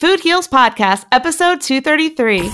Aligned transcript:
Food 0.00 0.20
Heals 0.20 0.46
Podcast, 0.46 1.06
episode 1.10 1.60
233. 1.60 2.48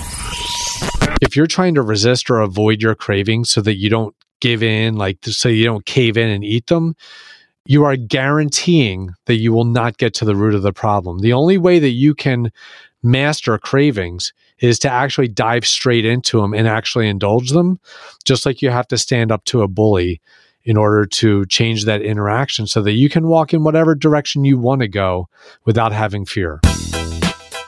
If 1.21 1.35
you're 1.35 1.45
trying 1.45 1.75
to 1.75 1.83
resist 1.83 2.31
or 2.31 2.39
avoid 2.39 2.81
your 2.81 2.95
cravings 2.95 3.51
so 3.51 3.61
that 3.61 3.75
you 3.75 3.87
don't 3.87 4.15
give 4.39 4.63
in, 4.63 4.95
like 4.95 5.19
so 5.25 5.47
you 5.47 5.63
don't 5.63 5.85
cave 5.85 6.17
in 6.17 6.27
and 6.27 6.43
eat 6.43 6.65
them, 6.65 6.95
you 7.67 7.83
are 7.83 7.97
guaranteeing 7.97 9.11
that 9.27 9.35
you 9.35 9.53
will 9.53 9.63
not 9.63 9.99
get 9.99 10.15
to 10.15 10.25
the 10.25 10.35
root 10.35 10.55
of 10.55 10.63
the 10.63 10.73
problem. 10.73 11.19
The 11.19 11.33
only 11.33 11.59
way 11.59 11.77
that 11.77 11.89
you 11.89 12.15
can 12.15 12.51
master 13.03 13.59
cravings 13.59 14.33
is 14.57 14.79
to 14.79 14.89
actually 14.89 15.27
dive 15.27 15.67
straight 15.67 16.03
into 16.03 16.41
them 16.41 16.55
and 16.55 16.67
actually 16.67 17.07
indulge 17.07 17.51
them, 17.51 17.79
just 18.23 18.47
like 18.47 18.63
you 18.63 18.71
have 18.71 18.87
to 18.87 18.97
stand 18.97 19.31
up 19.31 19.45
to 19.45 19.61
a 19.61 19.67
bully 19.67 20.19
in 20.63 20.77
order 20.77 21.05
to 21.05 21.45
change 21.45 21.85
that 21.85 22.01
interaction 22.01 22.65
so 22.65 22.81
that 22.81 22.93
you 22.93 23.07
can 23.07 23.27
walk 23.27 23.53
in 23.53 23.63
whatever 23.63 23.93
direction 23.93 24.45
you 24.45 24.57
want 24.57 24.81
to 24.81 24.87
go 24.87 25.29
without 25.63 25.91
having 25.91 26.25
fear. 26.25 26.59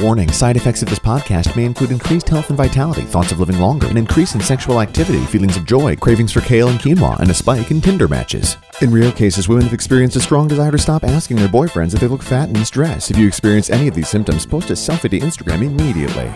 Warning 0.00 0.30
side 0.30 0.56
effects 0.56 0.80
of 0.80 0.88
this 0.88 1.00
podcast 1.00 1.56
may 1.56 1.64
include 1.64 1.90
increased 1.90 2.28
health 2.28 2.50
and 2.50 2.56
vitality, 2.56 3.02
thoughts 3.02 3.32
of 3.32 3.40
living 3.40 3.58
longer, 3.58 3.88
an 3.88 3.96
increase 3.96 4.36
in 4.36 4.40
sexual 4.40 4.80
activity, 4.80 5.18
feelings 5.26 5.56
of 5.56 5.64
joy, 5.64 5.96
cravings 5.96 6.30
for 6.30 6.40
kale 6.40 6.68
and 6.68 6.78
quinoa, 6.78 7.18
and 7.18 7.28
a 7.32 7.34
spike 7.34 7.72
in 7.72 7.80
Tinder 7.80 8.06
matches. 8.06 8.56
In 8.80 8.92
rare 8.92 9.10
cases, 9.10 9.48
women 9.48 9.64
have 9.64 9.72
experienced 9.72 10.14
a 10.14 10.20
strong 10.20 10.46
desire 10.46 10.70
to 10.70 10.78
stop 10.78 11.02
asking 11.02 11.38
their 11.38 11.48
boyfriends 11.48 11.94
if 11.94 12.00
they 12.00 12.06
look 12.06 12.22
fat 12.22 12.46
and 12.46 12.56
in 12.56 12.64
stress. 12.64 13.10
If 13.10 13.18
you 13.18 13.26
experience 13.26 13.70
any 13.70 13.88
of 13.88 13.96
these 13.96 14.08
symptoms, 14.08 14.46
post 14.46 14.70
a 14.70 14.74
selfie 14.74 15.10
to 15.10 15.18
Instagram 15.18 15.64
immediately. 15.64 16.32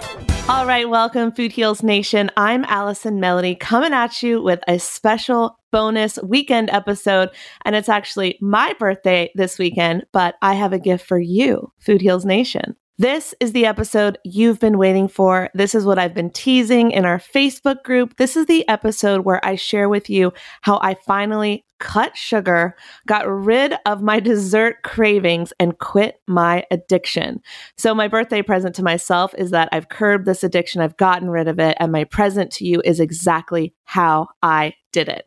All 0.49 0.67
right, 0.67 0.89
welcome, 0.89 1.31
Food 1.31 1.53
Heals 1.53 1.85
Nation. 1.85 2.33
I'm 2.37 2.65
Allison 2.65 3.21
Melody 3.21 3.55
coming 3.55 3.93
at 3.93 4.25
you 4.25 4.43
with 4.43 4.59
a 4.67 4.81
special 4.81 5.57
bonus 5.71 6.19
weekend 6.21 6.69
episode. 6.71 7.31
And 7.65 7.77
it's 7.77 7.89
actually 7.89 8.39
my 8.41 8.75
birthday 8.77 9.31
this 9.37 9.57
weekend, 9.57 10.05
but 10.11 10.35
I 10.43 10.55
have 10.55 10.73
a 10.73 10.81
gift 10.81 11.07
for 11.07 11.21
you, 11.21 11.73
Food 11.79 12.01
Heals 12.01 12.25
Nation. 12.25 12.75
This 12.99 13.35
is 13.41 13.53
the 13.53 13.65
episode 13.65 14.19
you've 14.23 14.61
been 14.61 14.77
waiting 14.77 15.09
for. 15.09 15.49
This 15.55 15.75
is 15.75 15.87
what 15.87 15.99
I've 15.99 16.13
been 16.13 16.31
teasing 16.31 16.91
in 16.91 17.07
our 17.07 17.19
Facebook 17.19 17.83
group. 17.83 18.19
This 18.19 18.37
is 18.37 18.45
the 18.47 18.69
episode 18.69 19.25
where 19.25 19.45
I 19.45 19.55
share 19.55 19.89
with 19.89 20.11
you 20.11 20.35
how 20.61 20.79
I 20.83 20.95
finally 21.07 21.65
cut 21.81 22.17
sugar, 22.17 22.77
got 23.07 23.27
rid 23.27 23.75
of 23.87 24.03
my 24.03 24.21
dessert 24.21 24.83
cravings, 24.85 25.55
and 25.59 25.79
quit 25.79 26.21
my 26.29 26.65
addiction. 26.71 27.41
So, 27.79 27.95
my 27.95 28.09
birthday 28.09 28.43
present 28.43 28.75
to 28.77 28.85
myself 28.85 29.35
is 29.39 29.51
that 29.53 29.71
I've 29.73 29.89
curbed 29.89 30.27
this 30.27 30.45
addiction, 30.45 30.83
I've 30.83 30.97
gotten 30.99 31.31
rid 31.31 31.49
of 31.49 31.59
it, 31.59 31.77
and 31.81 31.93
my 31.93 32.05
present 32.05 32.53
to 32.53 32.67
you 32.67 32.83
is 32.85 33.01
exactly 33.01 33.75
how 33.85 34.29
I 34.43 34.75
did 34.93 35.09
it. 35.09 35.27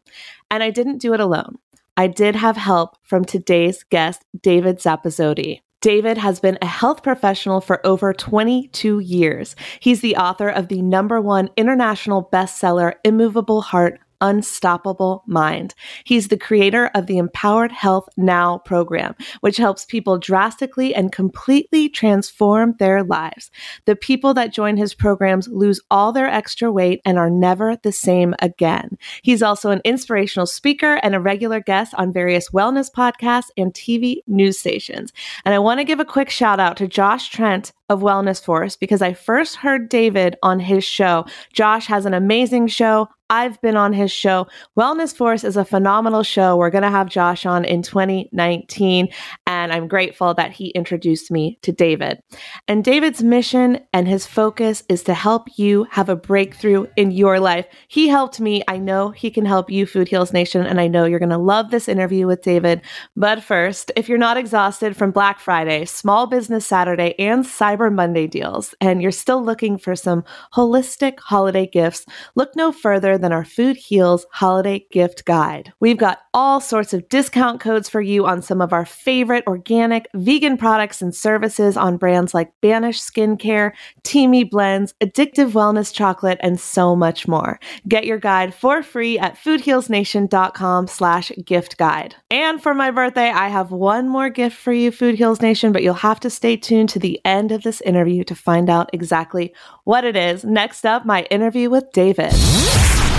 And 0.52 0.62
I 0.62 0.70
didn't 0.70 1.00
do 1.00 1.14
it 1.16 1.20
alone. 1.20 1.58
I 1.98 2.08
did 2.08 2.36
have 2.36 2.58
help 2.58 2.98
from 3.04 3.26
today's 3.26 3.84
guest, 3.84 4.24
David 4.40 4.78
Zappasodi. 4.78 5.62
David 5.86 6.18
has 6.18 6.40
been 6.40 6.58
a 6.64 6.66
health 6.66 7.04
professional 7.04 7.62
for 7.62 7.86
over 7.86 8.12
22 8.12 8.98
years. 9.02 9.56
He's 9.80 10.02
the 10.02 10.16
author 10.16 10.50
of 10.50 10.68
the 10.68 10.82
number 10.82 11.22
one 11.22 11.52
international 11.56 12.28
bestseller, 12.34 12.94
Immovable 13.04 13.62
Heart 13.62 14.00
unstoppable 14.22 15.24
mind. 15.28 15.74
He's 16.04 16.28
the 16.28 16.38
creator 16.38 16.92
of 16.94 17.08
the 17.08 17.18
Empowered 17.18 17.72
Health 17.72 18.08
Now 18.18 18.60
program, 18.60 19.16
which 19.42 19.58
helps 19.58 19.86
people 19.86 20.18
drastically 20.18 20.94
and 20.94 21.12
completely 21.12 21.90
transform 21.90 22.76
their 22.80 23.04
lives. 23.04 23.52
The 23.86 23.96
people 23.96 24.34
that 24.36 24.54
join 24.54 24.78
his 24.78 24.94
programs 24.94 25.48
lose 25.48 25.82
all 25.92 26.12
their 26.12 26.28
extra 26.28 26.72
weight 26.72 27.02
and 27.06 27.18
are 27.18 27.30
never 27.30 27.78
the 27.78 27.92
same 27.92 28.36
again. 28.40 28.98
He's 29.22 29.44
also 29.44 29.72
an 29.72 29.82
inspirational 29.84 30.46
speaker 30.46 31.00
and 31.04 31.16
a 31.16 31.20
regular 31.20 31.60
guest 31.60 31.94
on 31.96 32.14
various 32.14 32.50
wellness 32.50 32.92
podcasts 32.92 33.50
and 33.58 33.74
TV 33.74 34.18
news 34.28 34.60
stations. 34.60 35.12
And 35.44 35.54
I 35.54 35.60
want 35.60 35.80
to 35.80 35.86
give 35.86 36.00
a 36.00 36.06
quick 36.06 36.30
shout 36.30 36.60
out 36.60 36.78
to 36.78 36.88
Josh 36.88 37.30
Trent 37.30 37.72
of 37.90 38.02
Wellness 38.02 38.44
Force 38.44 38.76
because 38.76 39.02
I 39.02 39.14
first 39.14 39.58
heard 39.58 39.90
David 39.90 40.36
on 40.42 40.60
his 40.60 40.84
show. 40.84 41.26
Josh 41.54 41.86
has 41.88 42.06
an 42.06 42.14
amazing 42.14 42.68
show. 42.68 43.10
I've 43.30 43.60
been 43.62 43.76
on 43.76 43.92
his 43.92 44.12
show. 44.12 44.48
Wellness 44.78 45.16
Force 45.16 45.44
is 45.44 45.58
a 45.58 45.66
phenomenal 45.66 46.22
show. 46.22 46.58
We're 46.58 46.70
going 46.70 46.84
to 46.84 46.92
have 46.92 47.10
Josh 47.10 47.46
on 47.46 47.66
in 47.66 47.82
2019, 47.82 49.10
and 49.48 49.74
I'm 49.74 49.88
grateful 49.88 50.36
that 50.36 50.52
he 50.52 50.68
introduced 50.70 51.32
me 51.32 51.58
to 51.64 51.72
David. 51.72 52.20
And 52.68 52.84
David's 52.84 53.24
mission 53.24 53.80
and 53.94 54.08
his 54.08 54.28
focus 54.28 54.84
is 54.90 55.02
to 55.04 55.16
help 55.16 55.48
you 55.58 55.88
have 55.90 56.08
a 56.08 56.16
breakthrough 56.16 56.86
in 56.96 57.10
your 57.10 57.40
life. 57.40 57.66
He 57.88 58.08
helped 58.08 58.40
me. 58.40 58.62
I 58.68 58.78
know 58.78 59.10
he 59.10 59.32
can 59.32 59.46
help 59.46 59.72
you, 59.72 59.88
Food 59.88 60.08
Heals 60.08 60.32
Nation, 60.32 60.64
and 60.64 60.80
I 60.80 60.88
know 60.88 61.06
you're 61.06 61.18
going 61.18 61.30
to 61.30 61.38
love 61.40 61.72
this 61.72 61.88
interview 61.88 62.28
with 62.28 62.44
David. 62.44 62.82
But 63.16 63.42
first, 63.42 63.92
if 63.96 64.08
you're 64.08 64.20
not 64.20 64.38
exhausted 64.38 64.96
from 64.96 65.10
Black 65.10 65.40
Friday, 65.40 65.86
Small 65.86 66.28
Business 66.28 66.66
Saturday, 66.66 67.16
and 67.18 67.44
Cyber 67.44 67.92
Monday 67.92 68.28
deals, 68.28 68.76
and 68.80 69.02
you're 69.02 69.12
still 69.12 69.44
looking 69.44 69.80
for 69.80 69.96
some 69.96 70.24
holistic 70.54 71.20
holiday 71.20 71.66
gifts, 71.66 72.06
look 72.36 72.56
no 72.56 72.72
further 72.72 73.15
than 73.18 73.32
our 73.32 73.46
Food 73.46 73.78
Heals 73.78 74.26
Holiday 74.32 74.86
Gift 74.92 75.26
Guide. 75.26 75.74
We've 75.80 75.98
got 75.98 76.20
all 76.34 76.60
sorts 76.60 76.94
of 76.94 77.08
discount 77.10 77.60
codes 77.60 77.88
for 77.88 78.02
you 78.02 78.26
on 78.26 78.42
some 78.42 78.62
of 78.62 78.74
our 78.74 78.86
favorite 78.86 79.44
organic 79.48 80.08
vegan 80.14 80.58
products 80.58 81.02
and 81.02 81.16
services 81.16 81.78
on 81.78 81.98
brands 81.98 82.34
like 82.34 82.52
Banish 82.62 83.02
Skincare, 83.02 83.72
Teami 84.04 84.50
Blends, 84.50 84.94
Addictive 85.02 85.52
Wellness 85.52 85.94
Chocolate, 85.94 86.40
and 86.42 86.60
so 86.60 86.96
much 86.96 87.28
more. 87.28 87.60
Get 87.88 88.06
your 88.06 88.20
guide 88.20 88.54
for 88.54 88.84
free 88.84 89.18
at 89.18 89.36
foodhealsnation.com 89.36 90.88
slash 90.88 91.32
gift 91.46 91.78
guide. 91.78 92.16
And 92.30 92.62
for 92.62 92.74
my 92.74 92.92
birthday, 92.92 93.30
I 93.30 93.48
have 93.48 93.72
one 93.72 94.10
more 94.10 94.30
gift 94.30 94.58
for 94.58 94.74
you, 94.74 94.92
Food 94.92 95.16
Heals 95.16 95.42
Nation, 95.42 95.72
but 95.72 95.84
you'll 95.84 95.94
have 95.94 96.20
to 96.22 96.30
stay 96.30 96.58
tuned 96.58 96.90
to 96.90 97.00
the 97.00 97.20
end 97.24 97.52
of 97.52 97.64
this 97.64 97.82
interview 97.82 98.24
to 98.26 98.36
find 98.36 98.70
out 98.70 98.90
exactly 98.94 99.54
what 99.84 100.04
it 100.04 100.16
is. 100.16 100.44
Next 100.44 100.86
up, 100.86 101.06
my 101.06 101.24
interview 101.24 101.70
with 101.70 101.92
David. 101.92 102.34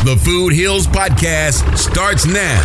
The 0.06 0.17
Food 0.19 0.53
Heals 0.53 0.87
Podcast 0.87 1.77
starts 1.77 2.27
now. 2.27 2.62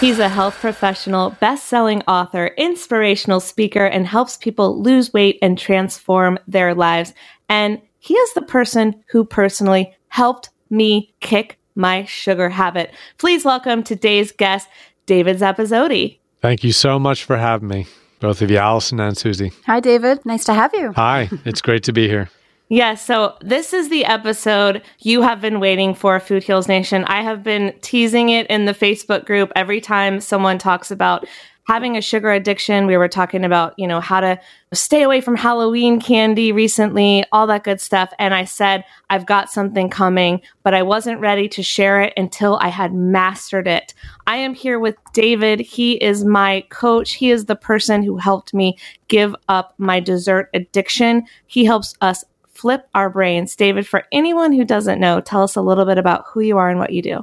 He's 0.00 0.18
a 0.18 0.30
health 0.30 0.54
professional, 0.54 1.36
best 1.38 1.66
selling 1.66 2.00
author, 2.08 2.46
inspirational 2.56 3.40
speaker, 3.40 3.84
and 3.84 4.06
helps 4.06 4.38
people 4.38 4.82
lose 4.82 5.12
weight 5.12 5.38
and 5.42 5.58
transform 5.58 6.38
their 6.48 6.74
lives. 6.74 7.12
And 7.50 7.78
he 7.98 8.14
is 8.14 8.32
the 8.32 8.40
person 8.40 9.04
who 9.10 9.26
personally 9.26 9.94
helped 10.08 10.48
me 10.70 11.12
kick 11.20 11.58
my 11.74 12.06
sugar 12.06 12.48
habit. 12.48 12.90
Please 13.18 13.44
welcome 13.44 13.82
today's 13.82 14.32
guest, 14.32 14.70
David 15.04 15.40
Zappasodi. 15.40 16.20
Thank 16.40 16.64
you 16.64 16.72
so 16.72 16.98
much 16.98 17.24
for 17.24 17.36
having 17.36 17.68
me, 17.68 17.86
both 18.18 18.40
of 18.40 18.50
you, 18.50 18.56
Allison 18.56 18.98
and 18.98 19.14
Susie. 19.14 19.52
Hi, 19.66 19.80
David. 19.80 20.24
Nice 20.24 20.44
to 20.44 20.54
have 20.54 20.72
you. 20.72 20.94
Hi, 20.94 21.28
it's 21.44 21.60
great 21.60 21.82
to 21.82 21.92
be 21.92 22.08
here. 22.08 22.30
Yes, 22.72 23.04
so 23.04 23.36
this 23.42 23.74
is 23.74 23.90
the 23.90 24.06
episode 24.06 24.80
you 25.00 25.20
have 25.20 25.42
been 25.42 25.60
waiting 25.60 25.94
for, 25.94 26.18
Food 26.18 26.42
Heals 26.42 26.68
Nation. 26.68 27.04
I 27.04 27.20
have 27.20 27.42
been 27.42 27.74
teasing 27.82 28.30
it 28.30 28.46
in 28.46 28.64
the 28.64 28.72
Facebook 28.72 29.26
group 29.26 29.52
every 29.54 29.78
time 29.78 30.20
someone 30.20 30.56
talks 30.56 30.90
about 30.90 31.26
having 31.64 31.98
a 31.98 32.00
sugar 32.00 32.32
addiction. 32.32 32.86
We 32.86 32.96
were 32.96 33.08
talking 33.08 33.44
about, 33.44 33.74
you 33.76 33.86
know, 33.86 34.00
how 34.00 34.20
to 34.20 34.40
stay 34.72 35.02
away 35.02 35.20
from 35.20 35.36
Halloween 35.36 36.00
candy 36.00 36.50
recently, 36.50 37.24
all 37.30 37.46
that 37.48 37.62
good 37.62 37.78
stuff. 37.78 38.10
And 38.18 38.32
I 38.32 38.44
said, 38.44 38.84
I've 39.10 39.26
got 39.26 39.50
something 39.50 39.90
coming, 39.90 40.40
but 40.62 40.72
I 40.72 40.82
wasn't 40.82 41.20
ready 41.20 41.50
to 41.50 41.62
share 41.62 42.00
it 42.00 42.14
until 42.16 42.56
I 42.62 42.68
had 42.68 42.94
mastered 42.94 43.68
it. 43.68 43.92
I 44.26 44.36
am 44.36 44.54
here 44.54 44.80
with 44.80 44.96
David. 45.12 45.60
He 45.60 46.02
is 46.02 46.24
my 46.24 46.64
coach. 46.70 47.12
He 47.12 47.30
is 47.30 47.44
the 47.44 47.54
person 47.54 48.02
who 48.02 48.16
helped 48.16 48.54
me 48.54 48.78
give 49.08 49.36
up 49.50 49.74
my 49.76 50.00
dessert 50.00 50.48
addiction. 50.54 51.24
He 51.46 51.66
helps 51.66 51.94
us 52.00 52.24
flip 52.62 52.88
our 52.94 53.10
brains. 53.10 53.56
David, 53.56 53.88
for 53.88 54.04
anyone 54.12 54.52
who 54.52 54.64
doesn't 54.64 55.00
know, 55.00 55.20
tell 55.20 55.42
us 55.42 55.56
a 55.56 55.60
little 55.60 55.84
bit 55.84 55.98
about 55.98 56.24
who 56.28 56.40
you 56.40 56.58
are 56.58 56.70
and 56.70 56.78
what 56.78 56.92
you 56.92 57.02
do. 57.02 57.20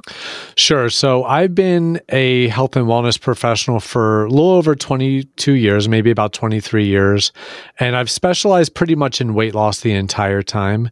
Sure. 0.54 0.90
So 0.90 1.24
I've 1.24 1.54
been 1.54 1.98
a 2.10 2.48
health 2.48 2.76
and 2.76 2.86
wellness 2.86 3.18
professional 3.18 3.80
for 3.80 4.26
a 4.26 4.28
little 4.28 4.50
over 4.50 4.74
22 4.74 5.52
years, 5.52 5.88
maybe 5.88 6.10
about 6.10 6.34
23 6.34 6.86
years. 6.86 7.32
And 7.78 7.96
I've 7.96 8.10
specialized 8.10 8.74
pretty 8.74 8.94
much 8.94 9.22
in 9.22 9.32
weight 9.32 9.54
loss 9.54 9.80
the 9.80 9.92
entire 9.92 10.42
time. 10.42 10.90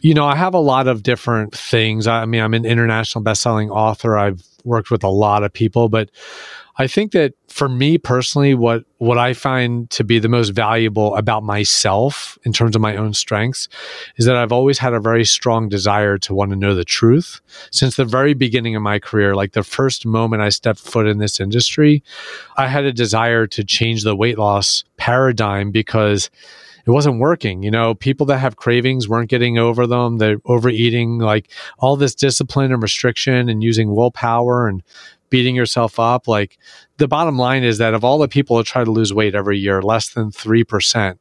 You 0.00 0.14
know, 0.14 0.26
I 0.26 0.34
have 0.34 0.52
a 0.52 0.58
lot 0.58 0.88
of 0.88 1.04
different 1.04 1.54
things. 1.54 2.08
I 2.08 2.26
mean, 2.26 2.42
I'm 2.42 2.54
an 2.54 2.66
international 2.66 3.22
best-selling 3.22 3.70
author. 3.70 4.18
I've 4.18 4.42
worked 4.64 4.90
with 4.90 5.04
a 5.04 5.08
lot 5.08 5.44
of 5.44 5.52
people, 5.52 5.88
but 5.88 6.10
I 6.78 6.86
think 6.86 7.12
that 7.12 7.32
for 7.48 7.68
me 7.68 7.96
personally, 7.96 8.54
what 8.54 8.84
what 8.98 9.18
I 9.18 9.32
find 9.32 9.88
to 9.90 10.04
be 10.04 10.18
the 10.18 10.28
most 10.28 10.50
valuable 10.50 11.16
about 11.16 11.42
myself 11.42 12.38
in 12.44 12.52
terms 12.52 12.76
of 12.76 12.82
my 12.82 12.96
own 12.96 13.14
strengths 13.14 13.68
is 14.16 14.26
that 14.26 14.36
I've 14.36 14.52
always 14.52 14.78
had 14.78 14.92
a 14.92 15.00
very 15.00 15.24
strong 15.24 15.68
desire 15.68 16.18
to 16.18 16.34
want 16.34 16.50
to 16.50 16.56
know 16.56 16.74
the 16.74 16.84
truth. 16.84 17.40
Since 17.70 17.96
the 17.96 18.04
very 18.04 18.34
beginning 18.34 18.76
of 18.76 18.82
my 18.82 18.98
career, 18.98 19.34
like 19.34 19.52
the 19.52 19.62
first 19.62 20.04
moment 20.04 20.42
I 20.42 20.50
stepped 20.50 20.80
foot 20.80 21.06
in 21.06 21.18
this 21.18 21.40
industry, 21.40 22.02
I 22.56 22.68
had 22.68 22.84
a 22.84 22.92
desire 22.92 23.46
to 23.48 23.64
change 23.64 24.02
the 24.02 24.16
weight 24.16 24.38
loss 24.38 24.84
paradigm 24.96 25.70
because 25.70 26.30
it 26.86 26.90
wasn't 26.90 27.18
working. 27.18 27.62
You 27.62 27.70
know, 27.70 27.94
people 27.94 28.26
that 28.26 28.38
have 28.38 28.56
cravings 28.56 29.08
weren't 29.08 29.28
getting 29.28 29.58
over 29.58 29.86
them. 29.86 30.18
They're 30.18 30.38
overeating, 30.44 31.18
like 31.18 31.50
all 31.78 31.96
this 31.96 32.14
discipline 32.14 32.72
and 32.72 32.82
restriction 32.82 33.48
and 33.48 33.62
using 33.62 33.94
willpower 33.94 34.68
and 34.68 34.82
beating 35.30 35.54
yourself 35.54 35.98
up. 35.98 36.28
Like 36.28 36.58
the 36.98 37.08
bottom 37.08 37.38
line 37.38 37.64
is 37.64 37.78
that 37.78 37.94
of 37.94 38.04
all 38.04 38.18
the 38.18 38.28
people 38.28 38.56
that 38.56 38.66
try 38.66 38.84
to 38.84 38.90
lose 38.90 39.12
weight 39.12 39.34
every 39.34 39.58
year, 39.58 39.82
less 39.82 40.10
than 40.10 40.30
3% 40.30 41.18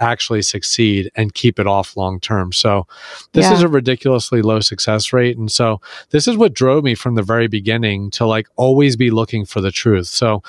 actually 0.00 0.42
succeed 0.42 1.10
and 1.14 1.34
keep 1.34 1.58
it 1.58 1.66
off 1.66 1.96
long 1.96 2.20
term. 2.20 2.52
So 2.52 2.86
this 3.32 3.46
yeah. 3.46 3.54
is 3.54 3.62
a 3.62 3.68
ridiculously 3.68 4.42
low 4.42 4.60
success 4.60 5.12
rate. 5.12 5.36
And 5.36 5.50
so 5.50 5.80
this 6.10 6.26
is 6.28 6.36
what 6.36 6.54
drove 6.54 6.84
me 6.84 6.94
from 6.94 7.14
the 7.14 7.22
very 7.22 7.48
beginning 7.48 8.10
to 8.12 8.26
like 8.26 8.48
always 8.56 8.96
be 8.96 9.10
looking 9.10 9.44
for 9.44 9.60
the 9.60 9.70
truth. 9.70 10.06
So 10.06 10.42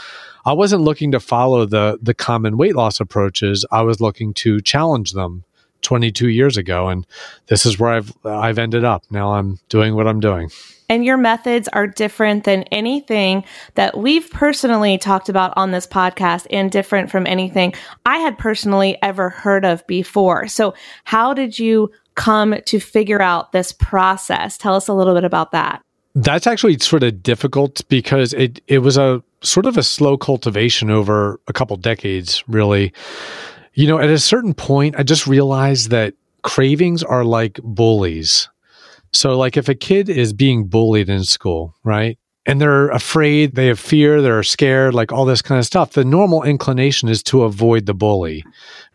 I 0.46 0.54
wasn't 0.54 0.84
looking 0.84 1.12
to 1.12 1.20
follow 1.20 1.66
the 1.66 1.98
the 2.02 2.14
common 2.14 2.58
weight 2.58 2.76
loss 2.76 3.00
approaches. 3.00 3.66
I 3.72 3.82
was 3.82 4.02
looking 4.02 4.34
to 4.36 4.62
challenge 4.62 5.14
them 5.14 5.44
22 5.82 6.30
years 6.30 6.58
ago 6.58 6.90
and 6.90 7.06
this 7.48 7.66
is 7.66 7.80
where 7.80 7.92
I've 7.92 8.14
I've 8.26 8.58
ended 8.58 8.84
up. 8.84 9.04
Now 9.10 9.34
I'm 9.34 9.60
doing 9.70 9.96
what 9.96 10.08
I'm 10.08 10.20
doing. 10.20 10.50
And 10.90 11.06
your 11.06 11.18
methods 11.18 11.68
are 11.70 11.88
different 11.88 12.44
than 12.44 12.64
anything 12.64 13.44
that 13.74 13.98
we've 13.98 14.30
personally 14.30 14.98
talked 14.98 15.30
about 15.30 15.54
on 15.56 15.72
this 15.72 15.88
podcast 15.88 16.48
and 16.50 16.72
different 16.72 17.10
from 17.10 17.26
anything 17.26 17.74
I 18.06 18.20
had 18.20 18.38
personally 18.38 18.98
ever 19.02 19.30
heard 19.30 19.66
of 19.66 19.86
before. 19.88 20.48
So, 20.48 20.74
how 21.04 21.34
did 21.34 21.58
you 21.58 21.92
come 22.16 22.56
to 22.66 22.80
figure 22.80 23.22
out 23.22 23.52
this 23.52 23.72
process? 23.72 24.58
Tell 24.58 24.76
us 24.76 24.88
a 24.88 24.94
little 24.94 25.14
bit 25.14 25.24
about 25.24 25.52
that. 25.52 25.82
That's 26.16 26.48
actually 26.48 26.80
sort 26.80 27.04
of 27.04 27.22
difficult 27.22 27.82
because 27.90 28.34
it 28.34 28.62
it 28.68 28.80
was 28.80 28.98
a 28.98 29.22
sort 29.42 29.66
of 29.66 29.78
a 29.78 29.84
slow 29.84 30.18
cultivation 30.18 30.90
over 30.90 31.40
a 31.48 31.54
couple 31.54 31.76
decades, 31.78 32.44
really. 32.48 32.94
You 33.74 33.88
know, 33.88 34.00
at 34.00 34.10
a 34.10 34.20
certain 34.20 34.54
point, 34.54 34.96
I 34.98 35.04
just 35.04 35.28
realized 35.28 35.90
that 35.90 36.14
cravings 36.42 37.04
are 37.04 37.26
like 37.26 37.60
bullies. 37.64 38.48
So, 39.16 39.38
like, 39.38 39.56
if 39.56 39.70
a 39.70 39.76
kid 39.76 40.10
is 40.10 40.34
being 40.34 40.68
bullied 40.68 41.08
in 41.08 41.24
school, 41.24 41.74
right? 41.86 42.20
And 42.46 42.60
they're 42.60 42.90
afraid, 42.90 43.56
they 43.56 43.68
have 43.68 43.80
fear, 43.80 44.22
they're 44.22 44.44
scared, 44.44 44.94
like 44.94 45.14
all 45.14 45.24
this 45.24 45.42
kind 45.42 45.58
of 45.58 45.66
stuff. 45.66 45.94
The 45.94 46.04
normal 46.04 46.44
inclination 46.44 47.08
is 47.08 47.24
to 47.24 47.44
avoid 47.44 47.86
the 47.86 47.94
bully, 47.94 48.44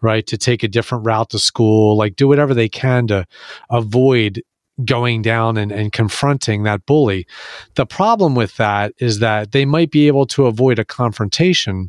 right? 0.03 0.27
To 0.27 0.37
take 0.37 0.63
a 0.63 0.69
different 0.69 1.07
route 1.07 1.31
to 1.31 1.39
school, 1.39 1.97
like 1.97 2.17
do 2.17 2.29
whatever 2.29 2.53
they 2.53 2.69
can 2.69 3.07
to 3.07 3.27
avoid 3.71 4.43
going 4.85 5.23
down 5.23 5.57
and, 5.57 5.73
and 5.73 5.91
confronting 5.91 6.65
that 6.65 6.85
bully. 6.85 7.27
The 7.75 7.87
problem 7.87 8.35
with 8.35 8.57
that 8.59 8.93
is 8.99 9.21
that 9.21 9.53
they 9.53 9.65
might 9.65 9.91
be 9.91 10.07
able 10.07 10.27
to 10.27 10.47
avoid 10.47 10.79
a 10.79 10.85
confrontation, 10.85 11.87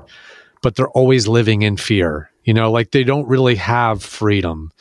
but 0.62 0.75
they're 0.75 0.89
always 0.89 1.28
living 1.28 1.63
in 1.63 1.75
fear 1.75 2.31
you 2.43 2.53
know 2.53 2.71
like 2.71 2.91
they 2.91 3.03
don't 3.03 3.27
really 3.27 3.55
have 3.55 4.03
freedom 4.03 4.71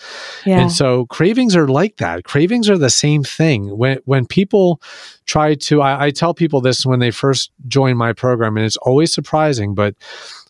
yeah. 0.45 0.61
and 0.61 0.73
so 0.73 1.07
cravings 1.07 1.55
are 1.55 1.69
like 1.69 1.97
that 1.97 2.25
cravings 2.25 2.69
are 2.69 2.79
the 2.79 2.91
same 2.91 3.23
thing 3.23 3.77
when 3.77 3.99
when 4.05 4.27
people 4.27 4.81
try 5.27 5.55
to 5.55 5.83
I, 5.83 6.07
I, 6.07 6.11
tell 6.11 6.35
people 6.35 6.61
this 6.61 6.87
when 6.87 7.01
they 7.01 7.11
first 7.11 7.51
join 7.69 7.97
my 7.97 8.13
program 8.13 8.57
and 8.57 8.67
it's 8.67 8.77
always 8.79 9.13
surprising 9.13 9.75
but 9.75 9.95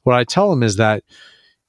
what 0.05 0.17
i 0.17 0.25
tell 0.25 0.51
them 0.51 0.63
is 0.63 0.77
that 0.77 1.05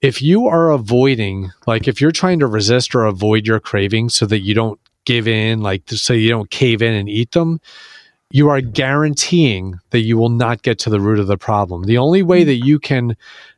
if 0.02 0.22
you 0.22 0.48
are 0.48 0.72
avoiding 0.72 1.52
like 1.68 1.88
if 1.88 2.02
you're 2.02 2.12
trying 2.12 2.40
to 2.40 2.48
resist 2.48 2.96
or 2.96 3.06
avoid 3.06 3.46
your 3.46 3.60
cravings 3.60 4.16
so 4.16 4.26
that 4.26 4.40
you 4.40 4.54
don't 4.54 4.80
give 5.06 5.28
in 5.28 5.62
like 5.62 5.84
so 5.90 6.14
you 6.14 6.30
don't 6.30 6.52
cave 6.52 6.82
in 6.82 6.94
and 6.94 7.10
eat 7.10 7.32
them 7.32 7.60
you 8.34 8.48
are 8.50 8.62
guaranteeing 8.62 9.78
that 9.90 10.02
you 10.02 10.18
will 10.18 10.30
not 10.30 10.62
get 10.62 10.80
to 10.80 10.90
the 10.90 11.02
root 11.02 11.20
of 11.20 11.28
the 11.28 11.38
problem 11.38 11.84
the 11.84 11.98
only 11.98 12.22
way 12.22 12.44
mm. 12.44 12.46
that 12.46 12.66
you 12.66 12.80
can 12.80 13.16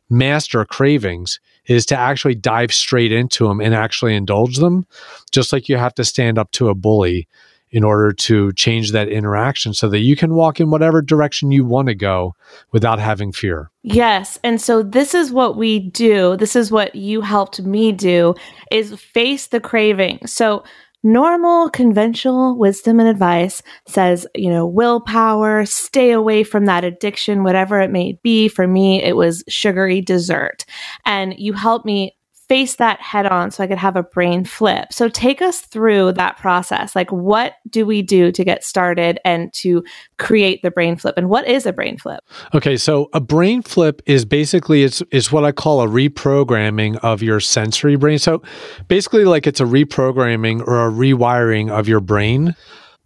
master 0.09 0.63
cravings 0.63 1.39
is 1.67 1.85
to 1.87 1.97
actually 1.97 2.35
dive 2.35 2.73
straight 2.73 3.11
into 3.11 3.47
them 3.47 3.61
and 3.61 3.73
actually 3.73 4.15
indulge 4.15 4.57
them, 4.57 4.85
just 5.31 5.53
like 5.53 5.69
you 5.69 5.77
have 5.77 5.95
to 5.95 6.03
stand 6.03 6.37
up 6.37 6.51
to 6.51 6.69
a 6.69 6.75
bully 6.75 7.27
in 7.73 7.83
order 7.83 8.13
to 8.13 8.53
change 8.53 8.91
that 8.91 9.09
interaction 9.09 9.73
so 9.73 9.89
that 9.89 9.99
you 9.99 10.15
can 10.15 10.35
walk 10.35 10.59
in 10.59 10.69
whatever 10.69 11.01
direction 11.01 11.51
you 11.51 11.65
want 11.65 11.87
to 11.87 11.95
go 11.95 12.35
without 12.71 12.99
having 12.99 13.31
fear. 13.31 13.71
Yes. 13.81 14.37
And 14.43 14.61
so 14.61 14.83
this 14.83 15.15
is 15.15 15.31
what 15.31 15.57
we 15.57 15.79
do. 15.79 16.37
This 16.37 16.55
is 16.55 16.71
what 16.71 16.93
you 16.93 17.21
helped 17.21 17.61
me 17.63 17.91
do 17.91 18.35
is 18.69 18.93
face 18.99 19.47
the 19.47 19.59
craving. 19.59 20.19
So 20.27 20.63
normal 21.03 21.69
conventional 21.69 22.57
wisdom 22.57 22.99
and 22.99 23.09
advice 23.09 23.61
says, 23.87 24.25
you 24.35 24.49
know, 24.49 24.65
willpower, 24.65 25.65
stay 25.65 26.11
away 26.11 26.43
from 26.43 26.65
that 26.65 26.83
addiction, 26.83 27.43
whatever 27.43 27.81
it 27.81 27.91
may 27.91 28.17
be. 28.23 28.47
For 28.47 28.67
me, 28.67 29.03
it 29.03 29.15
was 29.15 29.43
sugary 29.47 30.01
dessert. 30.01 30.65
And 31.05 31.35
you 31.37 31.53
helped 31.53 31.85
me 31.85 32.15
face 32.47 32.75
that 32.75 32.99
head 33.01 33.25
on 33.25 33.51
so 33.51 33.63
I 33.63 33.67
could 33.67 33.77
have 33.77 33.95
a 33.95 34.03
brain 34.03 34.43
flip. 34.43 34.91
So 34.91 35.07
take 35.07 35.41
us 35.41 35.61
through 35.61 36.13
that 36.13 36.37
process. 36.37 36.95
Like 36.95 37.11
what 37.11 37.53
do 37.69 37.85
we 37.85 38.01
do 38.01 38.31
to 38.31 38.43
get 38.43 38.63
started 38.63 39.19
and 39.23 39.51
to 39.53 39.83
create 40.19 40.61
the 40.61 40.71
brain 40.71 40.97
flip? 40.97 41.15
And 41.17 41.29
what 41.29 41.47
is 41.47 41.65
a 41.65 41.73
brain 41.73 41.97
flip? 41.97 42.23
Okay, 42.53 42.75
so 42.75 43.09
a 43.13 43.21
brain 43.21 43.61
flip 43.61 44.01
is 44.05 44.25
basically 44.25 44.83
it's 44.83 45.01
is 45.11 45.31
what 45.31 45.45
I 45.45 45.51
call 45.51 45.81
a 45.81 45.87
reprogramming 45.87 46.97
of 46.97 47.21
your 47.21 47.39
sensory 47.39 47.95
brain. 47.95 48.19
So 48.19 48.41
basically 48.87 49.25
like 49.25 49.47
it's 49.47 49.61
a 49.61 49.65
reprogramming 49.65 50.67
or 50.67 50.87
a 50.87 50.91
rewiring 50.91 51.71
of 51.71 51.87
your 51.87 52.01
brain 52.01 52.55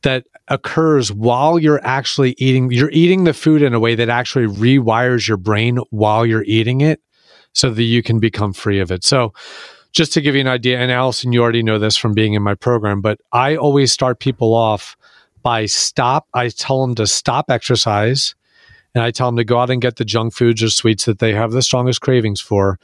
that 0.01 0.25
occurs 0.47 1.11
while 1.11 1.59
you're 1.59 1.85
actually 1.85 2.33
eating 2.37 2.71
you're 2.71 2.91
eating 2.91 3.25
the 3.25 3.33
food 3.33 3.61
in 3.61 3.73
a 3.73 3.79
way 3.79 3.95
that 3.95 4.09
actually 4.09 4.45
rewires 4.45 5.27
your 5.27 5.37
brain 5.37 5.77
while 5.89 6.25
you're 6.25 6.45
eating 6.45 6.81
it 6.81 7.01
so 7.57 7.71
that 7.71 7.83
you 7.83 8.03
can 8.03 8.19
become 8.19 8.53
free 8.53 8.79
of 8.79 8.91
it. 8.91 9.03
So, 9.03 9.33
just 9.93 10.13
to 10.13 10.21
give 10.21 10.35
you 10.35 10.41
an 10.41 10.47
idea, 10.47 10.77
and 10.77 10.91
Allison, 10.91 11.31
you 11.31 11.41
already 11.41 11.63
know 11.63 11.79
this 11.79 11.97
from 11.97 12.13
being 12.13 12.35
in 12.35 12.43
my 12.43 12.53
program, 12.53 13.01
but 13.01 13.19
I 13.31 13.55
always 13.55 13.91
start 13.91 14.19
people 14.19 14.53
off 14.53 14.95
by 15.41 15.65
stop. 15.65 16.27
I 16.35 16.49
tell 16.49 16.81
them 16.81 16.93
to 16.95 17.07
stop 17.07 17.49
exercise 17.49 18.35
and 18.93 19.03
I 19.03 19.11
tell 19.11 19.27
them 19.27 19.37
to 19.37 19.43
go 19.43 19.59
out 19.59 19.69
and 19.69 19.81
get 19.81 19.95
the 19.95 20.05
junk 20.05 20.33
foods 20.33 20.61
or 20.61 20.69
sweets 20.69 21.05
that 21.05 21.19
they 21.19 21.33
have 21.33 21.51
the 21.51 21.61
strongest 21.61 22.01
cravings 22.01 22.41
for 22.41 22.79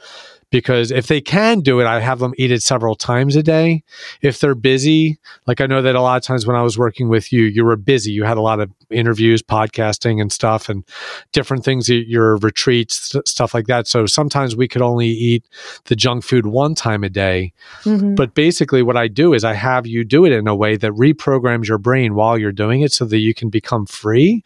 because 0.54 0.92
if 0.92 1.08
they 1.08 1.20
can 1.20 1.58
do 1.62 1.80
it, 1.80 1.84
I 1.84 1.98
have 1.98 2.20
them 2.20 2.32
eat 2.38 2.52
it 2.52 2.62
several 2.62 2.94
times 2.94 3.34
a 3.34 3.42
day. 3.42 3.82
If 4.22 4.38
they're 4.38 4.54
busy, 4.54 5.18
like 5.48 5.60
I 5.60 5.66
know 5.66 5.82
that 5.82 5.96
a 5.96 6.00
lot 6.00 6.16
of 6.16 6.22
times 6.22 6.46
when 6.46 6.54
I 6.54 6.62
was 6.62 6.78
working 6.78 7.08
with 7.08 7.32
you, 7.32 7.42
you 7.42 7.64
were 7.64 7.74
busy. 7.74 8.12
You 8.12 8.22
had 8.22 8.36
a 8.36 8.40
lot 8.40 8.60
of 8.60 8.70
interviews, 8.88 9.42
podcasting, 9.42 10.20
and 10.20 10.30
stuff, 10.30 10.68
and 10.68 10.84
different 11.32 11.64
things, 11.64 11.88
your 11.88 12.36
retreats, 12.36 13.16
stuff 13.26 13.52
like 13.52 13.66
that. 13.66 13.88
So 13.88 14.06
sometimes 14.06 14.54
we 14.54 14.68
could 14.68 14.80
only 14.80 15.08
eat 15.08 15.44
the 15.86 15.96
junk 15.96 16.22
food 16.22 16.46
one 16.46 16.76
time 16.76 17.02
a 17.02 17.10
day. 17.10 17.52
Mm-hmm. 17.82 18.14
But 18.14 18.34
basically, 18.34 18.84
what 18.84 18.96
I 18.96 19.08
do 19.08 19.34
is 19.34 19.42
I 19.42 19.54
have 19.54 19.88
you 19.88 20.04
do 20.04 20.24
it 20.24 20.30
in 20.30 20.46
a 20.46 20.54
way 20.54 20.76
that 20.76 20.92
reprograms 20.92 21.66
your 21.66 21.78
brain 21.78 22.14
while 22.14 22.38
you're 22.38 22.52
doing 22.52 22.82
it 22.82 22.92
so 22.92 23.06
that 23.06 23.18
you 23.18 23.34
can 23.34 23.50
become 23.50 23.86
free. 23.86 24.44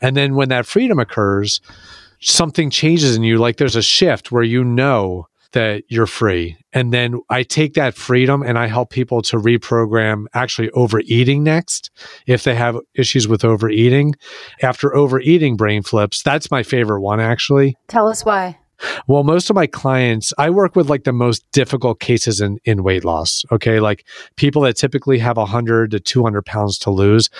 And 0.00 0.16
then 0.16 0.34
when 0.34 0.48
that 0.48 0.64
freedom 0.64 0.98
occurs, 0.98 1.60
something 2.20 2.70
changes 2.70 3.16
in 3.16 3.22
you. 3.22 3.36
Like 3.36 3.58
there's 3.58 3.76
a 3.76 3.82
shift 3.82 4.32
where 4.32 4.42
you 4.42 4.64
know 4.64 5.26
that 5.52 5.84
you're 5.88 6.06
free. 6.06 6.56
And 6.72 6.92
then 6.92 7.20
I 7.30 7.42
take 7.42 7.74
that 7.74 7.94
freedom 7.94 8.42
and 8.42 8.58
I 8.58 8.66
help 8.66 8.90
people 8.90 9.22
to 9.22 9.36
reprogram 9.36 10.26
actually 10.34 10.70
overeating 10.70 11.42
next 11.42 11.90
if 12.26 12.44
they 12.44 12.54
have 12.54 12.78
issues 12.94 13.28
with 13.28 13.44
overeating. 13.44 14.14
After 14.62 14.94
overeating 14.94 15.56
brain 15.56 15.82
flips, 15.82 16.22
that's 16.22 16.50
my 16.50 16.62
favorite 16.62 17.00
one 17.00 17.20
actually. 17.20 17.76
Tell 17.88 18.08
us 18.08 18.24
why. 18.24 18.58
Well, 19.06 19.24
most 19.24 19.50
of 19.50 19.56
my 19.56 19.66
clients, 19.66 20.32
I 20.38 20.50
work 20.50 20.76
with 20.76 20.88
like 20.90 21.04
the 21.04 21.12
most 21.12 21.44
difficult 21.52 22.00
cases 22.00 22.40
in, 22.40 22.58
in 22.64 22.82
weight 22.82 23.04
loss. 23.04 23.44
Okay. 23.52 23.80
Like 23.80 24.06
people 24.36 24.62
that 24.62 24.76
typically 24.76 25.18
have 25.18 25.36
100 25.36 25.92
to 25.92 26.00
200 26.00 26.44
pounds 26.44 26.78
to 26.78 26.90
lose. 26.90 27.30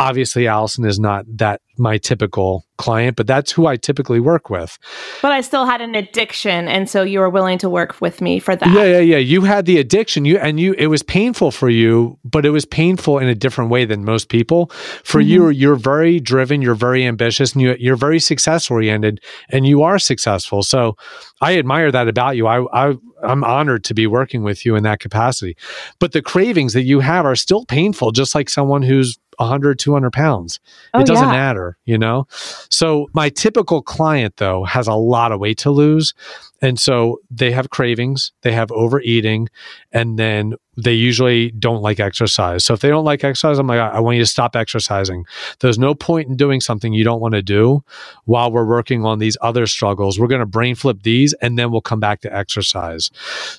Obviously, 0.00 0.46
Allison 0.46 0.86
is 0.86 0.98
not 0.98 1.26
that 1.28 1.60
my 1.76 1.98
typical 1.98 2.64
client, 2.78 3.16
but 3.16 3.26
that's 3.26 3.52
who 3.52 3.66
I 3.66 3.76
typically 3.76 4.20
work 4.20 4.48
with. 4.48 4.78
But 5.20 5.32
I 5.32 5.40
still 5.40 5.66
had 5.66 5.80
an 5.80 5.94
addiction, 5.94 6.68
and 6.68 6.88
so 6.88 7.02
you 7.02 7.20
were 7.20 7.28
willing 7.28 7.58
to 7.58 7.68
work 7.68 8.00
with 8.00 8.20
me 8.20 8.38
for 8.38 8.56
that. 8.56 8.74
Yeah, 8.74 8.84
yeah, 8.84 8.98
yeah. 8.98 9.16
You 9.18 9.42
had 9.42 9.66
the 9.66 9.78
addiction, 9.78 10.24
you 10.24 10.38
and 10.38 10.58
you. 10.58 10.74
It 10.78 10.86
was 10.86 11.02
painful 11.02 11.50
for 11.50 11.68
you, 11.68 12.18
but 12.24 12.46
it 12.46 12.50
was 12.50 12.64
painful 12.64 13.18
in 13.18 13.28
a 13.28 13.34
different 13.34 13.70
way 13.70 13.84
than 13.84 14.04
most 14.04 14.30
people. 14.30 14.70
For 15.04 15.20
mm-hmm. 15.20 15.30
you, 15.30 15.48
you're 15.50 15.76
very 15.76 16.18
driven, 16.18 16.62
you're 16.62 16.74
very 16.74 17.06
ambitious, 17.06 17.52
and 17.52 17.62
you, 17.62 17.76
you're 17.78 17.96
very 17.96 18.20
success 18.20 18.70
oriented, 18.70 19.20
and 19.50 19.66
you 19.66 19.82
are 19.82 19.98
successful. 19.98 20.62
So 20.62 20.96
I 21.40 21.58
admire 21.58 21.92
that 21.92 22.08
about 22.08 22.36
you. 22.36 22.46
I, 22.46 22.64
I 22.72 22.94
I'm 23.22 23.44
honored 23.44 23.84
to 23.84 23.94
be 23.94 24.06
working 24.06 24.42
with 24.42 24.64
you 24.64 24.76
in 24.76 24.82
that 24.84 25.00
capacity. 25.00 25.56
But 25.98 26.12
the 26.12 26.22
cravings 26.22 26.72
that 26.72 26.84
you 26.84 27.00
have 27.00 27.26
are 27.26 27.36
still 27.36 27.64
painful, 27.66 28.12
just 28.12 28.34
like 28.34 28.48
someone 28.48 28.82
who's 28.82 29.18
100, 29.40 29.78
200 29.78 30.12
pounds. 30.12 30.60
Oh, 30.94 31.00
it 31.00 31.06
doesn't 31.06 31.26
yeah. 31.26 31.32
matter, 31.32 31.78
you 31.84 31.98
know? 31.98 32.26
So 32.70 33.08
my 33.14 33.30
typical 33.30 33.82
client, 33.82 34.36
though, 34.36 34.64
has 34.64 34.86
a 34.86 34.94
lot 34.94 35.32
of 35.32 35.40
weight 35.40 35.58
to 35.58 35.70
lose. 35.70 36.14
And 36.62 36.78
so 36.78 37.20
they 37.30 37.50
have 37.52 37.70
cravings, 37.70 38.32
they 38.42 38.52
have 38.52 38.70
overeating, 38.70 39.48
and 39.92 40.18
then 40.18 40.54
they 40.76 40.92
usually 40.92 41.52
don't 41.52 41.80
like 41.80 42.00
exercise. 42.00 42.64
So 42.64 42.74
if 42.74 42.80
they 42.80 42.88
don't 42.88 43.04
like 43.04 43.24
exercise, 43.24 43.58
I'm 43.58 43.66
like, 43.66 43.80
I 43.80 43.98
want 44.00 44.16
you 44.16 44.22
to 44.22 44.26
stop 44.26 44.54
exercising. 44.54 45.24
There's 45.60 45.78
no 45.78 45.94
point 45.94 46.28
in 46.28 46.36
doing 46.36 46.60
something 46.60 46.92
you 46.92 47.04
don't 47.04 47.20
want 47.20 47.34
to 47.34 47.42
do 47.42 47.82
while 48.26 48.52
we're 48.52 48.66
working 48.66 49.06
on 49.06 49.18
these 49.18 49.38
other 49.40 49.66
struggles. 49.66 50.18
We're 50.18 50.28
going 50.28 50.40
to 50.40 50.46
brain 50.46 50.74
flip 50.74 51.02
these 51.02 51.32
and 51.34 51.58
then 51.58 51.70
we'll 51.70 51.80
come 51.80 52.00
back 52.00 52.20
to 52.22 52.34
exercise. 52.34 53.10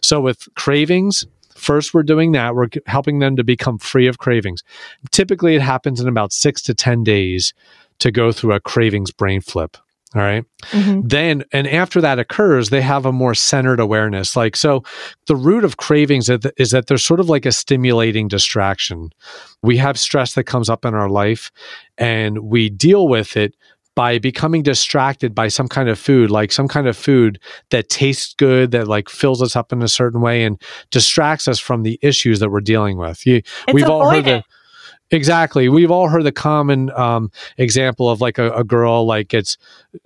So 0.04 0.22
with 0.22 0.48
cravings, 0.56 1.26
First, 1.62 1.94
we're 1.94 2.02
doing 2.02 2.32
that. 2.32 2.56
We're 2.56 2.70
helping 2.88 3.20
them 3.20 3.36
to 3.36 3.44
become 3.44 3.78
free 3.78 4.08
of 4.08 4.18
cravings. 4.18 4.64
Typically, 5.12 5.56
it 5.56 5.62
happens 5.62 6.02
in 6.02 6.08
about 6.08 6.34
six 6.34 6.60
to 6.64 6.74
10 6.74 7.04
days 7.04 7.54
to 8.00 8.12
go 8.12 8.32
through 8.32 8.54
a 8.54 8.60
cravings 8.60 9.12
brain 9.12 9.42
flip. 9.42 9.78
All 10.16 10.24
right. 10.24 10.44
mm-hmm. 10.72 11.08
Then, 11.08 11.46
and 11.54 11.68
after 11.68 12.02
that 12.02 12.20
occurs, 12.20 12.70
they 12.70 12.82
have 12.82 13.06
a 13.06 13.14
more 13.14 13.36
centered 13.36 13.80
awareness. 13.80 14.36
Like, 14.36 14.58
so 14.58 14.84
the 15.28 15.36
root 15.36 15.64
of 15.64 15.78
cravings 15.78 16.30
is 16.30 16.72
that 16.72 16.88
they're 16.88 16.98
sort 16.98 17.20
of 17.20 17.30
like 17.30 17.46
a 17.46 17.52
stimulating 17.52 18.28
distraction. 18.28 19.12
We 19.62 19.78
have 19.78 20.00
stress 20.00 20.34
that 20.34 20.46
comes 20.46 20.68
up 20.68 20.84
in 20.84 20.96
our 20.96 21.10
life 21.10 21.52
and 21.98 22.40
we 22.40 22.70
deal 22.70 23.08
with 23.08 23.38
it 23.38 23.56
by 23.96 24.20
becoming 24.20 24.64
distracted 24.64 25.36
by 25.36 25.48
some 25.48 25.68
kind 25.68 25.90
of 25.90 26.00
food, 26.00 26.32
like 26.32 26.52
some 26.52 26.68
kind 26.68 26.88
of 26.88 26.96
food 26.96 27.40
that 27.70 27.90
tastes 27.90 28.34
good, 28.36 28.72
that 28.72 28.88
like 28.88 29.10
fills 29.10 29.42
us 29.42 29.56
up 29.56 29.74
in 29.74 29.82
a 29.82 29.88
certain 29.88 30.22
way 30.22 30.44
and 30.44 30.62
distracts 30.92 31.48
us 31.48 31.60
from 31.60 31.84
the 31.84 32.00
issues 32.02 32.40
that 32.40 32.50
we're 32.50 32.62
dealing 32.62 32.98
with. 32.98 33.26
You, 33.26 33.42
we've 33.74 33.90
all 33.90 34.10
heard 34.10 34.26
the 34.26 34.44
Exactly. 35.12 35.68
We've 35.68 35.92
all 35.92 36.08
heard 36.08 36.24
the 36.24 36.32
common 36.32 36.90
um, 36.92 37.32
example 37.58 38.10
of 38.10 38.22
like 38.22 38.38
a, 38.38 38.52
a, 38.54 38.64
girl, 38.64 39.06
like 39.06 39.34
it's 39.34 39.58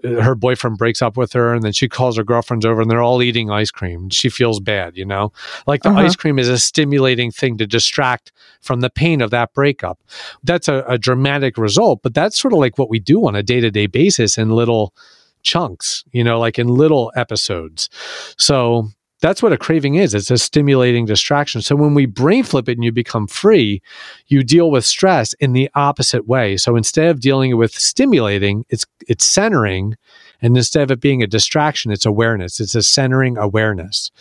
her 0.04 0.34
boyfriend 0.34 0.80
breaks 0.80 1.04
up 1.04 1.16
with 1.16 1.32
her 1.34 1.54
and 1.54 1.62
then 1.62 1.74
she 1.74 1.88
calls 1.88 2.18
her 2.18 2.24
girlfriends 2.24 2.66
over 2.66 2.82
and 2.82 2.90
they're 2.90 3.04
all 3.04 3.22
eating 3.22 3.52
ice 3.52 3.70
cream. 3.70 4.10
She 4.10 4.30
feels 4.30 4.60
bad, 4.60 4.98
you 4.98 5.06
know? 5.06 5.32
Like 5.68 5.84
the 5.84 5.90
uh-huh. 5.90 6.02
ice 6.02 6.16
cream 6.16 6.40
is 6.40 6.50
a 6.50 6.58
stimulating 6.58 7.30
thing 7.32 7.58
to 7.60 7.68
distract 7.68 8.32
from 8.62 8.82
the 8.82 8.90
pain 8.90 9.22
of 9.22 9.30
that 9.30 9.54
breakup. 9.54 10.00
That's 10.44 10.68
a, 10.68 10.84
a 10.88 10.98
dramatic 10.98 11.56
result, 11.58 12.02
but 12.02 12.16
that's 12.16 12.40
sort 12.40 12.54
of 12.54 12.60
like 12.60 12.80
what 12.80 12.90
we 12.90 13.00
do 13.00 13.28
on 13.28 13.36
a 13.36 13.44
day 13.44 13.60
to 13.60 13.70
day 13.70 13.86
basis 13.86 14.40
in 14.40 14.50
little 14.50 14.92
chunks, 15.44 16.04
you 16.14 16.24
know, 16.24 16.40
like 16.40 16.58
in 16.58 16.68
little 16.68 17.12
episodes. 17.16 17.90
So 18.38 18.90
that's 19.26 19.42
what 19.42 19.52
a 19.52 19.58
craving 19.58 19.96
is. 19.96 20.14
It's 20.14 20.30
a 20.30 20.38
stimulating 20.38 21.08
distraction. 21.08 21.64
So 21.64 21.76
when 21.76 21.96
we 21.96 22.06
brain 22.06 22.44
flip 22.44 22.70
it 22.70 22.78
and 22.78 22.84
you 22.84 22.92
become 22.92 23.26
free, 23.26 23.82
you 24.28 24.44
deal 24.44 24.70
with 24.70 24.86
stress 24.86 25.34
in 25.40 25.54
the 25.54 25.68
opposite 25.74 26.28
way. 26.28 26.58
So 26.58 26.76
instead 26.76 27.08
of 27.08 27.22
dealing 27.22 27.58
with 27.58 27.74
stimulating, 27.74 28.66
it's 28.70 28.86
it's 29.08 29.26
centering. 29.26 29.98
And 30.44 30.56
instead 30.56 30.84
of 30.84 30.92
it 30.92 31.00
being 31.00 31.24
a 31.24 31.28
distraction, 31.28 31.92
it's 31.92 32.06
awareness. 32.06 32.60
It's 32.60 32.76
a 32.76 32.84
centering 32.84 33.36
awareness. 33.36 34.12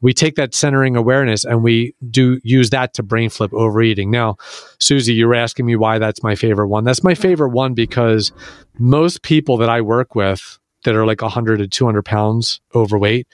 We 0.00 0.12
take 0.12 0.36
that 0.36 0.54
centering 0.54 0.94
awareness 0.94 1.44
and 1.44 1.64
we 1.64 1.96
do 2.08 2.38
use 2.44 2.70
that 2.70 2.94
to 2.94 3.02
brain 3.02 3.30
flip 3.30 3.52
overeating. 3.52 4.12
Now, 4.12 4.36
Susie, 4.78 5.14
you 5.14 5.26
were 5.26 5.34
asking 5.34 5.66
me 5.66 5.74
why 5.74 5.98
that's 5.98 6.22
my 6.22 6.36
favorite 6.36 6.68
one. 6.68 6.84
That's 6.84 7.02
my 7.02 7.16
favorite 7.16 7.48
one 7.50 7.74
because 7.74 8.30
most 8.78 9.22
people 9.22 9.56
that 9.56 9.68
I 9.68 9.80
work 9.80 10.14
with 10.14 10.60
that 10.84 10.94
are 10.94 11.06
like 11.06 11.22
100 11.22 11.56
to 11.58 11.66
200 11.66 12.04
pounds 12.04 12.60
overweight, 12.74 13.26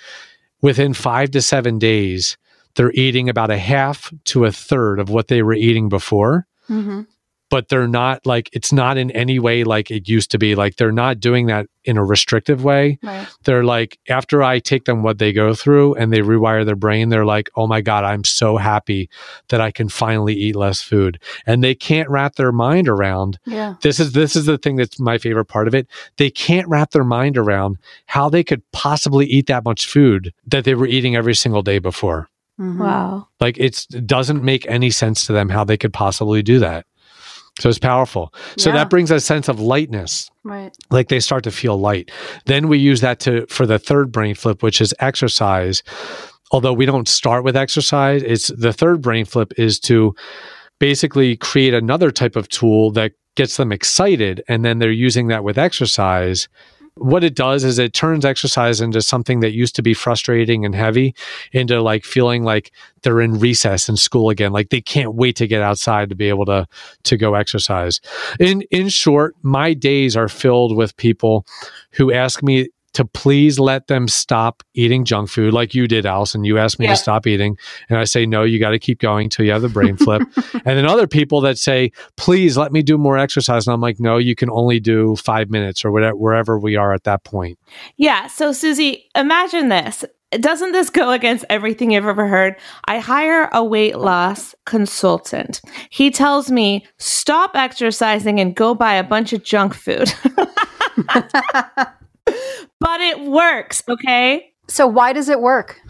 within 0.61 0.95
five 0.95 1.31
to 1.33 1.43
seven 1.43 1.79
days, 1.79 2.37
they're 2.75 2.93
eating 2.93 3.29
about 3.29 3.50
a 3.50 3.59
half 3.59 4.12
to 4.26 4.45
a 4.45 4.52
third 4.52 5.00
of 5.00 5.11
what 5.11 5.29
they 5.29 5.43
were 5.43 5.55
eating 5.55 5.88
before. 5.88 6.47
Mm-hmm. 6.69 7.02
But 7.50 7.69
they're 7.69 7.88
not 7.88 8.25
like, 8.25 8.49
it's 8.52 8.73
not 8.73 8.97
in 8.97 9.11
any 9.11 9.38
way 9.38 9.64
like 9.64 9.90
it 9.90 10.09
used 10.09 10.30
to 10.30 10.38
be. 10.38 10.54
Like 10.54 10.76
they're 10.76 10.92
not 10.92 11.21
doing 11.21 11.47
that 11.47 11.66
in 11.85 11.97
a 11.97 12.04
restrictive 12.04 12.62
way. 12.62 12.99
Right. 13.02 13.26
They're 13.45 13.64
like, 13.64 13.99
after 14.09 14.42
I 14.42 14.59
take 14.61 14.85
them 14.85 15.02
what 15.02 15.19
they 15.19 15.33
go 15.33 15.54
through 15.54 15.95
and 15.95 16.12
they 16.12 16.21
rewire 16.21 16.64
their 16.64 16.76
brain, 16.76 17.09
they're 17.09 17.25
like, 17.25 17.50
oh 17.57 17.66
my 17.66 17.80
God, 17.80 18.04
I'm 18.04 18.25
so 18.25 18.57
happy 18.57 19.11
that 19.49 19.61
I 19.61 19.71
can 19.71 19.88
finally 19.88 20.35
eat 20.35 20.57
less 20.57 20.80
food. 20.80 21.21
And 21.47 21.64
they 21.64 21.75
can't 21.75 22.09
wrap 22.09 22.37
their 22.37 22.52
mind 22.52 22.88
around. 22.88 23.38
Yeah. 23.47 23.75
This 23.83 23.99
is 23.99 24.12
this 24.12 24.37
is 24.37 24.47
the 24.47 24.59
thing 24.59 24.76
that's 24.76 25.00
my 25.00 25.19
favorite 25.19 25.47
part 25.47 25.69
of 25.69 25.75
it. 25.75 25.88
They 26.16 26.30
can't 26.30 26.69
wrap 26.69 26.90
their 26.90 27.04
mind 27.04 27.37
around 27.37 27.78
how 28.07 28.28
they 28.28 28.45
could 28.45 28.62
possibly 28.73 29.26
eat 29.26 29.47
that 29.47 29.64
much 29.64 29.87
food 29.87 30.33
that 30.47 30.64
they 30.64 30.75
were 30.75 30.87
eating 30.87 31.16
every 31.16 31.35
single 31.35 31.62
day 31.62 31.78
before. 31.78 32.28
Mm-hmm. 32.61 32.83
Wow. 32.83 33.28
Like 33.40 33.59
it 33.59 33.87
doesn't 34.04 34.45
make 34.45 34.66
any 34.69 34.90
sense 34.90 35.26
to 35.26 35.33
them 35.33 35.49
how 35.49 35.64
they 35.64 35.78
could 35.78 35.95
possibly 35.95 36.42
do 36.42 36.59
that. 36.59 36.85
So 37.61 37.69
it's 37.69 37.79
powerful. 37.79 38.33
So 38.57 38.71
yeah. 38.71 38.76
that 38.76 38.90
brings 38.90 39.11
a 39.11 39.21
sense 39.21 39.49
of 39.49 39.61
lightness. 39.61 40.31
Right. 40.45 40.75
Like 40.90 41.09
they 41.09 41.21
start 41.21 41.45
to 41.45 41.50
feel 41.50 41.79
light. 41.79 42.11
Then 42.47 42.69
we 42.69 42.79
use 42.79 43.00
that 43.02 43.21
to 43.21 43.47
for 43.47 43.67
the 43.67 43.79
third 43.79 44.11
brain 44.11 44.35
flip, 44.35 44.62
which 44.62 44.81
is 44.81 44.95
exercise. 44.99 45.83
Although 46.52 46.73
we 46.73 46.87
don't 46.87 47.09
start 47.09 47.45
with 47.45 47.57
exercise, 47.57 48.23
it's 48.23 48.49
the 48.49 48.73
third 48.73 49.02
brain 49.02 49.25
flip 49.25 49.52
is 49.57 49.79
to 49.81 50.14
basically 50.81 51.37
create 51.37 51.75
another 51.75 52.11
type 52.11 52.35
of 52.35 52.49
tool 52.49 52.90
that 52.93 53.12
gets 53.37 53.57
them 53.57 53.71
excited 53.71 54.43
and 54.49 54.64
then 54.64 54.79
they're 54.79 54.90
using 54.90 55.29
that 55.29 55.45
with 55.45 55.57
exercise 55.57 56.49
what 56.95 57.25
it 57.25 57.35
does 57.35 57.65
is 57.65 57.79
it 57.79 57.93
turns 57.95 58.25
exercise 58.25 58.81
into 58.81 59.01
something 59.01 59.41
that 59.41 59.53
used 59.53 59.75
to 59.77 59.83
be 59.83 59.95
frustrating 59.95 60.65
and 60.65 60.75
heavy 60.75 61.15
into 61.53 61.81
like 61.81 62.05
feeling 62.05 62.43
like 62.45 62.73
they're 63.03 63.21
in 63.21 63.39
recess 63.39 63.89
in 63.89 63.97
school 63.97 64.31
again 64.31 64.53
like 64.53 64.71
they 64.71 64.81
can't 64.81 65.15
wait 65.15 65.37
to 65.37 65.47
get 65.47 65.63
outside 65.63 66.09
to 66.09 66.15
be 66.15 66.29
able 66.29 66.45
to 66.45 66.67
to 67.05 67.17
go 67.17 67.35
exercise. 67.35 68.01
In 68.39 68.63
in 68.71 68.89
short 68.89 69.35
my 69.43 69.75
days 69.75 70.17
are 70.17 70.29
filled 70.29 70.77
with 70.77 70.97
people 70.97 71.47
who 71.93 72.13
ask 72.13 72.43
me 72.43 72.69
to 72.95 73.05
please 73.05 73.59
let 73.59 73.87
them 73.87 74.09
stop 74.09 74.63
eating 74.75 75.05
junk 75.05 75.29
food 75.29 75.53
like 75.53 75.75
you 75.75 75.87
did, 75.87 76.07
Allison. 76.07 76.45
You 76.45 76.59
asked 76.59 76.79
me 76.79 76.87
yeah. 76.87 76.93
to 76.93 76.97
stop 76.97 77.27
eating. 77.27 77.57
And 77.89 77.99
I 77.99 78.05
say, 78.05 78.27
no, 78.27 78.43
you 78.43 78.59
got 78.59 78.71
to 78.71 78.79
keep 78.79 78.99
going 78.99 79.29
till 79.29 79.45
you 79.45 79.53
have 79.53 79.63
the 79.63 79.69
brain 79.69 79.97
flip. 79.97 80.23
and 80.53 80.65
then 80.65 80.87
other 80.87 81.07
people 81.07 81.41
that 81.43 81.59
say, 81.59 81.93
please 82.17 82.57
let 82.57 82.73
me 82.73 82.83
do 82.83 82.99
more 82.99 83.17
exercise. 83.19 83.67
And 83.67 83.75
I'm 83.75 83.81
like, 83.81 84.01
no, 84.01 84.19
you 84.19 84.35
can 84.35 84.51
only 84.51 84.81
do 84.81 85.17
five 85.17 85.51
minutes 85.51 85.85
or 85.85 85.93
whatever, 85.93 86.17
wherever 86.17 86.59
we 86.59 86.77
are 86.77 86.93
at 86.93 87.05
that 87.05 87.25
point. 87.25 87.59
Yeah. 87.97 88.27
So, 88.27 88.53
Susie, 88.53 89.09
imagine 89.15 89.69
this. 89.69 90.05
Doesn't 90.33 90.71
this 90.73 90.91
go 90.91 91.11
against 91.11 91.45
everything 91.51 91.91
you've 91.91 92.07
ever 92.07 92.29
heard? 92.29 92.55
I 92.85 92.99
hire 92.99 93.49
a 93.53 93.65
weight 93.65 93.99
loss 93.99 94.55
consultant. 94.65 95.61
He 95.91 96.13
tells 96.13 96.53
me, 96.53 96.87
stop 96.99 97.57
exercising 97.57 98.39
and 98.39 98.55
go 98.55 98.75
buy 98.75 98.95
a 98.95 99.03
bunch 99.03 99.33
of 99.33 99.43
junk 99.43 99.75
food. 99.75 100.13
but 102.81 103.01
it 103.01 103.21
works, 103.21 103.83
okay? 103.89 104.53
So 104.69 104.87
why 104.87 105.13
does 105.13 105.29
it 105.29 105.41
work? 105.41 105.81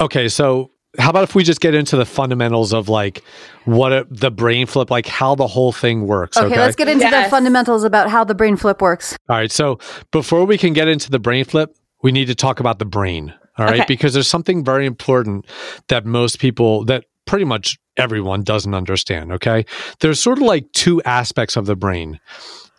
Okay, 0.00 0.28
so 0.28 0.70
how 0.98 1.10
about 1.10 1.24
if 1.24 1.34
we 1.34 1.44
just 1.44 1.60
get 1.60 1.74
into 1.74 1.96
the 1.96 2.04
fundamentals 2.04 2.72
of 2.72 2.88
like 2.88 3.22
what 3.64 3.92
a, 3.92 4.06
the 4.10 4.30
brain 4.30 4.66
flip, 4.66 4.90
like 4.90 5.06
how 5.06 5.34
the 5.34 5.46
whole 5.46 5.72
thing 5.72 6.06
works? 6.06 6.36
Okay, 6.36 6.46
okay? 6.46 6.58
let's 6.58 6.76
get 6.76 6.88
into 6.88 7.04
yes. 7.04 7.26
the 7.26 7.30
fundamentals 7.30 7.84
about 7.84 8.10
how 8.10 8.24
the 8.24 8.34
brain 8.34 8.56
flip 8.56 8.80
works. 8.80 9.16
All 9.28 9.36
right, 9.36 9.50
so 9.50 9.78
before 10.10 10.44
we 10.44 10.58
can 10.58 10.72
get 10.72 10.88
into 10.88 11.10
the 11.10 11.18
brain 11.18 11.44
flip, 11.44 11.76
we 12.02 12.12
need 12.12 12.26
to 12.26 12.34
talk 12.34 12.60
about 12.60 12.78
the 12.78 12.84
brain. 12.84 13.34
All 13.58 13.64
right, 13.64 13.80
okay. 13.80 13.84
because 13.88 14.12
there's 14.12 14.28
something 14.28 14.64
very 14.64 14.84
important 14.84 15.46
that 15.88 16.04
most 16.04 16.38
people 16.38 16.84
that 16.84 17.04
pretty 17.24 17.44
much 17.44 17.78
everyone 17.96 18.42
doesn't 18.42 18.74
understand. 18.74 19.32
Okay, 19.32 19.64
there's 20.00 20.20
sort 20.20 20.38
of 20.38 20.44
like 20.44 20.70
two 20.72 21.02
aspects 21.02 21.56
of 21.56 21.66
the 21.66 21.76
brain 21.76 22.20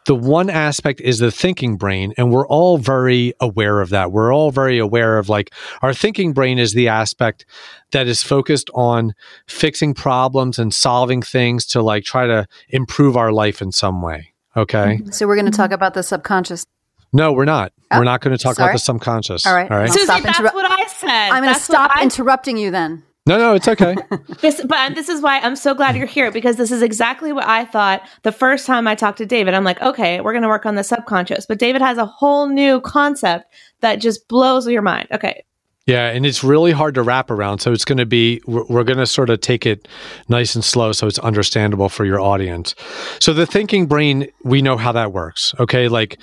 the 0.07 0.15
one 0.15 0.49
aspect 0.49 1.01
is 1.01 1.19
the 1.19 1.29
thinking 1.29 1.75
brain 1.75 2.13
and 2.17 2.31
we're 2.31 2.47
all 2.47 2.77
very 2.77 3.33
aware 3.39 3.81
of 3.81 3.89
that 3.89 4.11
we're 4.11 4.33
all 4.33 4.51
very 4.51 4.79
aware 4.79 5.17
of 5.17 5.29
like 5.29 5.53
our 5.81 5.93
thinking 5.93 6.33
brain 6.33 6.57
is 6.57 6.73
the 6.73 6.87
aspect 6.87 7.45
that 7.91 8.07
is 8.07 8.23
focused 8.23 8.69
on 8.73 9.13
fixing 9.47 9.93
problems 9.93 10.57
and 10.57 10.73
solving 10.73 11.21
things 11.21 11.65
to 11.65 11.81
like 11.81 12.03
try 12.03 12.25
to 12.25 12.47
improve 12.69 13.15
our 13.15 13.31
life 13.31 13.61
in 13.61 13.71
some 13.71 14.01
way 14.01 14.33
okay 14.55 14.97
mm-hmm. 14.97 15.11
so 15.11 15.27
we're 15.27 15.35
going 15.35 15.45
to 15.45 15.55
talk 15.55 15.71
about 15.71 15.93
the 15.93 16.01
subconscious 16.01 16.65
no, 17.13 17.31
we're 17.31 17.45
not. 17.45 17.71
Oh, 17.89 17.99
we're 17.99 18.03
not 18.03 18.19
going 18.19 18.35
to 18.37 18.43
talk 18.43 18.57
sorry. 18.57 18.67
about 18.67 18.73
the 18.73 18.79
subconscious. 18.79 19.47
All 19.47 19.53
right. 19.53 19.71
All 19.71 19.77
right. 19.77 19.89
Susie, 19.89 20.05
that's 20.05 20.25
interru- 20.25 20.53
what 20.53 20.69
I 20.69 20.87
said. 20.87 21.29
I'm 21.29 21.41
going 21.41 21.55
to 21.55 21.59
stop 21.59 21.89
I- 21.95 22.03
interrupting 22.03 22.57
you 22.57 22.69
then. 22.69 23.03
No, 23.27 23.37
no, 23.37 23.53
it's 23.53 23.67
okay. 23.67 23.95
this, 24.41 24.63
but 24.63 24.95
this 24.95 25.09
is 25.09 25.21
why 25.21 25.39
I'm 25.39 25.57
so 25.57 25.73
glad 25.73 25.97
you're 25.97 26.05
here 26.07 26.31
because 26.31 26.55
this 26.55 26.71
is 26.71 26.81
exactly 26.81 27.33
what 27.33 27.45
I 27.45 27.65
thought 27.65 28.07
the 28.23 28.31
first 28.31 28.65
time 28.65 28.87
I 28.87 28.95
talked 28.95 29.17
to 29.17 29.25
David. 29.25 29.53
I'm 29.53 29.65
like, 29.65 29.81
okay, 29.81 30.21
we're 30.21 30.31
going 30.31 30.43
to 30.43 30.47
work 30.47 30.65
on 30.65 30.75
the 30.75 30.83
subconscious, 30.83 31.45
but 31.45 31.59
David 31.59 31.81
has 31.81 31.97
a 31.97 32.05
whole 32.05 32.47
new 32.47 32.79
concept 32.79 33.53
that 33.81 33.97
just 33.97 34.29
blows 34.29 34.65
your 34.67 34.81
mind. 34.81 35.09
Okay. 35.11 35.43
Yeah, 35.87 36.09
and 36.09 36.25
it's 36.25 36.43
really 36.43 36.73
hard 36.73 36.95
to 36.95 37.01
wrap 37.01 37.31
around. 37.31 37.59
So 37.59 37.71
it's 37.71 37.85
going 37.85 37.97
to 37.97 38.05
be, 38.05 38.41
we're, 38.45 38.65
we're 38.65 38.83
going 38.83 38.97
to 38.97 39.05
sort 39.05 39.29
of 39.29 39.39
take 39.39 39.65
it 39.65 39.87
nice 40.27 40.53
and 40.53 40.63
slow 40.63 40.91
so 40.91 41.07
it's 41.07 41.19
understandable 41.19 41.87
for 41.87 42.03
your 42.03 42.19
audience. 42.19 42.75
So 43.21 43.33
the 43.33 43.45
thinking 43.45 43.87
brain, 43.87 44.27
we 44.43 44.61
know 44.61 44.75
how 44.75 44.91
that 44.91 45.13
works. 45.13 45.53
Okay. 45.59 45.87
Like 45.87 46.19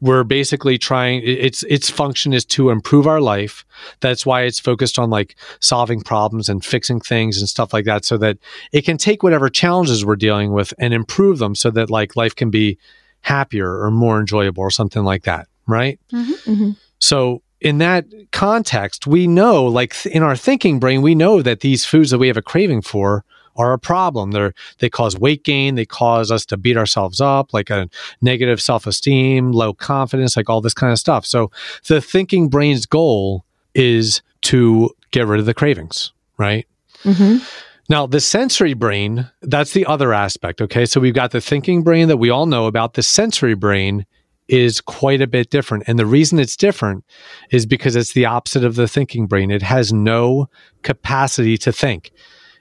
we're 0.00 0.24
basically 0.24 0.78
trying 0.78 1.20
its 1.24 1.62
its 1.64 1.90
function 1.90 2.32
is 2.32 2.44
to 2.44 2.70
improve 2.70 3.06
our 3.06 3.20
life 3.20 3.64
that's 4.00 4.24
why 4.24 4.42
it's 4.42 4.60
focused 4.60 4.98
on 4.98 5.10
like 5.10 5.36
solving 5.60 6.00
problems 6.00 6.48
and 6.48 6.64
fixing 6.64 7.00
things 7.00 7.38
and 7.38 7.48
stuff 7.48 7.72
like 7.72 7.84
that 7.84 8.04
so 8.04 8.16
that 8.16 8.38
it 8.72 8.82
can 8.84 8.96
take 8.96 9.22
whatever 9.22 9.48
challenges 9.48 10.04
we're 10.04 10.16
dealing 10.16 10.52
with 10.52 10.72
and 10.78 10.94
improve 10.94 11.38
them 11.38 11.54
so 11.54 11.70
that 11.70 11.90
like 11.90 12.14
life 12.16 12.34
can 12.36 12.50
be 12.50 12.78
happier 13.22 13.80
or 13.82 13.90
more 13.90 14.20
enjoyable 14.20 14.62
or 14.62 14.70
something 14.70 15.02
like 15.04 15.24
that 15.24 15.48
right 15.66 15.98
Mm-hmm. 16.12 16.52
Mhm. 16.52 16.76
so 16.98 17.42
in 17.60 17.78
that 17.78 18.04
context 18.30 19.06
we 19.06 19.26
know 19.26 19.64
like 19.64 19.94
th- 19.94 20.14
in 20.14 20.22
our 20.22 20.36
thinking 20.36 20.78
brain 20.78 21.02
we 21.02 21.14
know 21.16 21.42
that 21.42 21.60
these 21.60 21.84
foods 21.84 22.10
that 22.10 22.18
we 22.18 22.28
have 22.28 22.36
a 22.36 22.42
craving 22.42 22.82
for 22.82 23.24
are 23.58 23.72
a 23.72 23.78
problem. 23.78 24.30
They're, 24.30 24.54
they 24.78 24.88
cause 24.88 25.18
weight 25.18 25.44
gain. 25.44 25.74
They 25.74 25.84
cause 25.84 26.30
us 26.30 26.46
to 26.46 26.56
beat 26.56 26.76
ourselves 26.76 27.20
up, 27.20 27.52
like 27.52 27.68
a 27.68 27.88
negative 28.22 28.62
self 28.62 28.86
esteem, 28.86 29.52
low 29.52 29.74
confidence, 29.74 30.36
like 30.36 30.48
all 30.48 30.60
this 30.60 30.74
kind 30.74 30.92
of 30.92 30.98
stuff. 30.98 31.26
So 31.26 31.50
the 31.88 32.00
thinking 32.00 32.48
brain's 32.48 32.86
goal 32.86 33.44
is 33.74 34.22
to 34.42 34.90
get 35.10 35.26
rid 35.26 35.40
of 35.40 35.46
the 35.46 35.54
cravings, 35.54 36.12
right? 36.38 36.66
Mhm. 37.02 37.44
Now, 37.90 38.06
the 38.06 38.20
sensory 38.20 38.74
brain, 38.74 39.30
that's 39.42 39.72
the 39.72 39.86
other 39.86 40.12
aspect. 40.12 40.60
Okay. 40.60 40.84
So 40.84 41.00
we've 41.00 41.14
got 41.14 41.30
the 41.30 41.40
thinking 41.40 41.82
brain 41.82 42.08
that 42.08 42.18
we 42.18 42.28
all 42.30 42.46
know 42.46 42.66
about. 42.66 42.94
The 42.94 43.02
sensory 43.02 43.54
brain 43.54 44.04
is 44.48 44.80
quite 44.80 45.20
a 45.20 45.26
bit 45.26 45.50
different. 45.50 45.84
And 45.86 45.98
the 45.98 46.06
reason 46.06 46.38
it's 46.38 46.56
different 46.56 47.04
is 47.50 47.66
because 47.66 47.96
it's 47.96 48.12
the 48.12 48.26
opposite 48.26 48.64
of 48.64 48.76
the 48.76 48.88
thinking 48.88 49.26
brain. 49.26 49.50
It 49.50 49.62
has 49.62 49.92
no 49.92 50.48
capacity 50.82 51.56
to 51.58 51.72
think. 51.72 52.10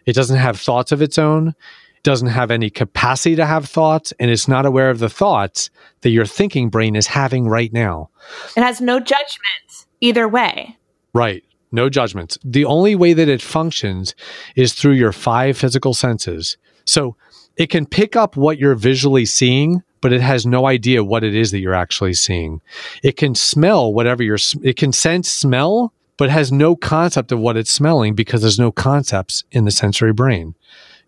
It 0.07 0.15
doesn't 0.15 0.37
have 0.37 0.59
thoughts 0.59 0.91
of 0.91 1.03
its 1.03 1.19
own, 1.19 1.53
doesn't 2.01 2.29
have 2.29 2.49
any 2.49 2.69
capacity 2.69 3.35
to 3.35 3.45
have 3.45 3.65
thoughts, 3.65 4.13
and 4.19 4.31
it's 4.31 4.47
not 4.47 4.65
aware 4.65 4.89
of 4.89 4.99
the 4.99 5.09
thoughts 5.09 5.69
that 6.01 6.09
your 6.09 6.25
thinking 6.25 6.69
brain 6.69 6.95
is 6.95 7.07
having 7.07 7.47
right 7.47 7.71
now. 7.73 8.09
It 8.55 8.63
has 8.63 8.81
no 8.81 8.99
judgment 8.99 9.85
either 9.99 10.27
way. 10.27 10.77
Right. 11.13 11.43
No 11.71 11.89
judgments. 11.89 12.37
The 12.45 12.63
only 12.63 12.95
way 12.95 13.13
that 13.13 13.27
it 13.27 13.41
functions 13.41 14.15
is 14.55 14.73
through 14.73 14.93
your 14.93 15.11
five 15.11 15.57
physical 15.57 15.93
senses. 15.93 16.57
So 16.85 17.17
it 17.57 17.69
can 17.69 17.85
pick 17.85 18.15
up 18.15 18.37
what 18.37 18.57
you're 18.57 18.75
visually 18.75 19.25
seeing, 19.25 19.83
but 19.99 20.13
it 20.13 20.21
has 20.21 20.45
no 20.45 20.65
idea 20.67 21.03
what 21.03 21.25
it 21.25 21.35
is 21.35 21.51
that 21.51 21.59
you're 21.59 21.73
actually 21.73 22.13
seeing. 22.13 22.61
It 23.03 23.17
can 23.17 23.35
smell 23.35 23.93
whatever 23.93 24.23
you're, 24.23 24.37
it 24.63 24.77
can 24.77 24.93
sense 24.93 25.29
smell, 25.29 25.91
but 26.17 26.29
has 26.29 26.51
no 26.51 26.75
concept 26.75 27.31
of 27.31 27.39
what 27.39 27.57
it's 27.57 27.71
smelling 27.71 28.15
because 28.15 28.41
there's 28.41 28.59
no 28.59 28.71
concepts 28.71 29.43
in 29.51 29.65
the 29.65 29.71
sensory 29.71 30.13
brain. 30.13 30.55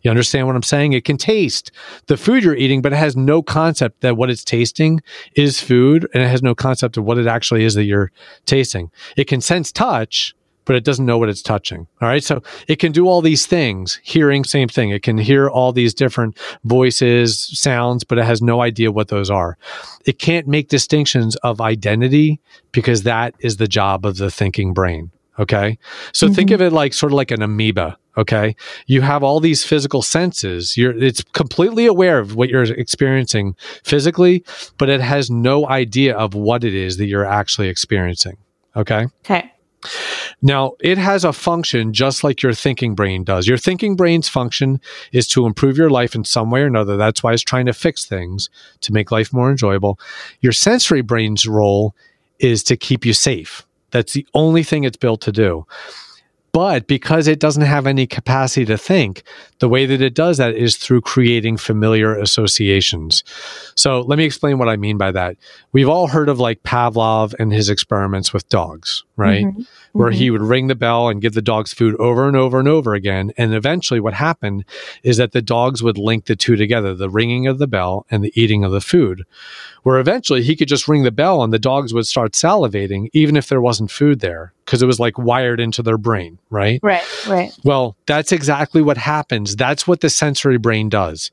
You 0.01 0.09
understand 0.09 0.47
what 0.47 0.55
I'm 0.55 0.63
saying? 0.63 0.93
It 0.93 1.03
can 1.03 1.17
taste 1.17 1.71
the 2.07 2.15
food 2.15 2.43
you're 2.43 2.55
eating, 2.55 2.81
but 2.81 2.93
it 2.93 2.97
has 2.97 3.17
no 3.17 3.41
concept 3.41 4.01
that 4.01 4.15
what 4.15 4.29
it's 4.29 4.45
tasting 4.45 5.01
is 5.35 5.59
food 5.59 6.07
and 6.13 6.23
it 6.23 6.27
has 6.27 6.41
no 6.41 6.55
concept 6.55 6.95
of 6.95 7.03
what 7.03 7.17
it 7.17 7.27
actually 7.27 7.65
is 7.65 7.73
that 7.73 7.83
you're 7.83 8.11
tasting. 8.45 8.91
It 9.17 9.25
can 9.25 9.41
sense 9.41 9.71
touch, 9.71 10.33
but 10.69 10.75
it 10.75 10.83
doesn't 10.83 11.07
know 11.07 11.17
what 11.17 11.29
it's 11.29 11.41
touching. 11.41 11.87
All 11.99 12.07
right. 12.07 12.23
So 12.23 12.43
it 12.67 12.75
can 12.75 12.91
do 12.91 13.07
all 13.07 13.21
these 13.21 13.47
things. 13.47 13.99
Hearing, 14.03 14.43
same 14.43 14.67
thing. 14.67 14.91
It 14.91 15.01
can 15.01 15.17
hear 15.17 15.49
all 15.49 15.73
these 15.73 15.95
different 15.95 16.37
voices, 16.63 17.49
sounds, 17.59 18.03
but 18.03 18.19
it 18.19 18.25
has 18.25 18.39
no 18.39 18.61
idea 18.61 18.91
what 18.91 19.07
those 19.07 19.31
are. 19.31 19.57
It 20.05 20.19
can't 20.19 20.47
make 20.47 20.69
distinctions 20.69 21.35
of 21.37 21.59
identity 21.59 22.39
because 22.71 23.01
that 23.01 23.33
is 23.39 23.57
the 23.57 23.67
job 23.67 24.05
of 24.05 24.17
the 24.17 24.29
thinking 24.29 24.75
brain. 24.75 25.09
Okay. 25.39 25.79
So 26.13 26.31
think 26.31 26.49
mm-hmm. 26.51 26.61
of 26.61 26.61
it 26.61 26.71
like 26.71 26.93
sort 26.93 27.13
of 27.13 27.15
like 27.15 27.31
an 27.31 27.41
amoeba. 27.41 27.97
Okay. 28.15 28.55
You 28.85 29.01
have 29.01 29.23
all 29.23 29.39
these 29.39 29.63
physical 29.63 30.03
senses. 30.03 30.77
You're, 30.77 30.95
it's 30.95 31.23
completely 31.23 31.87
aware 31.87 32.19
of 32.19 32.35
what 32.35 32.49
you're 32.49 32.61
experiencing 32.61 33.55
physically, 33.83 34.45
but 34.77 34.87
it 34.87 35.01
has 35.01 35.31
no 35.31 35.67
idea 35.67 36.15
of 36.15 36.35
what 36.35 36.63
it 36.63 36.75
is 36.75 36.97
that 36.97 37.07
you're 37.07 37.25
actually 37.25 37.69
experiencing. 37.69 38.37
Okay. 38.75 39.07
Okay. 39.25 39.51
Now, 40.41 40.73
it 40.79 40.97
has 40.97 41.23
a 41.23 41.33
function 41.33 41.93
just 41.93 42.23
like 42.23 42.41
your 42.41 42.53
thinking 42.53 42.95
brain 42.95 43.23
does. 43.23 43.47
Your 43.47 43.57
thinking 43.57 43.95
brain's 43.95 44.29
function 44.29 44.79
is 45.11 45.27
to 45.29 45.45
improve 45.45 45.77
your 45.77 45.89
life 45.89 46.15
in 46.15 46.23
some 46.23 46.49
way 46.49 46.61
or 46.61 46.67
another. 46.67 46.97
That's 46.97 47.23
why 47.23 47.33
it's 47.33 47.43
trying 47.43 47.65
to 47.65 47.73
fix 47.73 48.05
things 48.05 48.49
to 48.81 48.93
make 48.93 49.11
life 49.11 49.33
more 49.33 49.49
enjoyable. 49.49 49.99
Your 50.41 50.53
sensory 50.53 51.01
brain's 51.01 51.47
role 51.47 51.95
is 52.39 52.63
to 52.63 52.77
keep 52.77 53.05
you 53.05 53.13
safe. 53.13 53.65
That's 53.91 54.13
the 54.13 54.27
only 54.33 54.63
thing 54.63 54.83
it's 54.83 54.97
built 54.97 55.21
to 55.21 55.31
do. 55.31 55.65
But 56.51 56.87
because 56.87 57.27
it 57.27 57.39
doesn't 57.39 57.63
have 57.63 57.85
any 57.85 58.07
capacity 58.07 58.65
to 58.65 58.77
think, 58.77 59.23
the 59.59 59.69
way 59.69 59.85
that 59.85 60.01
it 60.01 60.15
does 60.15 60.37
that 60.37 60.55
is 60.55 60.77
through 60.77 61.01
creating 61.01 61.57
familiar 61.57 62.15
associations. 62.17 63.23
So 63.75 64.01
let 64.01 64.17
me 64.17 64.25
explain 64.25 64.57
what 64.57 64.69
I 64.69 64.75
mean 64.75 64.97
by 64.97 65.11
that. 65.11 65.37
We've 65.73 65.89
all 65.89 66.07
heard 66.07 66.29
of 66.29 66.39
like 66.39 66.63
Pavlov 66.63 67.35
and 67.37 67.53
his 67.53 67.69
experiments 67.69 68.33
with 68.33 68.49
dogs, 68.49 69.03
right? 69.19 69.45
Mhm. 69.45 69.67
Where 69.91 70.11
Mhm. 70.11 70.15
he 70.15 70.29
would 70.31 70.41
ring 70.41 70.67
the 70.67 70.75
bell 70.75 71.09
and 71.09 71.21
give 71.21 71.33
the 71.33 71.41
dogs 71.41 71.73
food 71.73 71.95
over 71.97 72.27
and 72.27 72.37
over 72.37 72.59
and 72.59 72.67
over 72.67 72.93
again. 72.93 73.31
And 73.37 73.53
eventually 73.53 73.99
what 73.99 74.13
happened 74.13 74.63
is 75.03 75.17
that 75.17 75.31
the 75.31 75.41
dogs 75.41 75.81
would 75.81 75.97
link 75.97 76.25
the 76.25 76.35
two 76.35 76.55
together, 76.55 76.93
the 76.93 77.09
ringing 77.09 77.47
of 77.47 77.57
the 77.57 77.67
bell 77.67 78.05
and 78.11 78.23
the 78.23 78.31
eating 78.39 78.63
of 78.63 78.71
the 78.71 78.81
food. 78.81 79.23
Where 79.83 79.99
eventually 79.99 80.43
he 80.43 80.55
could 80.55 80.67
just 80.67 80.87
ring 80.87 81.03
the 81.03 81.11
bell 81.11 81.41
and 81.41 81.53
the 81.53 81.57
dogs 81.59 81.93
would 81.93 82.05
start 82.05 82.33
salivating, 82.33 83.07
even 83.13 83.35
if 83.37 83.47
there 83.47 83.61
wasn't 83.61 83.89
food 83.89 84.19
there, 84.19 84.53
because 84.65 84.83
it 84.83 84.85
was 84.87 84.99
like 84.99 85.17
wired 85.17 85.59
into 85.59 85.81
their 85.81 85.97
brain, 85.97 86.37
right? 86.49 86.79
Right. 86.83 87.01
Right. 87.27 87.51
Well, 87.63 87.95
that's 88.05 88.31
exactly 88.33 88.81
what 88.81 88.97
happens. 88.97 89.55
That's 89.55 89.87
what 89.87 90.01
the 90.01 90.09
sensory 90.09 90.57
brain 90.57 90.89
does. 90.89 91.31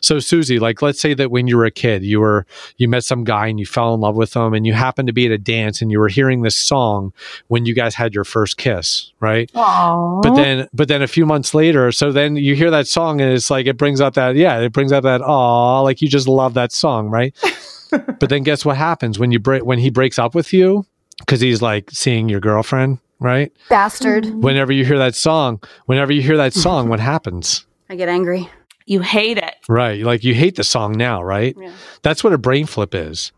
So, 0.00 0.20
Susie, 0.20 0.60
like, 0.60 0.80
let's 0.80 1.00
say 1.00 1.12
that 1.14 1.32
when 1.32 1.48
you 1.48 1.56
were 1.56 1.64
a 1.64 1.72
kid, 1.72 2.04
you 2.04 2.20
were, 2.20 2.46
you 2.76 2.88
met 2.88 3.04
some 3.04 3.24
guy 3.24 3.48
and 3.48 3.58
you 3.58 3.66
fell 3.66 3.92
in 3.94 4.00
love 4.00 4.14
with 4.16 4.34
him 4.34 4.54
and 4.54 4.64
you 4.64 4.74
happened 4.74 5.08
to 5.08 5.12
be 5.12 5.26
at 5.26 5.32
a 5.32 5.38
dance 5.38 5.82
and 5.82 5.90
you 5.90 5.98
were 5.98 6.08
hearing 6.08 6.42
this 6.42 6.56
song 6.56 7.12
when 7.48 7.66
you 7.66 7.74
guys 7.74 7.94
had 7.94 8.14
your 8.14 8.24
first 8.24 8.56
kiss, 8.56 9.12
right? 9.20 9.50
Aww. 9.54 10.22
But 10.22 10.34
then, 10.34 10.68
but 10.72 10.88
then 10.88 11.02
a 11.02 11.06
few 11.06 11.26
months 11.26 11.54
later, 11.54 11.92
so 11.92 12.12
then 12.12 12.36
you 12.36 12.54
hear 12.54 12.70
that 12.70 12.86
song 12.86 13.20
and 13.20 13.32
it's 13.32 13.50
like, 13.50 13.66
it 13.66 13.76
brings 13.76 14.00
out 14.00 14.14
that, 14.14 14.36
yeah, 14.36 14.58
it 14.60 14.72
brings 14.72 14.92
out 14.92 15.02
that, 15.04 15.20
aw, 15.22 15.80
like 15.80 16.00
you 16.02 16.08
just 16.08 16.28
love 16.28 16.54
that 16.54 16.72
song, 16.72 17.08
right? 17.08 17.36
but 17.90 18.28
then 18.28 18.42
guess 18.42 18.64
what 18.64 18.76
happens 18.76 19.18
when 19.18 19.30
you 19.32 19.38
break, 19.38 19.64
when 19.64 19.78
he 19.78 19.90
breaks 19.90 20.18
up 20.18 20.34
with 20.34 20.52
you? 20.52 20.84
Cause 21.26 21.40
he's 21.40 21.60
like 21.60 21.90
seeing 21.90 22.28
your 22.28 22.38
girlfriend, 22.40 22.98
right? 23.18 23.50
Bastard. 23.68 24.24
Mm-hmm. 24.24 24.40
whenever 24.40 24.72
you 24.72 24.84
hear 24.84 24.98
that 24.98 25.14
song, 25.16 25.60
whenever 25.86 26.12
you 26.12 26.22
hear 26.22 26.36
that 26.36 26.52
song, 26.54 26.88
what 26.88 27.00
happens? 27.00 27.66
I 27.90 27.96
get 27.96 28.08
angry. 28.08 28.48
you 28.86 29.00
hate 29.00 29.38
it. 29.38 29.54
Right. 29.68 30.02
Like 30.04 30.22
you 30.22 30.34
hate 30.34 30.56
the 30.56 30.64
song 30.64 30.92
now, 30.92 31.22
right? 31.22 31.56
Yeah. 31.58 31.72
That's 32.02 32.22
what 32.22 32.32
a 32.32 32.38
brain 32.38 32.66
flip 32.66 32.94
is. 32.94 33.32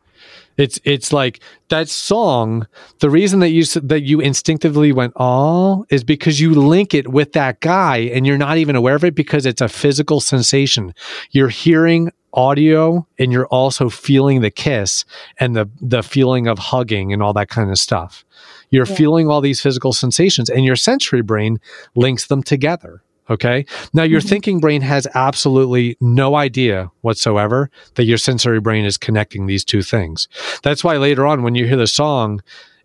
It's 0.60 0.78
it's 0.84 1.12
like 1.12 1.40
that 1.68 1.88
song. 1.88 2.66
The 3.00 3.08
reason 3.10 3.40
that 3.40 3.50
you 3.50 3.64
that 3.64 4.02
you 4.02 4.20
instinctively 4.20 4.92
went 4.92 5.14
oh 5.16 5.86
is 5.88 6.04
because 6.04 6.40
you 6.40 6.54
link 6.54 6.92
it 6.94 7.08
with 7.08 7.32
that 7.32 7.60
guy 7.60 7.96
and 8.14 8.26
you're 8.26 8.38
not 8.38 8.58
even 8.58 8.76
aware 8.76 8.94
of 8.94 9.04
it 9.04 9.14
because 9.14 9.46
it's 9.46 9.60
a 9.62 9.68
physical 9.68 10.20
sensation. 10.20 10.94
You're 11.30 11.48
hearing 11.48 12.12
audio 12.32 13.06
and 13.18 13.32
you're 13.32 13.46
also 13.48 13.88
feeling 13.88 14.40
the 14.40 14.50
kiss 14.50 15.04
and 15.38 15.56
the 15.56 15.68
the 15.80 16.02
feeling 16.02 16.46
of 16.46 16.58
hugging 16.58 17.12
and 17.12 17.22
all 17.22 17.32
that 17.32 17.48
kind 17.48 17.70
of 17.70 17.78
stuff. 17.78 18.24
You're 18.70 18.86
Yeah. 18.86 18.94
feeling 18.94 19.28
all 19.28 19.40
these 19.40 19.60
physical 19.60 19.92
sensations 19.92 20.50
and 20.50 20.64
your 20.64 20.76
sensory 20.76 21.22
brain 21.22 21.58
links 21.96 22.26
them 22.26 22.42
together. 22.42 23.02
Okay. 23.30 23.64
Now, 23.94 24.02
your 24.02 24.20
Mhm. 24.20 24.28
thinking 24.28 24.60
brain 24.60 24.82
has 24.82 25.06
absolutely 25.14 25.96
no 26.00 26.34
idea 26.34 26.90
whatsoever 27.02 27.70
that 27.94 28.04
your 28.04 28.18
sensory 28.18 28.60
brain 28.60 28.84
is 28.84 28.96
connecting 28.98 29.46
these 29.46 29.64
two 29.64 29.82
things. 29.82 30.26
That's 30.62 30.82
why 30.82 30.96
later 30.96 31.24
on, 31.26 31.42
when 31.42 31.54
you 31.54 31.66
hear 31.66 31.76
the 31.76 31.86
song 31.86 32.40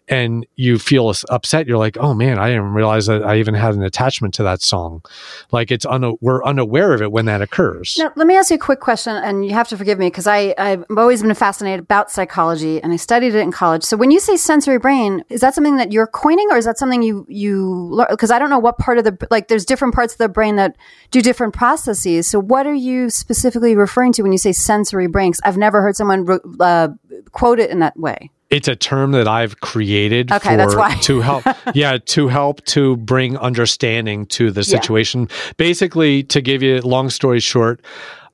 and 0.07 0.45
you 0.55 0.77
feel 0.77 1.11
upset, 1.29 1.67
you're 1.67 1.77
like, 1.77 1.97
oh 1.97 2.13
man, 2.13 2.37
I 2.37 2.47
didn't 2.49 2.73
realize 2.73 3.07
that 3.07 3.23
I 3.23 3.37
even 3.37 3.53
had 3.55 3.73
an 3.73 3.83
attachment 3.83 4.33
to 4.35 4.43
that 4.43 4.61
song. 4.61 5.03
Like 5.51 5.71
it's, 5.71 5.85
una- 5.85 6.13
we're 6.21 6.43
unaware 6.43 6.93
of 6.93 7.01
it 7.01 7.11
when 7.11 7.25
that 7.25 7.41
occurs. 7.41 7.95
Now, 7.99 8.11
let 8.15 8.27
me 8.27 8.35
ask 8.37 8.49
you 8.51 8.55
a 8.57 8.59
quick 8.59 8.79
question, 8.79 9.15
and 9.15 9.45
you 9.45 9.53
have 9.53 9.67
to 9.69 9.77
forgive 9.77 9.97
me 9.97 10.07
because 10.07 10.27
I've 10.27 10.83
always 10.95 11.21
been 11.21 11.33
fascinated 11.33 11.79
about 11.81 12.11
psychology, 12.11 12.81
and 12.81 12.93
I 12.93 12.97
studied 12.97 13.33
it 13.35 13.39
in 13.39 13.51
college. 13.51 13.83
So, 13.83 13.97
when 13.97 14.11
you 14.11 14.19
say 14.19 14.37
sensory 14.37 14.77
brain, 14.77 15.23
is 15.29 15.41
that 15.41 15.55
something 15.55 15.77
that 15.77 15.91
you're 15.91 16.07
coining, 16.07 16.47
or 16.51 16.57
is 16.57 16.65
that 16.65 16.77
something 16.77 17.01
you 17.01 17.25
you 17.29 18.05
Because 18.09 18.31
I 18.31 18.39
don't 18.39 18.49
know 18.49 18.59
what 18.59 18.77
part 18.77 18.97
of 18.97 19.03
the 19.03 19.17
like. 19.31 19.47
There's 19.47 19.65
different 19.65 19.93
parts 19.95 20.13
of 20.13 20.17
the 20.19 20.29
brain 20.29 20.55
that 20.57 20.75
do 21.11 21.21
different 21.21 21.53
processes. 21.53 22.27
So, 22.27 22.39
what 22.39 22.67
are 22.67 22.73
you 22.73 23.09
specifically 23.09 23.75
referring 23.75 24.11
to 24.13 24.21
when 24.23 24.31
you 24.31 24.37
say 24.37 24.51
sensory 24.51 25.07
brain? 25.07 25.31
'Cause 25.33 25.41
I've 25.43 25.57
never 25.57 25.81
heard 25.81 25.95
someone 25.95 26.27
uh, 26.59 26.89
quote 27.31 27.59
it 27.59 27.69
in 27.71 27.79
that 27.79 27.97
way. 27.97 28.29
It's 28.55 28.67
a 28.69 28.75
term 28.75 29.11
that 29.11 29.27
I've 29.27 29.59
created 29.59 30.31
Okay, 30.31 30.51
for, 30.51 30.57
that's 30.57 30.75
why. 30.75 30.95
to 31.01 31.19
help. 31.19 31.43
Yeah, 31.73 31.97
to 31.97 32.27
help 32.29 32.63
to 32.67 32.95
bring 32.97 33.37
understanding 33.37 34.25
to 34.27 34.49
the 34.49 34.63
situation. 34.63 35.27
Basically, 35.57 36.23
to 36.23 36.39
give 36.41 36.63
you 36.63 36.79
long 36.81 37.09
story 37.09 37.41
short, 37.41 37.81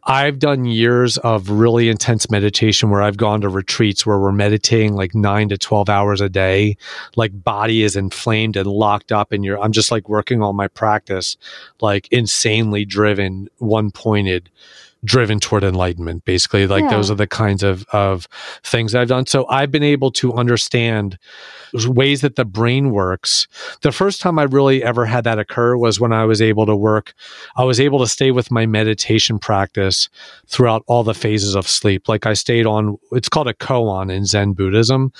I've 0.03 0.37
done 0.37 0.65
years 0.65 1.17
of 1.19 1.49
really 1.49 1.89
intense 1.89 2.29
meditation 2.29 2.89
where 2.91 3.01
I've 3.01 3.17
gone 3.17 3.41
to 3.41 3.49
retreats 3.49 4.05
where 4.05 4.19
we're 4.19 4.31
meditating 4.31 4.93
like 4.93 5.15
nine 5.15 5.49
to 5.49 5.57
12 5.57 5.89
hours 5.89 6.21
a 6.21 6.29
day. 6.29 6.75
Like 7.15 7.43
body 7.43 7.81
is 7.83 7.95
inflamed 7.95 8.55
and 8.57 8.67
locked 8.67 9.11
up 9.11 9.31
and 9.31 9.43
you're, 9.45 9.59
I'm 9.59 9.71
just 9.71 9.91
like 9.91 10.07
working 10.09 10.41
on 10.43 10.55
my 10.55 10.67
practice, 10.67 11.37
like 11.81 12.07
insanely 12.11 12.85
driven, 12.85 13.47
one 13.57 13.89
pointed 13.91 14.49
driven 15.03 15.39
toward 15.39 15.63
enlightenment. 15.63 16.25
Basically 16.25 16.67
like 16.67 16.83
Yeah. 16.83 16.91
those 16.91 17.09
are 17.09 17.15
the 17.15 17.27
kinds 17.27 17.63
of 17.63 17.85
of 17.91 18.27
things 18.63 18.93
i've 18.93 19.07
done. 19.07 19.25
So 19.25 19.47
i've 19.49 19.71
been 19.71 19.83
able 19.83 20.11
to 20.11 20.33
understand 20.33 21.17
ways 21.87 22.21
that 22.21 22.35
the 22.35 22.45
brain 22.45 22.91
works. 22.91 23.47
The 23.81 23.91
first 23.91 24.21
time 24.21 24.37
i 24.37 24.43
really 24.43 24.83
ever 24.83 25.05
had 25.05 25.23
that 25.23 25.39
occur 25.39 25.75
was 25.75 25.99
when 25.99 26.13
i 26.13 26.25
was 26.25 26.41
able 26.41 26.65
to 26.65 26.75
work 26.75 27.13
i 27.55 27.63
was 27.63 27.79
able 27.79 27.99
to 27.99 28.07
stay 28.07 28.31
with 28.31 28.51
my 28.51 28.65
meditation 28.65 29.39
practice 29.39 30.09
throughout 30.47 30.83
all 30.87 31.03
the 31.03 31.13
phases 31.13 31.55
of 31.55 31.67
sleep. 31.67 32.07
Like 32.07 32.25
i 32.25 32.33
stayed 32.33 32.65
on 32.65 32.97
it's 33.11 33.29
called 33.29 33.47
a 33.47 33.53
koan 33.53 34.11
in 34.11 34.25
zen 34.25 34.53
buddhism. 34.53 35.11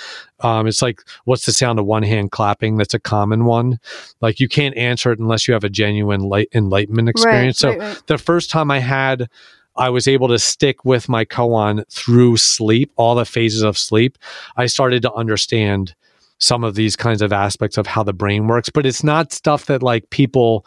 Um, 0.41 0.67
it's 0.67 0.81
like 0.81 1.01
what's 1.25 1.45
the 1.45 1.53
sound 1.53 1.79
of 1.79 1.85
one 1.85 2.03
hand 2.03 2.31
clapping? 2.31 2.77
That's 2.77 2.93
a 2.93 2.99
common 2.99 3.45
one. 3.45 3.79
Like 4.21 4.39
you 4.39 4.47
can't 4.47 4.75
answer 4.75 5.11
it 5.11 5.19
unless 5.19 5.47
you 5.47 5.53
have 5.53 5.63
a 5.63 5.69
genuine 5.69 6.21
light 6.21 6.49
enlightenment 6.53 7.09
experience. 7.09 7.59
So 7.59 7.69
right, 7.69 7.79
right. 7.79 8.01
the 8.07 8.17
first 8.17 8.49
time 8.49 8.71
I 8.71 8.79
had, 8.79 9.29
I 9.75 9.89
was 9.89 10.07
able 10.07 10.27
to 10.29 10.39
stick 10.39 10.83
with 10.83 11.07
my 11.07 11.25
koan 11.25 11.83
through 11.89 12.37
sleep, 12.37 12.91
all 12.95 13.15
the 13.15 13.25
phases 13.25 13.61
of 13.61 13.77
sleep. 13.77 14.17
I 14.57 14.65
started 14.65 15.01
to 15.03 15.13
understand 15.13 15.95
some 16.39 16.63
of 16.63 16.75
these 16.75 16.95
kinds 16.95 17.21
of 17.21 17.31
aspects 17.31 17.77
of 17.77 17.87
how 17.87 18.03
the 18.03 18.13
brain 18.13 18.47
works, 18.47 18.69
but 18.69 18.85
it's 18.85 19.03
not 19.03 19.31
stuff 19.31 19.65
that 19.65 19.83
like 19.83 20.09
people 20.09 20.65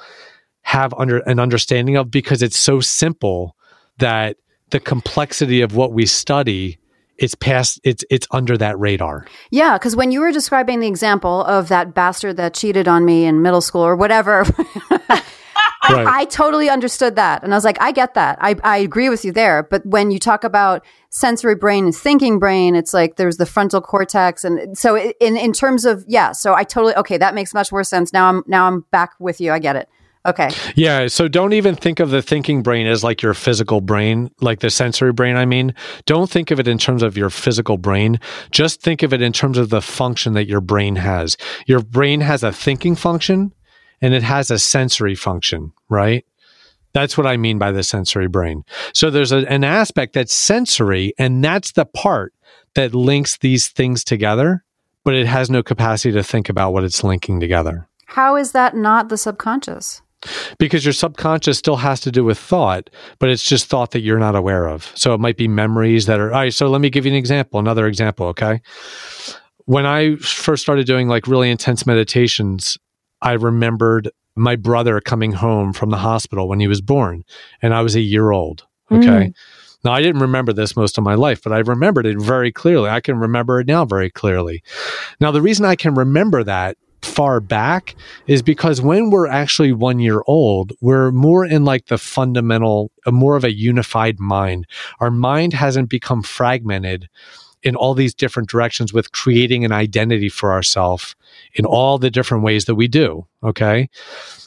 have 0.62 0.94
under 0.94 1.18
an 1.18 1.38
understanding 1.38 1.96
of 1.96 2.10
because 2.10 2.42
it's 2.42 2.58
so 2.58 2.80
simple 2.80 3.56
that 3.98 4.36
the 4.70 4.80
complexity 4.80 5.60
of 5.60 5.76
what 5.76 5.92
we 5.92 6.06
study 6.06 6.78
it's 7.18 7.34
past 7.34 7.80
it's 7.84 8.04
it's 8.10 8.26
under 8.32 8.56
that 8.58 8.78
radar. 8.78 9.26
Yeah, 9.50 9.78
because 9.78 9.94
when 9.94 10.10
you 10.10 10.20
were 10.20 10.32
describing 10.32 10.80
the 10.80 10.88
example 10.88 11.44
of 11.44 11.68
that 11.68 11.94
bastard 11.94 12.36
that 12.38 12.54
cheated 12.54 12.88
on 12.88 13.04
me 13.04 13.24
in 13.24 13.40
middle 13.42 13.60
school 13.60 13.82
or 13.82 13.94
whatever, 13.94 14.44
Right. 15.90 16.06
I 16.06 16.24
totally 16.26 16.70
understood 16.70 17.16
that. 17.16 17.42
And 17.42 17.52
I 17.52 17.56
was 17.56 17.64
like, 17.64 17.80
I 17.80 17.92
get 17.92 18.14
that. 18.14 18.38
I, 18.40 18.56
I 18.64 18.78
agree 18.78 19.08
with 19.08 19.24
you 19.24 19.32
there. 19.32 19.62
But 19.62 19.84
when 19.84 20.10
you 20.10 20.18
talk 20.18 20.44
about 20.44 20.84
sensory 21.10 21.54
brain 21.54 21.84
and 21.84 21.94
thinking 21.94 22.38
brain, 22.38 22.74
it's 22.74 22.94
like 22.94 23.16
there's 23.16 23.36
the 23.36 23.46
frontal 23.46 23.80
cortex. 23.80 24.44
And 24.44 24.76
so 24.76 24.96
in, 24.96 25.36
in 25.36 25.52
terms 25.52 25.84
of, 25.84 26.04
yeah, 26.08 26.32
so 26.32 26.54
I 26.54 26.64
totally, 26.64 26.94
okay, 26.96 27.18
that 27.18 27.34
makes 27.34 27.52
much 27.52 27.70
more 27.70 27.84
sense. 27.84 28.12
Now 28.12 28.28
I'm, 28.28 28.42
now 28.46 28.66
I'm 28.66 28.80
back 28.90 29.12
with 29.18 29.40
you. 29.40 29.52
I 29.52 29.58
get 29.58 29.76
it. 29.76 29.88
Okay. 30.26 30.48
Yeah. 30.74 31.06
So 31.08 31.28
don't 31.28 31.52
even 31.52 31.74
think 31.74 32.00
of 32.00 32.08
the 32.08 32.22
thinking 32.22 32.62
brain 32.62 32.86
as 32.86 33.04
like 33.04 33.20
your 33.20 33.34
physical 33.34 33.82
brain, 33.82 34.30
like 34.40 34.60
the 34.60 34.70
sensory 34.70 35.12
brain. 35.12 35.36
I 35.36 35.44
mean, 35.44 35.74
don't 36.06 36.30
think 36.30 36.50
of 36.50 36.58
it 36.58 36.66
in 36.66 36.78
terms 36.78 37.02
of 37.02 37.14
your 37.14 37.28
physical 37.28 37.76
brain. 37.76 38.18
Just 38.50 38.80
think 38.80 39.02
of 39.02 39.12
it 39.12 39.20
in 39.20 39.34
terms 39.34 39.58
of 39.58 39.68
the 39.68 39.82
function 39.82 40.32
that 40.32 40.48
your 40.48 40.62
brain 40.62 40.96
has. 40.96 41.36
Your 41.66 41.80
brain 41.80 42.22
has 42.22 42.42
a 42.42 42.52
thinking 42.52 42.96
function 42.96 43.52
and 44.04 44.12
it 44.12 44.22
has 44.22 44.50
a 44.50 44.58
sensory 44.58 45.14
function, 45.14 45.72
right? 45.88 46.26
That's 46.92 47.16
what 47.16 47.26
I 47.26 47.38
mean 47.38 47.58
by 47.58 47.72
the 47.72 47.82
sensory 47.82 48.28
brain. 48.28 48.62
So 48.92 49.08
there's 49.08 49.32
a, 49.32 49.50
an 49.50 49.64
aspect 49.64 50.12
that's 50.12 50.34
sensory, 50.34 51.14
and 51.18 51.42
that's 51.42 51.72
the 51.72 51.86
part 51.86 52.34
that 52.74 52.94
links 52.94 53.38
these 53.38 53.68
things 53.68 54.04
together, 54.04 54.62
but 55.04 55.14
it 55.14 55.26
has 55.26 55.48
no 55.48 55.62
capacity 55.62 56.12
to 56.12 56.22
think 56.22 56.50
about 56.50 56.74
what 56.74 56.84
it's 56.84 57.02
linking 57.02 57.40
together 57.40 57.88
How 58.04 58.36
is 58.36 58.52
that 58.52 58.76
not 58.76 59.08
the 59.08 59.16
subconscious? 59.16 60.02
because 60.58 60.84
your 60.84 60.92
subconscious 60.92 61.58
still 61.58 61.76
has 61.76 62.00
to 62.00 62.10
do 62.10 62.24
with 62.24 62.38
thought, 62.38 62.88
but 63.18 63.28
it's 63.28 63.42
just 63.42 63.66
thought 63.66 63.90
that 63.90 64.00
you're 64.00 64.18
not 64.18 64.34
aware 64.36 64.68
of. 64.68 64.90
So 64.94 65.14
it 65.14 65.20
might 65.20 65.36
be 65.36 65.48
memories 65.48 66.06
that 66.06 66.18
are, 66.18 66.32
all 66.32 66.40
right. 66.40 66.54
So 66.54 66.68
let 66.68 66.80
me 66.80 66.88
give 66.88 67.04
you 67.04 67.12
an 67.12 67.18
example, 67.18 67.60
another 67.60 67.86
example. 67.86 68.26
Okay. 68.28 68.60
When 69.66 69.84
I 69.86 70.16
first 70.16 70.62
started 70.62 70.86
doing 70.86 71.08
like 71.08 71.26
really 71.26 71.50
intense 71.50 71.86
meditations, 71.86 72.78
I 73.24 73.32
remembered 73.32 74.10
my 74.36 74.54
brother 74.54 75.00
coming 75.00 75.32
home 75.32 75.72
from 75.72 75.90
the 75.90 75.96
hospital 75.96 76.48
when 76.48 76.60
he 76.60 76.68
was 76.68 76.80
born, 76.80 77.24
and 77.62 77.74
I 77.74 77.82
was 77.82 77.96
a 77.96 78.00
year 78.00 78.30
old. 78.30 78.66
Hmm. 78.88 78.96
Okay. 78.96 79.32
Now, 79.84 79.92
I 79.92 80.02
didn't 80.02 80.22
remember 80.22 80.52
this 80.52 80.76
most 80.76 80.96
of 80.96 81.04
my 81.04 81.14
life, 81.14 81.42
but 81.42 81.52
I 81.52 81.58
remembered 81.58 82.06
it 82.06 82.18
very 82.18 82.50
clearly. 82.50 82.88
I 82.88 83.00
can 83.00 83.18
remember 83.18 83.60
it 83.60 83.66
now 83.66 83.84
very 83.84 84.10
clearly. 84.10 84.62
Now, 85.20 85.30
the 85.30 85.42
reason 85.42 85.66
I 85.66 85.76
can 85.76 85.94
remember 85.94 86.42
that 86.44 86.78
far 87.02 87.38
back 87.38 87.94
is 88.26 88.40
because 88.40 88.80
when 88.80 89.10
we're 89.10 89.26
actually 89.26 89.72
one 89.72 89.98
year 89.98 90.22
old, 90.26 90.72
we're 90.80 91.10
more 91.10 91.44
in 91.44 91.64
like 91.64 91.86
the 91.86 91.98
fundamental, 91.98 92.90
more 93.06 93.36
of 93.36 93.44
a 93.44 93.54
unified 93.54 94.18
mind. 94.18 94.66
Our 95.00 95.10
mind 95.10 95.52
hasn't 95.52 95.90
become 95.90 96.22
fragmented 96.22 97.08
in 97.64 97.74
all 97.74 97.94
these 97.94 98.14
different 98.14 98.48
directions 98.48 98.92
with 98.92 99.12
creating 99.12 99.64
an 99.64 99.72
identity 99.72 100.28
for 100.28 100.52
ourselves 100.52 101.16
in 101.54 101.64
all 101.64 101.98
the 101.98 102.10
different 102.10 102.44
ways 102.44 102.66
that 102.66 102.74
we 102.74 102.86
do. 102.86 103.26
Okay. 103.42 103.88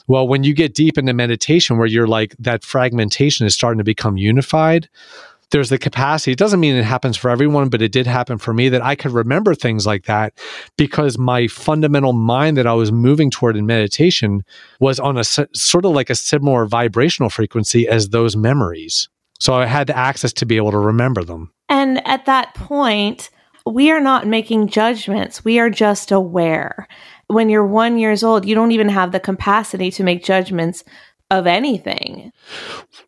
Well, 0.06 0.26
when 0.26 0.44
you 0.44 0.54
get 0.54 0.74
deep 0.74 0.96
into 0.96 1.12
meditation 1.12 1.76
where 1.76 1.86
you're 1.86 2.06
like 2.06 2.34
that 2.38 2.64
fragmentation 2.64 3.46
is 3.46 3.54
starting 3.54 3.78
to 3.78 3.84
become 3.84 4.16
unified, 4.16 4.88
there's 5.50 5.70
the 5.70 5.78
capacity. 5.78 6.32
It 6.32 6.38
doesn't 6.38 6.60
mean 6.60 6.76
it 6.76 6.84
happens 6.84 7.16
for 7.16 7.30
everyone, 7.30 7.68
but 7.68 7.82
it 7.82 7.92
did 7.92 8.06
happen 8.06 8.38
for 8.38 8.52
me 8.52 8.68
that 8.68 8.82
I 8.82 8.94
could 8.94 9.12
remember 9.12 9.54
things 9.54 9.86
like 9.86 10.04
that 10.04 10.34
because 10.76 11.18
my 11.18 11.46
fundamental 11.46 12.12
mind 12.12 12.56
that 12.58 12.66
I 12.66 12.74
was 12.74 12.92
moving 12.92 13.30
toward 13.30 13.56
in 13.56 13.66
meditation 13.66 14.44
was 14.78 15.00
on 15.00 15.16
a 15.16 15.24
sort 15.24 15.84
of 15.84 15.92
like 15.92 16.10
a 16.10 16.14
similar 16.14 16.66
vibrational 16.66 17.30
frequency 17.30 17.88
as 17.88 18.10
those 18.10 18.36
memories. 18.36 19.08
So 19.40 19.54
I 19.54 19.66
had 19.66 19.86
the 19.86 19.96
access 19.96 20.32
to 20.34 20.46
be 20.46 20.56
able 20.56 20.72
to 20.72 20.78
remember 20.78 21.24
them. 21.24 21.52
And 21.68 22.06
at 22.06 22.26
that 22.26 22.54
point, 22.54 23.30
we 23.66 23.90
are 23.90 24.00
not 24.00 24.26
making 24.26 24.68
judgments. 24.68 25.44
We 25.44 25.58
are 25.58 25.70
just 25.70 26.10
aware. 26.10 26.88
When 27.28 27.48
you're 27.48 27.66
one 27.66 27.98
years 27.98 28.22
old, 28.22 28.46
you 28.46 28.54
don't 28.54 28.72
even 28.72 28.88
have 28.88 29.12
the 29.12 29.20
capacity 29.20 29.90
to 29.92 30.02
make 30.02 30.24
judgments 30.24 30.82
of 31.30 31.46
anything. 31.46 32.32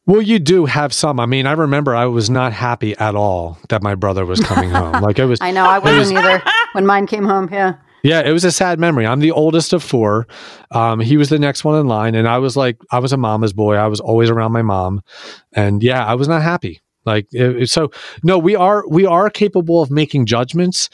Well, 0.06 0.20
you 0.20 0.38
do 0.38 0.66
have 0.66 0.92
some. 0.92 1.18
I 1.18 1.26
mean, 1.26 1.46
I 1.46 1.52
remember 1.52 1.94
I 1.94 2.06
was 2.06 2.28
not 2.28 2.52
happy 2.52 2.96
at 2.98 3.14
all 3.14 3.58
that 3.70 3.82
my 3.82 3.94
brother 3.94 4.26
was 4.26 4.40
coming 4.40 4.70
home. 4.70 5.02
Like 5.02 5.18
I 5.18 5.24
was 5.24 5.38
I 5.42 5.50
know 5.50 5.64
I 5.64 5.78
wasn't 5.78 6.18
either 6.18 6.42
when 6.72 6.84
mine 6.84 7.06
came 7.06 7.24
home. 7.24 7.48
Yeah. 7.50 7.76
Yeah, 8.02 8.20
it 8.20 8.32
was 8.32 8.44
a 8.44 8.52
sad 8.52 8.78
memory. 8.78 9.06
I'm 9.06 9.20
the 9.20 9.30
oldest 9.32 9.72
of 9.72 9.82
four. 9.82 10.26
Um, 10.70 11.00
he 11.00 11.16
was 11.16 11.28
the 11.28 11.38
next 11.38 11.64
one 11.64 11.78
in 11.78 11.86
line, 11.86 12.14
and 12.14 12.26
I 12.26 12.38
was 12.38 12.56
like, 12.56 12.78
I 12.90 12.98
was 12.98 13.12
a 13.12 13.16
mama's 13.16 13.52
boy. 13.52 13.74
I 13.76 13.86
was 13.88 14.00
always 14.00 14.30
around 14.30 14.52
my 14.52 14.62
mom, 14.62 15.02
and 15.52 15.82
yeah, 15.82 16.04
I 16.04 16.14
was 16.14 16.28
not 16.28 16.42
happy. 16.42 16.80
Like, 17.04 17.26
it, 17.32 17.62
it- 17.62 17.70
so 17.70 17.90
no, 18.22 18.38
we 18.38 18.56
are 18.56 18.84
we 18.88 19.04
are 19.06 19.28
capable 19.30 19.82
of 19.82 19.90
making 19.90 20.26
judgments, 20.26 20.88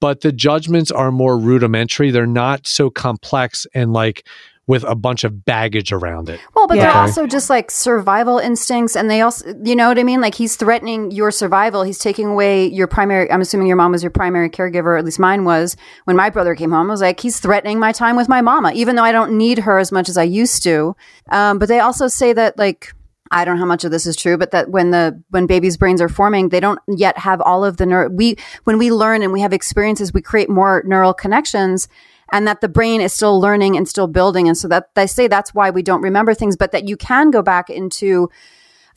but 0.00 0.20
the 0.22 0.32
judgments 0.32 0.90
are 0.90 1.10
more 1.12 1.38
rudimentary. 1.38 2.10
They're 2.10 2.26
not 2.26 2.66
so 2.66 2.90
complex 2.90 3.66
and 3.74 3.92
like 3.92 4.26
with 4.66 4.82
a 4.84 4.94
bunch 4.96 5.22
of 5.22 5.44
baggage 5.44 5.92
around 5.92 6.28
it. 6.28 6.40
Well, 6.54 6.66
but 6.66 6.74
they're 6.74 6.88
Yeah. 6.90 7.00
also 7.00 7.26
just 7.26 7.48
like 7.48 7.70
survival 7.70 8.38
instincts, 8.38 8.96
and 8.96 9.08
they 9.08 9.20
also, 9.20 9.54
you 9.62 9.76
know 9.76 9.88
what 9.88 9.98
I 9.98 10.02
mean? 10.02 10.20
Like 10.20 10.34
he's 10.34 10.56
threatening 10.56 11.12
your 11.12 11.30
survival. 11.30 11.84
He's 11.84 11.98
taking 11.98 12.26
away 12.26 12.66
your 12.66 12.86
primary. 12.88 13.30
I'm 13.30 13.40
assuming 13.40 13.68
your 13.68 13.76
mom 13.76 13.92
was 13.92 14.02
your 14.02 14.10
primary 14.10 14.50
caregiver, 14.50 14.98
at 14.98 15.04
least 15.04 15.20
mine 15.20 15.44
was. 15.44 15.76
When 16.04 16.16
my 16.16 16.30
brother 16.30 16.54
came 16.56 16.72
home, 16.72 16.90
I 16.90 16.94
was 16.94 17.00
like, 17.00 17.20
he's 17.20 17.38
threatening 17.38 17.78
my 17.78 17.92
time 17.92 18.16
with 18.16 18.28
my 18.28 18.40
mama, 18.40 18.72
even 18.74 18.96
though 18.96 19.04
I 19.04 19.12
don't 19.12 19.38
need 19.38 19.58
her 19.60 19.78
as 19.78 19.92
much 19.92 20.08
as 20.08 20.16
I 20.18 20.24
used 20.24 20.62
to. 20.64 20.96
Um, 21.30 21.58
but 21.58 21.68
they 21.68 21.80
also 21.80 22.08
say 22.08 22.32
that 22.32 22.58
like. 22.58 22.92
I 23.32 23.44
don't 23.44 23.56
know 23.56 23.62
how 23.62 23.66
much 23.66 23.82
of 23.82 23.90
this 23.90 24.06
is 24.06 24.14
true, 24.14 24.38
but 24.38 24.52
that 24.52 24.70
when 24.70 24.92
the 24.92 25.20
when 25.30 25.46
babies' 25.46 25.76
brains 25.76 26.00
are 26.00 26.08
forming, 26.08 26.50
they 26.50 26.60
don't 26.60 26.78
yet 26.86 27.18
have 27.18 27.40
all 27.40 27.64
of 27.64 27.76
the 27.76 27.84
neuro. 27.84 28.08
We 28.08 28.36
when 28.62 28.78
we 28.78 28.92
learn 28.92 29.20
and 29.20 29.32
we 29.32 29.40
have 29.40 29.52
experiences, 29.52 30.14
we 30.14 30.22
create 30.22 30.48
more 30.48 30.84
neural 30.86 31.12
connections, 31.12 31.88
and 32.32 32.46
that 32.46 32.60
the 32.60 32.68
brain 32.68 33.00
is 33.00 33.12
still 33.12 33.40
learning 33.40 33.76
and 33.76 33.88
still 33.88 34.06
building. 34.06 34.48
And 34.48 34.56
so 34.56 34.68
that 34.68 34.94
they 34.94 35.06
say 35.06 35.28
that's 35.28 35.54
why 35.54 35.70
we 35.70 35.82
don't 35.82 36.02
remember 36.02 36.34
things, 36.34 36.56
but 36.56 36.72
that 36.72 36.88
you 36.88 36.96
can 36.96 37.30
go 37.30 37.42
back 37.42 37.70
into 37.70 38.30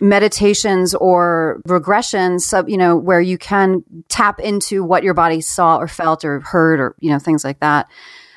meditations 0.01 0.95
or 0.95 1.61
regressions, 1.67 2.41
so, 2.41 2.65
you 2.67 2.77
know, 2.77 2.95
where 2.95 3.21
you 3.21 3.37
can 3.37 3.83
tap 4.07 4.39
into 4.39 4.83
what 4.83 5.03
your 5.03 5.13
body 5.13 5.41
saw 5.41 5.77
or 5.77 5.87
felt 5.87 6.23
or 6.23 6.39
heard 6.39 6.79
or, 6.79 6.95
you 6.99 7.11
know, 7.11 7.19
things 7.19 7.43
like 7.43 7.59
that. 7.59 7.87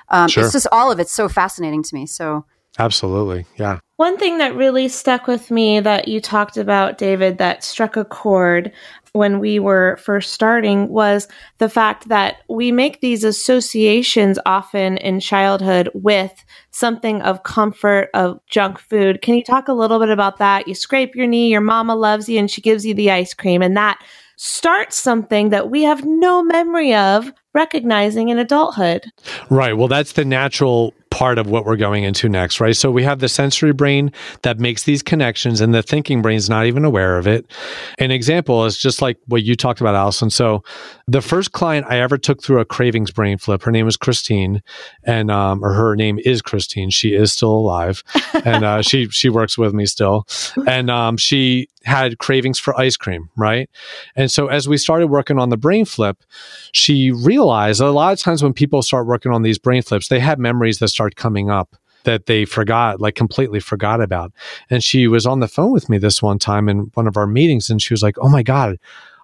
Um, 0.08 0.28
Sure. 0.28 0.44
It's 0.44 0.52
just 0.52 0.66
all 0.72 0.90
of 0.90 0.98
it's 0.98 1.12
so 1.12 1.28
fascinating 1.28 1.82
to 1.84 1.94
me. 1.94 2.06
So, 2.06 2.44
Absolutely, 2.78 3.46
yeah. 3.56 3.80
One 4.02 4.18
thing 4.18 4.38
that 4.38 4.56
really 4.56 4.88
stuck 4.88 5.28
with 5.28 5.48
me 5.52 5.78
that 5.78 6.08
you 6.08 6.20
talked 6.20 6.56
about, 6.56 6.98
David, 6.98 7.38
that 7.38 7.62
struck 7.62 7.96
a 7.96 8.04
chord 8.04 8.72
when 9.12 9.38
we 9.38 9.60
were 9.60 9.96
first 10.02 10.32
starting 10.32 10.88
was 10.88 11.28
the 11.58 11.68
fact 11.68 12.08
that 12.08 12.38
we 12.48 12.72
make 12.72 13.00
these 13.00 13.22
associations 13.22 14.40
often 14.44 14.96
in 14.96 15.20
childhood 15.20 15.88
with 15.94 16.32
something 16.72 17.22
of 17.22 17.44
comfort, 17.44 18.10
of 18.12 18.40
junk 18.48 18.80
food. 18.80 19.22
Can 19.22 19.36
you 19.36 19.44
talk 19.44 19.68
a 19.68 19.72
little 19.72 20.00
bit 20.00 20.08
about 20.08 20.38
that? 20.38 20.66
You 20.66 20.74
scrape 20.74 21.14
your 21.14 21.28
knee, 21.28 21.46
your 21.46 21.60
mama 21.60 21.94
loves 21.94 22.28
you, 22.28 22.40
and 22.40 22.50
she 22.50 22.60
gives 22.60 22.84
you 22.84 22.94
the 22.94 23.12
ice 23.12 23.34
cream, 23.34 23.62
and 23.62 23.76
that 23.76 24.02
starts 24.34 24.96
something 24.96 25.50
that 25.50 25.70
we 25.70 25.84
have 25.84 26.04
no 26.04 26.42
memory 26.42 26.92
of 26.92 27.32
recognizing 27.54 28.30
in 28.30 28.38
adulthood. 28.38 29.04
Right. 29.50 29.74
Well, 29.74 29.86
that's 29.86 30.14
the 30.14 30.24
natural 30.24 30.92
part 31.22 31.38
of 31.38 31.48
what 31.48 31.64
we're 31.64 31.76
going 31.76 32.02
into 32.02 32.28
next, 32.28 32.60
right? 32.60 32.74
So 32.74 32.90
we 32.90 33.04
have 33.04 33.20
the 33.20 33.28
sensory 33.28 33.72
brain 33.72 34.10
that 34.42 34.58
makes 34.58 34.82
these 34.82 35.04
connections 35.04 35.60
and 35.60 35.72
the 35.72 35.80
thinking 35.80 36.20
brain's 36.20 36.50
not 36.50 36.66
even 36.66 36.84
aware 36.84 37.16
of 37.16 37.28
it. 37.28 37.48
An 38.00 38.10
example 38.10 38.64
is 38.64 38.76
just 38.76 39.00
like 39.00 39.18
what 39.28 39.44
you 39.44 39.54
talked 39.54 39.80
about, 39.80 39.94
Allison. 39.94 40.30
So 40.30 40.64
the 41.06 41.20
first 41.20 41.52
client 41.52 41.86
I 41.88 42.00
ever 42.00 42.18
took 42.18 42.42
through 42.42 42.58
a 42.58 42.64
cravings 42.64 43.12
brain 43.12 43.38
flip, 43.38 43.62
her 43.62 43.70
name 43.70 43.84
was 43.84 43.96
Christine 43.96 44.64
and, 45.04 45.30
um, 45.30 45.64
or 45.64 45.72
her 45.72 45.94
name 45.94 46.18
is 46.24 46.42
Christine. 46.42 46.90
She 46.90 47.14
is 47.14 47.32
still 47.32 47.52
alive 47.52 48.02
and, 48.44 48.64
uh, 48.64 48.82
she, 48.82 49.08
she 49.10 49.28
works 49.28 49.56
with 49.56 49.72
me 49.72 49.86
still. 49.86 50.26
And, 50.66 50.90
um, 50.90 51.16
she 51.16 51.68
had 51.84 52.18
cravings 52.18 52.58
for 52.58 52.78
ice 52.78 52.96
cream, 52.96 53.28
right? 53.36 53.68
And 54.16 54.30
so 54.30 54.48
as 54.48 54.68
we 54.68 54.76
started 54.76 55.08
working 55.08 55.38
on 55.38 55.48
the 55.50 55.56
brain 55.56 55.84
flip, 55.84 56.18
she 56.72 57.10
realized 57.10 57.80
a 57.80 57.90
lot 57.90 58.12
of 58.12 58.20
times 58.20 58.42
when 58.42 58.52
people 58.52 58.82
start 58.82 59.06
working 59.06 59.32
on 59.32 59.42
these 59.42 59.58
brain 59.58 59.82
flips, 59.82 60.08
they 60.08 60.20
have 60.20 60.38
memories 60.38 60.78
that 60.78 60.88
start 60.88 61.11
coming 61.16 61.50
up 61.50 61.76
that 62.04 62.26
they 62.26 62.44
forgot, 62.44 63.00
like 63.00 63.14
completely 63.14 63.60
forgot 63.60 64.00
about. 64.00 64.32
And 64.70 64.82
she 64.82 65.06
was 65.06 65.26
on 65.26 65.40
the 65.40 65.48
phone 65.48 65.72
with 65.72 65.88
me 65.88 65.98
this 65.98 66.22
one 66.22 66.38
time 66.38 66.68
in 66.68 66.90
one 66.94 67.06
of 67.06 67.16
our 67.16 67.26
meetings 67.26 67.70
and 67.70 67.80
she 67.80 67.94
was 67.94 68.02
like, 68.02 68.16
Oh 68.18 68.28
my 68.28 68.42
God, 68.42 68.78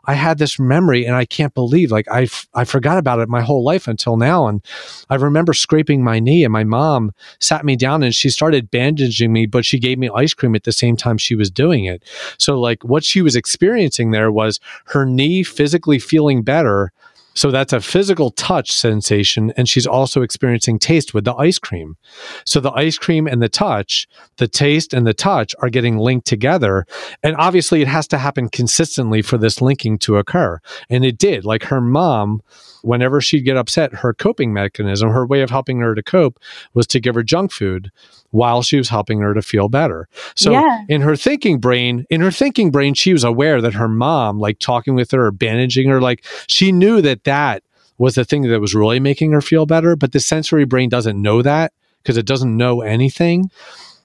I 0.05 0.15
had 0.15 0.39
this 0.39 0.59
memory 0.59 1.05
and 1.05 1.15
I 1.15 1.27
can't 1.27 1.53
believe 1.53 1.91
like 1.91 2.09
I, 2.11 2.23
f- 2.23 2.49
I 2.55 2.65
forgot 2.65 2.97
about 2.97 3.19
it 3.19 3.29
my 3.29 3.43
whole 3.43 3.63
life 3.63 3.87
until 3.87 4.17
now. 4.17 4.47
And 4.47 4.65
I 5.11 5.17
remember 5.17 5.53
scraping 5.53 6.03
my 6.03 6.19
knee 6.19 6.45
and 6.45 6.53
my 6.53 6.65
mom 6.65 7.13
sat 7.41 7.65
me 7.65 7.77
down 7.77 8.03
and 8.03 8.15
she 8.15 8.31
started 8.31 8.71
bandaging 8.71 9.33
me, 9.33 9.45
but 9.45 9.67
she 9.67 9.79
gave 9.79 9.99
me 9.99 10.09
ice 10.15 10.33
cream 10.33 10.55
at 10.55 10.65
the 10.65 10.73
same 10.73 10.97
time 10.97 11.19
she 11.19 11.35
was 11.35 11.51
doing 11.51 11.85
it. 11.85 12.03
So 12.39 12.59
like 12.59 12.83
what 12.85 13.05
she 13.05 13.21
was 13.21 13.37
experiencing 13.37 14.11
there 14.11 14.33
was 14.33 14.61
her 14.87 15.05
knee 15.05 15.43
physically 15.43 15.99
feeling 15.99 16.43
better 16.43 16.91
so 17.39 17.53
that's 17.53 17.73
a 17.73 17.81
physical 17.81 18.33
touch 18.33 18.73
sensation. 18.73 19.53
And 19.57 19.69
she's 19.69 19.87
also 19.87 20.23
experiencing 20.23 20.81
taste 20.81 21.15
with 21.15 21.25
the 21.25 21.37
ice 21.37 21.61
cream. 21.61 21.97
So 22.45 22.59
the 22.59 22.73
ice 22.73 22.99
cream 22.99 23.29
and 23.29 23.41
the 23.41 23.49
touch, 23.49 24.09
the 24.39 24.49
taste 24.49 24.93
and 24.93 25.07
the 25.07 25.15
touch 25.15 25.55
are 25.61 25.71
getting 25.71 25.99
linked 25.99 26.27
together. 26.27 26.85
And 27.23 27.37
obviously 27.37 27.81
it 27.81 27.87
has 27.87 28.09
to 28.09 28.19
happen 28.19 28.49
consistently 28.49 29.23
for 29.23 29.39
this 29.39 29.63
linking 29.63 29.99
to 29.99 30.17
occur. 30.17 30.59
And 30.91 31.05
it 31.05 31.17
did. 31.17 31.45
Like 31.45 31.63
her 31.63 31.81
mom, 31.81 32.43
whenever 32.83 33.21
she'd 33.21 33.45
get 33.45 33.57
upset, 33.57 33.95
her 33.95 34.13
coping 34.13 34.53
mechanism, 34.53 35.11
her 35.11 35.25
way 35.25 35.41
of 35.41 35.51
helping 35.51 35.79
her 35.79 35.95
to 35.95 36.03
cope 36.03 36.41
was 36.75 36.89
to 36.89 36.99
give 36.99 37.15
her 37.15 37.23
junk 37.23 37.53
food 37.53 37.93
while 38.31 38.63
she 38.63 38.77
was 38.77 38.89
helping 38.89 39.21
her 39.21 39.35
to 39.35 39.43
feel 39.43 39.69
better. 39.69 40.09
So 40.37 40.53
Yeah. 40.53 40.81
in 40.89 41.01
her 41.01 41.17
thinking 41.17 41.59
brain, 41.59 42.05
in 42.11 42.21
her 42.21 42.31
thinking 42.31 42.71
brain, 42.71 42.95
she 42.95 43.13
was 43.13 43.25
aware 43.25 43.61
that 43.61 43.75
her 43.75 43.89
mom, 43.89 44.39
like 44.39 44.59
talking 44.59 44.95
with 44.95 45.11
her 45.13 45.27
or 45.27 45.31
bandaging 45.33 45.89
her, 45.89 46.01
like 46.01 46.25
she 46.47 46.73
knew 46.73 47.01
that 47.03 47.25
that 47.25 47.63
was 47.97 48.15
the 48.15 48.25
thing 48.25 48.43
that 48.43 48.61
was 48.61 48.75
really 48.75 49.01
making 49.01 49.33
her 49.33 49.41
feel 49.41 49.67
better. 49.67 49.97
But 49.97 50.13
the 50.13 50.21
sensory 50.21 50.65
brain 50.65 50.89
doesn't 50.89 51.21
know 51.21 51.43
that 51.43 51.73
because 52.03 52.17
it 52.17 52.27
doesn't 52.27 52.57
know 52.57 52.83
anything. 52.83 53.51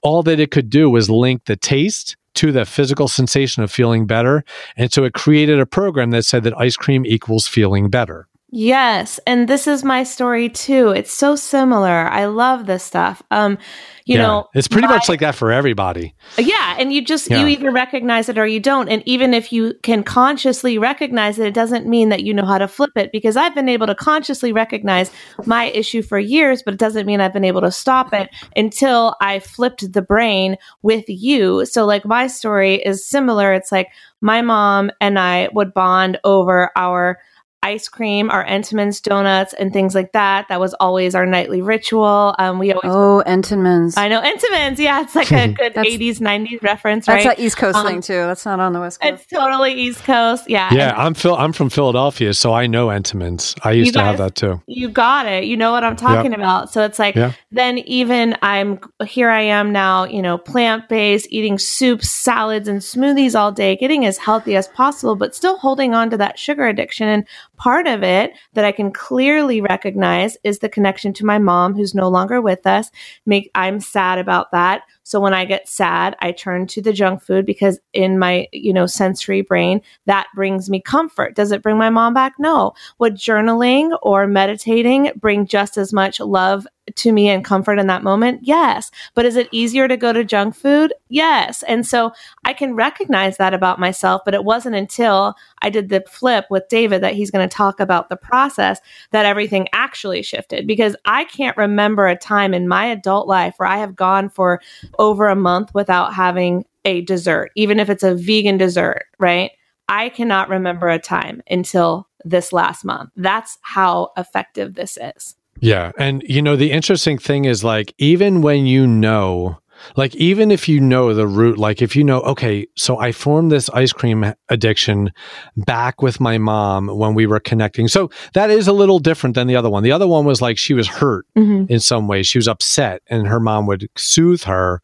All 0.02 0.22
that 0.24 0.40
it 0.40 0.50
could 0.50 0.68
do 0.68 0.90
was 0.90 1.08
link 1.08 1.44
the 1.44 1.56
taste 1.56 2.16
to 2.34 2.50
the 2.50 2.64
physical 2.64 3.06
sensation 3.06 3.62
of 3.62 3.70
feeling 3.70 4.06
better. 4.06 4.44
And 4.76 4.92
so 4.92 5.04
it 5.04 5.12
created 5.14 5.60
a 5.60 5.66
program 5.66 6.10
that 6.10 6.24
said 6.24 6.42
that 6.44 6.58
ice 6.58 6.76
cream 6.76 7.06
equals 7.06 7.46
feeling 7.46 7.88
better. 7.90 8.26
Yes, 8.56 9.18
and 9.26 9.48
this 9.48 9.66
is 9.66 9.82
my 9.82 10.04
story 10.04 10.48
too. 10.48 10.90
It's 10.90 11.12
so 11.12 11.34
similar. 11.34 12.06
I 12.08 12.26
love 12.26 12.66
this 12.66 12.84
stuff. 12.84 13.20
Um, 13.32 13.58
you 14.04 14.14
Yeah. 14.16 14.22
know, 14.22 14.44
it's 14.54 14.68
pretty 14.68 14.86
my- 14.86 14.94
much 14.94 15.08
like 15.08 15.18
that 15.20 15.34
for 15.34 15.50
everybody. 15.50 16.14
Yeah, 16.38 16.76
and 16.78 16.92
you 16.92 17.04
just 17.04 17.28
Yeah. 17.28 17.40
you 17.40 17.48
either 17.48 17.72
recognize 17.72 18.28
it 18.28 18.38
or 18.38 18.46
you 18.46 18.60
don't. 18.60 18.88
And 18.88 19.02
even 19.06 19.34
if 19.34 19.52
you 19.52 19.74
can 19.82 20.04
consciously 20.04 20.78
recognize 20.78 21.36
it, 21.40 21.48
it 21.48 21.54
doesn't 21.54 21.88
mean 21.88 22.10
that 22.10 22.22
you 22.22 22.32
know 22.32 22.44
how 22.44 22.58
to 22.58 22.68
flip 22.68 22.92
it 22.94 23.10
because 23.10 23.36
I've 23.36 23.56
been 23.56 23.68
able 23.68 23.88
to 23.88 23.94
consciously 23.96 24.52
recognize 24.52 25.10
my 25.46 25.64
issue 25.64 26.02
for 26.02 26.20
years, 26.20 26.62
but 26.62 26.74
it 26.74 26.78
doesn't 26.80 27.06
mean 27.06 27.20
I've 27.20 27.32
been 27.32 27.44
able 27.44 27.62
to 27.62 27.72
stop 27.72 28.14
it 28.14 28.30
until 28.54 29.16
I 29.20 29.40
flipped 29.40 29.92
the 29.92 30.02
brain 30.02 30.58
with 30.80 31.06
you. 31.08 31.64
So 31.66 31.86
like 31.86 32.04
my 32.04 32.28
story 32.28 32.76
is 32.76 33.04
similar. 33.04 33.52
It's 33.52 33.72
like 33.72 33.88
my 34.20 34.42
mom 34.42 34.92
and 35.00 35.18
I 35.18 35.48
would 35.52 35.74
bond 35.74 36.20
over 36.22 36.70
our 36.76 37.18
ice 37.64 37.88
cream, 37.88 38.30
our 38.30 38.44
Entenmann's 38.44 39.00
donuts, 39.00 39.54
and 39.54 39.72
things 39.72 39.94
like 39.94 40.12
that. 40.12 40.46
That 40.48 40.60
was 40.60 40.74
always 40.74 41.14
our 41.14 41.26
nightly 41.26 41.62
ritual. 41.62 42.34
Um, 42.38 42.58
we 42.58 42.72
always 42.72 42.82
Oh, 42.94 43.22
Entenmann's. 43.26 43.96
I 43.96 44.08
know 44.08 44.20
Entenmann's. 44.20 44.78
Yeah, 44.78 45.00
it's 45.02 45.14
like 45.14 45.32
a 45.32 45.48
good 45.52 45.74
80s, 45.74 46.18
90s 46.20 46.62
reference, 46.62 47.06
That's 47.06 47.24
right? 47.24 47.38
an 47.38 47.44
East 47.44 47.56
Coast 47.56 47.76
Um, 47.78 47.86
thing 47.86 48.00
too. 48.00 48.14
That's 48.14 48.44
not 48.44 48.60
on 48.60 48.72
the 48.72 48.80
West 48.80 49.00
Coast. 49.00 49.14
It's 49.14 49.26
totally 49.26 49.72
East 49.74 50.04
Coast. 50.04 50.48
Yeah. 50.48 50.72
Yeah, 50.72 50.90
and 50.92 51.00
I'm 51.02 51.14
Phil. 51.14 51.34
I'm 51.34 51.52
from 51.52 51.70
Philadelphia, 51.70 52.34
so 52.34 52.52
I 52.52 52.66
know 52.66 52.88
Entenmann's. 52.88 53.54
I 53.62 53.72
used 53.72 53.86
You 53.88 53.92
to 53.94 54.02
have 54.02 54.18
that 54.18 54.34
too. 54.34 54.60
you 54.66 54.88
got 54.88 55.26
it. 55.26 55.44
You 55.44 55.56
know 55.56 55.72
what 55.72 55.84
I'm 55.84 55.96
talking 55.96 56.34
about. 56.34 56.72
So 56.72 56.84
it's 56.84 56.98
like, 56.98 57.14
Yeah. 57.14 57.32
then 57.50 57.78
even 57.78 58.36
I'm 58.42 58.78
here, 59.06 59.30
I 59.30 59.40
am 59.42 59.72
now, 59.72 60.04
you 60.04 60.20
know, 60.22 60.36
plant 60.38 60.88
based, 60.88 61.28
eating 61.30 61.58
soups, 61.58 62.10
salads, 62.10 62.68
and 62.68 62.80
smoothies 62.80 63.38
all 63.38 63.52
day, 63.52 63.76
getting 63.76 64.04
as 64.04 64.18
healthy 64.18 64.56
as 64.56 64.68
possible, 64.68 65.16
but 65.16 65.34
still 65.34 65.56
holding 65.56 65.94
on 65.94 66.10
to 66.10 66.16
that 66.18 66.38
sugar 66.38 66.66
addiction. 66.66 67.08
And 67.08 67.26
part 67.56 67.86
of 67.86 68.02
it 68.02 68.32
that 68.54 68.64
I 68.64 68.72
can 68.72 68.92
clearly 68.92 69.60
recognize 69.60 70.36
is 70.44 70.58
the 70.58 70.68
connection 70.68 71.12
to 71.14 71.26
my 71.26 71.38
mom, 71.38 71.74
who's 71.74 71.94
no 71.94 72.08
longer 72.08 72.40
with 72.40 72.66
us. 72.66 72.90
Make 73.26 73.50
I'm 73.54 73.80
sad 73.80 74.18
about 74.18 74.50
that. 74.52 74.82
So 75.02 75.20
when 75.20 75.34
I 75.34 75.44
get 75.44 75.68
sad, 75.68 76.16
I 76.20 76.32
turn 76.32 76.66
to 76.68 76.82
the 76.82 76.92
junk 76.92 77.22
food 77.22 77.44
because 77.44 77.78
in 77.92 78.18
my, 78.18 78.48
you 78.52 78.72
know, 78.72 78.86
sensory 78.86 79.42
brain, 79.42 79.82
that 80.06 80.28
brings 80.34 80.70
me 80.70 80.80
comfort. 80.80 81.36
Does 81.36 81.52
it 81.52 81.62
bring 81.62 81.76
my 81.76 81.90
mom 81.90 82.14
back? 82.14 82.34
No. 82.38 82.72
Would 82.98 83.16
journaling 83.16 83.96
or 84.02 84.26
meditating 84.26 85.12
bring 85.16 85.46
just 85.46 85.76
as 85.76 85.92
much 85.92 86.20
love 86.20 86.66
to 86.94 87.12
me 87.12 87.28
and 87.28 87.44
comfort 87.44 87.78
in 87.78 87.86
that 87.86 88.02
moment? 88.02 88.40
Yes. 88.42 88.90
But 89.14 89.24
is 89.24 89.36
it 89.36 89.48
easier 89.52 89.88
to 89.88 89.96
go 89.96 90.12
to 90.12 90.24
junk 90.24 90.54
food? 90.54 90.92
Yes. 91.08 91.62
And 91.64 91.86
so 91.86 92.12
I 92.44 92.52
can 92.52 92.74
recognize 92.74 93.36
that 93.36 93.54
about 93.54 93.80
myself, 93.80 94.22
but 94.24 94.34
it 94.34 94.44
wasn't 94.44 94.76
until 94.76 95.34
I 95.62 95.70
did 95.70 95.88
the 95.88 96.04
flip 96.08 96.46
with 96.50 96.68
David 96.68 97.02
that 97.02 97.14
he's 97.14 97.30
going 97.30 97.48
to 97.48 97.56
talk 97.56 97.80
about 97.80 98.08
the 98.08 98.16
process 98.16 98.80
that 99.10 99.26
everything 99.26 99.68
actually 99.72 100.22
shifted 100.22 100.66
because 100.66 100.96
I 101.04 101.24
can't 101.24 101.56
remember 101.56 102.06
a 102.06 102.16
time 102.16 102.54
in 102.54 102.68
my 102.68 102.86
adult 102.86 103.26
life 103.26 103.54
where 103.56 103.68
I 103.68 103.78
have 103.78 103.96
gone 103.96 104.28
for 104.28 104.60
over 104.98 105.28
a 105.28 105.36
month 105.36 105.74
without 105.74 106.14
having 106.14 106.64
a 106.84 107.00
dessert, 107.02 107.50
even 107.56 107.80
if 107.80 107.88
it's 107.88 108.02
a 108.02 108.14
vegan 108.14 108.58
dessert, 108.58 109.04
right? 109.18 109.52
I 109.88 110.08
cannot 110.08 110.48
remember 110.48 110.88
a 110.88 110.98
time 110.98 111.42
until 111.48 112.08
this 112.24 112.52
last 112.52 112.84
month. 112.84 113.10
That's 113.16 113.58
how 113.62 114.12
effective 114.16 114.74
this 114.74 114.98
is. 115.00 115.36
Yeah. 115.60 115.92
And, 115.98 116.22
you 116.26 116.42
know, 116.42 116.56
the 116.56 116.70
interesting 116.72 117.18
thing 117.18 117.44
is 117.44 117.64
like, 117.64 117.94
even 117.98 118.42
when 118.42 118.66
you 118.66 118.86
know, 118.86 119.58
like, 119.96 120.14
even 120.16 120.50
if 120.50 120.68
you 120.68 120.80
know 120.80 121.12
the 121.14 121.26
root, 121.26 121.58
like, 121.58 121.82
if 121.82 121.94
you 121.94 122.04
know, 122.04 122.20
okay, 122.22 122.66
so 122.74 122.98
I 122.98 123.12
formed 123.12 123.52
this 123.52 123.68
ice 123.70 123.92
cream 123.92 124.32
addiction 124.48 125.12
back 125.56 126.00
with 126.00 126.20
my 126.20 126.38
mom 126.38 126.88
when 126.88 127.14
we 127.14 127.26
were 127.26 127.40
connecting. 127.40 127.88
So 127.88 128.10
that 128.32 128.50
is 128.50 128.66
a 128.66 128.72
little 128.72 128.98
different 128.98 129.34
than 129.34 129.46
the 129.46 129.56
other 129.56 129.68
one. 129.68 129.82
The 129.82 129.92
other 129.92 130.06
one 130.08 130.24
was 130.24 130.40
like 130.40 130.58
she 130.58 130.74
was 130.74 130.88
hurt 130.88 131.26
Mm-hmm. 131.36 131.72
in 131.72 131.80
some 131.80 132.08
way. 132.08 132.22
She 132.22 132.38
was 132.38 132.48
upset, 132.48 133.02
and 133.08 133.26
her 133.26 133.40
mom 133.40 133.66
would 133.66 133.88
soothe 133.96 134.44
her 134.44 134.80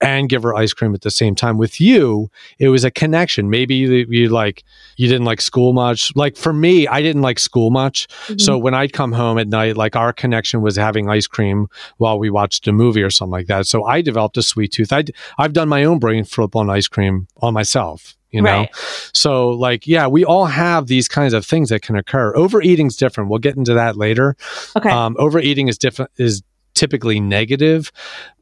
and 0.00 0.28
give 0.28 0.42
her 0.42 0.54
ice 0.54 0.72
cream 0.72 0.94
at 0.94 1.02
the 1.02 1.10
same 1.10 1.34
time. 1.34 1.58
With 1.58 1.80
you, 1.80 2.30
it 2.58 2.68
was 2.68 2.84
a 2.84 2.90
connection. 2.90 3.50
Maybe 3.50 3.74
you, 3.74 4.06
you 4.08 4.28
like 4.28 4.64
you 4.96 5.08
didn't 5.08 5.26
like 5.26 5.40
school 5.40 5.72
much. 5.72 6.10
Like 6.16 6.36
for 6.36 6.52
me, 6.52 6.86
I 6.86 7.02
didn't 7.02 7.22
like 7.22 7.38
school 7.38 7.70
much. 7.70 8.06
So 8.38 8.56
when 8.58 8.74
I'd 8.74 8.92
come 8.92 9.12
home 9.12 9.38
at 9.38 9.48
night, 9.48 9.76
like 9.76 9.96
our 9.96 10.12
connection 10.12 10.62
was 10.62 10.76
having 10.76 11.08
ice 11.08 11.26
cream 11.26 11.68
while 11.98 12.18
we 12.18 12.30
watched 12.30 12.66
a 12.68 12.72
movie 12.72 13.02
or 13.02 13.10
something 13.10 13.32
like 13.32 13.46
that. 13.48 13.66
So 13.66 13.84
I 13.84 14.00
developed 14.00 14.36
a 14.36 14.42
sweet 14.42 14.72
tooth. 14.72 14.92
I 14.92 15.04
I've 15.38 15.52
done 15.52 15.68
my 15.68 15.84
own 15.84 15.98
brain 15.98 16.24
flip 16.24 16.56
on 16.56 16.70
ice 16.70 16.88
cream 16.88 17.26
on 17.42 17.52
myself. 17.54 18.16
You 18.32 18.42
know, 18.42 18.58
Right. 18.58 18.70
so 19.12 19.48
like, 19.48 19.88
yeah, 19.88 20.06
we 20.06 20.24
all 20.24 20.46
have 20.46 20.86
these 20.86 21.08
kinds 21.08 21.32
of 21.34 21.44
things 21.44 21.70
that 21.70 21.82
can 21.82 21.96
occur. 21.96 22.32
Overeating's 22.36 22.94
different. 22.96 23.28
We'll 23.28 23.40
get 23.40 23.56
into 23.56 23.74
that 23.74 23.96
later. 23.96 24.36
Okay. 24.76 24.88
Um, 24.88 25.16
overeating 25.18 25.66
is 25.66 25.76
different 25.78 26.12
is 26.16 26.40
typically 26.80 27.20
negative, 27.20 27.92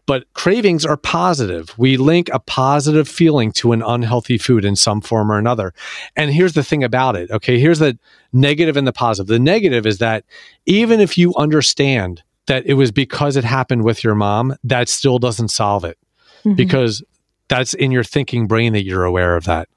but 0.06 0.24
cravings 0.32 0.86
are 0.86 0.96
positive. 0.96 1.74
We 1.76 1.96
link 1.96 2.30
a 2.32 2.38
positive 2.38 3.08
feeling 3.08 3.50
to 3.52 3.72
an 3.72 3.82
unhealthy 3.82 4.38
food 4.38 4.64
in 4.64 4.76
some 4.76 5.00
form 5.00 5.30
or 5.30 5.38
another. 5.38 5.74
And 6.16 6.30
here's 6.30 6.52
the 6.54 6.62
thing 6.62 6.84
about 6.84 7.16
it. 7.16 7.30
Okay, 7.30 7.58
here's 7.58 7.80
the 7.80 7.98
negative 8.32 8.76
and 8.76 8.86
the 8.86 8.92
positive. 8.92 9.26
The 9.26 9.38
negative 9.40 9.84
is 9.86 9.98
that 9.98 10.24
even 10.66 11.00
if 11.00 11.18
you 11.18 11.34
understand 11.34 12.22
that 12.46 12.64
it 12.64 12.74
was 12.74 12.92
because 12.92 13.36
it 13.36 13.44
happened 13.44 13.82
with 13.84 14.02
your 14.04 14.14
mom, 14.14 14.54
that 14.64 14.88
still 14.88 15.18
doesn't 15.18 15.48
solve 15.48 15.84
it 15.84 15.98
Mhm. 16.44 16.56
because 16.56 17.02
that's 17.48 17.74
in 17.74 17.90
your 17.90 18.04
thinking 18.04 18.46
brain 18.46 18.72
that 18.74 18.84
you're 18.84 19.04
aware 19.04 19.36
of 19.36 19.44
that. 19.44 19.68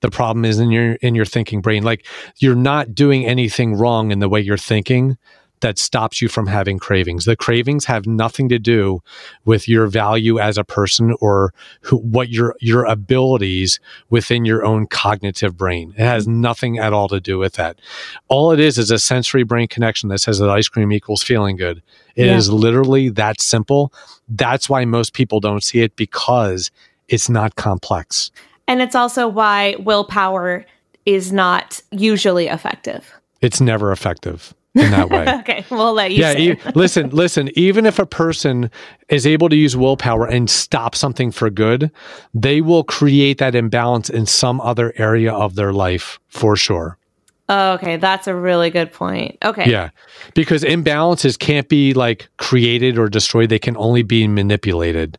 The 0.00 0.10
problem 0.10 0.44
is 0.44 0.58
in 0.58 0.70
your 0.70 0.94
in 1.06 1.14
your 1.14 1.24
thinking 1.24 1.60
brain. 1.62 1.82
Like 1.82 2.04
you're 2.38 2.62
not 2.72 2.94
doing 2.94 3.24
anything 3.26 3.74
wrong 3.74 4.10
in 4.12 4.18
the 4.18 4.28
way 4.28 4.40
you're 4.40 4.56
thinking, 4.72 5.16
that 5.60 5.78
stops 5.78 6.20
you 6.22 6.28
from 6.28 6.46
having 6.46 6.78
cravings. 6.78 7.24
The 7.24 7.36
cravings 7.36 7.84
have 7.86 8.06
nothing 8.06 8.48
to 8.48 8.58
do 8.58 9.02
with 9.44 9.68
your 9.68 9.86
value 9.86 10.38
as 10.38 10.58
a 10.58 10.64
person 10.64 11.14
or 11.20 11.52
who, 11.82 11.96
what 11.98 12.28
your 12.28 12.54
your 12.60 12.84
abilities 12.84 13.80
within 14.10 14.44
your 14.44 14.64
own 14.64 14.86
cognitive 14.86 15.56
brain. 15.56 15.94
It 15.96 16.04
has 16.04 16.26
nothing 16.28 16.78
at 16.78 16.92
all 16.92 17.08
to 17.08 17.20
do 17.20 17.38
with 17.38 17.54
that. 17.54 17.78
All 18.28 18.52
it 18.52 18.60
is 18.60 18.78
is 18.78 18.90
a 18.90 18.98
sensory 18.98 19.42
brain 19.42 19.68
connection 19.68 20.08
that 20.10 20.18
says 20.18 20.38
that 20.38 20.50
ice 20.50 20.68
cream 20.68 20.92
equals 20.92 21.22
feeling 21.22 21.56
good. 21.56 21.82
It 22.16 22.26
Yeah. 22.26 22.36
is 22.36 22.50
literally 22.50 23.08
that 23.10 23.40
simple. 23.40 23.92
That's 24.28 24.68
why 24.68 24.84
most 24.84 25.12
people 25.12 25.40
don't 25.40 25.62
see 25.62 25.80
it 25.80 25.96
because 25.96 26.70
it's 27.08 27.28
not 27.28 27.56
complex. 27.56 28.30
And 28.66 28.82
it's 28.82 28.94
also 28.94 29.26
why 29.28 29.76
willpower 29.78 30.66
is 31.06 31.32
not 31.32 31.80
usually 31.90 32.48
effective. 32.48 33.14
It's 33.40 33.60
never 33.60 33.92
effective 33.92 34.52
in 34.74 34.90
that 34.90 35.10
way. 35.10 35.26
okay, 35.40 35.64
we'll 35.70 35.92
let 35.92 36.12
you 36.12 36.18
yeah, 36.18 36.32
say. 36.32 36.52
e- 36.52 36.56
listen, 36.74 37.10
listen. 37.10 37.50
Even 37.54 37.86
if 37.86 37.98
a 37.98 38.06
person 38.06 38.70
is 39.08 39.26
able 39.26 39.48
to 39.48 39.56
use 39.56 39.76
willpower 39.76 40.26
and 40.26 40.48
stop 40.48 40.94
something 40.94 41.30
for 41.30 41.50
good, 41.50 41.90
they 42.34 42.60
will 42.60 42.84
create 42.84 43.38
that 43.38 43.54
imbalance 43.54 44.10
in 44.10 44.26
some 44.26 44.60
other 44.60 44.92
area 44.96 45.32
of 45.32 45.54
their 45.54 45.72
life 45.72 46.18
for 46.28 46.56
sure. 46.56 46.98
Oh, 47.50 47.72
okay, 47.72 47.96
that's 47.96 48.26
a 48.26 48.34
really 48.34 48.68
good 48.68 48.92
point. 48.92 49.38
Okay. 49.42 49.70
Yeah, 49.70 49.90
because 50.34 50.62
imbalances 50.62 51.38
can't 51.38 51.68
be 51.68 51.94
like 51.94 52.28
created 52.36 52.98
or 52.98 53.08
destroyed; 53.08 53.48
they 53.48 53.58
can 53.58 53.76
only 53.76 54.02
be 54.02 54.28
manipulated. 54.28 55.18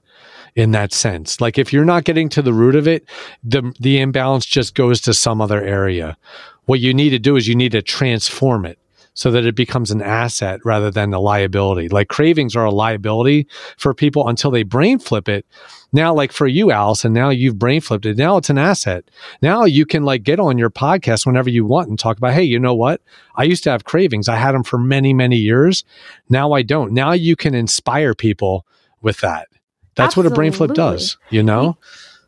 In 0.55 0.71
that 0.71 0.91
sense, 0.91 1.39
like 1.39 1.57
if 1.57 1.71
you're 1.71 1.85
not 1.85 2.03
getting 2.03 2.27
to 2.29 2.41
the 2.41 2.51
root 2.53 2.75
of 2.75 2.87
it, 2.87 3.05
the 3.43 3.71
the 3.79 3.99
imbalance 3.99 4.45
just 4.45 4.75
goes 4.75 4.99
to 5.01 5.13
some 5.13 5.39
other 5.39 5.61
area. 5.61 6.17
What 6.65 6.79
you 6.79 6.93
need 6.93 7.11
to 7.11 7.19
do 7.19 7.35
is 7.35 7.47
you 7.47 7.55
need 7.55 7.71
to 7.71 7.81
transform 7.81 8.65
it 8.65 8.77
so 9.13 9.31
that 9.31 9.45
it 9.45 9.55
becomes 9.55 9.91
an 9.91 10.01
asset 10.01 10.59
rather 10.63 10.89
than 10.91 11.13
a 11.13 11.19
liability. 11.19 11.89
Like 11.89 12.07
cravings 12.07 12.55
are 12.55 12.65
a 12.65 12.71
liability 12.71 13.47
for 13.77 13.93
people 13.93 14.27
until 14.27 14.51
they 14.51 14.63
brain 14.63 14.99
flip 14.99 15.27
it. 15.27 15.45
Now, 15.91 16.13
like 16.13 16.31
for 16.31 16.45
you, 16.45 16.71
Allison, 16.71 17.13
now 17.13 17.29
you've 17.29 17.57
brain 17.57 17.81
flipped 17.81 18.05
it. 18.05 18.17
Now 18.17 18.37
it's 18.37 18.49
an 18.49 18.59
asset. 18.59 19.05
Now 19.41 19.65
you 19.65 19.85
can 19.85 20.03
like 20.03 20.23
get 20.23 20.39
on 20.39 20.57
your 20.57 20.69
podcast 20.69 21.25
whenever 21.25 21.49
you 21.49 21.65
want 21.65 21.89
and 21.89 21.97
talk 21.97 22.17
about, 22.17 22.33
hey, 22.33 22.43
you 22.43 22.59
know 22.59 22.75
what? 22.75 23.01
I 23.35 23.43
used 23.43 23.63
to 23.63 23.71
have 23.71 23.85
cravings. 23.85 24.29
I 24.29 24.35
had 24.35 24.53
them 24.53 24.63
for 24.63 24.77
many, 24.77 25.13
many 25.13 25.37
years. 25.37 25.83
Now 26.29 26.51
I 26.51 26.61
don't. 26.61 26.93
Now 26.93 27.13
you 27.13 27.35
can 27.35 27.55
inspire 27.55 28.13
people 28.13 28.65
with 29.01 29.19
that. 29.21 29.47
That's 29.95 30.15
what 30.15 30.25
a 30.25 30.29
brain 30.29 30.51
flip 30.53 30.73
does, 30.75 31.17
you 31.29 31.43
know? 31.43 31.77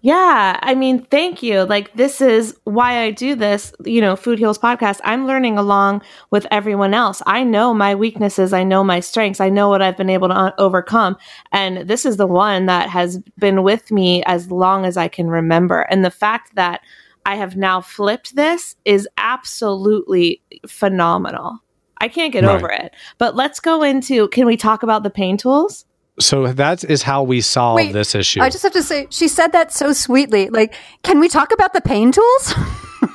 Yeah, 0.04 0.60
I 0.64 0.74
mean, 0.74 1.06
thank 1.06 1.44
you. 1.44 1.62
Like 1.64 1.94
this 1.94 2.22
is 2.22 2.58
why 2.64 3.04
I 3.04 3.12
do 3.12 3.36
this, 3.36 3.72
you 3.86 4.02
know, 4.02 4.16
Food 4.16 4.40
Heals 4.40 4.58
podcast. 4.58 5.00
I'm 5.04 5.28
learning 5.28 5.60
along 5.60 6.02
with 6.32 6.48
everyone 6.50 6.96
else. 6.96 7.22
I 7.28 7.44
know 7.44 7.72
my 7.72 7.94
weaknesses, 7.94 8.52
I 8.52 8.64
know 8.64 8.84
my 8.84 9.00
strengths, 9.00 9.40
I 9.40 9.50
know 9.50 9.70
what 9.70 9.84
I've 9.84 9.98
been 9.98 10.10
able 10.10 10.30
to 10.30 10.34
uh, 10.34 10.52
overcome, 10.58 11.18
and 11.52 11.88
this 11.88 12.04
is 12.04 12.18
the 12.18 12.26
one 12.26 12.66
that 12.66 12.90
has 12.90 13.20
been 13.38 13.62
with 13.62 13.92
me 13.92 14.24
as 14.24 14.50
long 14.50 14.86
as 14.86 14.98
I 14.98 15.08
can 15.08 15.30
remember. 15.30 15.82
And 15.82 16.04
the 16.04 16.10
fact 16.10 16.56
that 16.56 16.82
I 17.24 17.36
have 17.36 17.56
now 17.56 17.80
flipped 17.82 18.36
this 18.36 18.76
is 18.86 19.08
absolutely 19.18 20.42
phenomenal. 20.68 21.60
I 22.00 22.08
can't 22.08 22.34
get 22.34 22.44
Right. 22.44 22.56
over 22.56 22.72
it. 22.72 22.96
But 23.20 23.36
let's 23.36 23.60
go 23.60 23.84
into 23.84 24.28
can 24.30 24.48
we 24.48 24.58
talk 24.58 24.82
about 24.82 25.04
the 25.04 25.12
pain 25.12 25.38
tools? 25.38 25.86
So 26.22 26.54
that 26.54 26.84
is 26.84 27.04
how 27.04 27.24
we 27.24 27.42
solve 27.42 27.76
Wait, 27.76 27.94
this 27.94 28.16
issue. 28.16 28.42
I 28.42 28.50
just 28.50 28.64
have 28.64 28.74
to 28.74 28.84
say, 28.84 29.08
she 29.10 29.28
said 29.28 29.52
that 29.52 29.74
so 29.74 29.94
sweetly. 29.94 30.50
Like, 30.50 30.74
can 31.04 31.20
we 31.20 31.28
talk 31.28 31.52
about 31.52 31.74
the 31.74 31.82
pain 31.82 32.12
tools? 32.12 32.54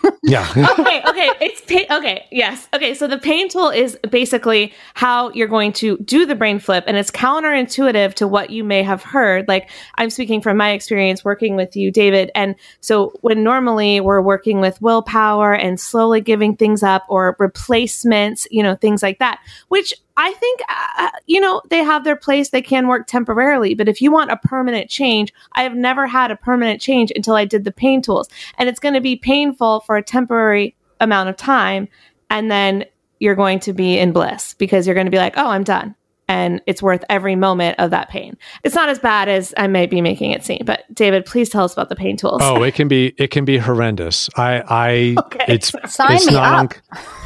yeah. 0.26 0.48
okay, 0.78 1.02
okay, 1.08 1.30
it's. 1.40 1.62
Okay, 1.90 2.26
yes, 2.30 2.68
okay. 2.74 2.94
So 2.94 3.06
the 3.06 3.18
pain 3.18 3.48
tool 3.48 3.70
is 3.70 3.98
basically 4.10 4.72
how 4.94 5.30
you're 5.32 5.48
going 5.48 5.72
to 5.74 5.96
do 5.98 6.26
the 6.26 6.34
brain 6.34 6.58
flip, 6.58 6.84
and 6.86 6.96
it's 6.96 7.10
counterintuitive 7.10 8.14
to 8.14 8.28
what 8.28 8.50
you 8.50 8.64
may 8.64 8.82
have 8.82 9.02
heard. 9.02 9.46
Like 9.48 9.70
I'm 9.94 10.10
speaking 10.10 10.40
from 10.40 10.56
my 10.56 10.70
experience 10.70 11.24
working 11.24 11.56
with 11.56 11.76
you, 11.76 11.90
David. 11.90 12.30
And 12.34 12.56
so 12.80 13.12
when 13.20 13.42
normally 13.44 14.00
we're 14.00 14.20
working 14.20 14.60
with 14.60 14.80
willpower 14.82 15.54
and 15.54 15.78
slowly 15.78 16.20
giving 16.20 16.56
things 16.56 16.82
up 16.82 17.04
or 17.08 17.36
replacements, 17.38 18.46
you 18.50 18.62
know, 18.62 18.74
things 18.74 19.02
like 19.02 19.18
that, 19.18 19.40
which 19.68 19.94
I 20.18 20.32
think, 20.32 20.60
uh, 20.68 21.10
you 21.26 21.40
know, 21.40 21.60
they 21.68 21.84
have 21.84 22.04
their 22.04 22.16
place. 22.16 22.48
They 22.48 22.62
can 22.62 22.88
work 22.88 23.06
temporarily. 23.06 23.74
But 23.74 23.88
if 23.88 24.00
you 24.00 24.10
want 24.10 24.30
a 24.30 24.38
permanent 24.38 24.88
change, 24.88 25.32
I 25.52 25.62
have 25.62 25.74
never 25.74 26.06
had 26.06 26.30
a 26.30 26.36
permanent 26.36 26.80
change 26.80 27.12
until 27.14 27.34
I 27.34 27.44
did 27.44 27.64
the 27.64 27.72
pain 27.72 28.00
tools. 28.00 28.28
And 28.56 28.68
it's 28.68 28.80
going 28.80 28.94
to 28.94 29.00
be 29.02 29.16
painful 29.16 29.80
for 29.80 29.96
a 29.96 30.02
temporary 30.16 30.74
amount 31.00 31.28
of 31.28 31.36
time. 31.36 31.88
And 32.30 32.50
then 32.50 32.84
you're 33.18 33.34
going 33.34 33.60
to 33.60 33.72
be 33.72 33.98
in 33.98 34.12
bliss 34.12 34.54
because 34.54 34.86
you're 34.86 34.94
going 34.94 35.06
to 35.06 35.10
be 35.10 35.18
like, 35.18 35.34
oh, 35.36 35.48
I'm 35.48 35.64
done. 35.64 35.94
And 36.28 36.60
it's 36.66 36.82
worth 36.82 37.04
every 37.08 37.36
moment 37.36 37.78
of 37.78 37.90
that 37.90 38.08
pain. 38.08 38.36
It's 38.64 38.74
not 38.74 38.88
as 38.88 38.98
bad 38.98 39.28
as 39.28 39.54
I 39.56 39.68
may 39.68 39.86
be 39.86 40.00
making 40.00 40.32
it 40.32 40.44
seem. 40.44 40.62
But 40.66 40.82
David, 40.92 41.24
please 41.24 41.48
tell 41.48 41.62
us 41.62 41.72
about 41.72 41.88
the 41.88 41.94
pain 41.94 42.16
tools. 42.16 42.40
Oh, 42.42 42.64
it 42.64 42.74
can 42.74 42.88
be 42.88 43.14
it 43.16 43.30
can 43.30 43.44
be 43.44 43.58
horrendous. 43.58 44.28
I 44.36 44.60
I 44.68 45.14
Okay. 45.26 45.44
it's 45.54 45.70
Sign 45.86 46.16
it's 46.16 46.26
me 46.26 46.32
not 46.32 46.76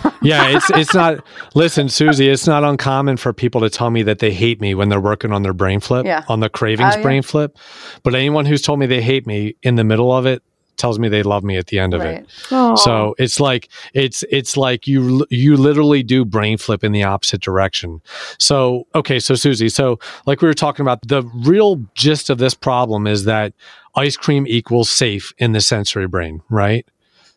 up. 0.04 0.14
yeah, 0.20 0.48
it's 0.48 0.68
it's 0.70 0.92
not 0.94 1.24
listen, 1.54 1.88
Susie, 1.88 2.28
it's 2.28 2.46
not 2.46 2.62
uncommon 2.62 3.16
for 3.16 3.32
people 3.32 3.62
to 3.62 3.70
tell 3.70 3.88
me 3.88 4.02
that 4.02 4.18
they 4.18 4.32
hate 4.32 4.60
me 4.60 4.74
when 4.74 4.90
they're 4.90 5.00
working 5.00 5.32
on 5.32 5.42
their 5.44 5.54
brain 5.54 5.80
flip, 5.80 6.04
Yeah. 6.04 6.24
on 6.28 6.40
the 6.40 6.50
cravings 6.50 6.92
Oh, 6.94 6.98
yeah. 6.98 7.02
brain 7.02 7.22
flip. 7.22 7.56
But 8.02 8.14
anyone 8.14 8.44
who's 8.44 8.60
told 8.60 8.78
me 8.80 8.84
they 8.84 9.00
hate 9.00 9.26
me 9.26 9.56
in 9.62 9.76
the 9.76 9.84
middle 9.84 10.12
of 10.12 10.26
it 10.26 10.42
tells 10.76 10.98
me 10.98 11.08
they 11.08 11.22
love 11.22 11.44
me 11.44 11.56
at 11.56 11.66
the 11.66 11.78
end 11.78 11.94
of 11.94 12.00
Right. 12.00 12.20
it. 12.20 12.28
Oh. 12.50 12.74
So 12.76 13.14
it's 13.18 13.38
like 13.40 13.68
it's 13.94 14.24
it's 14.30 14.56
like 14.56 14.86
you 14.86 15.26
you 15.30 15.56
literally 15.56 16.02
do 16.02 16.24
brain 16.24 16.56
flip 16.58 16.82
in 16.82 16.92
the 16.92 17.04
opposite 17.04 17.40
direction. 17.40 18.00
So 18.38 18.86
okay, 18.94 19.18
so 19.18 19.34
Susie, 19.34 19.68
so 19.68 19.98
like 20.26 20.40
we 20.40 20.48
were 20.48 20.54
talking 20.54 20.82
about, 20.82 21.06
the 21.06 21.22
real 21.44 21.76
gist 21.94 22.30
of 22.30 22.38
this 22.38 22.54
problem 22.54 23.06
is 23.06 23.24
that 23.24 23.52
ice 23.94 24.16
cream 24.16 24.46
equals 24.46 24.90
safe 24.90 25.32
in 25.38 25.52
the 25.52 25.60
sensory 25.60 26.06
brain, 26.06 26.40
right? 26.48 26.86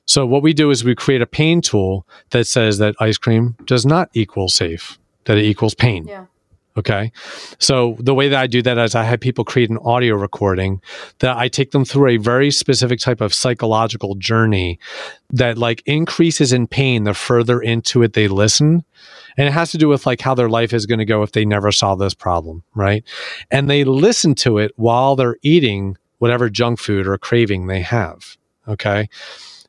So 0.06 0.26
what 0.26 0.42
we 0.44 0.54
do 0.54 0.70
is 0.70 0.84
we 0.84 0.96
create 0.96 1.22
a 1.22 1.26
pain 1.26 1.62
tool 1.62 2.06
that 2.32 2.46
says 2.48 2.78
that 2.78 2.96
ice 3.00 3.18
cream 3.18 3.56
does 3.66 3.86
not 3.86 4.10
equal 4.14 4.50
safe, 4.50 4.98
that 5.26 5.38
it 5.38 5.46
equals 5.46 5.74
pain. 5.74 6.06
Yeah. 6.08 6.26
Okay. 6.76 7.12
So 7.60 7.96
the 8.00 8.16
way 8.16 8.30
that 8.30 8.40
I 8.40 8.48
do 8.48 8.62
that 8.64 8.80
is 8.80 8.96
I 8.96 9.04
have 9.04 9.20
people 9.20 9.46
create 9.46 9.70
an 9.70 9.78
audio 9.80 10.16
recording 10.16 10.82
that 11.20 11.38
I 11.38 11.48
take 11.48 11.72
them 11.72 11.86
through 11.86 12.10
a 12.10 12.18
very 12.18 12.50
specific 12.50 13.00
type 13.00 13.22
of 13.22 13.34
psychological 13.34 14.16
journey 14.16 14.80
that 15.30 15.58
like 15.58 15.84
increases 15.86 16.52
in 16.52 16.66
pain 16.66 17.04
the 17.04 17.14
further 17.14 17.62
into 17.62 18.02
it 18.02 18.14
they 18.14 18.28
listen. 18.28 18.84
And 19.38 19.48
it 19.48 19.52
has 19.52 19.72
to 19.72 19.78
do 19.78 19.88
with 19.88 20.08
like 20.08 20.22
how 20.22 20.34
their 20.34 20.50
life 20.50 20.74
is 20.74 20.88
going 20.88 21.00
to 21.00 21.06
go 21.06 21.22
if 21.22 21.34
they 21.34 21.46
never 21.46 21.72
solve 21.72 22.00
this 22.00 22.16
problem. 22.16 22.64
Right. 22.74 23.04
And 23.52 23.70
they 23.70 23.84
listen 23.84 24.34
to 24.36 24.58
it 24.58 24.72
while 24.76 25.16
they're 25.16 25.38
eating 25.44 25.96
whatever 26.18 26.50
junk 26.50 26.80
food 26.80 27.06
or 27.06 27.18
craving 27.20 27.68
they 27.68 27.82
have. 27.82 28.36
Okay. 28.68 29.10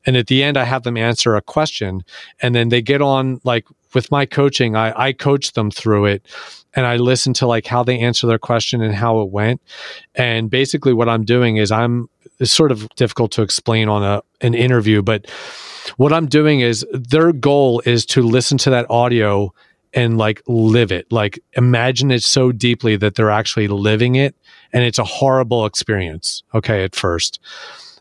And 0.07 0.17
at 0.17 0.29
the 0.29 0.43
end, 0.43 0.57
I 0.57 0.64
have 0.64 0.85
them 0.85 0.97
answer 0.97 1.37
a 1.37 1.43
question 1.43 2.03
and 2.40 2.55
then 2.55 2.71
they 2.71 2.81
get 2.81 3.03
on 3.03 3.40
like 3.45 3.67
with 3.95 4.11
my 4.11 4.27
coaching, 4.27 4.77
I, 4.77 5.07
I 5.07 5.12
coach 5.12 5.53
them 5.53 5.71
through 5.71 6.07
it 6.07 6.27
and 6.75 6.87
I 6.87 6.97
listen 6.97 7.33
to 7.35 7.47
like 7.47 7.67
how 7.67 7.83
they 7.83 7.99
answer 7.99 8.27
their 8.27 8.39
question 8.39 8.83
and 8.83 8.95
how 8.95 9.21
it 9.21 9.31
went. 9.31 9.61
And 10.15 10.51
basically 10.51 10.93
what 10.93 11.09
I'm 11.09 11.25
doing 11.25 11.57
is 11.57 11.71
I'm 11.71 12.09
it's 12.41 12.53
sort 12.53 12.73
of 12.73 12.89
difficult 12.97 13.31
to 13.33 13.43
explain 13.43 13.89
on 13.89 14.03
a 14.03 14.23
an 14.41 14.55
interview, 14.55 15.03
but 15.03 15.31
what 15.97 16.13
I'm 16.13 16.27
doing 16.27 16.61
is 16.61 16.85
their 16.93 17.33
goal 17.33 17.83
is 17.85 18.05
to 18.07 18.23
listen 18.23 18.59
to 18.59 18.71
that 18.71 18.91
audio 18.91 19.53
and 19.93 20.19
like 20.19 20.43
live 20.49 20.91
it. 20.91 21.11
Like 21.13 21.39
imagine 21.53 22.11
it 22.11 22.23
so 22.23 22.51
deeply 22.51 22.97
that 22.97 23.15
they're 23.15 23.31
actually 23.31 23.69
living 23.69 24.17
it 24.17 24.35
and 24.73 24.83
it's 24.83 24.99
a 24.99 25.05
horrible 25.05 25.67
experience. 25.67 26.43
Okay, 26.55 26.83
at 26.83 26.97
first. 26.97 27.39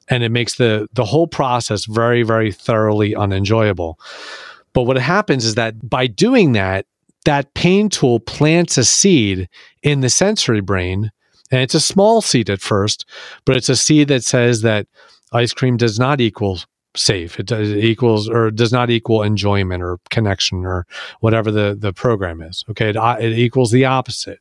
And 0.10 0.24
it 0.24 0.30
makes 0.30 0.56
the 0.56 0.88
the 0.94 1.06
whole 1.06 1.28
process 1.28 1.86
very 1.86 2.24
very 2.24 2.52
thoroughly 2.52 3.16
unenjoyable. 3.16 4.00
But 4.74 4.84
what 4.84 4.98
happens 4.98 5.46
is 5.46 5.56
that 5.56 5.88
by 5.88 6.08
doing 6.08 6.54
that, 6.54 6.88
that 7.26 7.54
pain 7.54 7.90
tool 7.90 8.20
plants 8.20 8.78
a 8.78 8.84
seed 8.84 9.50
in 9.82 10.02
the 10.02 10.10
sensory 10.10 10.62
brain. 10.62 11.12
And 11.52 11.62
it's 11.62 11.76
a 11.76 11.80
small 11.80 12.22
seed 12.22 12.50
at 12.50 12.62
first, 12.62 13.06
but 13.46 13.56
it's 13.56 13.70
a 13.70 13.76
seed 13.76 14.08
that 14.08 14.24
says 14.24 14.62
that 14.62 14.88
ice 15.34 15.54
cream 15.54 15.78
does 15.78 16.00
not 16.00 16.20
equal 16.20 16.60
safe. 16.96 17.40
It, 17.40 17.48
does, 17.48 17.70
equals 17.70 18.30
or 18.30 18.52
does 18.52 18.72
not 18.72 18.90
equal 18.90 19.24
enjoyment 19.24 19.84
or 19.84 20.00
connection 20.10 20.66
or 20.66 20.86
whatever 21.20 21.52
the, 21.52 21.76
the 21.80 21.94
program 21.94 22.42
is. 22.42 22.64
Okay. 22.70 22.90
It, 22.90 22.96
it 22.96 23.38
equals 23.38 23.72
the 23.72 23.86
opposite. 23.86 24.40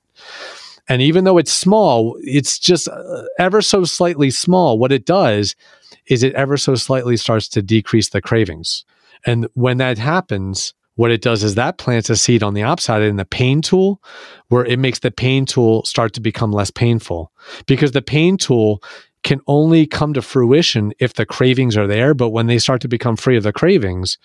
And 0.88 1.01
even 1.01 1.25
though 1.25 1.38
it's 1.38 1.53
small, 1.53 2.18
it's 2.23 2.59
just 2.59 2.88
uh, 2.88 3.23
ever 3.38 3.62
so 3.62 3.85
slightly 3.85 4.31
small. 4.31 4.79
What 4.79 4.92
it 4.92 5.07
does 5.07 5.55
is 6.07 6.23
it 6.23 6.35
ever 6.35 6.57
so 6.57 6.75
slightly 6.75 7.16
starts 7.16 7.49
to 7.49 7.62
decrease 7.62 8.11
the 8.11 8.21
cravings. 8.21 8.85
And 9.25 9.47
when 9.55 9.77
that 9.79 9.99
happens, 9.99 10.75
what 10.96 11.11
it 11.11 11.22
does 11.22 11.42
is 11.42 11.55
that 11.55 11.78
plants 11.78 12.11
a 12.11 12.16
seed 12.16 12.42
on 12.42 12.55
the 12.55 12.62
opposite 12.62 13.02
in 13.02 13.16
the 13.16 13.24
pain 13.24 13.62
tool, 13.62 14.02
where 14.48 14.64
it 14.64 14.78
makes 14.78 14.98
the 14.98 15.11
pain 15.11 15.46
tool 15.46 15.85
start 15.85 16.12
to 16.14 16.20
become 16.20 16.52
less 16.52 16.70
painful. 16.70 17.33
Because 17.66 17.92
the 17.92 18.02
pain 18.02 18.37
tool 18.37 18.83
can 19.22 19.40
only 19.46 19.87
come 19.87 20.12
to 20.14 20.22
fruition 20.22 20.92
if 20.98 21.14
the 21.14 21.26
cravings 21.26 21.76
are 21.76 21.87
there. 21.87 22.12
But 22.12 22.31
when 22.31 22.46
they 22.46 22.59
start 22.59 22.81
to 22.83 22.88
become 22.88 23.16
free 23.16 23.37
of 23.37 23.44
the 23.44 23.52
cravings, 23.52 24.18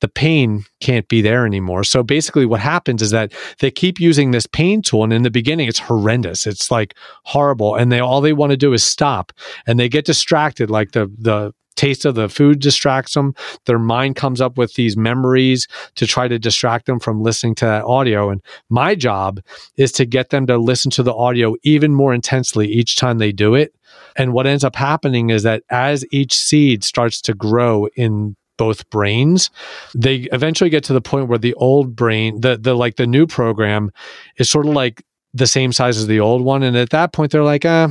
the 0.00 0.08
pain 0.08 0.64
can't 0.80 1.08
be 1.08 1.22
there 1.22 1.46
anymore. 1.46 1.84
So 1.84 2.02
basically, 2.02 2.44
what 2.44 2.60
happens 2.60 3.00
is 3.00 3.10
that 3.12 3.32
they 3.60 3.70
keep 3.70 4.00
using 4.00 4.32
this 4.32 4.46
pain 4.46 4.82
tool, 4.82 5.04
and 5.04 5.12
in 5.12 5.22
the 5.22 5.30
beginning, 5.30 5.68
it's 5.68 5.78
horrendous. 5.78 6.46
It's 6.46 6.70
like 6.70 6.94
horrible, 7.24 7.76
and 7.76 7.90
they 7.90 8.00
all 8.00 8.20
they 8.20 8.32
want 8.32 8.50
to 8.50 8.56
do 8.56 8.72
is 8.72 8.82
stop, 8.82 9.32
and 9.66 9.78
they 9.78 9.88
get 9.88 10.04
distracted. 10.04 10.68
Like 10.68 10.92
the 10.92 11.10
the 11.18 11.54
taste 11.76 12.04
of 12.04 12.14
the 12.14 12.28
food 12.28 12.60
distracts 12.60 13.14
them. 13.14 13.34
Their 13.66 13.78
mind 13.78 14.16
comes 14.16 14.40
up 14.40 14.56
with 14.58 14.74
these 14.74 14.96
memories 14.96 15.66
to 15.96 16.06
try 16.06 16.28
to 16.28 16.38
distract 16.38 16.86
them 16.86 17.00
from 17.00 17.22
listening 17.22 17.54
to 17.56 17.64
that 17.66 17.84
audio. 17.84 18.30
And 18.30 18.42
my 18.68 18.94
job 18.94 19.40
is 19.76 19.92
to 19.92 20.06
get 20.06 20.30
them 20.30 20.46
to 20.46 20.58
listen 20.58 20.90
to 20.92 21.02
the 21.02 21.14
audio 21.14 21.56
even 21.62 21.94
more 21.94 22.14
intensely 22.14 22.68
each 22.68 22.96
time 22.96 23.18
they 23.18 23.32
do 23.32 23.54
it. 23.54 23.74
And 24.16 24.32
what 24.32 24.46
ends 24.46 24.64
up 24.64 24.76
happening 24.76 25.30
is 25.30 25.42
that 25.42 25.62
as 25.70 26.04
each 26.10 26.34
seed 26.34 26.84
starts 26.84 27.20
to 27.22 27.34
grow 27.34 27.88
in 27.96 28.36
both 28.56 28.88
brains 28.90 29.50
they 29.96 30.28
eventually 30.32 30.70
get 30.70 30.84
to 30.84 30.92
the 30.92 31.00
point 31.00 31.28
where 31.28 31.38
the 31.38 31.54
old 31.54 31.96
brain 31.96 32.40
the 32.40 32.56
the 32.56 32.74
like 32.74 32.94
the 32.96 33.06
new 33.06 33.26
program 33.26 33.90
is 34.36 34.48
sort 34.48 34.66
of 34.66 34.72
like 34.72 35.04
the 35.32 35.46
same 35.46 35.72
size 35.72 35.96
as 35.96 36.06
the 36.06 36.20
old 36.20 36.42
one 36.42 36.62
and 36.62 36.76
at 36.76 36.90
that 36.90 37.12
point 37.12 37.32
they're 37.32 37.42
like 37.42 37.64
uh 37.64 37.88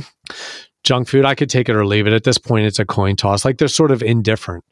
junk 0.84 1.08
food 1.08 1.24
i 1.24 1.34
could 1.34 1.50
take 1.50 1.68
it 1.68 1.76
or 1.76 1.86
leave 1.86 2.06
it. 2.06 2.12
At 2.12 2.24
this 2.24 2.38
point 2.38 2.66
it's 2.66 2.78
a 2.78 2.84
coin 2.84 3.16
toss. 3.16 3.44
Like 3.44 3.58
they're 3.58 3.68
sort 3.68 3.90
of 3.90 4.02
indifferent. 4.02 4.64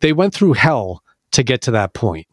They 0.00 0.12
went 0.12 0.34
through 0.34 0.52
hell 0.52 1.02
to 1.32 1.42
get 1.42 1.62
to 1.62 1.70
that 1.72 1.94
point. 1.94 2.26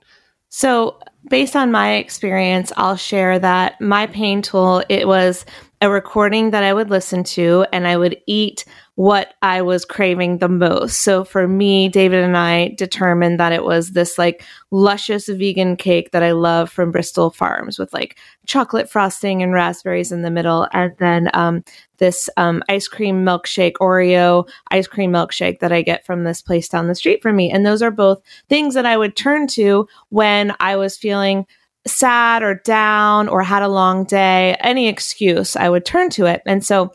So 0.49 0.99
based 1.29 1.55
on 1.55 1.71
my 1.71 1.93
experience 1.93 2.71
i'll 2.77 2.95
share 2.95 3.39
that 3.39 3.79
my 3.81 4.07
pain 4.07 4.41
tool 4.41 4.83
it 4.89 5.07
was 5.07 5.45
a 5.85 5.89
recording 5.89 6.49
that 6.49 6.63
i 6.63 6.73
would 6.73 6.89
listen 6.89 7.23
to 7.23 7.65
and 7.71 7.87
i 7.87 7.95
would 7.95 8.17
eat 8.25 8.65
what 8.95 9.33
I 9.41 9.61
was 9.61 9.83
craving 9.83 10.37
the 10.37 10.47
most. 10.47 11.03
So 11.03 11.25
for 11.25 11.49
me, 11.49 11.89
David 11.89 12.23
and 12.23 12.37
I 12.37 12.69
determined 12.77 13.41
that 13.41 13.51
it 13.51 13.65
was 13.65 13.91
this 13.91 14.17
like 14.17 14.43
luscious 14.71 15.27
vegan 15.27 15.75
cake 15.75 16.11
that 16.11 16.23
I 16.23 16.31
love 16.31 16.71
from 16.71 16.91
Bristol 16.91 17.29
Farms 17.29 17.77
with 17.77 17.93
like 17.93 18.17
chocolate 18.45 18.89
frosting 18.89 19.43
and 19.43 19.51
raspberries 19.51 20.13
in 20.13 20.21
the 20.21 20.31
middle. 20.31 20.69
And 20.71 20.93
then 20.97 21.29
um, 21.33 21.63
this 21.97 22.29
um, 22.37 22.63
ice 22.69 22.87
cream 22.87 23.25
milkshake, 23.25 23.73
Oreo 23.81 24.47
ice 24.71 24.87
cream 24.87 25.11
milkshake 25.11 25.59
that 25.59 25.73
I 25.73 25.81
get 25.81 26.05
from 26.05 26.23
this 26.23 26.41
place 26.41 26.69
down 26.69 26.87
the 26.87 26.95
street 26.95 27.21
from 27.21 27.35
me. 27.35 27.51
And 27.51 27.65
those 27.65 27.81
are 27.81 27.91
both 27.91 28.21
things 28.47 28.75
that 28.75 28.85
I 28.85 28.95
would 28.95 29.17
turn 29.17 29.47
to 29.47 29.89
when 30.07 30.55
I 30.61 30.77
was 30.77 30.97
feeling 30.97 31.45
sad 31.87 32.43
or 32.43 32.55
down 32.55 33.27
or 33.27 33.43
had 33.43 33.63
a 33.63 33.67
long 33.67 34.05
day, 34.05 34.55
any 34.59 34.87
excuse, 34.87 35.55
I 35.55 35.69
would 35.69 35.85
turn 35.85 36.09
to 36.11 36.25
it. 36.25 36.41
And 36.45 36.65
so 36.65 36.91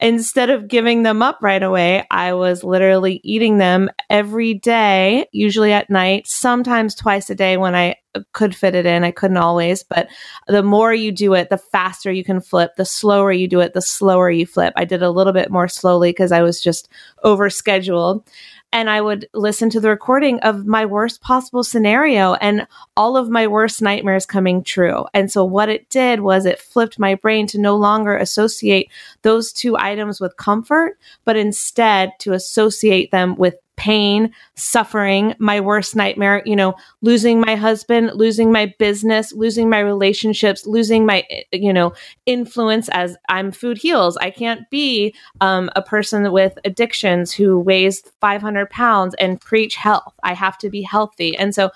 instead 0.00 0.50
of 0.50 0.66
giving 0.66 1.04
them 1.04 1.22
up 1.22 1.38
right 1.40 1.62
away, 1.62 2.04
I 2.10 2.32
was 2.32 2.64
literally 2.64 3.20
eating 3.22 3.58
them 3.58 3.88
every 4.10 4.52
day, 4.52 5.26
usually 5.32 5.72
at 5.72 5.90
night, 5.90 6.26
sometimes 6.26 6.96
twice 6.96 7.30
a 7.30 7.36
day 7.36 7.56
when 7.56 7.76
I 7.76 7.94
could 8.32 8.54
fit 8.54 8.74
it 8.74 8.84
in. 8.84 9.04
I 9.04 9.12
couldn't 9.12 9.36
always, 9.36 9.84
but 9.84 10.08
the 10.48 10.64
more 10.64 10.92
you 10.92 11.12
do 11.12 11.34
it, 11.34 11.50
the 11.50 11.56
faster 11.56 12.10
you 12.10 12.24
can 12.24 12.40
flip. 12.40 12.72
The 12.76 12.84
slower 12.84 13.30
you 13.30 13.46
do 13.46 13.60
it, 13.60 13.74
the 13.74 13.80
slower 13.80 14.28
you 14.28 14.44
flip. 14.44 14.74
I 14.76 14.84
did 14.84 15.04
a 15.04 15.10
little 15.10 15.32
bit 15.32 15.52
more 15.52 15.68
slowly 15.68 16.10
because 16.10 16.32
I 16.32 16.42
was 16.42 16.60
just 16.60 16.88
over 17.22 17.48
scheduled 17.48 18.28
and 18.72 18.88
I 18.88 19.00
would 19.00 19.28
listen 19.34 19.68
to 19.70 19.80
the 19.80 19.90
recording 19.90 20.40
of 20.40 20.66
my 20.66 20.86
worst 20.86 21.20
possible 21.20 21.62
scenario 21.62 22.34
and 22.34 22.66
all 22.96 23.16
of 23.16 23.28
my 23.28 23.46
worst 23.46 23.82
nightmares 23.82 24.24
coming 24.24 24.64
true. 24.64 25.04
And 25.12 25.30
so 25.30 25.44
what 25.44 25.68
it 25.68 25.88
did 25.90 26.20
was 26.20 26.46
it 26.46 26.58
flipped 26.58 26.98
my 26.98 27.14
brain 27.14 27.46
to 27.48 27.60
no 27.60 27.76
longer 27.76 28.16
associate 28.16 28.90
those 29.22 29.52
two 29.52 29.76
items 29.76 30.20
with 30.20 30.36
comfort, 30.38 30.98
but 31.24 31.36
instead 31.36 32.12
to 32.20 32.32
associate 32.32 33.10
them 33.10 33.36
with 33.36 33.56
pain, 33.76 34.32
suffering, 34.54 35.34
my 35.38 35.60
worst 35.60 35.96
nightmare, 35.96 36.42
you 36.44 36.54
know, 36.54 36.74
losing 37.00 37.40
my 37.40 37.56
husband, 37.56 38.12
losing 38.14 38.52
my 38.52 38.72
business, 38.78 39.32
losing 39.32 39.68
my 39.68 39.78
relationships, 39.78 40.66
losing 40.66 41.06
my, 41.06 41.26
you 41.52 41.72
know, 41.72 41.92
influence 42.26 42.88
as 42.90 43.16
I'm 43.28 43.50
food 43.50 43.78
heals. 43.78 44.16
I 44.18 44.30
can't 44.30 44.68
be 44.70 45.14
um, 45.40 45.70
a 45.74 45.82
person 45.82 46.30
with 46.32 46.58
addictions 46.64 47.32
who 47.32 47.58
weighs 47.58 48.02
500 48.20 48.70
pounds 48.70 49.14
and 49.18 49.40
preach 49.40 49.76
health. 49.76 50.14
I 50.22 50.34
have 50.34 50.58
to 50.58 50.70
be 50.70 50.82
healthy. 50.82 51.36
And 51.36 51.54
so, 51.54 51.70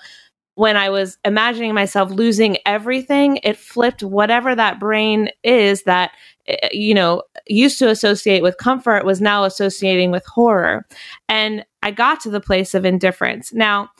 when 0.57 0.75
I 0.75 0.89
was 0.89 1.19
imagining 1.23 1.75
myself 1.75 2.09
losing 2.09 2.57
everything, 2.65 3.39
it 3.43 3.57
flipped 3.57 4.01
whatever 4.01 4.55
that 4.55 4.79
brain 4.79 5.29
is 5.43 5.83
that 5.83 6.09
eh, 6.47 6.69
you 6.71 6.95
know 6.95 7.21
used 7.45 7.77
to 7.77 7.89
associate 7.89 8.41
with 8.41 8.57
comfort 8.57 9.05
was 9.05 9.21
now 9.21 9.43
associating 9.43 10.09
with 10.09 10.25
horror. 10.25 10.87
And 11.29 11.63
I 11.87 11.91
got 11.91 12.19
to 12.21 12.29
the 12.29 12.41
place 12.41 12.73
of 12.73 12.83
indifference. 12.83 13.53
Now, 13.53 13.91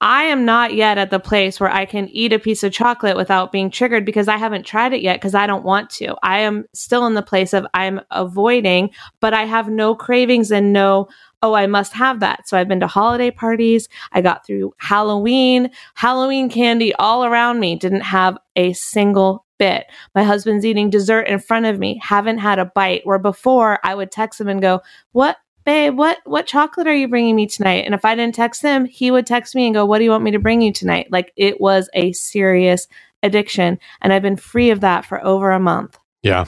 I 0.00 0.22
am 0.22 0.46
not 0.46 0.72
yet 0.72 0.96
at 0.96 1.10
the 1.10 1.20
place 1.20 1.60
where 1.60 1.68
I 1.68 1.84
can 1.84 2.08
eat 2.08 2.32
a 2.32 2.38
piece 2.38 2.62
of 2.62 2.72
chocolate 2.72 3.18
without 3.18 3.52
being 3.52 3.70
triggered 3.70 4.06
because 4.06 4.28
I 4.28 4.38
haven't 4.38 4.64
tried 4.64 4.94
it 4.94 5.02
yet 5.02 5.16
because 5.16 5.34
I 5.34 5.46
don't 5.46 5.62
want 5.62 5.90
to. 5.90 6.16
I 6.22 6.38
am 6.38 6.64
still 6.72 7.04
in 7.06 7.12
the 7.12 7.20
place 7.20 7.52
of 7.52 7.66
I'm 7.74 8.00
avoiding, 8.10 8.92
but 9.20 9.34
I 9.34 9.44
have 9.44 9.68
no 9.68 9.94
cravings 9.94 10.50
and 10.50 10.72
no, 10.72 11.08
oh, 11.42 11.52
I 11.52 11.66
must 11.66 11.92
have 11.92 12.20
that. 12.20 12.48
So 12.48 12.56
I've 12.56 12.66
been 12.66 12.80
to 12.80 12.86
holiday 12.86 13.30
parties. 13.30 13.90
I 14.12 14.22
got 14.22 14.46
through 14.46 14.72
Halloween, 14.78 15.70
Halloween 15.96 16.48
candy 16.48 16.94
all 16.94 17.26
around 17.26 17.60
me, 17.60 17.76
didn't 17.76 18.00
have 18.00 18.38
a 18.56 18.72
single 18.72 19.44
bit. 19.58 19.84
My 20.14 20.22
husband's 20.22 20.64
eating 20.64 20.88
dessert 20.88 21.28
in 21.28 21.40
front 21.40 21.66
of 21.66 21.78
me, 21.78 22.00
haven't 22.02 22.38
had 22.38 22.58
a 22.58 22.64
bite. 22.64 23.02
Where 23.04 23.18
before 23.18 23.80
I 23.84 23.94
would 23.94 24.10
text 24.10 24.40
him 24.40 24.48
and 24.48 24.62
go, 24.62 24.80
What 25.12 25.36
babe, 25.68 25.98
what 25.98 26.18
what 26.24 26.46
chocolate 26.46 26.86
are 26.86 26.94
you 26.94 27.08
bringing 27.08 27.36
me 27.36 27.46
tonight? 27.46 27.84
And 27.84 27.94
if 27.94 28.02
I 28.02 28.14
didn't 28.14 28.34
text 28.34 28.62
him, 28.62 28.86
he 28.86 29.10
would 29.10 29.26
text 29.26 29.54
me 29.54 29.66
and 29.66 29.74
go, 29.74 29.84
"What 29.84 29.98
do 29.98 30.04
you 30.04 30.10
want 30.10 30.24
me 30.24 30.30
to 30.30 30.38
bring 30.38 30.62
you 30.62 30.72
tonight?" 30.72 31.08
Like 31.10 31.30
it 31.36 31.60
was 31.60 31.90
a 31.92 32.12
serious 32.12 32.88
addiction, 33.22 33.78
and 34.00 34.10
I've 34.10 34.22
been 34.22 34.36
free 34.36 34.70
of 34.70 34.80
that 34.80 35.04
for 35.04 35.22
over 35.22 35.50
a 35.50 35.60
month. 35.60 35.98
Yeah, 36.22 36.46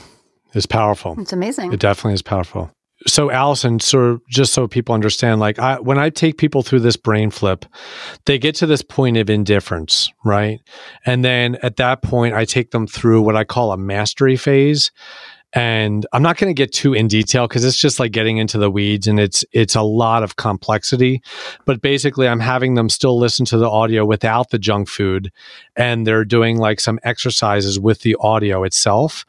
it's 0.55 0.65
powerful. 0.65 1.15
It's 1.19 1.33
amazing. 1.33 1.71
It 1.71 1.79
definitely 1.79 2.15
is 2.15 2.23
powerful. 2.23 2.71
So, 3.07 3.31
Allison, 3.31 3.79
so 3.79 4.19
just 4.29 4.53
so 4.53 4.67
people 4.67 4.93
understand, 4.93 5.39
like 5.39 5.57
I, 5.57 5.79
when 5.79 5.97
I 5.97 6.09
take 6.09 6.37
people 6.37 6.61
through 6.61 6.81
this 6.81 6.97
brain 6.97 7.31
flip, 7.31 7.65
they 8.25 8.37
get 8.37 8.55
to 8.55 8.67
this 8.67 8.83
point 8.83 9.17
of 9.17 9.29
indifference, 9.29 10.11
right? 10.23 10.59
And 11.05 11.25
then 11.25 11.57
at 11.63 11.77
that 11.77 12.03
point, 12.03 12.35
I 12.35 12.45
take 12.45 12.71
them 12.71 12.85
through 12.85 13.23
what 13.23 13.35
I 13.35 13.43
call 13.43 13.71
a 13.71 13.77
mastery 13.77 14.35
phase 14.35 14.91
and 15.53 16.05
i'm 16.13 16.23
not 16.23 16.37
going 16.37 16.49
to 16.49 16.53
get 16.57 16.71
too 16.71 16.93
in 16.93 17.07
detail 17.07 17.47
because 17.47 17.65
it's 17.65 17.77
just 17.77 17.99
like 17.99 18.11
getting 18.11 18.37
into 18.37 18.57
the 18.57 18.71
weeds 18.71 19.07
and 19.07 19.19
it's 19.19 19.43
it's 19.51 19.75
a 19.75 19.81
lot 19.81 20.23
of 20.23 20.35
complexity 20.35 21.21
but 21.65 21.81
basically 21.81 22.27
i'm 22.27 22.39
having 22.39 22.75
them 22.75 22.89
still 22.89 23.17
listen 23.17 23.45
to 23.45 23.57
the 23.57 23.69
audio 23.69 24.05
without 24.05 24.49
the 24.49 24.59
junk 24.59 24.87
food 24.87 25.31
and 25.75 26.07
they're 26.07 26.25
doing 26.25 26.57
like 26.57 26.79
some 26.79 26.99
exercises 27.03 27.79
with 27.79 28.01
the 28.01 28.15
audio 28.19 28.63
itself 28.63 29.25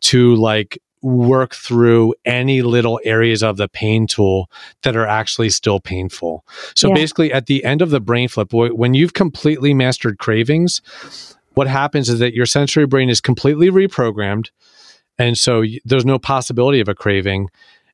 to 0.00 0.34
like 0.36 0.80
work 1.02 1.52
through 1.54 2.14
any 2.24 2.62
little 2.62 3.00
areas 3.02 3.42
of 3.42 3.56
the 3.56 3.68
pain 3.68 4.06
tool 4.06 4.48
that 4.82 4.96
are 4.96 5.06
actually 5.06 5.50
still 5.50 5.80
painful 5.80 6.44
so 6.74 6.88
yeah. 6.88 6.94
basically 6.94 7.32
at 7.32 7.46
the 7.46 7.64
end 7.64 7.82
of 7.82 7.90
the 7.90 8.00
brain 8.00 8.28
flip 8.28 8.52
when 8.52 8.94
you've 8.94 9.14
completely 9.14 9.74
mastered 9.74 10.18
cravings 10.18 10.80
what 11.54 11.66
happens 11.66 12.08
is 12.08 12.18
that 12.18 12.34
your 12.34 12.46
sensory 12.46 12.86
brain 12.86 13.10
is 13.10 13.20
completely 13.20 13.68
reprogrammed 13.68 14.50
and 15.18 15.36
so 15.36 15.64
there's 15.84 16.04
no 16.04 16.18
possibility 16.18 16.80
of 16.80 16.88
a 16.88 16.94
craving. 16.94 17.48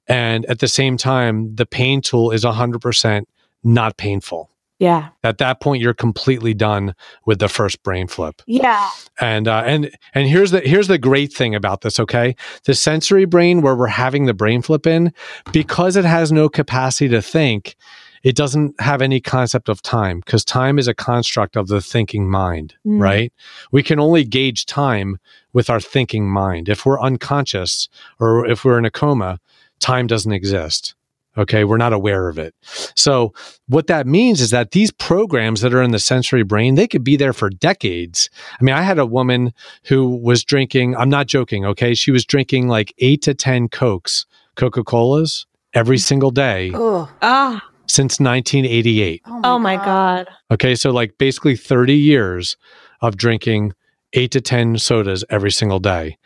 And 0.07 0.47
at 0.47 0.61
the 0.61 0.69
same 0.69 0.97
time, 0.97 1.55
the 1.55 1.66
pain 1.66 2.01
tool 2.01 2.31
is 2.31 2.45
100% 2.45 3.25
not 3.62 3.97
painful. 3.97 4.51
Yeah. 4.79 5.09
At 5.25 5.39
that 5.39 5.61
point, 5.61 5.83
you're 5.83 5.93
completely 5.93 6.55
done 6.55 6.95
with 7.27 7.41
the 7.41 7.49
first 7.49 7.83
brain 7.83 8.07
flip. 8.07 8.43
Yeah. 8.47 8.89
And 9.21 9.49
uh, 9.49 9.64
and 9.66 9.91
and 10.14 10.29
here's 10.29 10.53
the 10.53 10.61
here's 10.61 10.87
the 10.87 10.99
great 10.99 11.33
thing 11.33 11.55
about 11.55 11.81
this. 11.81 11.99
Okay, 11.99 12.37
the 12.64 12.75
sensory 12.75 13.25
brain 13.25 13.61
where 13.61 13.75
we're 13.75 13.89
having 13.89 14.27
the 14.27 14.35
brain 14.35 14.62
flip 14.62 14.87
in, 14.87 15.12
because 15.53 15.97
it 15.97 16.05
has 16.05 16.31
no 16.31 16.49
capacity 16.49 17.09
to 17.09 17.21
think, 17.21 17.75
it 18.23 18.37
doesn't 18.37 18.81
have 18.81 19.03
any 19.03 19.21
concept 19.21 19.69
of 19.69 19.83
time 19.83 20.21
because 20.21 20.45
time 20.45 20.79
is 20.79 20.89
a 20.89 20.95
construct 20.95 21.57
of 21.57 21.69
the 21.69 21.81
thinking 21.81 22.31
mind, 22.31 22.75
mm. 22.87 23.01
right? 23.01 23.33
We 23.73 23.83
can 23.83 24.01
only 24.01 24.25
gauge 24.25 24.66
time 24.66 25.19
with 25.53 25.71
our 25.71 25.81
thinking 25.81 26.29
mind. 26.29 26.69
If 26.69 26.85
we're 26.85 27.01
unconscious 27.01 27.89
or 28.19 28.47
if 28.47 28.64
we're 28.64 28.79
in 28.79 28.85
a 28.85 28.91
coma, 28.91 29.39
time 29.81 30.07
doesn't 30.07 30.33
exist. 30.33 30.95
Okay. 31.37 31.62
We're 31.62 31.77
not 31.77 31.93
aware 31.93 32.29
of 32.29 32.37
it. 32.37 32.53
So 32.97 33.33
what 33.69 33.87
that 33.87 34.09
means 34.09 34.41
is 34.41 34.51
that 34.51 34.73
these 34.73 34.91
programs 34.91 35.61
that 35.61 35.73
are 35.73 35.83
in 35.83 35.93
the 35.93 36.01
sensory 36.01 36.43
brain, 36.43 36.75
they 36.75 36.89
could 36.89 37.05
be 37.05 37.14
there 37.14 37.33
for 37.33 37.49
decades. 37.49 38.29
I 38.61 38.64
mean, 38.64 38.75
I 38.75 38.83
had 38.83 38.99
a 38.99 39.07
woman 39.07 39.53
who 39.85 40.16
was 40.16 40.43
drinking, 40.43 40.97
I'm 40.97 41.11
not 41.11 41.29
joking. 41.29 41.64
Okay. 41.64 41.95
She 41.95 42.11
was 42.11 42.25
drinking 42.25 42.66
like 42.66 42.93
eight 42.99 43.23
to 43.23 43.35
10 43.35 43.69
Cokes, 43.69 44.27
Coca 44.57 44.83
Colas 44.83 45.47
every 45.75 45.99
single 45.99 46.33
day. 46.33 46.73
Oh. 46.75 47.09
Ah 47.23 47.68
since 47.89 48.20
1988. 48.20 49.22
Oh 49.26 49.30
my, 49.41 49.41
oh 49.49 49.59
my 49.59 49.76
god. 49.76 50.26
god. 50.26 50.28
Okay, 50.53 50.74
so 50.74 50.91
like 50.91 51.18
basically 51.18 51.57
30 51.57 51.95
years 51.95 52.57
of 53.01 53.16
drinking 53.16 53.72
8 54.12 54.30
to 54.32 54.41
10 54.41 54.78
sodas 54.78 55.24
every 55.30 55.51
single 55.51 55.78
day. 55.78 56.18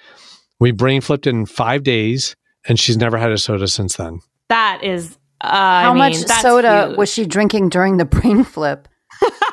We 0.61 0.71
brain 0.71 1.01
flipped 1.01 1.27
in 1.27 1.47
5 1.47 1.83
days 1.83 2.37
and 2.67 2.79
she's 2.79 2.97
never 2.97 3.19
had 3.19 3.33
a 3.33 3.39
soda 3.39 3.67
since 3.69 3.97
then. 3.97 4.21
That 4.49 4.83
is 4.85 5.19
uh, 5.41 5.49
How 5.51 5.93
I 5.93 5.95
much 5.95 6.13
mean, 6.15 6.27
soda 6.29 6.87
huge. 6.89 6.99
was 6.99 7.13
she 7.13 7.27
drinking 7.27 7.71
during 7.71 7.97
the 7.97 8.05
brain 8.17 8.45
flip? 8.45 8.89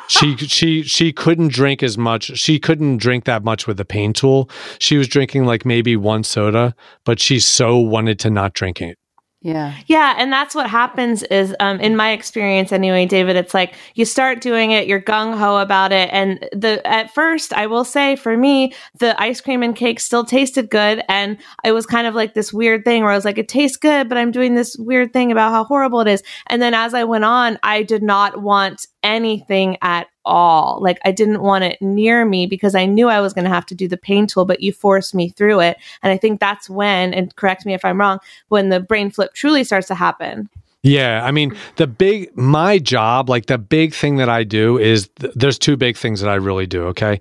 she 0.07 0.35
she 0.37 0.81
she 0.83 1.11
couldn't 1.13 1.51
drink 1.51 1.83
as 1.83 1.97
much. 1.97 2.37
She 2.37 2.59
couldn't 2.59 2.97
drink 2.97 3.25
that 3.25 3.43
much 3.43 3.67
with 3.67 3.77
the 3.77 3.85
pain 3.85 4.13
tool. 4.13 4.49
She 4.79 4.97
was 4.97 5.07
drinking 5.07 5.45
like 5.45 5.65
maybe 5.65 5.95
one 5.95 6.23
soda, 6.23 6.75
but 7.05 7.19
she 7.19 7.39
so 7.39 7.77
wanted 7.77 8.17
to 8.19 8.29
not 8.29 8.53
drink 8.53 8.81
it. 8.81 8.97
Yeah. 9.41 9.73
Yeah. 9.87 10.15
And 10.17 10.33
that's 10.33 10.53
what 10.53 10.69
happens 10.69 11.23
is, 11.23 11.55
um, 11.61 11.79
in 11.79 11.95
my 11.95 12.11
experience 12.11 12.73
anyway, 12.73 13.05
David, 13.05 13.37
it's 13.37 13.53
like 13.53 13.73
you 13.95 14.03
start 14.03 14.41
doing 14.41 14.71
it, 14.71 14.85
you're 14.85 15.01
gung 15.01 15.37
ho 15.37 15.57
about 15.57 15.93
it. 15.93 16.09
And 16.11 16.45
the, 16.51 16.85
at 16.85 17.13
first, 17.13 17.53
I 17.53 17.67
will 17.67 17.85
say 17.85 18.17
for 18.17 18.35
me, 18.35 18.73
the 18.99 19.19
ice 19.21 19.39
cream 19.39 19.63
and 19.63 19.73
cake 19.73 20.01
still 20.01 20.25
tasted 20.25 20.69
good. 20.69 21.03
And 21.07 21.37
it 21.63 21.71
was 21.71 21.85
kind 21.85 22.05
of 22.05 22.15
like 22.15 22.33
this 22.33 22.51
weird 22.51 22.83
thing 22.83 23.03
where 23.03 23.13
I 23.13 23.15
was 23.15 23.23
like, 23.23 23.37
it 23.37 23.47
tastes 23.47 23.77
good, 23.77 24.09
but 24.09 24.17
I'm 24.17 24.31
doing 24.31 24.55
this 24.55 24.75
weird 24.77 25.13
thing 25.13 25.31
about 25.31 25.51
how 25.51 25.63
horrible 25.63 26.01
it 26.01 26.07
is. 26.09 26.21
And 26.47 26.61
then 26.61 26.73
as 26.73 26.93
I 26.93 27.05
went 27.05 27.23
on, 27.23 27.57
I 27.63 27.83
did 27.83 28.03
not 28.03 28.41
want 28.41 28.87
anything 29.03 29.77
at 29.81 30.07
all. 30.29 30.79
Like 30.81 30.99
I 31.03 31.11
didn't 31.11 31.41
want 31.41 31.63
it 31.63 31.81
near 31.81 32.23
me 32.23 32.45
because 32.45 32.75
I 32.75 32.85
knew 32.85 33.09
I 33.09 33.19
was 33.19 33.33
going 33.33 33.45
to 33.45 33.51
have 33.51 33.65
to 33.67 33.75
do 33.75 33.87
the 33.87 33.97
pain 33.97 34.27
tool, 34.27 34.45
but 34.45 34.61
you 34.61 34.71
forced 34.71 35.13
me 35.15 35.29
through 35.29 35.59
it. 35.61 35.77
And 36.03 36.11
I 36.13 36.17
think 36.17 36.39
that's 36.39 36.69
when, 36.69 37.13
and 37.13 37.35
correct 37.35 37.65
me 37.65 37.73
if 37.73 37.83
I'm 37.83 37.99
wrong, 37.99 38.19
when 38.47 38.69
the 38.69 38.79
brain 38.79 39.09
flip 39.11 39.33
truly 39.33 39.63
starts 39.63 39.87
to 39.87 39.95
happen. 39.95 40.49
Yeah, 40.81 41.25
I 41.25 41.31
mean, 41.31 41.57
the 41.75 41.87
big 41.87 42.35
my 42.37 42.77
job, 42.79 43.29
like 43.29 43.47
the 43.47 43.57
big 43.57 43.93
thing 43.93 44.15
that 44.17 44.29
I 44.29 44.43
do 44.45 44.77
is 44.77 45.09
th- 45.19 45.33
there's 45.35 45.59
two 45.59 45.75
big 45.75 45.97
things 45.97 46.21
that 46.21 46.29
I 46.29 46.35
really 46.35 46.67
do, 46.67 46.85
okay? 46.85 47.19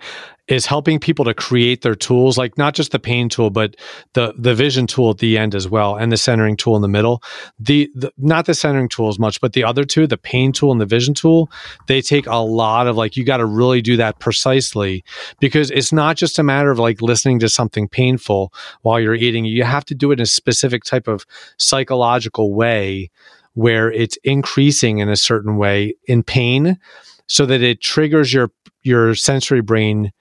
Is 0.49 0.65
helping 0.65 0.99
people 0.99 1.25
to 1.27 1.35
create 1.35 1.83
their 1.83 1.95
tools, 1.95 2.39
like 2.39 2.57
not 2.57 2.75
just 2.75 2.93
the 2.93 2.99
pain 2.99 3.29
tool, 3.29 3.51
but 3.51 3.77
the 4.15 4.35
the 4.39 4.55
vision 4.55 4.87
tool 4.87 5.11
at 5.11 5.19
the 5.19 5.37
end 5.37 5.55
as 5.55 5.69
well 5.69 5.97
and 5.97 6.11
the 6.11 6.17
centering 6.17 6.57
tool 6.57 6.75
in 6.75 6.83
the 6.83 6.89
middle. 6.89 7.23
The, 7.59 7.91
the 7.95 8.13
not 8.17 8.47
the 8.47 8.55
centering 8.55 8.89
tool 8.89 9.09
as 9.09 9.19
much, 9.19 9.41
but 9.41 9.53
the 9.53 9.65
other 9.65 9.85
two, 9.85 10.07
the 10.07 10.17
pain 10.17 10.53
tool 10.53 10.73
and 10.73 10.81
the 10.81 10.87
vision 10.87 11.13
tool, 11.13 11.51
they 11.87 12.01
take 12.01 12.27
a 12.27 12.37
lot 12.37 12.87
of 12.87 12.97
like 12.97 13.17
you 13.17 13.25
got 13.25 13.39
to 13.39 13.45
really 13.45 13.83
do 13.83 13.97
that 13.99 14.21
precisely 14.21 15.05
because 15.39 15.71
it's 15.71 15.93
not 15.93 16.17
just 16.17 16.39
a 16.39 16.43
matter 16.43 16.71
of 16.71 16.79
like 16.79 17.03
listening 17.03 17.39
to 17.41 17.49
something 17.49 17.87
painful 17.87 18.53
while 18.83 18.99
you're 18.99 19.15
eating. 19.15 19.45
You 19.45 19.65
have 19.65 19.85
to 19.87 19.95
do 19.95 20.11
it 20.13 20.19
in 20.19 20.23
a 20.23 20.27
specific 20.27 20.85
type 20.85 21.09
of 21.09 21.27
psychological 21.59 22.55
way 22.55 23.11
where 23.55 23.91
it's 23.93 24.17
increasing 24.25 24.99
in 24.99 25.09
a 25.09 25.17
certain 25.17 25.57
way 25.57 25.95
in 26.07 26.23
pain 26.23 26.79
so 27.27 27.45
that 27.45 27.61
it 27.61 27.81
triggers 27.81 28.33
your 28.33 28.51
your 28.83 29.15
sensory 29.15 29.61
brain 29.61 30.13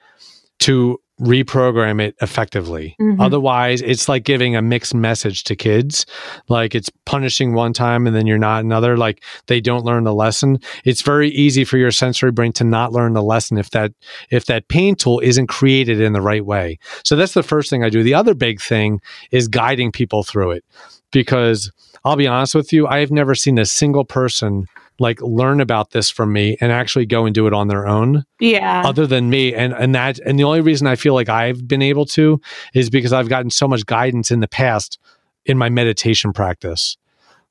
to 0.60 1.00
reprogram 1.20 2.00
it 2.00 2.16
effectively. 2.22 2.96
Mhm. 3.02 3.20
Otherwise, 3.20 3.82
it's 3.82 4.08
like 4.08 4.24
giving 4.24 4.56
a 4.56 4.62
mixed 4.62 4.94
message 4.94 5.44
to 5.46 5.56
kids. 5.56 6.06
Like 6.48 6.76
it's 6.76 6.92
punishing 7.06 7.54
one 7.54 7.74
time 7.74 8.06
and 8.06 8.16
then 8.16 8.28
you're 8.28 8.38
not 8.38 8.64
another. 8.64 8.96
Like 8.98 9.24
they 9.48 9.60
don't 9.60 9.84
learn 9.84 10.04
the 10.04 10.14
lesson. 10.14 10.60
It's 10.86 11.02
very 11.02 11.30
easy 11.30 11.64
for 11.64 11.78
your 11.78 11.90
sensory 11.90 12.32
brain 12.32 12.54
to 12.54 12.64
not 12.64 12.94
learn 12.94 13.14
the 13.14 13.24
lesson 13.24 13.58
if 13.58 13.72
that 13.72 13.94
if 14.30 14.46
that 14.46 14.68
pain 14.68 14.96
tool 14.96 15.20
isn't 15.22 15.48
created 15.48 16.00
in 16.00 16.14
the 16.14 16.22
right 16.22 16.46
way. 16.46 16.78
So 17.04 17.16
that's 17.16 17.34
the 17.34 17.44
first 17.44 17.72
thing 17.72 17.84
I 17.84 17.90
do. 17.90 18.04
The 18.04 18.14
other 18.14 18.36
big 18.36 18.62
thing 18.62 19.02
is 19.32 19.48
guiding 19.48 19.92
people 19.92 20.22
through 20.24 20.52
it 20.52 20.64
because 21.12 21.72
I'll 22.06 22.16
be 22.16 22.28
honest 22.28 22.54
with 22.54 22.72
you, 22.72 22.86
I 22.88 23.00
have 23.00 23.12
never 23.12 23.34
seen 23.34 23.58
a 23.58 23.66
single 23.66 24.06
person 24.06 24.68
like 25.00 25.22
learn 25.22 25.62
about 25.62 25.92
this 25.92 26.10
from 26.10 26.34
me 26.34 26.58
and 26.60 26.72
actually 26.72 27.06
go 27.06 27.26
and 27.26 27.36
do 27.36 27.48
it 27.48 27.54
on 27.54 27.68
their 27.68 27.88
own 27.88 28.24
Yeah. 28.40 28.84
other 28.86 29.06
than 29.08 29.30
me 29.30 29.54
and 29.54 29.74
and 29.74 29.94
that 29.96 30.20
and 30.20 30.40
the 30.40 30.44
only 30.44 30.62
reason 30.62 30.88
I 30.88 30.96
feel 30.96 31.14
like 31.14 31.30
I've 31.30 31.68
been 31.68 31.82
able 31.82 32.06
to 32.08 32.42
is 32.74 32.90
because 32.90 33.14
I've 33.14 33.30
gotten 33.30 33.50
so 33.50 33.68
much 33.68 33.86
guidance 33.86 34.32
in 34.32 34.40
the 34.40 34.48
past 34.48 34.98
in 35.46 35.58
my 35.58 35.70
meditation 35.70 36.34
practice. 36.34 36.98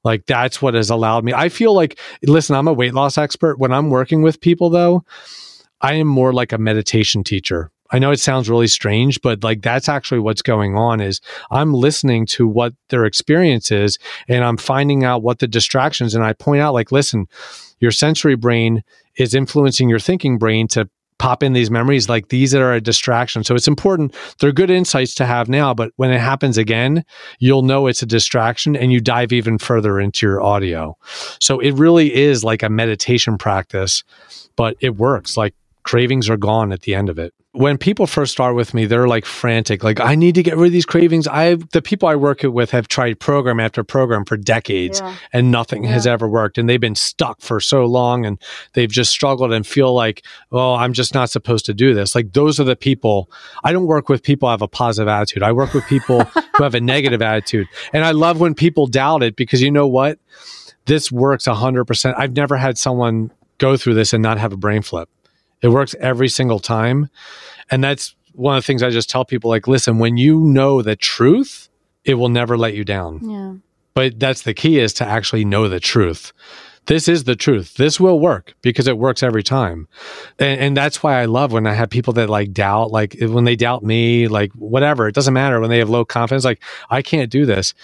Like 0.05 0.27
that's 0.27 0.61
what 0.63 0.75
has 0.75 0.91
allowed 0.91 1.25
me. 1.25 1.33
I 1.33 1.49
feel 1.49 1.73
like 1.75 1.99
listen, 2.23 2.55
I'm 2.57 2.69
a 2.69 2.73
weight 2.73 2.95
loss 2.95 3.17
expert. 3.19 3.59
When 3.59 3.73
I'm 3.73 3.91
working 3.91 4.23
with 4.23 4.41
people 4.41 4.71
though, 4.71 5.05
I 5.81 5.95
am 5.95 6.07
more 6.07 6.33
like 6.33 6.53
a 6.53 6.59
meditation 6.59 7.23
teacher. 7.25 7.71
I 7.91 7.99
know 7.99 8.11
it 8.11 8.21
sounds 8.21 8.51
really 8.51 8.67
strange, 8.67 9.21
but 9.21 9.45
like 9.45 9.63
that's 9.63 9.89
actually 9.89 10.21
what's 10.21 10.43
going 10.43 10.77
on 10.77 11.01
is 11.01 11.21
I'm 11.51 11.73
listening 11.73 12.27
to 12.27 12.47
what 12.47 12.75
their 12.89 13.05
experience 13.05 13.71
is 13.71 13.99
and 14.29 14.45
I'm 14.45 14.57
finding 14.57 15.05
out 15.05 15.23
what 15.23 15.39
the 15.39 15.49
distractions 15.49 16.15
and 16.15 16.25
I 16.25 16.33
point 16.33 16.61
out 16.61 16.75
like 16.75 16.93
listen, 16.93 17.27
your 17.81 17.91
sensory 17.91 18.37
brain 18.37 18.83
is 19.17 19.35
influencing 19.35 19.89
your 19.89 19.99
thinking 19.99 20.39
brain 20.39 20.69
to 20.69 20.89
pop 21.19 21.43
in 21.43 21.53
these 21.53 21.71
memories 21.71 22.09
like 22.09 22.29
these 22.29 22.51
that 22.53 22.61
are 22.61 22.75
a 22.75 22.81
distraction. 22.81 23.43
So 23.43 23.55
it's 23.55 23.69
important. 23.69 24.15
They're 24.39 24.53
good 24.53 24.71
insights 24.71 25.15
to 25.17 25.27
have 25.27 25.49
now, 25.49 25.73
but 25.73 25.93
when 25.97 26.11
it 26.11 26.21
happens 26.21 26.59
again, 26.59 27.05
you'll 27.39 27.63
know 27.63 27.87
it's 27.87 28.03
a 28.03 28.07
distraction 28.07 28.77
and 28.77 28.93
you 28.93 29.01
dive 29.01 29.33
even 29.33 29.59
further 29.59 29.99
into 29.99 30.27
your 30.27 30.43
audio. 30.43 30.97
So 31.41 31.59
it 31.61 31.73
really 31.73 32.15
is 32.15 32.45
like 32.45 32.63
a 32.63 32.69
meditation 32.69 33.39
practice, 33.39 34.05
but 34.57 34.77
it 34.81 34.97
works. 34.97 35.37
Like 35.37 35.55
cravings 35.85 36.29
are 36.29 36.37
gone 36.37 36.73
at 36.73 36.83
the 36.83 36.95
end 36.95 37.09
of 37.09 37.19
it. 37.19 37.33
When 37.57 37.79
people 37.79 38.07
first 38.07 38.33
start 38.33 38.55
with 38.55 38.75
me, 38.75 38.85
they're 38.85 39.09
like 39.09 39.25
frantic, 39.25 39.83
like 39.83 39.99
I 39.99 40.15
need 40.15 40.35
to 40.35 40.43
get 40.43 40.57
rid 40.59 40.67
of 40.67 40.73
these 40.73 40.85
cravings. 40.85 41.27
I 41.27 41.55
the 41.73 41.81
people 41.81 42.07
I 42.09 42.15
work 42.15 42.43
with 42.43 42.71
have 42.73 42.87
tried 42.87 43.19
program 43.19 43.61
after 43.61 43.83
program 43.83 44.25
for 44.27 44.37
decades 44.37 45.01
Yeah. 45.01 45.17
and 45.33 45.51
nothing 45.51 45.83
has 45.85 46.07
ever 46.07 46.29
worked 46.29 46.59
and 46.59 46.69
they've 46.69 46.79
been 46.81 46.95
stuck 46.95 47.41
for 47.41 47.59
so 47.61 47.87
long 47.87 48.27
and 48.27 48.39
they've 48.75 48.91
just 48.91 49.11
struggled 49.11 49.53
and 49.55 49.67
feel 49.67 49.95
like, 49.95 50.23
"Oh, 50.53 50.75
I'm 50.75 50.93
just 50.93 51.15
not 51.15 51.31
supposed 51.31 51.65
to 51.67 51.73
do 51.75 51.95
this." 51.95 52.15
Like 52.15 52.35
those 52.35 52.61
are 52.61 52.65
the 52.65 52.77
people. 52.77 53.31
I 53.65 53.73
don't 53.73 53.87
work 53.87 54.09
with 54.11 54.23
people 54.23 54.49
who 54.49 54.51
have 54.51 54.61
a 54.63 54.69
positive 54.69 55.09
attitude. 55.09 55.43
I 55.43 55.53
work 55.53 55.73
with 55.73 55.87
people 55.87 56.25
who 56.57 56.63
have 56.63 56.75
a 56.75 56.81
negative 56.81 57.23
attitude. 57.23 57.69
And 57.95 58.05
I 58.05 58.11
love 58.11 58.39
when 58.39 58.55
people 58.55 58.87
doubt 58.87 59.23
it 59.23 59.35
because 59.35 59.63
you 59.63 59.71
know 59.71 59.87
what? 59.87 60.19
This 60.85 61.11
works 61.11 61.47
100%. 61.47 62.15
I've 62.19 62.37
never 62.37 62.57
had 62.59 62.77
someone 62.79 63.33
go 63.59 63.77
through 63.79 63.95
this 63.95 64.13
and 64.13 64.23
not 64.23 64.39
have 64.39 64.53
a 64.53 64.57
brain 64.57 64.83
flip. 64.83 65.09
It 65.63 65.69
works 65.69 65.95
every 66.01 66.29
single 66.29 66.59
time. 66.59 67.09
And 67.71 67.83
that's 67.83 68.15
one 68.33 68.57
of 68.57 68.63
the 68.63 68.67
things 68.67 68.83
I 68.83 68.91
just 68.91 69.11
tell 69.11 69.25
people 69.25 69.51
like, 69.51 69.67
listen, 69.67 69.99
when 69.99 70.17
you 70.17 70.41
know 70.41 70.83
the 70.83 70.97
truth, 70.97 71.69
it 72.05 72.15
will 72.15 72.29
never 72.29 72.57
let 72.57 72.75
you 72.75 72.85
down. 72.85 73.21
Yeah. 73.23 73.55
But 73.95 74.21
that's 74.21 74.43
the 74.43 74.55
key 74.55 74.79
is 74.79 74.93
to 74.95 75.07
actually 75.07 75.45
know 75.45 75.69
the 75.69 75.81
truth. 75.81 76.33
This 76.87 77.09
is 77.09 77.25
the 77.25 77.35
truth. 77.35 77.75
This 77.75 77.99
will 77.99 78.21
work 78.21 78.55
because 78.63 78.87
it 78.87 78.99
works 78.99 79.23
every 79.23 79.43
time. 79.43 79.89
And, 80.39 80.61
and 80.61 80.77
that's 80.77 81.03
why 81.03 81.21
I 81.21 81.25
love 81.25 81.51
when 81.51 81.67
I 81.67 81.73
have 81.73 81.91
people 81.91 82.13
that 82.13 82.31
like 82.31 82.53
doubt, 82.53 82.93
like 82.93 83.17
when 83.21 83.45
they 83.45 83.57
doubt 83.57 83.83
me, 83.83 84.29
like 84.29 84.53
whatever, 84.53 85.09
it 85.09 85.15
doesn't 85.15 85.35
matter 85.35 85.59
when 85.61 85.71
they 85.71 85.79
have 85.79 85.91
low 85.91 86.05
confidence, 86.05 86.45
like 86.45 86.63
I 86.91 87.03
can't 87.03 87.31
do 87.31 87.45
this. 87.45 87.75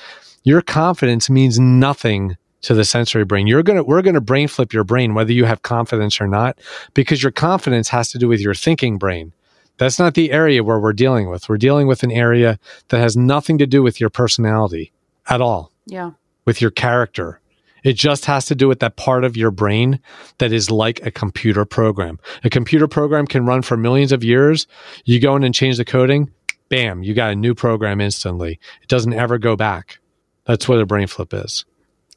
Your 0.45 0.63
confidence 0.63 1.29
means 1.29 1.59
nothing 1.59 2.37
to 2.63 2.75
the 2.75 2.85
sensory 2.85 3.25
brain. 3.25 3.47
You're 3.47 3.63
going 3.63 3.77
to, 3.77 3.85
we're 3.85 4.03
going 4.03 4.15
to 4.15 4.21
brain 4.21 4.49
flip 4.49 4.73
your 4.73 4.85
brain, 4.85 5.15
whether 5.15 5.33
you 5.33 5.45
have 5.45 5.63
confidence 5.63 6.21
or 6.21 6.27
not, 6.29 6.59
because 6.95 7.23
your 7.23 7.33
confidence 7.33 7.89
has 7.89 8.11
to 8.13 8.19
do 8.19 8.29
with 8.29 8.41
your 8.41 8.55
thinking 8.55 8.99
brain. 8.99 9.33
That's 9.79 9.99
not 9.99 10.15
the 10.15 10.31
area 10.33 10.63
where 10.63 10.79
we're 10.79 10.93
dealing 10.93 11.29
with. 11.29 11.49
We're 11.49 11.57
dealing 11.57 11.87
with 11.87 12.03
an 12.03 12.13
area 12.13 12.59
that 12.89 12.99
has 13.01 13.17
nothing 13.17 13.59
to 13.59 13.67
do 13.67 13.83
with 13.83 14.01
your 14.01 14.11
personality 14.11 14.93
at 15.29 15.41
all 15.41 15.73
Yeah. 15.87 16.13
with 16.45 16.61
your 16.61 16.71
character. 16.71 17.41
It 17.83 17.95
just 17.95 18.27
has 18.27 18.47
to 18.47 18.55
do 18.55 18.69
with 18.69 18.79
that 18.79 18.95
part 18.95 19.25
of 19.25 19.37
your 19.37 19.51
brain 19.51 19.99
that 20.39 20.53
is 20.53 20.71
like 20.71 21.05
a 21.05 21.11
computer 21.11 21.65
program. 21.65 22.21
A 22.45 22.51
computer 22.51 22.87
program 22.87 23.27
can 23.27 23.45
run 23.45 23.63
for 23.63 23.77
millions 23.77 24.13
of 24.13 24.23
years. 24.23 24.69
You 25.05 25.19
go 25.19 25.35
in 25.35 25.43
and 25.43 25.53
change 25.55 25.79
the 25.79 25.85
coding, 25.85 26.31
bam, 26.69 27.03
you 27.03 27.13
got 27.13 27.33
a 27.33 27.37
new 27.37 27.55
program 27.55 28.01
instantly. 28.01 28.61
It 28.83 28.89
doesn't 28.89 29.15
ever 29.15 29.37
go 29.37 29.57
back. 29.57 29.99
That's 30.45 30.69
what 30.69 30.81
a 30.81 30.87
brain 30.87 31.09
flip 31.09 31.35
is. 31.35 31.65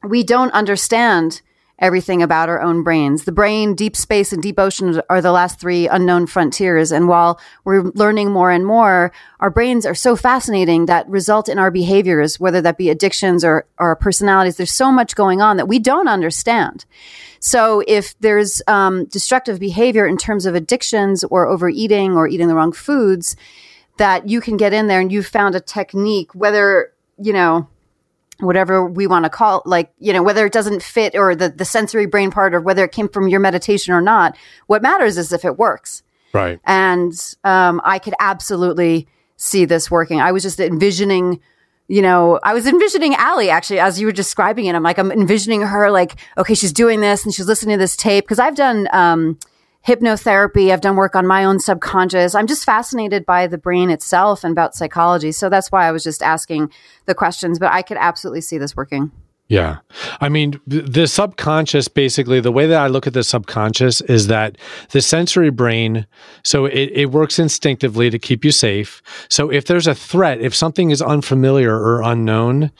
We 0.09 0.23
don't 0.23 0.51
understand 0.51 1.41
everything 1.79 2.23
about 2.23 2.47
our 2.47 2.61
own 2.61 2.83
brains. 2.83 3.25
The 3.25 3.31
brain, 3.31 3.75
deep 3.75 3.95
space, 3.95 4.31
and 4.31 4.41
deep 4.41 4.57
ocean 4.57 5.01
are 5.09 5.21
the 5.21 5.31
last 5.31 5.59
three 5.59 5.87
unknown 5.87 6.25
frontiers. 6.25 6.91
And 6.91 7.07
while 7.07 7.39
we're 7.65 7.83
learning 7.83 8.31
more 8.31 8.49
and 8.49 8.65
more, 8.65 9.11
our 9.39 9.49
brains 9.49 9.85
are 9.85 9.95
so 9.95 10.15
fascinating 10.15 10.85
that 10.85 11.07
result 11.09 11.49
in 11.49 11.59
our 11.59 11.71
behaviors, 11.71 12.39
whether 12.39 12.61
that 12.61 12.77
be 12.77 12.89
addictions 12.89 13.43
or, 13.43 13.67
our 13.77 13.95
personalities. 13.95 14.55
There's 14.55 14.71
so 14.71 14.91
much 14.91 15.15
going 15.15 15.41
on 15.41 15.57
that 15.57 15.67
we 15.67 15.79
don't 15.79 16.07
understand. 16.07 16.85
So 17.39 17.83
if 17.87 18.17
there's 18.19 18.61
um, 18.67 19.05
destructive 19.05 19.59
behavior 19.59 20.07
in 20.07 20.17
terms 20.17 20.45
of 20.45 20.55
addictions 20.55 21.23
or 21.25 21.45
overeating 21.45 22.13
or 22.13 22.27
eating 22.27 22.47
the 22.47 22.55
wrong 22.55 22.71
foods, 22.71 23.35
that 23.97 24.27
you 24.29 24.41
can 24.41 24.57
get 24.57 24.73
in 24.73 24.87
there 24.87 24.99
and 24.99 25.11
you've 25.11 25.27
found 25.27 25.55
a 25.55 25.59
technique, 25.59 26.33
whether, 26.33 26.93
you 27.17 27.33
know, 27.33 27.67
whatever 28.39 28.85
we 28.85 29.07
want 29.07 29.23
to 29.23 29.29
call 29.29 29.61
like 29.65 29.91
you 29.99 30.11
know 30.11 30.23
whether 30.23 30.45
it 30.45 30.53
doesn't 30.53 30.83
fit 30.83 31.15
or 31.15 31.35
the, 31.35 31.49
the 31.49 31.65
sensory 31.65 32.05
brain 32.05 32.31
part 32.31 32.53
or 32.53 32.61
whether 32.61 32.83
it 32.83 32.91
came 32.91 33.07
from 33.07 33.27
your 33.27 33.39
meditation 33.39 33.93
or 33.93 34.01
not 34.01 34.37
what 34.67 34.81
matters 34.81 35.17
is 35.17 35.31
if 35.31 35.45
it 35.45 35.57
works. 35.57 36.03
Right. 36.33 36.59
and 36.65 37.13
um, 37.45 37.79
i 37.85 37.97
could 37.97 38.13
absolutely 38.19 39.07
see 39.37 39.65
this 39.65 39.89
working. 39.91 40.21
I 40.21 40.31
was 40.31 40.43
just 40.43 40.59
envisioning 40.59 41.39
you 41.87 42.01
know 42.01 42.39
i 42.43 42.53
was 42.53 42.65
envisioning 42.65 43.13
Allie 43.15 43.49
actually 43.49 43.79
as 43.79 43.99
you 43.99 44.07
were 44.07 44.11
describing 44.11 44.65
it. 44.65 44.75
I'm 44.75 44.83
like 44.83 44.97
i'm 44.97 45.11
envisioning 45.11 45.61
her 45.61 45.89
like 45.91 46.15
okay 46.37 46.53
she's 46.55 46.73
doing 46.73 46.99
this 46.99 47.23
and 47.25 47.33
she's 47.33 47.47
listening 47.47 47.75
to 47.75 47.79
this 47.79 47.95
tape. 47.95 48.25
Because 48.25 48.39
i've 48.39 48.55
done 48.55 48.87
um, 48.91 49.39
hypnotherapy 49.87 50.71
i've 50.71 50.81
done 50.81 50.95
work 50.95 51.15
on 51.15 51.27
my 51.27 51.43
own 51.43 51.59
subconscious 51.59 52.35
i'm 52.35 52.47
just 52.47 52.65
fascinated 52.65 53.25
by 53.25 53.47
the 53.47 53.57
brain 53.57 53.89
itself 53.89 54.43
and 54.43 54.51
about 54.51 54.75
psychology 54.75 55.31
so 55.31 55.49
that's 55.49 55.71
why 55.71 55.85
i 55.87 55.91
was 55.91 56.03
just 56.03 56.23
asking 56.23 56.71
the 57.05 57.15
questions 57.15 57.59
but 57.59 57.71
i 57.71 57.81
could 57.81 57.97
absolutely 57.97 58.41
see 58.41 58.57
this 58.57 58.75
working 58.75 59.11
Yeah. 59.47 59.77
I 60.21 60.29
mean, 60.29 60.59
the 60.65 61.05
subconscious, 61.05 61.87
basically, 61.87 62.39
the 62.39 62.51
way 62.51 62.65
that 62.65 62.81
I 62.81 62.87
look 62.87 63.05
at 63.05 63.13
the 63.13 63.23
subconscious 63.23 64.01
is 64.01 64.25
that 64.25 64.57
the 64.89 65.01
sensory 65.01 65.51
brain, 65.51 66.07
so 66.43 66.65
it, 66.65 66.89
it 66.93 67.11
works 67.11 67.37
instinctively 67.37 68.09
to 68.09 68.17
keep 68.17 68.43
you 68.43 68.51
safe. 68.51 69.03
So 69.29 69.51
if 69.51 69.65
there's 69.65 69.85
a 69.85 69.93
threat, 69.93 70.41
if 70.41 70.55
something 70.55 70.89
is 70.89 70.99
unfamiliar 70.99 71.75
or 71.75 72.01
unknown, 72.01 72.71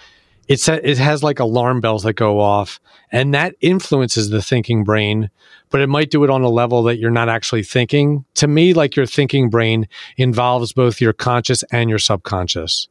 it's 0.48 0.68
it 0.68 0.98
has 0.98 1.24
like 1.24 1.40
alarm 1.40 1.82
bells 1.82 2.04
that 2.04 2.14
go 2.14 2.40
off 2.40 2.80
and 3.12 3.34
that 3.34 3.56
influences 3.62 4.30
the 4.30 4.42
thinking 4.42 4.84
brain 4.84 5.30
but 5.70 5.82
it 5.82 5.88
might 5.88 6.12
do 6.12 6.24
it 6.24 6.30
on 6.30 6.42
a 6.42 6.50
level 6.50 6.84
that 6.84 6.98
you're 6.98 7.12
not 7.12 7.30
actually 7.30 7.64
thinking 7.64 8.24
to 8.34 8.48
me 8.48 8.74
like 8.74 8.96
your 8.96 9.06
thinking 9.06 9.50
brain 9.50 9.88
involves 10.18 10.74
both 10.74 11.02
your 11.02 11.14
conscious 11.14 11.64
and 11.72 11.90
your 11.90 12.00
subconscious 12.00 12.88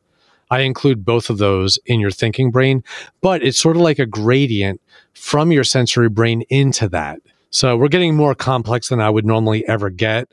I 0.50 0.60
include 0.60 1.04
both 1.04 1.30
of 1.30 1.38
those 1.38 1.78
in 1.86 2.00
your 2.00 2.10
thinking 2.10 2.50
brain, 2.50 2.84
but 3.20 3.42
it's 3.42 3.58
sort 3.58 3.76
of 3.76 3.82
like 3.82 3.98
a 3.98 4.06
gradient 4.06 4.80
from 5.14 5.52
your 5.52 5.64
sensory 5.64 6.08
brain 6.08 6.42
into 6.50 6.88
that. 6.90 7.20
So 7.50 7.76
we're 7.76 7.88
getting 7.88 8.16
more 8.16 8.34
complex 8.34 8.88
than 8.88 9.00
I 9.00 9.10
would 9.10 9.24
normally 9.24 9.66
ever 9.66 9.88
get. 9.88 10.28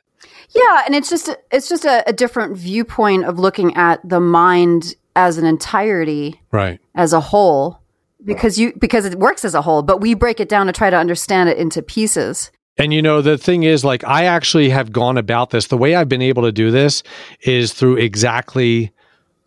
Yeah, 0.49 0.83
and 0.85 0.95
it's 0.95 1.09
just 1.09 1.29
it's 1.51 1.69
just 1.69 1.85
a, 1.85 2.03
a 2.07 2.13
different 2.13 2.57
viewpoint 2.57 3.25
of 3.25 3.39
looking 3.39 3.75
at 3.75 4.01
the 4.07 4.19
mind 4.19 4.95
as 5.15 5.37
an 5.37 5.45
entirety, 5.45 6.41
right? 6.51 6.80
As 6.93 7.13
a 7.13 7.21
whole, 7.21 7.79
because 8.23 8.59
you 8.59 8.73
because 8.77 9.05
it 9.05 9.15
works 9.17 9.45
as 9.45 9.55
a 9.55 9.61
whole, 9.61 9.81
but 9.81 10.01
we 10.01 10.13
break 10.13 10.39
it 10.39 10.49
down 10.49 10.67
to 10.67 10.73
try 10.73 10.89
to 10.89 10.97
understand 10.97 11.49
it 11.49 11.57
into 11.57 11.81
pieces. 11.81 12.51
And 12.77 12.93
you 12.93 13.01
know, 13.01 13.21
the 13.21 13.37
thing 13.37 13.63
is, 13.63 13.83
like, 13.85 14.03
I 14.05 14.25
actually 14.25 14.69
have 14.69 14.91
gone 14.91 15.17
about 15.17 15.51
this. 15.51 15.67
The 15.67 15.77
way 15.77 15.93
I've 15.95 16.09
been 16.09 16.21
able 16.21 16.43
to 16.43 16.51
do 16.51 16.71
this 16.71 17.03
is 17.41 17.73
through 17.73 17.97
exactly 17.97 18.91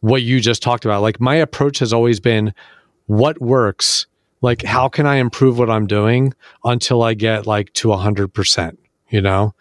what 0.05 0.21
you 0.21 0.39
just 0.39 0.63
talked 0.63 0.85
about. 0.85 1.01
Like 1.01 1.19
my 1.19 1.35
approach 1.37 1.79
has 1.79 1.91
always 1.91 2.21
been 2.21 2.53
what 3.07 3.41
works? 3.41 4.07
Like 4.43 4.63
how 4.63 4.87
can 4.87 5.07
I 5.07 5.17
improve 5.17 5.59
what 5.59 5.71
I'm 5.71 5.87
doing 5.87 6.35
until 6.63 7.03
I 7.03 7.15
get 7.15 7.47
like 7.47 7.73
to 7.75 7.89
100%, 7.89 8.77
you 9.09 9.23
know? 9.23 9.55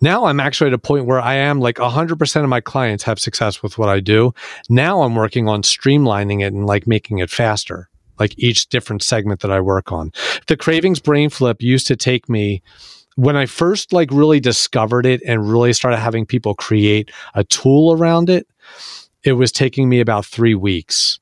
Now 0.00 0.26
I'm 0.26 0.40
actually 0.40 0.68
at 0.68 0.74
a 0.74 0.78
point 0.78 1.06
where 1.06 1.20
I 1.20 1.34
am 1.34 1.60
like 1.60 1.76
100% 1.76 2.42
of 2.42 2.48
my 2.48 2.60
clients 2.60 3.04
have 3.04 3.18
success 3.18 3.62
with 3.62 3.78
what 3.78 3.88
I 3.88 4.00
do. 4.00 4.34
Now 4.68 5.02
I'm 5.02 5.14
working 5.14 5.48
on 5.48 5.62
streamlining 5.62 6.42
it 6.42 6.52
and 6.52 6.66
like 6.66 6.86
making 6.86 7.18
it 7.18 7.30
faster, 7.30 7.88
like 8.18 8.38
each 8.38 8.68
different 8.68 9.02
segment 9.02 9.40
that 9.40 9.50
I 9.50 9.60
work 9.60 9.92
on. 9.92 10.12
The 10.46 10.56
cravings 10.56 11.00
brain 11.00 11.30
flip 11.30 11.62
used 11.62 11.86
to 11.88 11.96
take 11.96 12.28
me 12.28 12.62
when 13.16 13.36
I 13.36 13.46
first 13.46 13.92
like 13.92 14.10
really 14.12 14.40
discovered 14.40 15.06
it 15.06 15.22
and 15.26 15.50
really 15.50 15.72
started 15.72 15.98
having 15.98 16.26
people 16.26 16.54
create 16.54 17.10
a 17.34 17.44
tool 17.44 17.94
around 17.94 18.28
it 18.28 18.46
it 19.26 19.32
was 19.32 19.50
taking 19.50 19.88
me 19.88 20.00
about 20.00 20.24
three 20.24 20.54
weeks. 20.54 21.18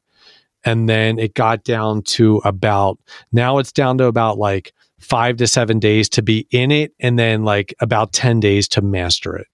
And 0.63 0.89
then 0.89 1.19
it 1.19 1.35
got 1.35 1.65
down 1.65 2.03
to 2.03 2.37
about, 2.45 2.99
now 3.33 3.59
it's 3.59 3.73
down 3.73 3.99
to 3.99 4.05
about 4.05 4.39
like 4.39 4.73
five 5.05 5.37
to 5.37 5.47
seven 5.47 5.79
days 5.79 6.09
to 6.11 6.23
be 6.23 6.47
in 6.51 6.71
it, 6.71 6.93
and 6.99 7.19
then 7.19 7.45
like 7.45 7.75
about 7.81 8.13
10 8.13 8.41
days 8.41 8.69
to 8.69 8.83
master 8.83 9.37
it. 9.37 9.47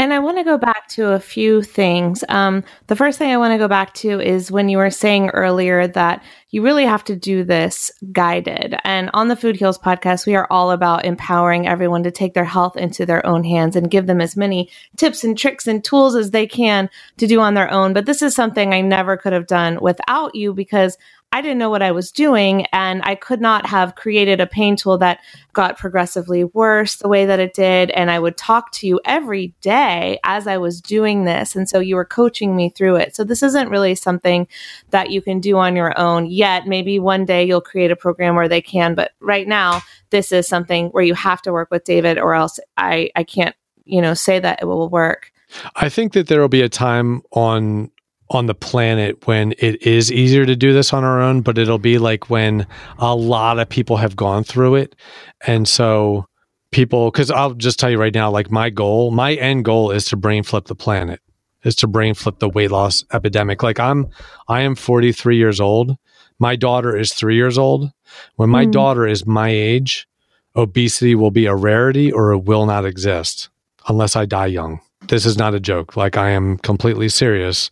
And 0.00 0.14
I 0.14 0.20
want 0.20 0.38
to 0.38 0.44
go 0.44 0.56
back 0.56 0.86
to 0.90 1.12
a 1.12 1.18
few 1.18 1.60
things. 1.60 2.22
Um, 2.28 2.62
the 2.86 2.94
first 2.94 3.18
thing 3.18 3.32
I 3.32 3.36
want 3.36 3.52
to 3.52 3.58
go 3.58 3.66
back 3.66 3.94
to 3.94 4.20
is 4.20 4.50
when 4.50 4.68
you 4.68 4.78
were 4.78 4.90
saying 4.90 5.30
earlier 5.30 5.88
that 5.88 6.22
you 6.50 6.62
really 6.62 6.84
have 6.84 7.02
to 7.04 7.16
do 7.16 7.42
this 7.42 7.90
guided. 8.12 8.76
And 8.84 9.10
on 9.12 9.26
the 9.26 9.34
Food 9.34 9.56
Heals 9.56 9.76
podcast, 9.76 10.24
we 10.24 10.36
are 10.36 10.46
all 10.50 10.70
about 10.70 11.04
empowering 11.04 11.66
everyone 11.66 12.04
to 12.04 12.12
take 12.12 12.34
their 12.34 12.44
health 12.44 12.76
into 12.76 13.04
their 13.06 13.26
own 13.26 13.42
hands 13.42 13.74
and 13.74 13.90
give 13.90 14.06
them 14.06 14.20
as 14.20 14.36
many 14.36 14.70
tips 14.96 15.24
and 15.24 15.36
tricks 15.36 15.66
and 15.66 15.82
tools 15.82 16.14
as 16.14 16.30
they 16.30 16.46
can 16.46 16.88
to 17.16 17.26
do 17.26 17.40
on 17.40 17.54
their 17.54 17.70
own. 17.70 17.92
But 17.92 18.06
this 18.06 18.22
is 18.22 18.36
something 18.36 18.72
I 18.72 18.82
never 18.82 19.16
could 19.16 19.32
have 19.32 19.48
done 19.48 19.80
without 19.82 20.36
you 20.36 20.54
because 20.54 20.96
I 21.30 21.42
didn't 21.42 21.58
know 21.58 21.68
what 21.68 21.82
I 21.82 21.92
was 21.92 22.10
doing, 22.10 22.64
and 22.72 23.02
I 23.04 23.14
could 23.14 23.40
not 23.40 23.66
have 23.66 23.94
created 23.96 24.40
a 24.40 24.46
pain 24.46 24.76
tool 24.76 24.96
that 24.98 25.20
got 25.52 25.76
progressively 25.76 26.44
worse 26.44 26.96
the 26.96 27.08
way 27.08 27.26
that 27.26 27.38
it 27.38 27.52
did. 27.52 27.90
And 27.90 28.10
I 28.10 28.18
would 28.18 28.38
talk 28.38 28.72
to 28.72 28.86
you 28.86 28.98
every 29.04 29.54
day 29.60 30.18
as 30.24 30.46
I 30.46 30.56
was 30.56 30.80
doing 30.80 31.24
this. 31.24 31.54
And 31.54 31.68
so 31.68 31.80
you 31.80 31.96
were 31.96 32.06
coaching 32.06 32.56
me 32.56 32.70
through 32.70 32.96
it. 32.96 33.14
So 33.14 33.24
this 33.24 33.42
isn't 33.42 33.68
really 33.68 33.94
something 33.94 34.48
that 34.88 35.10
you 35.10 35.20
can 35.20 35.38
do 35.38 35.58
on 35.58 35.76
your 35.76 35.98
own 35.98 36.26
yet. 36.26 36.66
Maybe 36.66 36.98
one 36.98 37.26
day 37.26 37.44
you'll 37.44 37.60
create 37.60 37.90
a 37.90 37.96
program 37.96 38.34
where 38.34 38.48
they 38.48 38.62
can, 38.62 38.94
but 38.94 39.12
right 39.20 39.46
now, 39.46 39.82
this 40.10 40.32
is 40.32 40.48
something 40.48 40.88
where 40.88 41.04
you 41.04 41.14
have 41.14 41.42
to 41.42 41.52
work 41.52 41.70
with 41.70 41.84
David, 41.84 42.18
or 42.18 42.32
else 42.32 42.58
I, 42.78 43.10
I 43.14 43.24
can't, 43.24 43.54
you 43.84 44.00
know, 44.00 44.14
say 44.14 44.38
that 44.38 44.60
it 44.62 44.64
will 44.64 44.88
work. 44.88 45.30
I 45.76 45.90
think 45.90 46.14
that 46.14 46.28
there 46.28 46.40
will 46.40 46.48
be 46.48 46.62
a 46.62 46.68
time 46.68 47.22
on 47.32 47.90
on 48.30 48.46
the 48.46 48.54
planet 48.54 49.26
when 49.26 49.52
it 49.58 49.82
is 49.82 50.12
easier 50.12 50.44
to 50.44 50.54
do 50.54 50.72
this 50.72 50.92
on 50.92 51.04
our 51.04 51.20
own, 51.20 51.40
but 51.40 51.56
it'll 51.56 51.78
be 51.78 51.98
like 51.98 52.28
when 52.28 52.66
a 52.98 53.14
lot 53.14 53.58
of 53.58 53.68
people 53.68 53.96
have 53.96 54.16
gone 54.16 54.44
through 54.44 54.74
it. 54.74 54.94
And 55.46 55.66
so 55.66 56.26
people, 56.70 57.10
because 57.10 57.30
I'll 57.30 57.54
just 57.54 57.78
tell 57.78 57.90
you 57.90 57.98
right 57.98 58.14
now, 58.14 58.30
like 58.30 58.50
my 58.50 58.70
goal, 58.70 59.10
my 59.10 59.34
end 59.34 59.64
goal 59.64 59.90
is 59.90 60.04
to 60.06 60.16
brain 60.16 60.42
flip 60.42 60.66
the 60.66 60.74
planet, 60.74 61.20
is 61.64 61.74
to 61.76 61.86
brain 61.86 62.14
flip 62.14 62.38
the 62.38 62.50
weight 62.50 62.70
loss 62.70 63.02
epidemic. 63.12 63.62
Like 63.62 63.80
I'm, 63.80 64.08
I 64.48 64.60
am 64.60 64.74
43 64.74 65.36
years 65.36 65.60
old. 65.60 65.96
My 66.38 66.54
daughter 66.54 66.96
is 66.96 67.14
three 67.14 67.36
years 67.36 67.56
old. 67.56 67.90
When 68.36 68.50
my 68.50 68.66
mm. 68.66 68.72
daughter 68.72 69.06
is 69.06 69.26
my 69.26 69.48
age, 69.48 70.06
obesity 70.54 71.14
will 71.14 71.30
be 71.30 71.46
a 71.46 71.54
rarity 71.54 72.12
or 72.12 72.32
it 72.32 72.44
will 72.44 72.66
not 72.66 72.84
exist 72.84 73.48
unless 73.88 74.16
I 74.16 74.26
die 74.26 74.46
young. 74.46 74.80
This 75.08 75.24
is 75.24 75.38
not 75.38 75.54
a 75.54 75.60
joke. 75.60 75.96
Like 75.96 76.16
I 76.16 76.30
am 76.30 76.58
completely 76.58 77.08
serious 77.08 77.70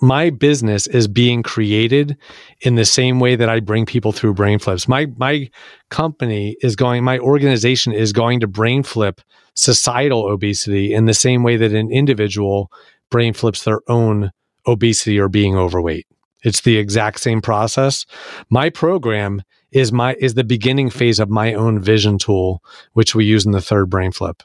my 0.00 0.30
business 0.30 0.86
is 0.86 1.08
being 1.08 1.42
created 1.42 2.16
in 2.60 2.74
the 2.74 2.84
same 2.84 3.20
way 3.20 3.36
that 3.36 3.48
I 3.48 3.60
bring 3.60 3.86
people 3.86 4.12
through 4.12 4.34
brain 4.34 4.58
flips. 4.58 4.88
My 4.88 5.06
my 5.16 5.50
company 5.90 6.56
is 6.60 6.76
going, 6.76 7.04
my 7.04 7.18
organization 7.18 7.92
is 7.92 8.12
going 8.12 8.40
to 8.40 8.46
brain 8.46 8.82
flip 8.82 9.20
societal 9.54 10.26
obesity 10.26 10.92
in 10.92 11.06
the 11.06 11.14
same 11.14 11.42
way 11.42 11.56
that 11.56 11.72
an 11.72 11.90
individual 11.90 12.70
brain 13.10 13.32
flips 13.32 13.64
their 13.64 13.80
own 13.88 14.30
obesity 14.66 15.18
or 15.18 15.28
being 15.28 15.56
overweight. 15.56 16.06
It's 16.42 16.60
the 16.60 16.76
exact 16.76 17.20
same 17.20 17.40
process. 17.40 18.06
My 18.50 18.70
program 18.70 19.42
is 19.72 19.92
my 19.92 20.14
is 20.14 20.34
the 20.34 20.44
beginning 20.44 20.90
phase 20.90 21.18
of 21.18 21.30
my 21.30 21.54
own 21.54 21.80
vision 21.80 22.18
tool, 22.18 22.62
which 22.92 23.14
we 23.14 23.24
use 23.24 23.46
in 23.46 23.52
the 23.52 23.60
third 23.60 23.90
brain 23.90 24.12
flip. 24.12 24.42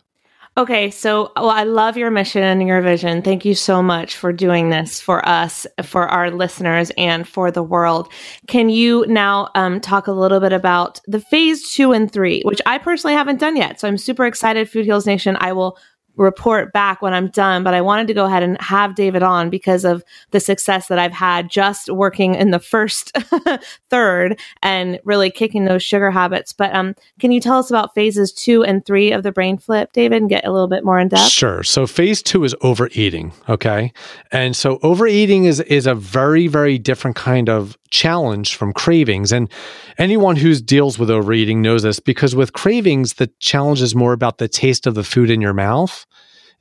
Okay, 0.57 0.91
so 0.91 1.31
well, 1.37 1.49
I 1.49 1.63
love 1.63 1.95
your 1.95 2.11
mission 2.11 2.43
and 2.43 2.67
your 2.67 2.81
vision. 2.81 3.21
Thank 3.21 3.45
you 3.45 3.55
so 3.55 3.81
much 3.81 4.17
for 4.17 4.33
doing 4.33 4.69
this 4.69 4.99
for 4.99 5.25
us, 5.25 5.65
for 5.81 6.09
our 6.09 6.29
listeners, 6.29 6.91
and 6.97 7.25
for 7.25 7.51
the 7.51 7.63
world. 7.63 8.11
Can 8.47 8.69
you 8.69 9.05
now 9.07 9.49
um, 9.55 9.79
talk 9.79 10.07
a 10.07 10.11
little 10.11 10.41
bit 10.41 10.51
about 10.51 10.99
the 11.07 11.21
phase 11.21 11.71
two 11.71 11.93
and 11.93 12.11
three, 12.11 12.41
which 12.41 12.61
I 12.65 12.79
personally 12.79 13.15
haven't 13.15 13.39
done 13.39 13.55
yet? 13.55 13.79
So 13.79 13.87
I'm 13.87 13.97
super 13.97 14.25
excited, 14.25 14.69
Food 14.69 14.83
Heals 14.83 15.07
Nation. 15.07 15.37
I 15.39 15.53
will 15.53 15.77
report 16.15 16.73
back 16.73 17.01
when 17.01 17.13
I'm 17.13 17.29
done, 17.29 17.63
but 17.63 17.73
I 17.73 17.81
wanted 17.81 18.07
to 18.07 18.13
go 18.13 18.25
ahead 18.25 18.43
and 18.43 18.59
have 18.61 18.95
David 18.95 19.23
on 19.23 19.49
because 19.49 19.85
of 19.85 20.03
the 20.31 20.39
success 20.39 20.87
that 20.87 20.99
I've 20.99 21.11
had 21.11 21.49
just 21.49 21.89
working 21.89 22.35
in 22.35 22.51
the 22.51 22.59
first 22.59 23.17
third 23.89 24.39
and 24.61 24.99
really 25.03 25.31
kicking 25.31 25.65
those 25.65 25.83
sugar 25.83 26.11
habits. 26.11 26.53
But 26.53 26.73
um, 26.75 26.95
can 27.19 27.31
you 27.31 27.41
tell 27.41 27.59
us 27.59 27.69
about 27.69 27.95
phases 27.95 28.31
two 28.31 28.63
and 28.63 28.85
three 28.85 29.11
of 29.11 29.23
the 29.23 29.31
brain 29.31 29.57
flip, 29.57 29.93
David, 29.93 30.21
and 30.21 30.29
get 30.29 30.45
a 30.45 30.51
little 30.51 30.67
bit 30.67 30.83
more 30.83 30.99
in 30.99 31.07
depth? 31.07 31.29
Sure. 31.29 31.63
So 31.63 31.87
phase 31.87 32.21
two 32.21 32.43
is 32.43 32.55
overeating. 32.61 33.33
Okay. 33.49 33.93
And 34.31 34.55
so 34.55 34.79
overeating 34.83 35.45
is 35.45 35.59
is 35.61 35.87
a 35.87 35.95
very, 35.95 36.47
very 36.47 36.77
different 36.77 37.15
kind 37.15 37.49
of 37.49 37.77
challenge 37.91 38.55
from 38.55 38.73
cravings. 38.73 39.31
And 39.31 39.51
anyone 39.97 40.37
who 40.37 40.55
deals 40.55 40.97
with 40.97 41.11
overeating 41.11 41.61
knows 41.61 41.83
this 41.83 41.99
because 41.99 42.35
with 42.35 42.53
cravings, 42.53 43.13
the 43.13 43.29
challenge 43.39 43.81
is 43.81 43.93
more 43.93 44.13
about 44.13 44.39
the 44.39 44.47
taste 44.47 44.87
of 44.87 44.95
the 44.95 45.03
food 45.03 45.29
in 45.29 45.41
your 45.41 45.53
mouth. 45.53 46.05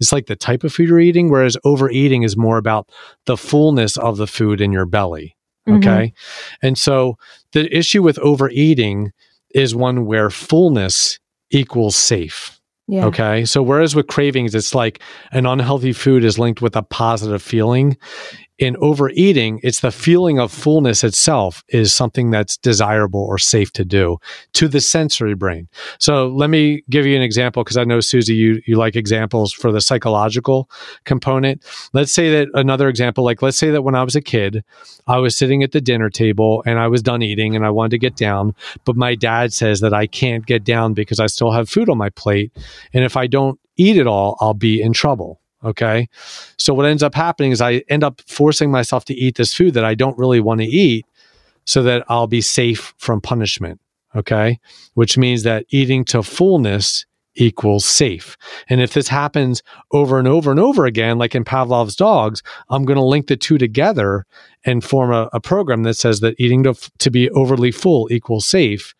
It's 0.00 0.12
like 0.12 0.26
the 0.26 0.36
type 0.36 0.64
of 0.64 0.72
food 0.72 0.88
you're 0.88 1.00
eating, 1.00 1.30
whereas 1.30 1.56
overeating 1.64 2.22
is 2.22 2.36
more 2.36 2.58
about 2.58 2.88
the 3.26 3.36
fullness 3.36 3.96
of 3.96 4.16
the 4.16 4.26
food 4.26 4.60
in 4.60 4.72
your 4.72 4.86
belly. 4.86 5.36
Mm-hmm. 5.68 5.78
Okay. 5.78 6.06
Mm-hmm. 6.06 6.66
And 6.66 6.78
so 6.78 7.16
the 7.52 7.74
issue 7.76 8.02
with 8.02 8.18
overeating 8.20 9.12
is 9.54 9.74
one 9.74 10.06
where 10.06 10.30
fullness 10.30 11.18
equals 11.50 11.96
safe. 11.96 12.60
Yeah. 12.88 13.06
Okay. 13.06 13.44
So 13.44 13.62
whereas 13.62 13.94
with 13.94 14.08
cravings, 14.08 14.54
it's 14.54 14.74
like 14.74 15.00
an 15.30 15.46
unhealthy 15.46 15.92
food 15.92 16.24
is 16.24 16.40
linked 16.40 16.60
with 16.60 16.74
a 16.74 16.82
positive 16.82 17.40
feeling 17.40 17.96
in 18.60 18.76
overeating, 18.76 19.58
it's 19.62 19.80
the 19.80 19.90
feeling 19.90 20.38
of 20.38 20.52
fullness 20.52 21.02
itself 21.02 21.64
is 21.70 21.94
something 21.94 22.30
that's 22.30 22.58
desirable 22.58 23.20
or 23.22 23.38
safe 23.38 23.72
to 23.72 23.86
do 23.86 24.18
to 24.52 24.68
the 24.68 24.82
sensory 24.82 25.34
brain. 25.34 25.66
So 25.98 26.28
let 26.28 26.50
me 26.50 26.84
give 26.90 27.06
you 27.06 27.16
an 27.16 27.22
example 27.22 27.64
because 27.64 27.78
I 27.78 27.84
know 27.84 28.00
Susie, 28.00 28.34
you 28.34 28.60
you 28.66 28.76
like 28.76 28.96
examples 28.96 29.50
for 29.50 29.72
the 29.72 29.80
psychological 29.80 30.68
component. 31.04 31.64
Let's 31.94 32.12
say 32.12 32.30
that 32.32 32.48
another 32.52 32.90
example, 32.90 33.24
like 33.24 33.40
let's 33.40 33.56
say 33.56 33.70
that 33.70 33.82
when 33.82 33.94
I 33.94 34.04
was 34.04 34.14
a 34.14 34.20
kid, 34.20 34.62
I 35.06 35.16
was 35.16 35.34
sitting 35.34 35.62
at 35.62 35.72
the 35.72 35.80
dinner 35.80 36.10
table 36.10 36.62
and 36.66 36.78
I 36.78 36.86
was 36.86 37.02
done 37.02 37.22
eating 37.22 37.56
and 37.56 37.64
I 37.64 37.70
wanted 37.70 37.92
to 37.92 37.98
get 37.98 38.14
down, 38.14 38.54
but 38.84 38.94
my 38.94 39.14
dad 39.14 39.54
says 39.54 39.80
that 39.80 39.94
I 39.94 40.06
can't 40.06 40.44
get 40.44 40.64
down 40.64 40.92
because 40.92 41.18
I 41.18 41.28
still 41.28 41.50
have 41.50 41.70
food 41.70 41.88
on 41.88 41.96
my 41.96 42.10
plate, 42.10 42.52
and 42.92 43.04
if 43.04 43.16
I 43.16 43.26
don't 43.26 43.58
eat 43.78 43.96
it 43.96 44.06
all, 44.06 44.36
I'll 44.40 44.52
be 44.52 44.82
in 44.82 44.92
trouble. 44.92 45.39
Okay. 45.64 46.08
So 46.56 46.72
what 46.72 46.86
ends 46.86 47.02
up 47.02 47.14
happening 47.14 47.52
is 47.52 47.60
I 47.60 47.82
end 47.88 48.02
up 48.02 48.22
forcing 48.26 48.70
myself 48.70 49.04
to 49.06 49.14
eat 49.14 49.36
this 49.36 49.52
food 49.52 49.74
that 49.74 49.84
I 49.84 49.94
don't 49.94 50.16
really 50.18 50.40
want 50.40 50.60
to 50.60 50.66
eat. 50.66 51.04
so 51.66 51.82
that 51.82 52.04
I'll 52.08 52.26
be 52.26 52.40
safe 52.40 52.94
from 52.98 53.20
punishment. 53.20 53.80
Okay. 54.16 54.58
Which 54.94 55.16
means 55.16 55.44
that 55.44 55.66
eating 55.68 56.04
to 56.06 56.22
fullness 56.22 57.06
equals 57.36 57.84
safe. 57.84 58.36
And 58.68 58.80
if 58.80 58.92
this 58.92 59.06
happens 59.08 59.62
over 59.92 60.18
and 60.18 60.26
over 60.26 60.50
and 60.50 60.58
over 60.58 60.84
again, 60.84 61.18
like 61.18 61.34
in 61.34 61.44
Pavlov's 61.44 61.94
dogs, 61.94 62.42
I'm 62.70 62.84
going 62.84 62.98
to 62.98 63.04
link 63.04 63.28
the 63.28 63.36
two 63.36 63.56
together 63.56 64.26
and 64.64 64.82
form 64.82 65.12
a, 65.12 65.28
a 65.32 65.40
program 65.40 65.84
that 65.84 65.94
says 65.94 66.20
that 66.20 66.34
eating 66.40 66.64
to, 66.64 66.74
to 66.98 67.10
be 67.10 67.30
overly 67.30 67.70
full 67.70 68.08
equals 68.10 68.46
safe. 68.46 68.94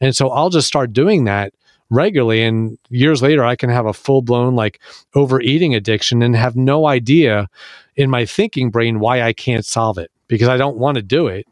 And 0.00 0.14
so 0.14 0.28
I'll 0.28 0.50
just 0.50 0.68
start 0.68 0.92
doing 0.92 1.24
that 1.24 1.54
regularly. 1.90 2.42
And 2.42 2.78
years 2.88 3.22
later, 3.22 3.44
I 3.44 3.56
can 3.56 3.70
have 3.70 3.86
a 3.86 3.92
full 3.92 4.22
blown 4.22 4.54
like 4.54 4.80
overeating 5.14 5.74
addiction 5.74 6.22
and 6.22 6.34
have 6.36 6.56
no 6.56 6.86
idea 6.86 7.48
in 7.96 8.10
my 8.10 8.24
thinking 8.24 8.70
brain 8.70 9.00
why 9.00 9.22
I 9.22 9.32
can't 9.32 9.64
solve 9.64 9.98
it 9.98 10.10
because 10.28 10.48
I 10.48 10.56
don't 10.56 10.78
want 10.78 10.96
to 10.96 11.02
do 11.02 11.26
it. 11.26 11.46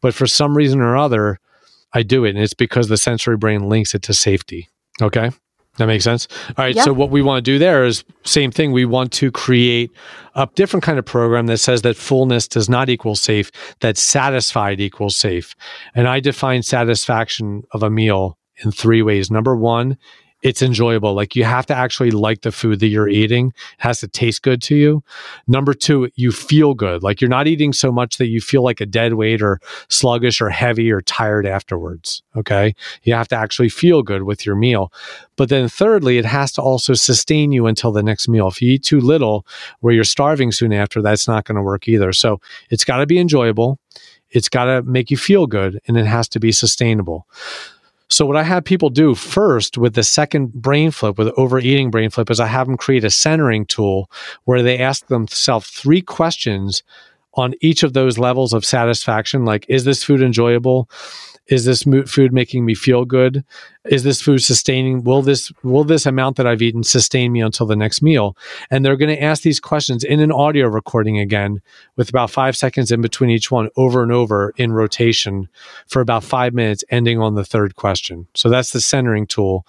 But 0.00 0.14
for 0.14 0.26
some 0.26 0.56
reason 0.56 0.80
or 0.80 0.96
other, 0.96 1.38
I 1.92 2.02
do 2.02 2.24
it. 2.24 2.30
And 2.30 2.38
it's 2.38 2.54
because 2.54 2.88
the 2.88 2.96
sensory 2.96 3.36
brain 3.36 3.68
links 3.68 3.94
it 3.94 4.02
to 4.02 4.14
safety. 4.14 4.68
Okay. 5.00 5.30
That 5.78 5.86
makes 5.86 6.04
sense. 6.04 6.28
All 6.48 6.64
right. 6.64 6.76
So 6.76 6.92
what 6.92 7.10
we 7.10 7.22
want 7.22 7.42
to 7.42 7.50
do 7.50 7.58
there 7.58 7.86
is 7.86 8.04
same 8.24 8.50
thing. 8.50 8.72
We 8.72 8.84
want 8.84 9.10
to 9.12 9.30
create 9.30 9.90
a 10.34 10.46
different 10.54 10.84
kind 10.84 10.98
of 10.98 11.06
program 11.06 11.46
that 11.46 11.58
says 11.58 11.80
that 11.82 11.96
fullness 11.96 12.46
does 12.46 12.68
not 12.68 12.90
equal 12.90 13.14
safe, 13.14 13.50
that 13.80 13.96
satisfied 13.96 14.80
equals 14.80 15.16
safe. 15.16 15.54
And 15.94 16.08
I 16.08 16.20
define 16.20 16.62
satisfaction 16.62 17.62
of 17.70 17.82
a 17.82 17.88
meal 17.88 18.36
in 18.58 18.70
three 18.70 19.02
ways. 19.02 19.30
Number 19.30 19.56
one 19.56 19.96
it's 20.42 20.60
enjoyable. 20.60 21.14
Like 21.14 21.36
you 21.36 21.44
have 21.44 21.66
to 21.66 21.74
actually 21.74 22.10
like 22.10 22.42
the 22.42 22.50
food 22.50 22.80
that 22.80 22.88
you're 22.88 23.08
eating. 23.08 23.48
It 23.48 23.54
has 23.78 24.00
to 24.00 24.08
taste 24.08 24.42
good 24.42 24.60
to 24.62 24.74
you. 24.74 25.02
Number 25.46 25.72
two, 25.72 26.10
you 26.16 26.32
feel 26.32 26.74
good. 26.74 27.02
Like 27.02 27.20
you're 27.20 27.30
not 27.30 27.46
eating 27.46 27.72
so 27.72 27.92
much 27.92 28.18
that 28.18 28.26
you 28.26 28.40
feel 28.40 28.62
like 28.62 28.80
a 28.80 28.86
dead 28.86 29.14
weight 29.14 29.40
or 29.40 29.60
sluggish 29.88 30.40
or 30.40 30.50
heavy 30.50 30.90
or 30.90 31.00
tired 31.00 31.46
afterwards. 31.46 32.22
Okay. 32.36 32.74
You 33.04 33.14
have 33.14 33.28
to 33.28 33.36
actually 33.36 33.68
feel 33.68 34.02
good 34.02 34.24
with 34.24 34.44
your 34.44 34.56
meal. 34.56 34.92
But 35.36 35.48
then 35.48 35.68
thirdly, 35.68 36.18
it 36.18 36.24
has 36.24 36.50
to 36.52 36.62
also 36.62 36.94
sustain 36.94 37.52
you 37.52 37.66
until 37.66 37.92
the 37.92 38.02
next 38.02 38.28
meal. 38.28 38.48
If 38.48 38.60
you 38.60 38.72
eat 38.72 38.82
too 38.82 39.00
little 39.00 39.46
where 39.80 39.94
you're 39.94 40.04
starving 40.04 40.50
soon 40.50 40.72
after, 40.72 41.00
that's 41.00 41.28
not 41.28 41.44
going 41.44 41.56
to 41.56 41.62
work 41.62 41.88
either. 41.88 42.12
So 42.12 42.40
it's 42.68 42.84
got 42.84 42.96
to 42.96 43.06
be 43.06 43.18
enjoyable. 43.18 43.78
It's 44.30 44.48
got 44.48 44.64
to 44.64 44.82
make 44.82 45.10
you 45.10 45.16
feel 45.16 45.46
good 45.46 45.78
and 45.86 45.96
it 45.96 46.06
has 46.06 46.28
to 46.30 46.40
be 46.40 46.50
sustainable. 46.50 47.28
So 48.12 48.26
what 48.26 48.36
I 48.36 48.42
have 48.42 48.64
people 48.64 48.90
do 48.90 49.14
first 49.14 49.78
with 49.78 49.94
the 49.94 50.02
second 50.02 50.52
brain 50.52 50.90
flip, 50.90 51.16
with 51.16 51.32
overeating 51.38 51.90
brain 51.90 52.10
flip, 52.10 52.30
is 52.30 52.40
I 52.40 52.46
have 52.46 52.66
them 52.66 52.76
create 52.76 53.04
a 53.04 53.10
centering 53.10 53.64
tool 53.64 54.10
where 54.44 54.62
they 54.62 54.78
ask 54.78 55.06
themselves 55.06 55.70
three 55.70 56.02
questions 56.02 56.82
on 57.34 57.54
each 57.62 57.82
of 57.82 57.94
those 57.94 58.18
levels 58.18 58.52
of 58.52 58.66
satisfaction. 58.66 59.46
Like, 59.46 59.64
is 59.66 59.84
this 59.84 60.04
food 60.04 60.20
enjoyable? 60.20 60.90
Is 61.52 61.66
this 61.66 61.82
food 62.10 62.32
making 62.32 62.64
me 62.64 62.74
feel 62.74 63.04
good? 63.04 63.44
Is 63.84 64.04
this 64.04 64.22
food 64.22 64.38
sustaining? 64.38 65.04
Will 65.04 65.20
this 65.20 65.52
will 65.62 65.84
this 65.84 66.06
amount 66.06 66.36
that 66.36 66.46
I've 66.46 66.62
eaten 66.62 66.82
sustain 66.82 67.30
me 67.30 67.42
until 67.42 67.66
the 67.66 67.76
next 67.76 68.00
meal? 68.00 68.38
And 68.70 68.82
they're 68.82 68.96
going 68.96 69.14
to 69.14 69.22
ask 69.22 69.42
these 69.42 69.60
questions 69.60 70.02
in 70.02 70.20
an 70.20 70.32
audio 70.32 70.66
recording 70.66 71.18
again, 71.18 71.60
with 71.96 72.08
about 72.08 72.30
five 72.30 72.56
seconds 72.56 72.90
in 72.90 73.02
between 73.02 73.28
each 73.28 73.50
one, 73.50 73.68
over 73.76 74.02
and 74.02 74.10
over 74.10 74.54
in 74.56 74.72
rotation 74.72 75.46
for 75.86 76.00
about 76.00 76.24
five 76.24 76.54
minutes, 76.54 76.84
ending 76.88 77.20
on 77.20 77.34
the 77.34 77.44
third 77.44 77.76
question. 77.76 78.26
So 78.34 78.48
that's 78.48 78.72
the 78.72 78.80
centering 78.80 79.26
tool, 79.26 79.66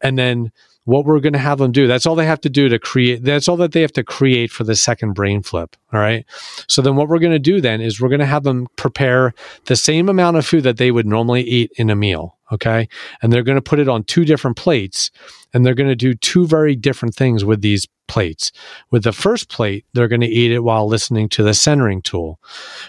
and 0.00 0.16
then 0.16 0.52
what 0.84 1.04
we're 1.06 1.20
going 1.20 1.32
to 1.32 1.38
have 1.38 1.58
them 1.58 1.72
do. 1.72 1.86
That's 1.86 2.06
all 2.06 2.14
they 2.14 2.26
have 2.26 2.40
to 2.42 2.50
do 2.50 2.68
to 2.68 2.78
create. 2.78 3.24
That's 3.24 3.48
all 3.48 3.56
that 3.56 3.72
they 3.72 3.80
have 3.80 3.92
to 3.92 4.04
create 4.04 4.50
for 4.50 4.64
the 4.64 4.76
second 4.76 5.14
brain 5.14 5.42
flip. 5.42 5.76
All 5.92 6.00
right. 6.00 6.24
So 6.68 6.82
then 6.82 6.96
what 6.96 7.08
we're 7.08 7.18
going 7.18 7.32
to 7.32 7.38
do 7.38 7.60
then 7.60 7.80
is 7.80 8.00
we're 8.00 8.08
going 8.08 8.20
to 8.20 8.26
have 8.26 8.44
them 8.44 8.66
prepare 8.76 9.32
the 9.64 9.76
same 9.76 10.08
amount 10.08 10.36
of 10.36 10.46
food 10.46 10.64
that 10.64 10.76
they 10.76 10.90
would 10.90 11.06
normally 11.06 11.42
eat 11.42 11.72
in 11.76 11.90
a 11.90 11.96
meal. 11.96 12.36
Okay. 12.52 12.88
And 13.22 13.32
they're 13.32 13.42
going 13.42 13.56
to 13.56 13.62
put 13.62 13.78
it 13.78 13.88
on 13.88 14.04
two 14.04 14.24
different 14.24 14.56
plates 14.56 15.10
and 15.54 15.64
they're 15.64 15.74
going 15.74 15.88
to 15.88 15.96
do 15.96 16.14
two 16.14 16.46
very 16.46 16.76
different 16.76 17.14
things 17.14 17.44
with 17.44 17.62
these 17.62 17.86
plates. 18.06 18.52
With 18.90 19.04
the 19.04 19.12
first 19.12 19.48
plate, 19.48 19.86
they're 19.94 20.08
going 20.08 20.20
to 20.20 20.26
eat 20.26 20.52
it 20.52 20.60
while 20.60 20.86
listening 20.86 21.28
to 21.30 21.42
the 21.42 21.54
centering 21.54 22.02
tool, 22.02 22.38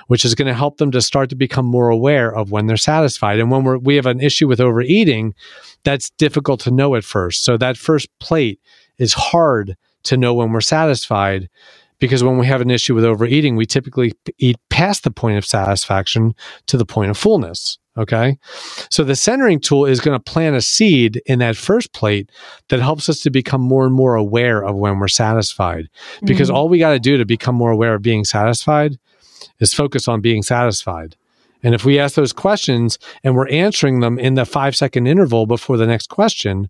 which 0.07 0.25
is 0.25 0.35
going 0.35 0.47
to 0.47 0.53
help 0.53 0.77
them 0.77 0.91
to 0.91 1.01
start 1.01 1.29
to 1.29 1.35
become 1.35 1.65
more 1.65 1.89
aware 1.89 2.35
of 2.35 2.51
when 2.51 2.67
they're 2.67 2.75
satisfied. 2.75 3.39
And 3.39 3.49
when 3.49 3.63
we're, 3.63 3.77
we 3.77 3.95
have 3.95 4.07
an 4.07 4.19
issue 4.19 4.47
with 4.47 4.59
overeating, 4.59 5.33
that's 5.85 6.09
difficult 6.11 6.59
to 6.61 6.71
know 6.71 6.95
at 6.95 7.03
first. 7.03 7.43
So 7.43 7.57
that 7.57 7.77
first 7.77 8.09
plate 8.19 8.59
is 8.97 9.13
hard 9.13 9.77
to 10.03 10.17
know 10.17 10.33
when 10.33 10.51
we're 10.51 10.61
satisfied 10.61 11.49
because 11.99 12.23
when 12.23 12.37
we 12.37 12.45
have 12.47 12.61
an 12.61 12.69
issue 12.69 12.93
with 12.93 13.05
overeating, 13.05 13.55
we 13.55 13.65
typically 13.65 14.13
eat 14.37 14.57
past 14.69 15.03
the 15.03 15.11
point 15.11 15.37
of 15.37 15.45
satisfaction 15.45 16.35
to 16.67 16.77
the 16.77 16.85
point 16.85 17.11
of 17.11 17.17
fullness. 17.17 17.79
Okay. 17.97 18.37
So 18.89 19.05
the 19.05 19.15
centering 19.15 19.61
tool 19.61 19.85
is 19.85 20.01
going 20.01 20.19
to 20.19 20.31
plant 20.31 20.57
a 20.57 20.61
seed 20.61 21.21
in 21.25 21.39
that 21.39 21.55
first 21.55 21.93
plate 21.93 22.29
that 22.67 22.81
helps 22.81 23.07
us 23.07 23.21
to 23.21 23.29
become 23.29 23.61
more 23.61 23.85
and 23.85 23.95
more 23.95 24.15
aware 24.15 24.63
of 24.63 24.75
when 24.75 24.99
we're 24.99 25.07
satisfied. 25.07 25.87
Because 26.23 26.49
mm-hmm. 26.49 26.57
all 26.57 26.67
we 26.67 26.79
got 26.79 26.91
to 26.91 26.99
do 26.99 27.17
to 27.17 27.25
become 27.25 27.55
more 27.55 27.71
aware 27.71 27.95
of 27.95 28.01
being 28.01 28.25
satisfied 28.25 28.99
is 29.59 29.73
focus 29.73 30.09
on 30.09 30.19
being 30.19 30.43
satisfied. 30.43 31.15
And 31.65 31.73
if 31.73 31.83
we 31.83 31.97
ask 31.97 32.13
those 32.13 32.31
questions 32.31 32.99
and 33.23 33.35
we're 33.35 33.49
answering 33.49 33.99
them 33.99 34.19
in 34.19 34.35
the 34.35 34.45
five 34.45 34.75
second 34.75 35.07
interval 35.07 35.47
before 35.47 35.77
the 35.77 35.87
next 35.87 36.09
question, 36.09 36.69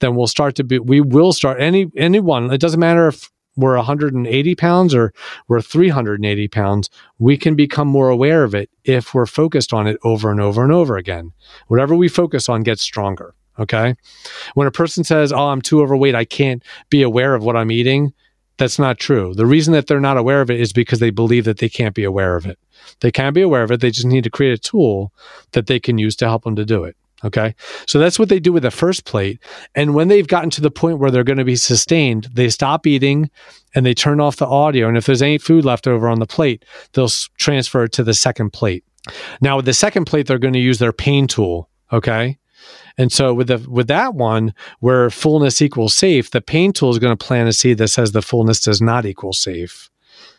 then 0.00 0.14
we'll 0.14 0.26
start 0.26 0.54
to 0.56 0.64
be, 0.64 0.78
we 0.78 1.00
will 1.00 1.32
start 1.32 1.62
any, 1.62 1.90
anyone, 1.96 2.52
it 2.52 2.60
doesn't 2.60 2.78
matter 2.78 3.08
if 3.08 3.30
we're 3.56 3.76
180 3.76 4.54
pounds 4.56 4.94
or 4.94 5.14
we're 5.48 5.62
380 5.62 6.48
pounds, 6.48 6.90
we 7.18 7.38
can 7.38 7.54
become 7.56 7.88
more 7.88 8.10
aware 8.10 8.44
of 8.44 8.54
it 8.54 8.68
if 8.84 9.14
we're 9.14 9.24
focused 9.24 9.72
on 9.72 9.86
it 9.86 9.96
over 10.04 10.30
and 10.30 10.42
over 10.42 10.62
and 10.62 10.72
over 10.72 10.98
again. 10.98 11.32
Whatever 11.68 11.94
we 11.96 12.08
focus 12.08 12.46
on 12.46 12.64
gets 12.64 12.82
stronger. 12.82 13.34
Okay. 13.58 13.94
When 14.52 14.66
a 14.66 14.72
person 14.72 15.04
says, 15.04 15.32
Oh, 15.32 15.48
I'm 15.48 15.62
too 15.62 15.80
overweight, 15.80 16.14
I 16.14 16.26
can't 16.26 16.62
be 16.90 17.00
aware 17.00 17.34
of 17.34 17.42
what 17.44 17.56
I'm 17.56 17.70
eating, 17.70 18.12
that's 18.56 18.78
not 18.78 18.98
true. 18.98 19.34
The 19.34 19.46
reason 19.46 19.72
that 19.72 19.86
they're 19.86 20.00
not 20.00 20.16
aware 20.16 20.40
of 20.40 20.50
it 20.50 20.60
is 20.60 20.72
because 20.72 21.00
they 21.00 21.10
believe 21.10 21.44
that 21.44 21.58
they 21.58 21.68
can't 21.68 21.94
be 21.94 22.04
aware 22.04 22.36
of 22.36 22.46
it. 22.46 22.58
They 23.00 23.10
can 23.10 23.32
be 23.32 23.42
aware 23.42 23.62
of 23.62 23.70
it. 23.70 23.80
They 23.80 23.90
just 23.90 24.06
need 24.06 24.24
to 24.24 24.30
create 24.30 24.52
a 24.52 24.58
tool 24.58 25.12
that 25.52 25.66
they 25.66 25.80
can 25.80 25.98
use 25.98 26.16
to 26.16 26.26
help 26.26 26.44
them 26.44 26.56
to 26.56 26.64
do 26.64 26.84
it. 26.84 26.96
Okay. 27.24 27.54
So 27.86 27.98
that's 27.98 28.18
what 28.18 28.28
they 28.28 28.38
do 28.38 28.52
with 28.52 28.64
the 28.64 28.70
first 28.70 29.06
plate. 29.06 29.40
And 29.74 29.94
when 29.94 30.08
they've 30.08 30.28
gotten 30.28 30.50
to 30.50 30.60
the 30.60 30.70
point 30.70 30.98
where 30.98 31.10
they're 31.10 31.24
going 31.24 31.38
to 31.38 31.44
be 31.44 31.56
sustained, 31.56 32.28
they 32.34 32.50
stop 32.50 32.86
eating 32.86 33.30
and 33.74 33.86
they 33.86 33.94
turn 33.94 34.20
off 34.20 34.36
the 34.36 34.46
audio. 34.46 34.88
And 34.88 34.96
if 34.96 35.06
there's 35.06 35.22
any 35.22 35.38
food 35.38 35.64
left 35.64 35.86
over 35.86 36.08
on 36.08 36.18
the 36.18 36.26
plate, 36.26 36.64
they'll 36.92 37.08
transfer 37.38 37.84
it 37.84 37.92
to 37.92 38.04
the 38.04 38.14
second 38.14 38.52
plate. 38.52 38.84
Now, 39.40 39.56
with 39.56 39.64
the 39.64 39.72
second 39.72 40.04
plate, 40.04 40.26
they're 40.26 40.38
going 40.38 40.54
to 40.54 40.60
use 40.60 40.78
their 40.78 40.92
pain 40.92 41.26
tool. 41.26 41.70
Okay. 41.92 42.38
And 42.96 43.10
so 43.10 43.34
with 43.34 43.48
the 43.48 43.58
with 43.68 43.88
that 43.88 44.14
one 44.14 44.54
where 44.80 45.10
fullness 45.10 45.60
equals 45.60 45.96
safe, 45.96 46.30
the 46.30 46.40
pain 46.40 46.72
tool 46.72 46.90
is 46.90 46.98
going 46.98 47.16
to 47.16 47.24
plant 47.26 47.48
a 47.48 47.52
seed 47.52 47.78
that 47.78 47.88
says 47.88 48.12
the 48.12 48.22
fullness 48.22 48.60
does 48.60 48.80
not 48.80 49.06
equal 49.06 49.32
safe 49.32 49.90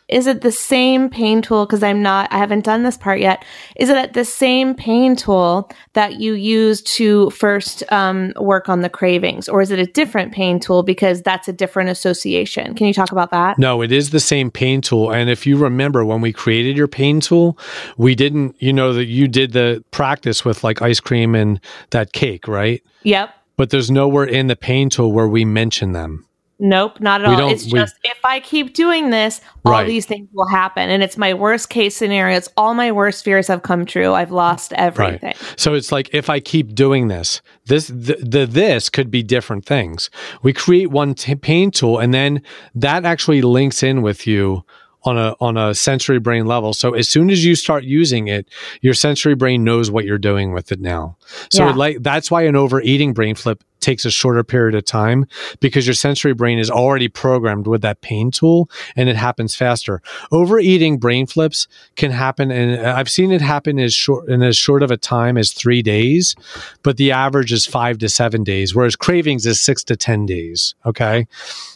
is 0.08 0.26
it 0.26 0.42
the 0.42 0.52
same 0.52 1.10
pain 1.10 1.42
tool? 1.42 1.66
Because 1.66 1.82
I'm 1.82 2.00
not, 2.00 2.32
I 2.32 2.38
haven't 2.38 2.64
done 2.64 2.84
this 2.84 2.96
part 2.96 3.20
yet. 3.20 3.44
Is 3.74 3.88
it 3.88 4.12
the 4.12 4.24
same 4.24 4.74
pain 4.74 5.16
tool 5.16 5.68
that 5.94 6.20
you 6.20 6.34
use 6.34 6.80
to 6.82 7.30
first 7.30 7.82
um, 7.90 8.32
work 8.38 8.68
on 8.68 8.82
the 8.82 8.88
cravings, 8.88 9.48
or 9.48 9.60
is 9.60 9.70
it 9.70 9.78
a 9.78 9.86
different 9.86 10.32
pain 10.32 10.60
tool 10.60 10.82
because 10.82 11.22
that's 11.22 11.48
a 11.48 11.52
different 11.52 11.90
association? 11.90 12.74
Can 12.74 12.86
you 12.86 12.94
talk 12.94 13.10
about 13.10 13.30
that? 13.32 13.58
No, 13.58 13.82
it 13.82 13.90
is 13.90 14.10
the 14.10 14.20
same 14.20 14.50
pain 14.50 14.80
tool. 14.80 15.10
And 15.10 15.28
if 15.28 15.46
you 15.46 15.56
remember 15.56 16.04
when 16.04 16.20
we 16.20 16.32
created 16.32 16.76
your 16.76 16.88
pain 16.88 17.20
tool, 17.20 17.58
we 17.96 18.14
didn't, 18.14 18.54
you 18.60 18.72
know, 18.72 18.92
that 18.92 19.06
you 19.06 19.26
did 19.26 19.52
the 19.52 19.82
practice 19.90 20.44
with 20.44 20.62
like 20.62 20.82
ice 20.82 21.00
cream 21.00 21.34
and 21.34 21.60
that 21.90 22.12
cake, 22.12 22.46
right? 22.46 22.82
Yep. 23.02 23.30
But 23.56 23.70
there's 23.70 23.90
nowhere 23.90 24.24
in 24.24 24.46
the 24.46 24.56
pain 24.56 24.90
tool 24.90 25.12
where 25.12 25.28
we 25.28 25.44
mention 25.44 25.92
them. 25.92 26.25
Nope, 26.58 27.00
not 27.00 27.22
at 27.22 27.28
we 27.28 27.34
all. 27.34 27.50
It's 27.50 27.64
we, 27.66 27.78
just 27.78 27.96
if 28.02 28.18
I 28.24 28.40
keep 28.40 28.72
doing 28.72 29.10
this, 29.10 29.42
all 29.64 29.72
right. 29.72 29.86
these 29.86 30.06
things 30.06 30.28
will 30.32 30.48
happen. 30.48 30.88
And 30.88 31.02
it's 31.02 31.18
my 31.18 31.34
worst 31.34 31.68
case 31.68 31.94
scenario. 31.94 32.36
It's 32.36 32.48
all 32.56 32.72
my 32.72 32.92
worst 32.92 33.24
fears 33.24 33.46
have 33.48 33.62
come 33.62 33.84
true. 33.84 34.14
I've 34.14 34.30
lost 34.30 34.72
everything. 34.72 35.20
Right. 35.22 35.54
So 35.56 35.74
it's 35.74 35.92
like 35.92 36.08
if 36.14 36.30
I 36.30 36.40
keep 36.40 36.74
doing 36.74 37.08
this, 37.08 37.42
this 37.66 37.88
the, 37.88 38.16
the 38.22 38.46
this 38.46 38.88
could 38.88 39.10
be 39.10 39.22
different 39.22 39.66
things. 39.66 40.08
We 40.42 40.54
create 40.54 40.90
one 40.90 41.14
t- 41.14 41.34
pain 41.34 41.70
tool 41.70 41.98
and 41.98 42.14
then 42.14 42.40
that 42.74 43.04
actually 43.04 43.42
links 43.42 43.82
in 43.82 44.00
with 44.00 44.26
you 44.26 44.64
on 45.06 45.16
a 45.16 45.34
on 45.40 45.56
a 45.56 45.74
sensory 45.74 46.18
brain 46.18 46.46
level. 46.46 46.74
So 46.74 46.94
as 46.94 47.08
soon 47.08 47.30
as 47.30 47.44
you 47.44 47.54
start 47.54 47.84
using 47.84 48.26
it, 48.26 48.48
your 48.82 48.94
sensory 48.94 49.36
brain 49.36 49.64
knows 49.64 49.90
what 49.90 50.04
you're 50.04 50.18
doing 50.18 50.52
with 50.52 50.72
it 50.72 50.80
now. 50.80 51.16
So 51.50 51.66
yeah. 51.66 51.74
like 51.74 52.02
that's 52.02 52.30
why 52.30 52.42
an 52.42 52.56
overeating 52.56 53.14
brain 53.14 53.36
flip 53.36 53.62
takes 53.78 54.04
a 54.04 54.10
shorter 54.10 54.42
period 54.42 54.74
of 54.74 54.84
time 54.84 55.26
because 55.60 55.86
your 55.86 55.94
sensory 55.94 56.34
brain 56.34 56.58
is 56.58 56.68
already 56.68 57.06
programmed 57.06 57.68
with 57.68 57.82
that 57.82 58.00
pain 58.00 58.32
tool 58.32 58.68
and 58.96 59.08
it 59.08 59.14
happens 59.14 59.54
faster. 59.54 60.02
Overeating 60.32 60.98
brain 60.98 61.24
flips 61.24 61.68
can 61.94 62.10
happen 62.10 62.50
and 62.50 62.84
I've 62.84 63.08
seen 63.08 63.30
it 63.30 63.40
happen 63.40 63.78
as 63.78 63.94
short 63.94 64.28
in 64.28 64.42
as 64.42 64.56
short 64.56 64.82
of 64.82 64.90
a 64.90 64.96
time 64.96 65.38
as 65.38 65.52
3 65.52 65.82
days, 65.82 66.34
but 66.82 66.96
the 66.96 67.12
average 67.12 67.52
is 67.52 67.64
5 67.64 67.98
to 67.98 68.08
7 68.08 68.42
days 68.42 68.74
whereas 68.74 68.96
cravings 68.96 69.46
is 69.46 69.62
6 69.62 69.84
to 69.84 69.96
10 69.96 70.26
days, 70.26 70.74
okay? 70.84 71.28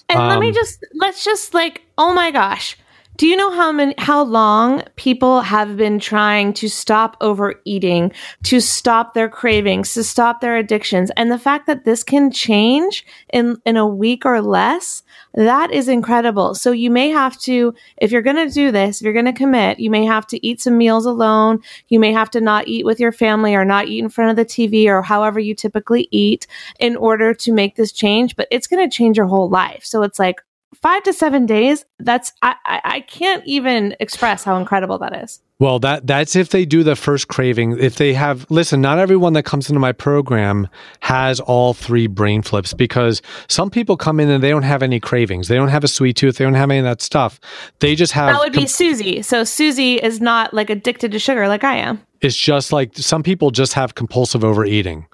And 0.09 0.19
um, 0.19 0.29
let 0.31 0.41
me 0.41 0.49
um, 0.49 0.55
just 0.55 0.85
let's 0.95 1.25
just 1.25 1.55
like 1.55 1.83
oh 1.97 2.13
my 2.13 2.33
gosh 2.33 2.77
Do 3.21 3.27
you 3.27 3.37
know 3.37 3.51
how 3.51 3.71
many 3.71 3.95
how 3.99 4.23
long 4.23 4.83
people 4.97 5.43
have 5.43 5.77
been 5.77 5.99
trying 5.99 6.55
to 6.55 6.71
stop 6.71 7.19
overeating, 7.21 8.13
to 8.45 8.61
stop 8.61 9.13
their 9.13 9.29
cravings, 9.29 9.93
to 9.93 10.05
stop 10.05 10.41
their 10.41 10.57
addictions? 10.57 11.11
And 11.19 11.31
the 11.31 11.39
fact 11.39 11.67
that 11.67 11.85
this 11.85 12.03
can 12.03 12.31
change 12.31 13.05
in 13.31 13.61
in 13.67 13.77
a 13.77 13.87
week 13.87 14.25
or 14.25 14.41
less, 14.41 15.03
that 15.35 15.71
is 15.71 15.87
incredible. 15.87 16.55
So 16.55 16.73
you 16.73 16.91
may 16.91 17.11
have 17.11 17.39
to 17.41 17.75
if 17.99 18.11
you're 18.11 18.23
going 18.23 18.49
to 18.49 18.55
do 18.55 18.73
this, 18.73 19.03
if 19.03 19.05
you're 19.05 19.13
going 19.13 19.27
to 19.27 19.35
commit, 19.35 19.79
you 19.79 19.91
may 19.91 20.07
have 20.07 20.27
to 20.29 20.47
eat 20.47 20.63
some 20.63 20.79
meals 20.79 21.05
alone, 21.05 21.61
you 21.89 22.01
may 22.01 22.15
have 22.15 22.31
to 22.31 22.41
not 22.41 22.69
eat 22.69 22.87
with 22.87 22.99
your 22.99 23.13
family 23.13 23.55
or 23.55 23.67
not 23.67 23.87
eat 23.87 24.03
in 24.03 24.09
front 24.09 24.31
of 24.31 24.37
the 24.37 24.51
TV 24.51 24.87
or 24.87 25.03
however 25.03 25.39
you 25.39 25.55
typically 25.55 26.09
eat 26.11 26.47
in 26.79 26.97
order 26.97 27.35
to 27.35 27.53
make 27.53 27.77
this 27.77 27.93
change, 27.93 28.35
but 28.35 28.49
it's 28.51 28.67
going 28.67 28.83
to 28.83 28.97
change 28.97 29.19
your 29.19 29.27
whole 29.27 29.51
life. 29.51 29.85
So 29.85 30.03
it's 30.05 30.19
like 30.19 30.41
five 30.75 31.03
to 31.03 31.13
seven 31.13 31.47
days 31.47 31.85
that's 31.99 32.33
I, 32.43 32.55
I, 32.65 32.81
I 32.85 33.01
can't 33.01 33.45
even 33.47 33.97
express 34.01 34.45
how 34.45 34.57
incredible 34.57 34.99
that 34.99 35.15
is. 35.15 35.41
Well 35.59 35.79
that 35.81 36.07
that's 36.07 36.37
if 36.37 36.51
they 36.51 36.65
do 36.65 36.83
the 36.83 36.97
first 36.97 37.29
craving. 37.29 37.79
If 37.79 37.97
they 37.97 38.15
have 38.15 38.51
listen 38.51 38.81
not 38.81 38.99
everyone 38.99 39.33
that 39.35 39.45
comes 39.45 39.69
into 39.69 39.81
my 39.81 39.93
program 39.93 40.69
has 41.01 41.41
all 41.41 41.75
three 41.75 42.07
brain 42.07 42.43
flips 42.43 42.73
because 42.73 43.21
some 43.49 43.71
people 43.71 43.97
come 43.97 44.21
in 44.21 44.31
and 44.31 44.43
they 44.43 44.51
don't 44.51 44.63
have 44.63 44.83
any 44.83 45.01
cravings. 45.01 45.49
They 45.49 45.57
don't 45.57 45.69
have 45.69 45.85
a 45.85 45.89
sweet 45.89 46.17
tooth. 46.17 46.39
They 46.39 46.45
don't 46.45 46.55
have 46.55 46.71
any 46.71 46.79
of 46.79 46.85
that 46.85 47.03
stuff. 47.03 47.41
They 47.81 47.95
just 47.95 48.13
have 48.13 48.33
that 48.33 48.41
would 48.41 48.53
be 48.53 48.61
com- 48.61 48.67
susie 48.69 49.23
so 49.23 49.45
susie 49.45 49.97
is 49.97 50.21
not 50.21 50.55
like 50.55 50.71
addicted 50.71 51.13
to 51.13 51.19
sugar 51.19 51.49
like 51.49 51.65
i 51.65 51.77
am. 51.77 52.01
It's 52.21 52.37
just 52.37 52.73
like 52.73 52.97
some 52.97 53.23
people 53.23 53.51
just 53.51 53.73
have 53.73 53.95
compulsive 53.95 54.45
overeating. 54.45 55.07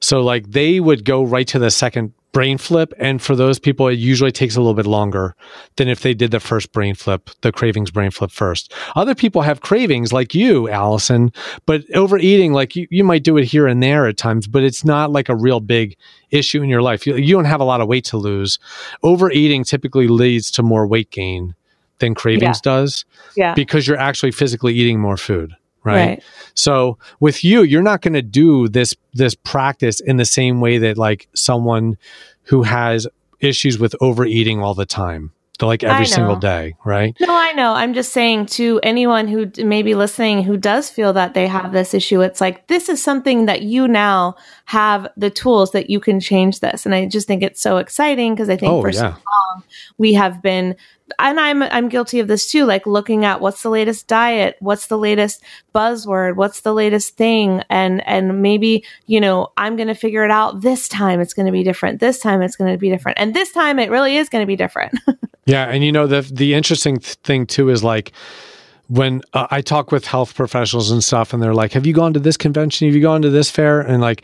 So 0.00 0.20
like 0.20 0.50
they 0.50 0.80
would 0.80 1.04
go 1.04 1.22
right 1.22 1.46
to 1.48 1.58
the 1.58 1.70
second 1.70 2.12
brain 2.32 2.58
flip. 2.58 2.92
And 2.98 3.20
for 3.22 3.34
those 3.34 3.58
people, 3.58 3.88
it 3.88 3.98
usually 3.98 4.32
takes 4.32 4.56
a 4.56 4.60
little 4.60 4.74
bit 4.74 4.86
longer 4.86 5.34
than 5.76 5.88
if 5.88 6.00
they 6.00 6.14
did 6.14 6.30
the 6.30 6.40
first 6.40 6.72
brain 6.72 6.94
flip, 6.94 7.30
the 7.40 7.52
cravings 7.52 7.90
brain 7.90 8.10
flip 8.10 8.30
first. 8.30 8.72
Other 8.96 9.14
people 9.14 9.42
have 9.42 9.60
cravings 9.60 10.12
like 10.12 10.34
you, 10.34 10.68
Allison, 10.68 11.32
but 11.66 11.82
overeating, 11.94 12.52
like 12.52 12.76
you, 12.76 12.86
you 12.90 13.04
might 13.04 13.24
do 13.24 13.36
it 13.36 13.44
here 13.44 13.66
and 13.66 13.82
there 13.82 14.06
at 14.06 14.16
times, 14.16 14.46
but 14.46 14.62
it's 14.62 14.84
not 14.84 15.10
like 15.10 15.28
a 15.28 15.36
real 15.36 15.60
big 15.60 15.96
issue 16.30 16.62
in 16.62 16.68
your 16.68 16.82
life. 16.82 17.06
You, 17.06 17.16
you 17.16 17.34
don't 17.34 17.46
have 17.46 17.60
a 17.60 17.64
lot 17.64 17.80
of 17.80 17.88
weight 17.88 18.04
to 18.06 18.16
lose. 18.16 18.58
Overeating 19.02 19.64
typically 19.64 20.08
leads 20.08 20.50
to 20.52 20.62
more 20.62 20.86
weight 20.86 21.10
gain 21.10 21.54
than 21.98 22.14
cravings 22.14 22.58
yeah. 22.58 22.70
does. 22.70 23.04
Yeah. 23.36 23.54
Because 23.54 23.86
you're 23.86 23.98
actually 23.98 24.32
physically 24.32 24.74
eating 24.74 25.00
more 25.00 25.16
food 25.16 25.54
right? 25.88 26.08
right. 26.08 26.22
So 26.54 26.98
with 27.20 27.44
you, 27.44 27.62
you're 27.62 27.82
not 27.82 28.02
going 28.02 28.14
to 28.14 28.22
do 28.22 28.68
this 28.68 28.94
this 29.14 29.34
practice 29.34 30.00
in 30.00 30.16
the 30.16 30.24
same 30.24 30.60
way 30.60 30.78
that 30.78 30.98
like 30.98 31.28
someone 31.34 31.96
who 32.44 32.62
has 32.62 33.06
issues 33.40 33.78
with 33.78 33.94
overeating 34.00 34.60
all 34.60 34.74
the 34.74 34.86
time 34.86 35.32
like 35.66 35.82
every 35.82 36.06
single 36.06 36.36
day, 36.36 36.74
right? 36.84 37.16
No, 37.20 37.34
I 37.34 37.52
know. 37.52 37.72
I'm 37.72 37.94
just 37.94 38.12
saying 38.12 38.46
to 38.46 38.80
anyone 38.82 39.28
who 39.28 39.50
may 39.64 39.82
be 39.82 39.94
listening 39.94 40.42
who 40.42 40.56
does 40.56 40.88
feel 40.90 41.12
that 41.14 41.34
they 41.34 41.46
have 41.46 41.72
this 41.72 41.94
issue, 41.94 42.20
it's 42.20 42.40
like 42.40 42.66
this 42.68 42.88
is 42.88 43.02
something 43.02 43.46
that 43.46 43.62
you 43.62 43.88
now 43.88 44.36
have 44.66 45.08
the 45.16 45.30
tools 45.30 45.72
that 45.72 45.90
you 45.90 46.00
can 46.00 46.20
change 46.20 46.60
this. 46.60 46.86
And 46.86 46.94
I 46.94 47.06
just 47.06 47.26
think 47.26 47.42
it's 47.42 47.60
so 47.60 47.78
exciting 47.78 48.34
because 48.34 48.48
I 48.48 48.56
think 48.56 48.72
oh, 48.72 48.80
for 48.80 48.90
yeah. 48.90 49.00
so 49.00 49.06
long 49.08 49.62
we 49.98 50.14
have 50.14 50.42
been 50.42 50.76
and 51.18 51.40
I'm 51.40 51.62
I'm 51.62 51.88
guilty 51.88 52.20
of 52.20 52.28
this 52.28 52.50
too, 52.50 52.64
like 52.64 52.86
looking 52.86 53.24
at 53.24 53.40
what's 53.40 53.62
the 53.62 53.70
latest 53.70 54.06
diet, 54.06 54.56
what's 54.60 54.86
the 54.86 54.98
latest 54.98 55.42
buzzword, 55.74 56.36
what's 56.36 56.60
the 56.60 56.74
latest 56.74 57.16
thing, 57.16 57.62
and 57.70 58.06
and 58.06 58.42
maybe 58.42 58.84
you 59.06 59.20
know 59.20 59.48
I'm 59.56 59.76
going 59.76 59.88
to 59.88 59.94
figure 59.94 60.24
it 60.24 60.30
out 60.30 60.60
this 60.60 60.88
time. 60.88 61.20
It's 61.20 61.34
going 61.34 61.46
to 61.46 61.52
be 61.52 61.62
different. 61.62 62.00
This 62.00 62.18
time 62.18 62.42
it's 62.42 62.56
going 62.56 62.72
to 62.72 62.78
be 62.78 62.90
different, 62.90 63.18
and 63.18 63.34
this 63.34 63.52
time 63.52 63.78
it 63.78 63.90
really 63.90 64.16
is 64.16 64.28
going 64.28 64.42
to 64.42 64.46
be 64.46 64.56
different. 64.56 64.98
yeah, 65.48 65.64
and 65.64 65.82
you 65.82 65.92
know 65.92 66.06
the 66.06 66.20
the 66.20 66.54
interesting 66.54 66.98
thing 66.98 67.46
too 67.46 67.70
is 67.70 67.82
like 67.82 68.12
when 68.88 69.22
uh, 69.32 69.46
I 69.50 69.62
talk 69.62 69.90
with 69.90 70.06
health 70.06 70.34
professionals 70.34 70.90
and 70.90 71.02
stuff, 71.02 71.32
and 71.32 71.42
they're 71.42 71.54
like, 71.54 71.72
"Have 71.72 71.86
you 71.86 71.94
gone 71.94 72.12
to 72.12 72.20
this 72.20 72.36
convention? 72.36 72.86
Have 72.86 72.94
you 72.94 73.00
gone 73.02 73.22
to 73.22 73.30
this 73.30 73.50
fair?" 73.50 73.80
And 73.80 74.00
like. 74.00 74.22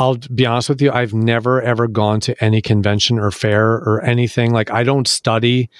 I'll 0.00 0.14
be 0.14 0.46
honest 0.46 0.68
with 0.68 0.80
you, 0.80 0.92
I've 0.92 1.12
never 1.12 1.60
ever 1.60 1.88
gone 1.88 2.20
to 2.20 2.44
any 2.44 2.62
convention 2.62 3.18
or 3.18 3.32
fair 3.32 3.72
or 3.72 4.00
anything. 4.04 4.52
Like 4.52 4.70
I 4.70 4.84
don't 4.84 5.08
study 5.08 5.70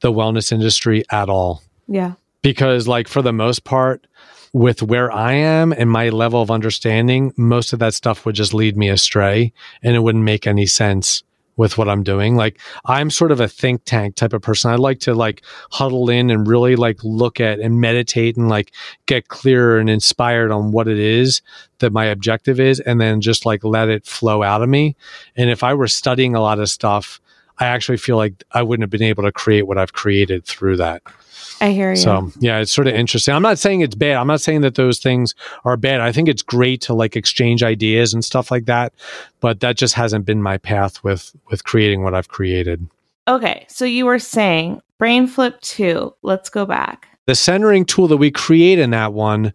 the 0.00 0.10
wellness 0.10 0.50
industry 0.50 1.04
at 1.10 1.28
all. 1.28 1.62
Yeah. 1.86 2.12
Because, 2.40 2.88
like, 2.88 3.06
for 3.06 3.20
the 3.20 3.34
most 3.34 3.64
part, 3.64 4.06
with 4.54 4.82
where 4.82 5.12
I 5.12 5.34
am 5.34 5.72
and 5.72 5.90
my 5.90 6.08
level 6.08 6.40
of 6.40 6.50
understanding, 6.50 7.34
most 7.36 7.74
of 7.74 7.78
that 7.80 7.92
stuff 7.92 8.24
would 8.24 8.34
just 8.34 8.54
lead 8.54 8.78
me 8.78 8.88
astray 8.88 9.52
and 9.82 9.94
it 9.94 9.98
wouldn't 9.98 10.24
make 10.24 10.46
any 10.46 10.64
sense 10.64 11.22
with 11.56 11.78
what 11.78 11.88
I'm 11.88 12.02
doing. 12.02 12.36
Like 12.36 12.60
I'm 12.84 13.10
sort 13.10 13.32
of 13.32 13.40
a 13.40 13.48
think 13.48 13.82
tank 13.84 14.14
type 14.14 14.32
of 14.32 14.42
person. 14.42 14.70
I 14.70 14.76
like 14.76 15.00
to 15.00 15.14
like 15.14 15.42
huddle 15.70 16.10
in 16.10 16.30
and 16.30 16.46
really 16.46 16.76
like 16.76 17.02
look 17.02 17.40
at 17.40 17.60
and 17.60 17.80
meditate 17.80 18.36
and 18.36 18.48
like 18.48 18.72
get 19.06 19.28
clearer 19.28 19.78
and 19.78 19.88
inspired 19.88 20.50
on 20.50 20.72
what 20.72 20.88
it 20.88 20.98
is 20.98 21.42
that 21.78 21.92
my 21.92 22.04
objective 22.04 22.60
is 22.60 22.80
and 22.80 23.00
then 23.00 23.20
just 23.20 23.46
like 23.46 23.64
let 23.64 23.88
it 23.88 24.06
flow 24.06 24.42
out 24.42 24.62
of 24.62 24.68
me. 24.68 24.96
And 25.36 25.50
if 25.50 25.62
I 25.62 25.74
were 25.74 25.88
studying 25.88 26.34
a 26.34 26.40
lot 26.40 26.58
of 26.58 26.68
stuff, 26.68 27.20
I 27.58 27.66
actually 27.66 27.98
feel 27.98 28.16
like 28.16 28.44
I 28.52 28.62
wouldn't 28.62 28.82
have 28.82 28.90
been 28.90 29.02
able 29.02 29.22
to 29.22 29.32
create 29.32 29.66
what 29.66 29.78
I've 29.78 29.94
created 29.94 30.44
through 30.44 30.76
that. 30.76 31.02
I 31.60 31.70
hear 31.70 31.90
you. 31.90 31.96
So 31.96 32.30
yeah, 32.38 32.58
it's 32.58 32.72
sort 32.72 32.86
of 32.86 32.94
interesting. 32.94 33.34
I'm 33.34 33.42
not 33.42 33.58
saying 33.58 33.80
it's 33.80 33.94
bad. 33.94 34.16
I'm 34.16 34.26
not 34.26 34.40
saying 34.40 34.60
that 34.62 34.74
those 34.74 34.98
things 34.98 35.34
are 35.64 35.76
bad. 35.76 36.00
I 36.00 36.12
think 36.12 36.28
it's 36.28 36.42
great 36.42 36.80
to 36.82 36.94
like 36.94 37.16
exchange 37.16 37.62
ideas 37.62 38.12
and 38.12 38.24
stuff 38.24 38.50
like 38.50 38.66
that, 38.66 38.92
but 39.40 39.60
that 39.60 39.76
just 39.76 39.94
hasn't 39.94 40.24
been 40.24 40.42
my 40.42 40.58
path 40.58 41.02
with 41.02 41.34
with 41.50 41.64
creating 41.64 42.02
what 42.02 42.14
I've 42.14 42.28
created. 42.28 42.86
Okay, 43.28 43.66
so 43.68 43.84
you 43.84 44.06
were 44.06 44.18
saying 44.18 44.80
Brain 44.98 45.26
Flip 45.26 45.60
2. 45.60 46.14
Let's 46.22 46.48
go 46.48 46.64
back. 46.64 47.08
The 47.26 47.34
centering 47.34 47.84
tool 47.84 48.06
that 48.08 48.18
we 48.18 48.30
create 48.30 48.78
in 48.78 48.90
that 48.90 49.12
one, 49.12 49.52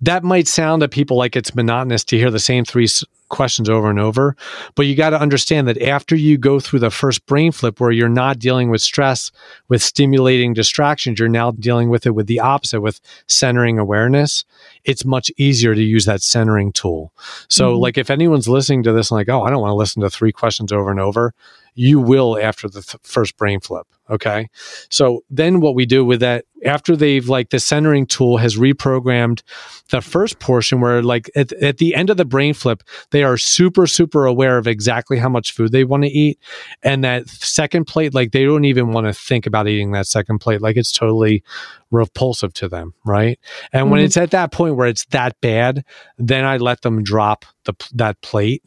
that 0.00 0.22
might 0.22 0.46
sound 0.46 0.82
to 0.82 0.88
people 0.88 1.16
like 1.16 1.34
it's 1.34 1.54
monotonous 1.54 2.04
to 2.04 2.16
hear 2.16 2.30
the 2.30 2.38
same 2.38 2.64
three 2.64 2.86
questions 3.32 3.68
over 3.68 3.90
and 3.90 3.98
over. 3.98 4.36
But 4.76 4.86
you 4.86 4.94
got 4.94 5.10
to 5.10 5.20
understand 5.20 5.66
that 5.66 5.82
after 5.82 6.14
you 6.14 6.38
go 6.38 6.60
through 6.60 6.78
the 6.78 6.90
first 6.90 7.26
brain 7.26 7.50
flip 7.50 7.80
where 7.80 7.90
you're 7.90 8.08
not 8.08 8.38
dealing 8.38 8.70
with 8.70 8.80
stress 8.80 9.32
with 9.68 9.82
stimulating 9.82 10.54
distractions, 10.54 11.18
you're 11.18 11.28
now 11.28 11.50
dealing 11.50 11.90
with 11.90 12.06
it 12.06 12.14
with 12.14 12.28
the 12.28 12.38
opposite, 12.38 12.80
with 12.80 13.00
centering 13.26 13.78
awareness. 13.78 14.44
It's 14.84 15.04
much 15.04 15.32
easier 15.36 15.74
to 15.74 15.82
use 15.82 16.04
that 16.04 16.22
centering 16.22 16.72
tool. 16.72 17.12
So, 17.48 17.72
mm-hmm. 17.72 17.80
like, 17.80 17.98
if 17.98 18.10
anyone's 18.10 18.48
listening 18.48 18.84
to 18.84 18.92
this 18.92 19.10
and 19.10 19.16
like, 19.16 19.28
oh, 19.28 19.42
I 19.42 19.50
don't 19.50 19.62
want 19.62 19.72
to 19.72 19.76
listen 19.76 20.02
to 20.02 20.10
three 20.10 20.32
questions 20.32 20.70
over 20.70 20.90
and 20.90 21.00
over, 21.00 21.34
you 21.74 22.00
will 22.00 22.38
after 22.38 22.68
the 22.68 22.82
th- 22.82 23.00
first 23.02 23.36
brain 23.36 23.60
flip. 23.60 23.86
Okay. 24.10 24.50
So 24.90 25.24
then 25.30 25.60
what 25.60 25.74
we 25.74 25.86
do 25.86 26.04
with 26.04 26.20
that, 26.20 26.44
after 26.66 26.94
they've 26.96 27.26
like 27.28 27.48
the 27.48 27.58
centering 27.58 28.04
tool 28.04 28.36
has 28.36 28.56
reprogrammed 28.56 29.42
the 29.90 30.02
first 30.02 30.38
portion 30.38 30.80
where 30.80 31.02
like 31.02 31.30
at, 31.34 31.52
at 31.54 31.78
the 31.78 31.94
end 31.94 32.10
of 32.10 32.18
the 32.18 32.26
brain 32.26 32.52
flip, 32.52 32.82
they 33.10 33.22
are 33.22 33.38
super, 33.38 33.86
super 33.86 34.26
aware 34.26 34.58
of 34.58 34.66
exactly 34.66 35.18
how 35.18 35.30
much 35.30 35.52
food 35.52 35.72
they 35.72 35.84
want 35.84 36.02
to 36.02 36.10
eat. 36.10 36.38
And 36.82 37.02
that 37.04 37.28
second 37.28 37.86
plate, 37.86 38.12
like 38.12 38.32
they 38.32 38.44
don't 38.44 38.66
even 38.66 38.92
want 38.92 39.06
to 39.06 39.14
think 39.14 39.46
about 39.46 39.66
eating 39.66 39.92
that 39.92 40.06
second 40.06 40.40
plate. 40.40 40.60
Like 40.60 40.76
it's 40.76 40.92
totally 40.92 41.42
repulsive 41.90 42.52
to 42.54 42.68
them. 42.68 42.92
Right. 43.06 43.38
And 43.72 43.84
mm-hmm. 43.84 43.92
when 43.92 44.00
it's 44.00 44.16
at 44.18 44.32
that 44.32 44.52
point 44.52 44.76
where 44.76 44.88
it's 44.88 45.06
that 45.06 45.40
bad, 45.40 45.84
then 46.18 46.44
I 46.44 46.58
let 46.58 46.82
them 46.82 47.02
drop 47.02 47.46
the, 47.64 47.74
that 47.94 48.20
plate 48.20 48.62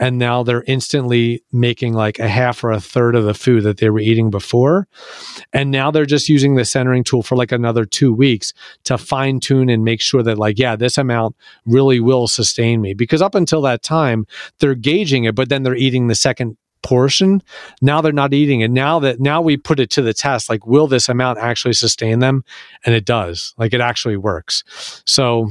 and 0.00 0.18
now 0.18 0.42
they're 0.42 0.64
instantly 0.66 1.44
making 1.52 1.92
like 1.92 2.18
a 2.18 2.26
half 2.26 2.64
or 2.64 2.72
a 2.72 2.80
third 2.80 3.14
of 3.14 3.24
the 3.24 3.34
food 3.34 3.62
that 3.64 3.76
they 3.76 3.90
were 3.90 4.00
eating 4.00 4.30
before. 4.30 4.88
And 5.52 5.70
now 5.70 5.90
they're 5.90 6.06
just 6.06 6.30
using 6.30 6.54
the 6.54 6.64
centering 6.64 7.04
tool 7.04 7.22
for 7.22 7.36
like 7.36 7.52
another 7.52 7.84
two 7.84 8.12
weeks 8.12 8.54
to 8.84 8.96
fine 8.96 9.40
tune 9.40 9.68
and 9.68 9.84
make 9.84 10.00
sure 10.00 10.22
that 10.22 10.38
like 10.38 10.58
yeah 10.58 10.74
this 10.74 10.96
amount 10.96 11.36
really 11.66 12.00
will 12.00 12.26
sustain 12.26 12.80
me. 12.80 12.94
Because 12.94 13.20
up 13.20 13.34
until 13.34 13.60
that 13.62 13.82
time 13.82 14.26
they're 14.58 14.74
gauging 14.74 15.24
it 15.24 15.34
but 15.34 15.50
then 15.50 15.62
they're 15.62 15.76
eating 15.76 16.08
the 16.08 16.14
second 16.14 16.56
portion. 16.82 17.42
Now 17.82 18.00
they're 18.00 18.10
not 18.10 18.32
eating 18.32 18.62
it. 18.62 18.70
Now 18.70 19.00
that 19.00 19.20
now 19.20 19.42
we 19.42 19.58
put 19.58 19.80
it 19.80 19.90
to 19.90 20.02
the 20.02 20.14
test 20.14 20.48
like 20.48 20.66
will 20.66 20.86
this 20.86 21.10
amount 21.10 21.38
actually 21.38 21.74
sustain 21.74 22.20
them? 22.20 22.42
And 22.86 22.94
it 22.94 23.04
does. 23.04 23.54
Like 23.58 23.74
it 23.74 23.82
actually 23.82 24.16
works. 24.16 24.64
So 25.04 25.50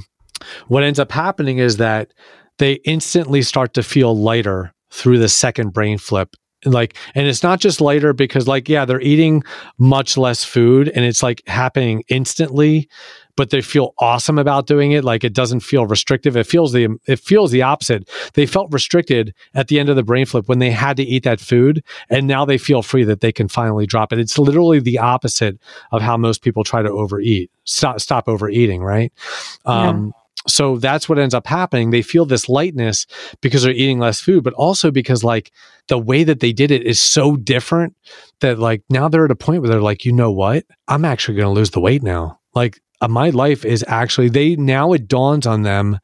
what 0.69 0.83
ends 0.83 0.99
up 0.99 1.11
happening 1.11 1.59
is 1.59 1.77
that 1.77 2.13
they 2.59 2.73
instantly 2.85 3.41
start 3.41 3.73
to 3.73 3.83
feel 3.83 4.15
lighter 4.15 4.73
through 4.91 5.19
the 5.19 5.29
second 5.29 5.73
brain 5.73 5.97
flip. 5.97 6.35
Like 6.65 6.97
and 7.15 7.25
it's 7.25 7.41
not 7.41 7.61
just 7.61 7.79
lighter 7.79 8.11
because 8.11 8.45
like 8.45 8.67
yeah 8.67 8.83
they're 8.83 8.99
eating 8.99 9.43
much 9.77 10.17
less 10.17 10.43
food 10.43 10.89
and 10.89 11.05
it's 11.05 11.23
like 11.23 11.41
happening 11.47 12.03
instantly 12.09 12.89
but 13.39 13.51
they 13.51 13.61
feel 13.61 13.93
awesome 13.99 14.37
about 14.37 14.67
doing 14.67 14.91
it. 14.91 15.05
Like 15.05 15.23
it 15.23 15.31
doesn't 15.33 15.61
feel 15.61 15.85
restrictive. 15.85 16.35
It 16.35 16.45
feels 16.45 16.73
the 16.73 16.89
it 17.07 17.19
feels 17.19 17.51
the 17.51 17.61
opposite. 17.61 18.09
They 18.33 18.45
felt 18.45 18.67
restricted 18.73 19.33
at 19.53 19.69
the 19.69 19.79
end 19.79 19.87
of 19.87 19.95
the 19.95 20.03
brain 20.03 20.25
flip 20.25 20.49
when 20.49 20.59
they 20.59 20.71
had 20.71 20.97
to 20.97 21.03
eat 21.03 21.23
that 21.23 21.39
food 21.39 21.81
and 22.09 22.27
now 22.27 22.43
they 22.43 22.57
feel 22.57 22.81
free 22.81 23.05
that 23.05 23.21
they 23.21 23.31
can 23.31 23.47
finally 23.47 23.85
drop 23.85 24.11
it. 24.11 24.19
It's 24.19 24.37
literally 24.37 24.81
the 24.81 24.97
opposite 24.97 25.57
of 25.93 26.01
how 26.01 26.17
most 26.17 26.41
people 26.41 26.65
try 26.65 26.81
to 26.81 26.91
overeat 26.91 27.49
stop 27.63 28.01
stop 28.01 28.27
overeating 28.27 28.83
right? 28.83 29.13
Yeah. 29.65 29.87
um 29.87 30.11
so 30.47 30.77
that's 30.77 31.09
what 31.09 31.19
ends 31.19 31.33
up 31.33 31.47
happening. 31.47 31.89
They 31.89 32.01
feel 32.01 32.25
this 32.25 32.47
lightness 32.47 33.05
because 33.41 33.63
they're 33.63 33.71
eating 33.71 33.99
less 33.99 34.21
food, 34.21 34.43
but 34.43 34.53
also 34.53 34.89
because 34.89 35.23
like 35.23 35.51
the 35.87 35.97
way 35.97 36.23
that 36.23 36.39
they 36.39 36.53
did 36.53 36.71
it 36.71 36.83
is 36.83 37.01
so 37.01 37.35
different 37.35 37.95
that 38.39 38.57
like 38.57 38.81
now 38.89 39.09
they're 39.09 39.25
at 39.25 39.31
a 39.31 39.35
point 39.35 39.61
where 39.61 39.69
they're 39.69 39.81
like, 39.81 40.05
you 40.05 40.13
know 40.13 40.31
what? 40.31 40.65
I'm 40.87 41.03
actually 41.03 41.35
going 41.35 41.53
to 41.53 41.59
lose 41.59 41.71
the 41.71 41.81
weight 41.81 42.03
now. 42.03 42.39
Like 42.55 42.79
uh, 43.01 43.09
my 43.09 43.31
life 43.31 43.65
is 43.65 43.83
actually, 43.87 44.29
they 44.29 44.55
now 44.55 44.93
it 44.93 45.07
dawns 45.07 45.45
on 45.45 45.63
them 45.63 45.99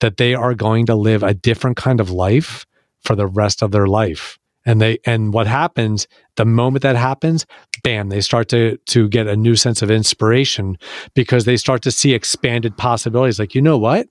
that 0.00 0.16
they 0.16 0.34
are 0.34 0.54
going 0.54 0.86
to 0.86 0.94
live 0.94 1.22
a 1.22 1.34
different 1.34 1.76
kind 1.76 2.00
of 2.00 2.10
life 2.10 2.66
for 3.02 3.14
the 3.14 3.26
rest 3.26 3.62
of 3.62 3.70
their 3.70 3.86
life. 3.86 4.38
And 4.66 4.80
they, 4.80 4.98
and 5.06 5.32
what 5.32 5.46
happens 5.46 6.08
the 6.38 6.46
moment 6.46 6.82
that 6.82 6.96
happens, 6.96 7.44
bam, 7.82 8.08
they 8.08 8.22
start 8.22 8.48
to, 8.48 8.78
to 8.86 9.08
get 9.08 9.26
a 9.26 9.36
new 9.36 9.54
sense 9.54 9.82
of 9.82 9.90
inspiration 9.90 10.78
because 11.14 11.44
they 11.44 11.56
start 11.56 11.82
to 11.82 11.90
see 11.90 12.14
expanded 12.14 12.76
possibilities. 12.76 13.38
Like, 13.38 13.54
you 13.54 13.60
know 13.60 13.76
what? 13.78 14.08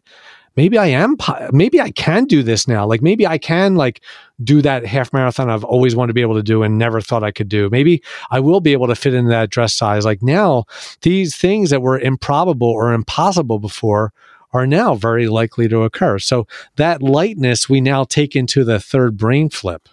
maybe 0.57 0.77
I 0.77 0.87
am, 0.87 1.15
maybe 1.51 1.79
I 1.79 1.91
can 1.91 2.25
do 2.25 2.43
this 2.43 2.67
now. 2.67 2.85
Like 2.85 3.01
maybe 3.01 3.25
I 3.25 3.37
can 3.37 3.75
like 3.75 4.01
do 4.43 4.61
that 4.63 4.85
half 4.85 5.13
marathon 5.13 5.49
I've 5.49 5.63
always 5.63 5.95
wanted 5.95 6.07
to 6.07 6.13
be 6.13 6.21
able 6.21 6.35
to 6.35 6.43
do 6.43 6.63
and 6.63 6.77
never 6.77 6.99
thought 6.99 7.23
I 7.23 7.31
could 7.31 7.47
do. 7.47 7.69
Maybe 7.69 8.03
I 8.31 8.41
will 8.41 8.59
be 8.59 8.73
able 8.73 8.87
to 8.87 8.95
fit 8.95 9.13
in 9.13 9.29
that 9.29 9.51
dress 9.51 9.73
size. 9.73 10.03
Like 10.03 10.21
now, 10.21 10.65
these 11.03 11.37
things 11.37 11.69
that 11.69 11.81
were 11.81 11.99
improbable 11.99 12.67
or 12.67 12.91
impossible 12.91 13.59
before 13.59 14.11
are 14.51 14.67
now 14.67 14.95
very 14.95 15.27
likely 15.27 15.67
to 15.69 15.83
occur. 15.83 16.19
So 16.19 16.47
that 16.75 17.03
lightness 17.03 17.69
we 17.69 17.79
now 17.79 18.03
take 18.03 18.35
into 18.35 18.63
the 18.63 18.79
third 18.79 19.15
brain 19.15 19.49
flip. 19.49 19.87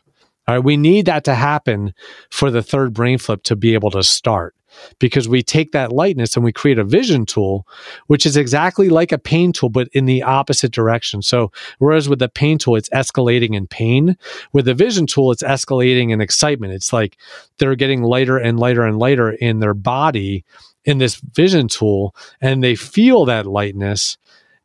All 0.47 0.57
right, 0.57 0.65
we 0.65 0.77
need 0.77 1.07
that 1.07 1.25
to 1.25 1.35
happen 1.35 1.95
for 2.31 2.51
the 2.51 2.63
third 2.63 2.93
brain 2.93 3.19
flip 3.19 3.43
to 3.45 3.57
be 3.57 3.75
able 3.75 3.91
to 3.93 4.03
start 4.03 4.55
because 4.99 5.29
we 5.29 5.43
take 5.43 5.73
that 5.73 5.93
lightness 5.93 6.37
and 6.37 6.45
we 6.45 6.53
create 6.53 6.79
a 6.79 6.85
vision 6.85 7.25
tool, 7.25 7.67
which 8.09 8.27
is 8.27 8.37
exactly 8.37 8.89
like 8.89 9.13
a 9.13 9.19
pain 9.19 9.53
tool, 9.53 9.69
but 9.69 9.89
in 9.93 10.05
the 10.05 10.23
opposite 10.23 10.73
direction. 10.73 11.23
So, 11.23 11.53
whereas 11.79 12.09
with 12.09 12.19
the 12.19 12.29
pain 12.29 12.59
tool, 12.59 12.77
it's 12.77 12.89
escalating 12.91 13.55
in 13.55 13.67
pain, 13.67 14.17
with 14.53 14.67
the 14.67 14.75
vision 14.75 15.07
tool, 15.07 15.33
it's 15.33 15.43
escalating 15.43 16.11
in 16.11 16.21
excitement. 16.21 16.73
It's 16.73 16.93
like 16.93 17.17
they're 17.59 17.77
getting 17.77 18.03
lighter 18.03 18.37
and 18.37 18.59
lighter 18.59 18.85
and 18.85 18.99
lighter 18.99 19.31
in 19.31 19.61
their 19.61 19.75
body 19.75 20.45
in 20.85 20.99
this 20.99 21.17
vision 21.17 21.69
tool, 21.69 22.15
and 22.41 22.63
they 22.63 22.75
feel 22.75 23.25
that 23.25 23.47
lightness 23.47 24.19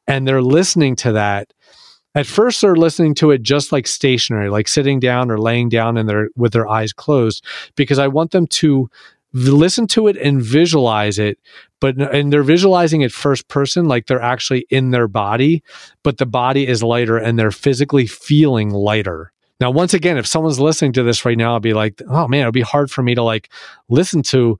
and 0.09 0.27
they're 0.27 0.41
listening 0.41 0.95
to 0.95 1.11
that 1.11 1.53
at 2.15 2.25
first 2.25 2.61
they're 2.61 2.75
listening 2.75 3.13
to 3.13 3.31
it 3.31 3.41
just 3.41 3.71
like 3.71 3.87
stationary 3.87 4.49
like 4.49 4.67
sitting 4.67 4.99
down 4.99 5.29
or 5.29 5.37
laying 5.37 5.69
down 5.69 5.97
and 5.97 6.09
they're 6.09 6.29
with 6.35 6.53
their 6.53 6.67
eyes 6.67 6.93
closed 6.93 7.45
because 7.75 7.99
i 7.99 8.07
want 8.07 8.31
them 8.31 8.47
to 8.47 8.89
listen 9.33 9.85
to 9.85 10.07
it 10.07 10.17
and 10.17 10.41
visualize 10.41 11.19
it 11.19 11.37
but 11.79 11.95
and 11.97 12.33
they're 12.33 12.43
visualizing 12.43 13.01
it 13.01 13.11
first 13.11 13.47
person 13.47 13.85
like 13.85 14.07
they're 14.07 14.21
actually 14.21 14.65
in 14.69 14.91
their 14.91 15.07
body 15.07 15.63
but 16.03 16.17
the 16.17 16.25
body 16.25 16.67
is 16.67 16.81
lighter 16.83 17.17
and 17.17 17.37
they're 17.37 17.51
physically 17.51 18.07
feeling 18.07 18.69
lighter. 18.71 19.31
Now, 19.59 19.71
once 19.71 19.93
again, 19.93 20.17
if 20.17 20.25
someone's 20.25 20.59
listening 20.59 20.93
to 20.93 21.03
this 21.03 21.25
right 21.25 21.37
now, 21.37 21.53
I'll 21.53 21.59
be 21.59 21.73
like, 21.73 22.01
oh 22.09 22.27
man, 22.27 22.41
it'll 22.41 22.51
be 22.53 22.61
hard 22.61 22.89
for 22.89 23.03
me 23.03 23.13
to 23.15 23.23
like 23.23 23.49
listen 23.89 24.23
to 24.23 24.57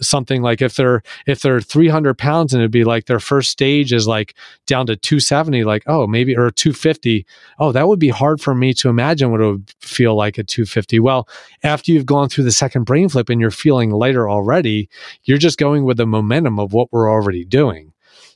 something 0.00 0.42
like 0.42 0.62
if 0.62 0.74
they're 0.74 1.02
if 1.26 1.42
they're 1.42 1.60
300 1.60 2.16
pounds 2.16 2.54
and 2.54 2.62
it'd 2.62 2.70
be 2.70 2.84
like 2.84 3.06
their 3.06 3.20
first 3.20 3.50
stage 3.50 3.92
is 3.92 4.06
like 4.06 4.34
down 4.66 4.86
to 4.86 4.96
270 4.96 5.64
like 5.64 5.82
oh 5.86 6.06
maybe 6.06 6.36
or 6.36 6.50
250 6.50 7.26
oh 7.58 7.72
that 7.72 7.88
would 7.88 7.98
be 7.98 8.08
hard 8.08 8.40
for 8.40 8.54
me 8.54 8.72
to 8.72 8.88
imagine 8.88 9.30
what 9.30 9.40
it 9.40 9.50
would 9.50 9.74
feel 9.80 10.14
like 10.14 10.38
at 10.38 10.48
250 10.48 10.98
well 11.00 11.28
after 11.62 11.92
you've 11.92 12.06
gone 12.06 12.28
through 12.28 12.44
the 12.44 12.52
second 12.52 12.84
brain 12.84 13.08
flip 13.08 13.28
and 13.28 13.40
you're 13.40 13.50
feeling 13.50 13.90
lighter 13.90 14.28
already 14.28 14.88
you're 15.24 15.38
just 15.38 15.58
going 15.58 15.84
with 15.84 15.98
the 15.98 16.06
momentum 16.06 16.58
of 16.58 16.72
what 16.72 16.90
we're 16.92 17.10
already 17.10 17.44
doing 17.44 17.91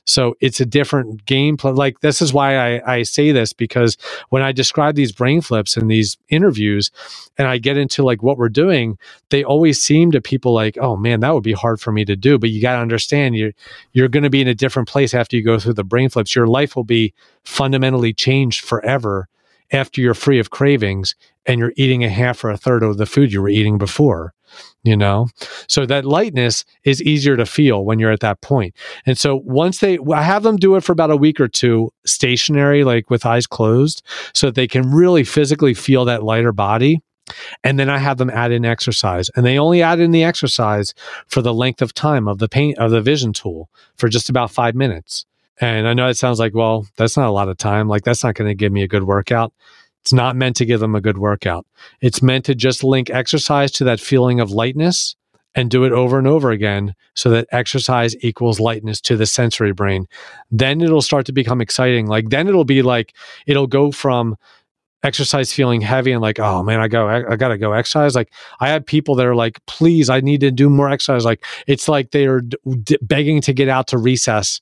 so 0.07 0.35
it's 0.39 0.61
a 0.61 0.65
different 0.65 1.25
gameplay. 1.25 1.75
Like 1.75 1.99
this 1.99 2.21
is 2.21 2.33
why 2.33 2.55
I, 2.55 2.93
I 2.95 3.03
say 3.03 3.33
this 3.33 3.51
because 3.51 3.97
when 4.29 4.41
I 4.41 4.53
describe 4.53 4.95
these 4.95 5.11
brain 5.11 5.41
flips 5.41 5.75
in 5.75 5.87
these 5.87 6.17
interviews 6.29 6.91
and 7.37 7.45
I 7.45 7.57
get 7.57 7.77
into 7.77 8.03
like 8.03 8.23
what 8.23 8.37
we're 8.37 8.47
doing, 8.47 8.97
they 9.29 9.43
always 9.43 9.83
seem 9.83 10.11
to 10.11 10.21
people 10.21 10.53
like, 10.53 10.77
oh 10.79 10.95
man, 10.95 11.19
that 11.19 11.33
would 11.33 11.43
be 11.43 11.51
hard 11.51 11.81
for 11.81 11.91
me 11.91 12.05
to 12.05 12.15
do. 12.15 12.39
But 12.39 12.51
you 12.51 12.61
got 12.61 12.75
to 12.75 12.81
understand 12.81 13.35
you're, 13.35 13.51
you're 13.91 14.07
going 14.07 14.23
to 14.23 14.29
be 14.29 14.41
in 14.41 14.47
a 14.47 14.55
different 14.55 14.87
place 14.87 15.13
after 15.13 15.35
you 15.35 15.43
go 15.43 15.59
through 15.59 15.73
the 15.73 15.83
brain 15.83 16.09
flips. 16.09 16.35
Your 16.35 16.47
life 16.47 16.77
will 16.77 16.85
be 16.85 17.13
fundamentally 17.43 18.13
changed 18.13 18.63
forever 18.63 19.27
after 19.71 19.99
you're 19.99 20.13
free 20.13 20.39
of 20.39 20.51
cravings 20.51 21.15
and 21.45 21.59
you're 21.59 21.73
eating 21.75 22.05
a 22.05 22.09
half 22.09 22.45
or 22.45 22.49
a 22.49 22.57
third 22.57 22.81
of 22.81 22.97
the 22.97 23.05
food 23.05 23.33
you 23.33 23.41
were 23.41 23.49
eating 23.49 23.77
before 23.77 24.33
you 24.83 24.95
know 24.95 25.27
so 25.67 25.85
that 25.85 26.05
lightness 26.05 26.65
is 26.83 27.01
easier 27.01 27.35
to 27.35 27.45
feel 27.45 27.83
when 27.83 27.99
you're 27.99 28.11
at 28.11 28.19
that 28.19 28.41
point 28.41 28.75
and 29.05 29.17
so 29.17 29.41
once 29.45 29.79
they 29.79 29.97
i 30.13 30.21
have 30.21 30.43
them 30.43 30.57
do 30.57 30.75
it 30.75 30.83
for 30.83 30.91
about 30.91 31.11
a 31.11 31.17
week 31.17 31.39
or 31.39 31.47
two 31.47 31.91
stationary 32.05 32.83
like 32.83 33.09
with 33.09 33.25
eyes 33.25 33.47
closed 33.47 34.01
so 34.33 34.47
that 34.47 34.55
they 34.55 34.67
can 34.67 34.91
really 34.91 35.23
physically 35.23 35.73
feel 35.73 36.05
that 36.05 36.23
lighter 36.23 36.51
body 36.51 37.01
and 37.63 37.79
then 37.79 37.89
I 37.89 37.97
have 37.97 38.17
them 38.17 38.29
add 38.29 38.51
in 38.51 38.65
exercise, 38.65 39.29
and 39.35 39.45
they 39.45 39.59
only 39.59 39.81
add 39.81 39.99
in 39.99 40.11
the 40.11 40.23
exercise 40.23 40.93
for 41.27 41.41
the 41.41 41.53
length 41.53 41.81
of 41.81 41.93
time 41.93 42.27
of 42.27 42.37
the 42.37 42.47
paint 42.47 42.77
of 42.77 42.91
the 42.91 43.01
vision 43.01 43.33
tool 43.33 43.69
for 43.97 44.07
just 44.07 44.29
about 44.29 44.51
five 44.51 44.75
minutes. 44.75 45.25
And 45.59 45.87
I 45.87 45.93
know 45.93 46.07
it 46.07 46.17
sounds 46.17 46.39
like, 46.39 46.53
well, 46.53 46.85
that's 46.97 47.17
not 47.17 47.27
a 47.27 47.31
lot 47.31 47.49
of 47.49 47.57
time. 47.57 47.87
Like 47.87 48.03
that's 48.03 48.23
not 48.23 48.35
going 48.35 48.47
to 48.47 48.55
give 48.55 48.71
me 48.71 48.83
a 48.83 48.87
good 48.87 49.03
workout. 49.03 49.53
It's 50.07 50.13
not 50.13 50.37
meant 50.37 50.55
to 50.55 50.65
give 50.65 50.79
them 50.79 50.95
a 50.95 51.01
good 51.01 51.17
workout. 51.17 51.65
It's 51.99 52.21
meant 52.21 52.45
to 52.45 52.55
just 52.55 52.81
link 52.81 53.09
exercise 53.09 53.73
to 53.73 53.83
that 53.83 53.99
feeling 53.99 54.39
of 54.39 54.51
lightness 54.51 55.17
and 55.53 55.69
do 55.69 55.83
it 55.83 55.91
over 55.91 56.17
and 56.17 56.25
over 56.25 56.49
again 56.49 56.95
so 57.13 57.29
that 57.31 57.45
exercise 57.51 58.15
equals 58.23 58.57
lightness 58.57 59.01
to 59.01 59.17
the 59.17 59.25
sensory 59.25 59.73
brain. 59.73 60.07
Then 60.49 60.79
it'll 60.79 61.01
start 61.01 61.25
to 61.25 61.33
become 61.33 61.59
exciting. 61.59 62.07
Like 62.07 62.29
then 62.29 62.47
it'll 62.47 62.63
be 62.63 62.83
like 62.83 63.15
it'll 63.47 63.67
go 63.67 63.91
from 63.91 64.37
exercise 65.03 65.51
feeling 65.51 65.81
heavy 65.81 66.11
and 66.11 66.21
like 66.23 66.39
oh 66.39 66.63
man 66.63 66.79
i 66.79 66.87
go 66.87 67.07
i, 67.07 67.33
I 67.33 67.35
gotta 67.35 67.57
go 67.59 67.73
exercise 67.73 68.15
like 68.15 68.33
i 68.59 68.67
have 68.69 68.83
people 68.83 69.13
that 69.15 69.27
are 69.27 69.35
like 69.35 69.63
please 69.67 70.09
i 70.09 70.21
need 70.21 70.41
to 70.41 70.49
do 70.49 70.71
more 70.71 70.89
exercise 70.89 71.23
like 71.23 71.45
it's 71.67 71.87
like 71.87 72.09
they 72.11 72.25
are 72.25 72.41
d- 72.41 72.97
begging 72.99 73.39
to 73.41 73.53
get 73.53 73.69
out 73.69 73.87
to 73.89 73.99
recess 73.99 74.59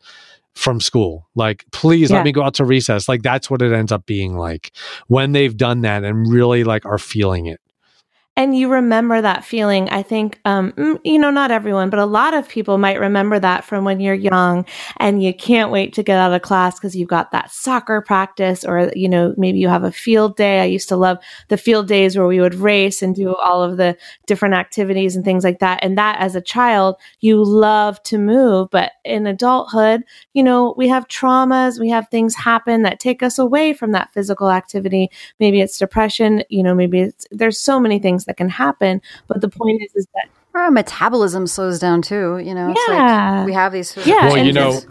from 0.55 0.79
school. 0.79 1.27
Like, 1.35 1.65
please 1.71 2.09
yeah. 2.09 2.17
let 2.17 2.25
me 2.25 2.31
go 2.31 2.43
out 2.43 2.55
to 2.55 2.65
recess. 2.65 3.07
Like, 3.07 3.21
that's 3.21 3.49
what 3.49 3.61
it 3.61 3.73
ends 3.73 3.91
up 3.91 4.05
being 4.05 4.37
like 4.37 4.71
when 5.07 5.33
they've 5.33 5.55
done 5.55 5.81
that 5.81 6.03
and 6.03 6.31
really 6.31 6.63
like 6.63 6.85
are 6.85 6.97
feeling 6.97 7.45
it 7.45 7.59
and 8.37 8.57
you 8.57 8.69
remember 8.69 9.21
that 9.21 9.45
feeling. 9.45 9.89
I 9.89 10.03
think, 10.03 10.41
um, 10.43 10.73
mm, 10.73 10.99
you 11.05 11.17
know, 11.17 11.31
not 11.31 11.51
everyone, 11.51 11.89
but 11.89 11.99
a 11.99 12.05
lot 12.05 12.33
of 12.33 12.49
people 12.49 12.77
might 12.77 12.99
remember 12.99 13.39
that 13.39 13.63
from 13.63 13.85
when 13.85 14.01
you're 14.01 14.13
young 14.13 14.65
and 14.97 15.23
you 15.23 15.33
can't 15.33 15.71
wait 15.71 15.93
to 15.93 16.03
get 16.03 16.19
out 16.19 16.33
of 16.33 16.41
class 16.41 16.77
because 16.77 16.95
you've 16.97 17.07
got 17.07 17.31
that 17.31 17.51
soccer 17.51 18.01
practice 18.01 18.65
or, 18.65 18.91
you 18.93 19.07
know, 19.07 19.33
maybe 19.37 19.59
you 19.59 19.69
have 19.69 19.85
a 19.85 19.91
field 19.91 20.35
day. 20.35 20.59
I 20.59 20.65
used 20.65 20.89
to 20.89 20.97
love 20.97 21.19
the 21.47 21.57
field 21.57 21.87
days 21.87 22.17
where 22.17 22.27
we 22.27 22.41
would 22.41 22.55
race 22.55 23.01
and 23.01 23.15
do 23.15 23.33
all 23.35 23.63
of 23.63 23.77
the 23.77 23.95
different 24.25 24.55
activities 24.55 25.15
and 25.15 25.23
things 25.23 25.45
like 25.45 25.59
that. 25.59 25.79
And 25.81 25.97
that 25.97 26.19
as 26.19 26.35
a 26.35 26.41
child, 26.41 26.97
you 27.21 27.41
love 27.41 28.03
to 28.03 28.17
move. 28.17 28.69
But 28.69 28.91
in 29.05 29.27
adulthood, 29.27 30.03
you 30.33 30.43
know, 30.43 30.73
we 30.75 30.89
have 30.89 31.07
traumas, 31.07 31.79
we 31.79 31.89
have 31.89 32.09
things 32.09 32.35
happen 32.35 32.81
that 32.81 32.99
take 32.99 33.23
us 33.23 33.39
away 33.39 33.73
from 33.73 33.93
that 33.93 34.11
physical 34.11 34.51
activity. 34.51 35.09
Maybe 35.39 35.61
it's 35.61 35.77
depression, 35.77 36.43
you 36.49 36.63
know, 36.63 36.75
maybe 36.75 36.99
it's, 36.99 37.25
there's 37.31 37.57
so 37.57 37.79
many 37.79 37.97
things 37.97 38.24
that 38.25 38.37
can 38.37 38.49
happen. 38.49 39.01
But 39.27 39.41
the 39.41 39.49
point 39.49 39.81
is, 39.81 39.91
is 39.95 40.07
that 40.13 40.29
our 40.53 40.71
metabolism 40.71 41.47
slows 41.47 41.79
down 41.79 42.01
too. 42.01 42.37
You 42.39 42.53
know, 42.53 42.73
yeah. 42.87 43.37
Like 43.37 43.45
we 43.45 43.53
have 43.53 43.71
these. 43.71 43.95
Yeah, 44.05 44.27
well, 44.27 44.37
you 44.37 44.53
know, 44.53 44.81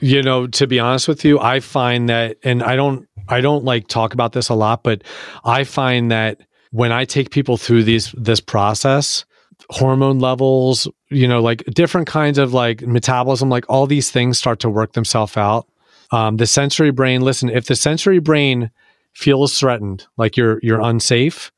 you 0.00 0.22
know, 0.22 0.46
to 0.46 0.66
be 0.66 0.78
honest 0.78 1.08
with 1.08 1.24
you, 1.24 1.38
I 1.38 1.60
find 1.60 2.08
that, 2.08 2.38
and 2.42 2.62
I 2.62 2.76
don't, 2.76 3.06
I 3.28 3.40
don't 3.40 3.64
like 3.64 3.86
talk 3.86 4.14
about 4.14 4.32
this 4.32 4.48
a 4.48 4.54
lot, 4.54 4.82
but 4.82 5.02
I 5.44 5.64
find 5.64 6.10
that 6.10 6.40
when 6.70 6.92
I 6.92 7.04
take 7.04 7.30
people 7.30 7.56
through 7.56 7.84
these 7.84 8.12
this 8.16 8.40
process, 8.40 9.24
hormone 9.68 10.18
levels, 10.18 10.88
you 11.08 11.28
know, 11.28 11.40
like 11.40 11.64
different 11.66 12.06
kinds 12.06 12.38
of 12.38 12.54
like 12.54 12.82
metabolism, 12.82 13.50
like 13.50 13.64
all 13.68 13.86
these 13.86 14.10
things 14.10 14.38
start 14.38 14.60
to 14.60 14.70
work 14.70 14.92
themselves 14.92 15.36
out. 15.36 15.66
Um, 16.12 16.38
the 16.38 16.46
sensory 16.46 16.90
brain, 16.90 17.20
listen, 17.20 17.50
if 17.50 17.66
the 17.66 17.76
sensory 17.76 18.18
brain 18.18 18.70
feels 19.12 19.58
threatened, 19.58 20.06
like 20.16 20.36
you're 20.36 20.58
you're 20.62 20.80
unsafe, 20.80 21.52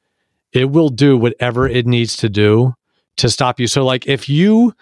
it 0.52 0.70
will 0.70 0.88
do 0.88 1.16
whatever 1.16 1.68
it 1.68 1.86
needs 1.86 2.16
to 2.18 2.28
do 2.28 2.74
to 3.16 3.28
stop 3.28 3.60
you. 3.60 3.66
So 3.66 3.84
like 3.84 4.06
if 4.06 4.28
you 4.28 4.74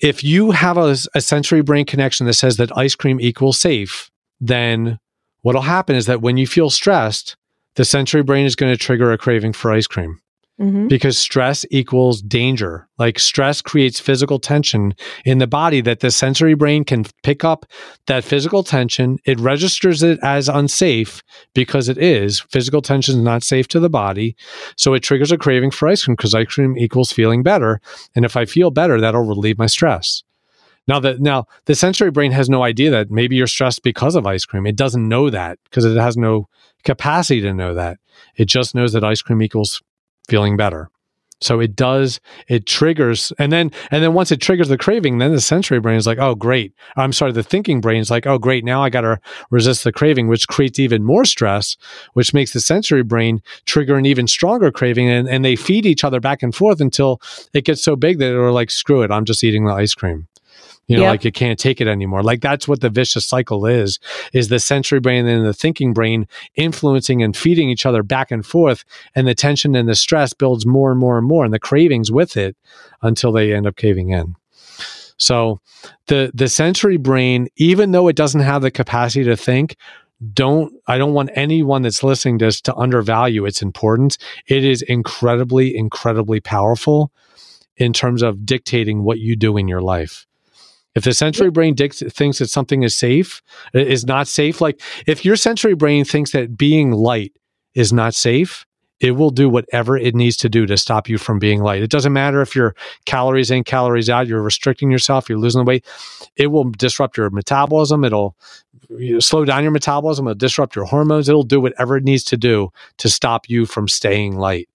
if 0.00 0.22
you 0.22 0.50
have 0.50 0.76
a, 0.76 0.96
a 1.14 1.20
sensory 1.20 1.62
brain 1.62 1.86
connection 1.86 2.26
that 2.26 2.34
says 2.34 2.56
that 2.56 2.76
ice 2.76 2.94
cream 2.94 3.20
equals 3.20 3.58
safe, 3.58 4.10
then 4.40 4.98
what'll 5.42 5.62
happen 5.62 5.96
is 5.96 6.06
that 6.06 6.20
when 6.20 6.36
you 6.36 6.46
feel 6.46 6.70
stressed, 6.70 7.36
the 7.76 7.84
sensory 7.84 8.22
brain 8.22 8.46
is 8.46 8.56
going 8.56 8.72
to 8.72 8.78
trigger 8.78 9.12
a 9.12 9.18
craving 9.18 9.52
for 9.52 9.72
ice 9.72 9.86
cream. 9.86 10.20
Mm-hmm. 10.60 10.86
Because 10.86 11.18
stress 11.18 11.66
equals 11.72 12.22
danger. 12.22 12.86
Like 12.96 13.18
stress 13.18 13.60
creates 13.60 13.98
physical 13.98 14.38
tension 14.38 14.94
in 15.24 15.38
the 15.38 15.48
body 15.48 15.80
that 15.80 15.98
the 15.98 16.12
sensory 16.12 16.54
brain 16.54 16.84
can 16.84 17.06
pick 17.24 17.42
up 17.42 17.66
that 18.06 18.22
physical 18.22 18.62
tension. 18.62 19.18
It 19.24 19.40
registers 19.40 20.04
it 20.04 20.20
as 20.22 20.48
unsafe 20.48 21.24
because 21.54 21.88
it 21.88 21.98
is. 21.98 22.38
Physical 22.38 22.82
tension 22.82 23.16
is 23.16 23.22
not 23.24 23.42
safe 23.42 23.66
to 23.68 23.80
the 23.80 23.90
body. 23.90 24.36
So 24.76 24.94
it 24.94 25.00
triggers 25.00 25.32
a 25.32 25.38
craving 25.38 25.72
for 25.72 25.88
ice 25.88 26.04
cream 26.04 26.14
because 26.14 26.36
ice 26.36 26.46
cream 26.46 26.78
equals 26.78 27.10
feeling 27.10 27.42
better. 27.42 27.80
And 28.14 28.24
if 28.24 28.36
I 28.36 28.44
feel 28.44 28.70
better, 28.70 29.00
that'll 29.00 29.26
relieve 29.26 29.58
my 29.58 29.66
stress. 29.66 30.22
Now 30.86 31.00
that 31.00 31.20
now 31.20 31.46
the 31.64 31.74
sensory 31.74 32.12
brain 32.12 32.30
has 32.30 32.48
no 32.48 32.62
idea 32.62 32.92
that 32.92 33.10
maybe 33.10 33.34
you're 33.34 33.48
stressed 33.48 33.82
because 33.82 34.14
of 34.14 34.24
ice 34.24 34.44
cream. 34.44 34.66
It 34.66 34.76
doesn't 34.76 35.08
know 35.08 35.30
that 35.30 35.58
because 35.64 35.84
it 35.84 35.96
has 35.96 36.16
no 36.16 36.48
capacity 36.84 37.40
to 37.40 37.52
know 37.52 37.74
that. 37.74 37.98
It 38.36 38.44
just 38.44 38.74
knows 38.74 38.92
that 38.92 39.02
ice 39.02 39.22
cream 39.22 39.42
equals 39.42 39.82
feeling 40.28 40.56
better. 40.56 40.90
So 41.40 41.60
it 41.60 41.76
does, 41.76 42.20
it 42.48 42.66
triggers, 42.66 43.30
and 43.38 43.52
then 43.52 43.70
and 43.90 44.02
then 44.02 44.14
once 44.14 44.32
it 44.32 44.40
triggers 44.40 44.68
the 44.68 44.78
craving, 44.78 45.18
then 45.18 45.32
the 45.32 45.40
sensory 45.40 45.78
brain 45.78 45.96
is 45.96 46.06
like, 46.06 46.18
oh 46.18 46.34
great. 46.34 46.72
I'm 46.96 47.12
sorry, 47.12 47.32
the 47.32 47.42
thinking 47.42 47.82
brain 47.82 48.00
is 48.00 48.10
like, 48.10 48.26
oh 48.26 48.38
great, 48.38 48.64
now 48.64 48.82
I 48.82 48.88
gotta 48.88 49.20
resist 49.50 49.84
the 49.84 49.92
craving, 49.92 50.28
which 50.28 50.48
creates 50.48 50.78
even 50.78 51.04
more 51.04 51.26
stress, 51.26 51.76
which 52.14 52.32
makes 52.32 52.54
the 52.54 52.60
sensory 52.60 53.02
brain 53.02 53.42
trigger 53.66 53.96
an 53.96 54.06
even 54.06 54.26
stronger 54.26 54.70
craving, 54.70 55.10
and, 55.10 55.28
and 55.28 55.44
they 55.44 55.56
feed 55.56 55.84
each 55.84 56.04
other 56.04 56.20
back 56.20 56.42
and 56.42 56.54
forth 56.54 56.80
until 56.80 57.20
it 57.52 57.64
gets 57.66 57.82
so 57.82 57.94
big 57.94 58.18
that 58.20 58.26
they're 58.30 58.50
like, 58.50 58.70
screw 58.70 59.02
it, 59.02 59.10
I'm 59.10 59.26
just 59.26 59.44
eating 59.44 59.66
the 59.66 59.74
ice 59.74 59.94
cream 59.94 60.28
you 60.86 60.96
know 60.96 61.04
yep. 61.04 61.10
like 61.10 61.24
you 61.24 61.32
can't 61.32 61.58
take 61.58 61.80
it 61.80 61.88
anymore. 61.88 62.22
Like 62.22 62.40
that's 62.40 62.68
what 62.68 62.80
the 62.80 62.90
vicious 62.90 63.26
cycle 63.26 63.66
is 63.66 63.98
is 64.32 64.48
the 64.48 64.58
sensory 64.58 65.00
brain 65.00 65.26
and 65.26 65.46
the 65.46 65.54
thinking 65.54 65.92
brain 65.92 66.26
influencing 66.56 67.22
and 67.22 67.36
feeding 67.36 67.70
each 67.70 67.86
other 67.86 68.02
back 68.02 68.30
and 68.30 68.44
forth 68.44 68.84
and 69.14 69.26
the 69.26 69.34
tension 69.34 69.74
and 69.74 69.88
the 69.88 69.94
stress 69.94 70.32
builds 70.32 70.66
more 70.66 70.90
and 70.90 71.00
more 71.00 71.18
and 71.18 71.26
more 71.26 71.44
and 71.44 71.54
the 71.54 71.58
cravings 71.58 72.10
with 72.10 72.36
it 72.36 72.56
until 73.02 73.32
they 73.32 73.54
end 73.54 73.66
up 73.66 73.76
caving 73.76 74.10
in. 74.10 74.34
So 75.16 75.60
the 76.08 76.30
the 76.34 76.48
sensory 76.48 76.96
brain 76.96 77.48
even 77.56 77.92
though 77.92 78.08
it 78.08 78.16
doesn't 78.16 78.42
have 78.42 78.62
the 78.62 78.70
capacity 78.70 79.24
to 79.24 79.36
think 79.36 79.76
don't 80.32 80.72
i 80.86 80.96
don't 80.96 81.12
want 81.12 81.28
anyone 81.34 81.82
that's 81.82 82.02
listening 82.02 82.38
to 82.38 82.46
this 82.46 82.60
to 82.62 82.74
undervalue 82.76 83.46
its 83.46 83.62
importance. 83.62 84.18
It 84.46 84.64
is 84.64 84.82
incredibly 84.82 85.76
incredibly 85.76 86.40
powerful 86.40 87.10
in 87.76 87.92
terms 87.92 88.22
of 88.22 88.46
dictating 88.46 89.02
what 89.02 89.18
you 89.18 89.34
do 89.34 89.56
in 89.56 89.66
your 89.66 89.80
life 89.80 90.26
if 90.94 91.04
the 91.04 91.12
sensory 91.12 91.50
brain 91.50 91.74
thinks 91.76 91.98
that 92.00 92.50
something 92.50 92.82
is 92.82 92.96
safe, 92.96 93.42
is 93.72 94.04
not 94.04 94.28
safe, 94.28 94.60
like 94.60 94.80
if 95.06 95.24
your 95.24 95.36
sensory 95.36 95.74
brain 95.74 96.04
thinks 96.04 96.32
that 96.32 96.56
being 96.56 96.92
light 96.92 97.32
is 97.74 97.92
not 97.92 98.14
safe, 98.14 98.64
it 99.00 99.12
will 99.12 99.30
do 99.30 99.48
whatever 99.50 99.96
it 99.98 100.14
needs 100.14 100.36
to 100.38 100.48
do 100.48 100.66
to 100.66 100.76
stop 100.76 101.08
you 101.08 101.18
from 101.18 101.40
being 101.40 101.60
light. 101.60 101.82
It 101.82 101.90
doesn't 101.90 102.12
matter 102.12 102.40
if 102.40 102.54
you're 102.54 102.76
calories 103.06 103.50
in, 103.50 103.64
calories 103.64 104.08
out, 104.08 104.28
you're 104.28 104.40
restricting 104.40 104.90
yourself, 104.90 105.28
you're 105.28 105.38
losing 105.38 105.64
weight. 105.64 105.84
It 106.36 106.46
will 106.46 106.70
disrupt 106.70 107.16
your 107.16 107.28
metabolism. 107.30 108.04
It'll 108.04 108.36
slow 109.18 109.44
down 109.44 109.62
your 109.62 109.72
metabolism. 109.72 110.26
It'll 110.26 110.38
disrupt 110.38 110.76
your 110.76 110.84
hormones. 110.84 111.28
It'll 111.28 111.42
do 111.42 111.60
whatever 111.60 111.96
it 111.96 112.04
needs 112.04 112.22
to 112.24 112.36
do 112.36 112.70
to 112.98 113.08
stop 113.08 113.48
you 113.48 113.66
from 113.66 113.88
staying 113.88 114.36
light 114.36 114.68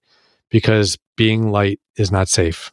because 0.50 0.98
being 1.16 1.50
light 1.50 1.80
is 1.96 2.12
not 2.12 2.28
safe 2.28 2.70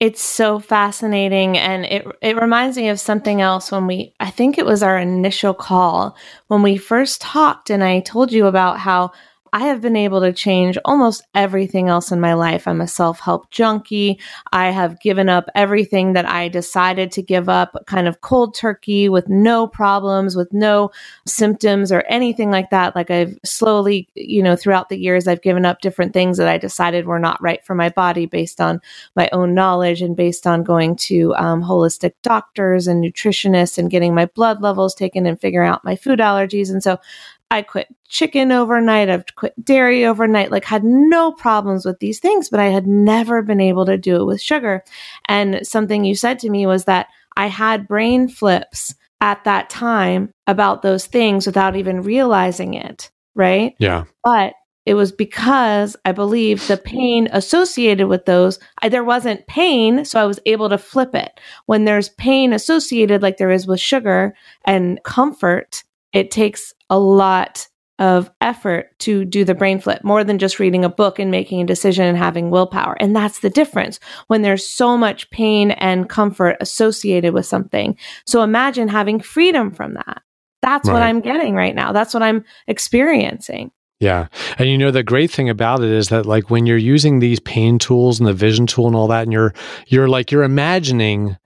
it's 0.00 0.22
so 0.22 0.58
fascinating 0.58 1.58
and 1.58 1.84
it 1.84 2.06
it 2.22 2.40
reminds 2.40 2.76
me 2.78 2.88
of 2.88 2.98
something 2.98 3.42
else 3.42 3.70
when 3.70 3.86
we 3.86 4.14
I 4.18 4.30
think 4.30 4.56
it 4.56 4.64
was 4.64 4.82
our 4.82 4.98
initial 4.98 5.52
call 5.52 6.16
when 6.48 6.62
we 6.62 6.78
first 6.78 7.20
talked 7.20 7.68
and 7.68 7.84
I 7.84 8.00
told 8.00 8.32
you 8.32 8.46
about 8.46 8.78
how 8.78 9.12
I 9.52 9.60
have 9.60 9.80
been 9.80 9.96
able 9.96 10.20
to 10.20 10.32
change 10.32 10.78
almost 10.84 11.22
everything 11.34 11.88
else 11.88 12.12
in 12.12 12.20
my 12.20 12.34
life. 12.34 12.68
I'm 12.68 12.80
a 12.80 12.88
self 12.88 13.20
help 13.20 13.50
junkie. 13.50 14.20
I 14.52 14.70
have 14.70 15.00
given 15.00 15.28
up 15.28 15.48
everything 15.54 16.12
that 16.12 16.26
I 16.26 16.48
decided 16.48 17.12
to 17.12 17.22
give 17.22 17.48
up, 17.48 17.76
kind 17.86 18.06
of 18.06 18.20
cold 18.20 18.54
turkey 18.54 19.08
with 19.08 19.28
no 19.28 19.66
problems, 19.66 20.36
with 20.36 20.52
no 20.52 20.90
symptoms 21.26 21.90
or 21.92 22.02
anything 22.08 22.50
like 22.50 22.70
that. 22.70 22.94
Like 22.94 23.10
I've 23.10 23.38
slowly, 23.44 24.08
you 24.14 24.42
know, 24.42 24.56
throughout 24.56 24.88
the 24.88 24.98
years, 24.98 25.26
I've 25.26 25.42
given 25.42 25.64
up 25.64 25.80
different 25.80 26.12
things 26.12 26.38
that 26.38 26.48
I 26.48 26.58
decided 26.58 27.06
were 27.06 27.18
not 27.18 27.42
right 27.42 27.64
for 27.64 27.74
my 27.74 27.88
body 27.88 28.26
based 28.26 28.60
on 28.60 28.80
my 29.16 29.28
own 29.32 29.54
knowledge 29.54 30.02
and 30.02 30.16
based 30.16 30.46
on 30.46 30.62
going 30.62 30.96
to 30.96 31.34
um, 31.34 31.62
holistic 31.62 32.12
doctors 32.22 32.86
and 32.86 33.02
nutritionists 33.02 33.78
and 33.78 33.90
getting 33.90 34.14
my 34.14 34.26
blood 34.26 34.62
levels 34.62 34.94
taken 34.94 35.26
and 35.26 35.40
figuring 35.40 35.68
out 35.68 35.84
my 35.84 35.96
food 35.96 36.18
allergies. 36.18 36.70
And 36.70 36.82
so 36.82 36.98
I 37.50 37.62
quit 37.62 37.88
chicken 38.08 38.52
overnight. 38.52 39.10
I've 39.10 39.24
quit 39.34 39.54
dairy 39.64 40.04
overnight. 40.04 40.50
Like 40.50 40.64
had 40.64 40.84
no 40.84 41.32
problems 41.32 41.84
with 41.84 41.98
these 41.98 42.20
things, 42.20 42.48
but 42.48 42.60
I 42.60 42.66
had 42.66 42.86
never 42.86 43.42
been 43.42 43.60
able 43.60 43.86
to 43.86 43.98
do 43.98 44.16
it 44.16 44.24
with 44.24 44.40
sugar. 44.40 44.84
And 45.26 45.66
something 45.66 46.04
you 46.04 46.14
said 46.14 46.38
to 46.40 46.50
me 46.50 46.66
was 46.66 46.84
that 46.84 47.08
I 47.36 47.46
had 47.46 47.88
brain 47.88 48.28
flips 48.28 48.94
at 49.20 49.44
that 49.44 49.68
time 49.70 50.32
about 50.46 50.82
those 50.82 51.06
things 51.06 51.46
without 51.46 51.76
even 51.76 52.02
realizing 52.02 52.74
it. 52.74 53.10
Right. 53.34 53.74
Yeah. 53.78 54.04
But 54.24 54.54
it 54.86 54.94
was 54.94 55.12
because 55.12 55.96
I 56.04 56.12
believe 56.12 56.66
the 56.66 56.76
pain 56.76 57.28
associated 57.32 58.08
with 58.08 58.24
those, 58.24 58.58
I, 58.82 58.88
there 58.88 59.04
wasn't 59.04 59.46
pain, 59.46 60.04
so 60.04 60.20
I 60.20 60.24
was 60.24 60.40
able 60.46 60.68
to 60.70 60.78
flip 60.78 61.14
it. 61.14 61.38
When 61.66 61.84
there's 61.84 62.08
pain 62.08 62.52
associated, 62.52 63.22
like 63.22 63.36
there 63.36 63.50
is 63.50 63.66
with 63.66 63.78
sugar 63.78 64.34
and 64.64 64.98
comfort, 65.04 65.84
it 66.12 66.30
takes 66.30 66.72
a 66.88 66.98
lot 66.98 67.66
of 68.00 68.30
effort 68.40 68.98
to 68.98 69.26
do 69.26 69.44
the 69.44 69.54
brain 69.54 69.78
flip 69.78 70.02
more 70.02 70.24
than 70.24 70.38
just 70.38 70.58
reading 70.58 70.84
a 70.84 70.88
book 70.88 71.18
and 71.18 71.30
making 71.30 71.60
a 71.60 71.66
decision 71.66 72.06
and 72.06 72.16
having 72.16 72.50
willpower. 72.50 72.96
And 72.98 73.14
that's 73.14 73.40
the 73.40 73.50
difference 73.50 74.00
when 74.26 74.40
there's 74.40 74.66
so 74.66 74.96
much 74.96 75.28
pain 75.30 75.72
and 75.72 76.08
comfort 76.08 76.56
associated 76.60 77.34
with 77.34 77.44
something. 77.44 77.96
So 78.24 78.42
imagine 78.42 78.88
having 78.88 79.20
freedom 79.20 79.70
from 79.70 79.94
that. 79.94 80.22
That's 80.62 80.88
right. 80.88 80.94
what 80.94 81.02
I'm 81.02 81.20
getting 81.20 81.54
right 81.54 81.74
now. 81.74 81.92
That's 81.92 82.14
what 82.14 82.22
I'm 82.22 82.44
experiencing. 82.66 83.70
Yeah. 84.00 84.28
And 84.58 84.70
you 84.70 84.78
know 84.78 84.90
the 84.90 85.02
great 85.02 85.30
thing 85.30 85.50
about 85.50 85.82
it 85.82 85.90
is 85.90 86.08
that 86.08 86.24
like 86.24 86.48
when 86.48 86.64
you're 86.64 86.78
using 86.78 87.18
these 87.18 87.38
pain 87.38 87.78
tools 87.78 88.18
and 88.18 88.26
the 88.26 88.32
vision 88.32 88.66
tool 88.66 88.86
and 88.86 88.96
all 88.96 89.08
that 89.08 89.24
and 89.24 89.32
you're 89.32 89.52
you're 89.88 90.08
like 90.08 90.30
you're 90.30 90.42
imagining 90.42 91.36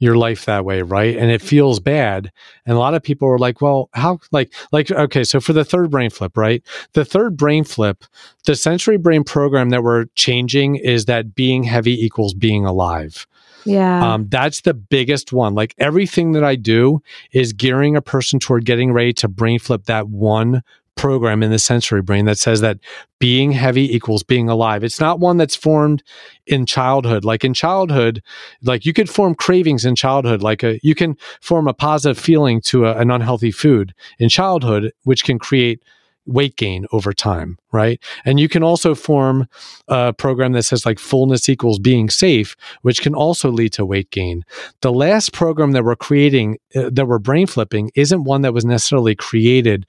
your 0.00 0.16
life 0.16 0.46
that 0.46 0.64
way, 0.64 0.82
right? 0.82 1.16
And 1.16 1.30
it 1.30 1.40
feels 1.40 1.78
bad. 1.78 2.32
And 2.66 2.74
a 2.74 2.80
lot 2.80 2.94
of 2.94 3.02
people 3.02 3.28
are 3.28 3.38
like, 3.38 3.60
well, 3.60 3.88
how, 3.92 4.18
like, 4.32 4.52
like, 4.72 4.90
okay, 4.90 5.22
so 5.22 5.40
for 5.40 5.52
the 5.52 5.64
third 5.64 5.90
brain 5.90 6.10
flip, 6.10 6.36
right? 6.36 6.62
The 6.94 7.04
third 7.04 7.36
brain 7.36 7.64
flip, 7.64 8.04
the 8.46 8.56
sensory 8.56 8.96
brain 8.96 9.22
program 9.22 9.70
that 9.70 9.84
we're 9.84 10.06
changing 10.14 10.76
is 10.76 11.04
that 11.04 11.34
being 11.34 11.62
heavy 11.62 12.02
equals 12.02 12.34
being 12.34 12.64
alive. 12.64 13.26
Yeah. 13.66 14.14
Um, 14.14 14.26
that's 14.28 14.62
the 14.62 14.72
biggest 14.74 15.32
one. 15.32 15.54
Like 15.54 15.74
everything 15.78 16.32
that 16.32 16.44
I 16.44 16.56
do 16.56 17.02
is 17.32 17.52
gearing 17.52 17.94
a 17.94 18.02
person 18.02 18.38
toward 18.38 18.64
getting 18.64 18.92
ready 18.92 19.12
to 19.14 19.28
brain 19.28 19.58
flip 19.58 19.84
that 19.84 20.08
one 20.08 20.62
program 21.00 21.42
in 21.42 21.50
the 21.50 21.58
sensory 21.58 22.02
brain 22.02 22.26
that 22.26 22.38
says 22.38 22.60
that 22.60 22.78
being 23.18 23.52
heavy 23.52 23.94
equals 23.96 24.22
being 24.22 24.50
alive. 24.50 24.84
It's 24.84 25.00
not 25.00 25.18
one 25.18 25.38
that's 25.38 25.56
formed 25.56 26.02
in 26.46 26.66
childhood. 26.66 27.24
Like 27.24 27.42
in 27.42 27.54
childhood, 27.54 28.22
like 28.62 28.84
you 28.84 28.92
could 28.92 29.08
form 29.08 29.34
cravings 29.34 29.86
in 29.86 29.96
childhood. 29.96 30.42
Like 30.42 30.62
a, 30.62 30.78
you 30.82 30.94
can 30.94 31.16
form 31.40 31.68
a 31.68 31.72
positive 31.72 32.22
feeling 32.22 32.60
to 32.62 32.84
a, 32.84 32.98
an 32.98 33.10
unhealthy 33.10 33.50
food 33.50 33.94
in 34.18 34.28
childhood, 34.28 34.92
which 35.04 35.24
can 35.24 35.38
create 35.38 35.82
weight 36.26 36.56
gain 36.56 36.84
over 36.92 37.14
time, 37.14 37.58
right? 37.72 37.98
And 38.26 38.38
you 38.38 38.46
can 38.46 38.62
also 38.62 38.94
form 38.94 39.48
a 39.88 40.12
program 40.12 40.52
that 40.52 40.64
says 40.64 40.84
like 40.84 40.98
fullness 40.98 41.48
equals 41.48 41.78
being 41.78 42.10
safe, 42.10 42.56
which 42.82 43.00
can 43.00 43.14
also 43.14 43.50
lead 43.50 43.72
to 43.72 43.86
weight 43.86 44.10
gain. 44.10 44.44
The 44.82 44.92
last 44.92 45.32
program 45.32 45.72
that 45.72 45.82
we're 45.82 45.96
creating, 45.96 46.58
uh, 46.76 46.90
that 46.92 47.06
we're 47.06 47.18
brain 47.18 47.46
flipping, 47.46 47.90
isn't 47.94 48.24
one 48.24 48.42
that 48.42 48.52
was 48.52 48.66
necessarily 48.66 49.14
created 49.14 49.86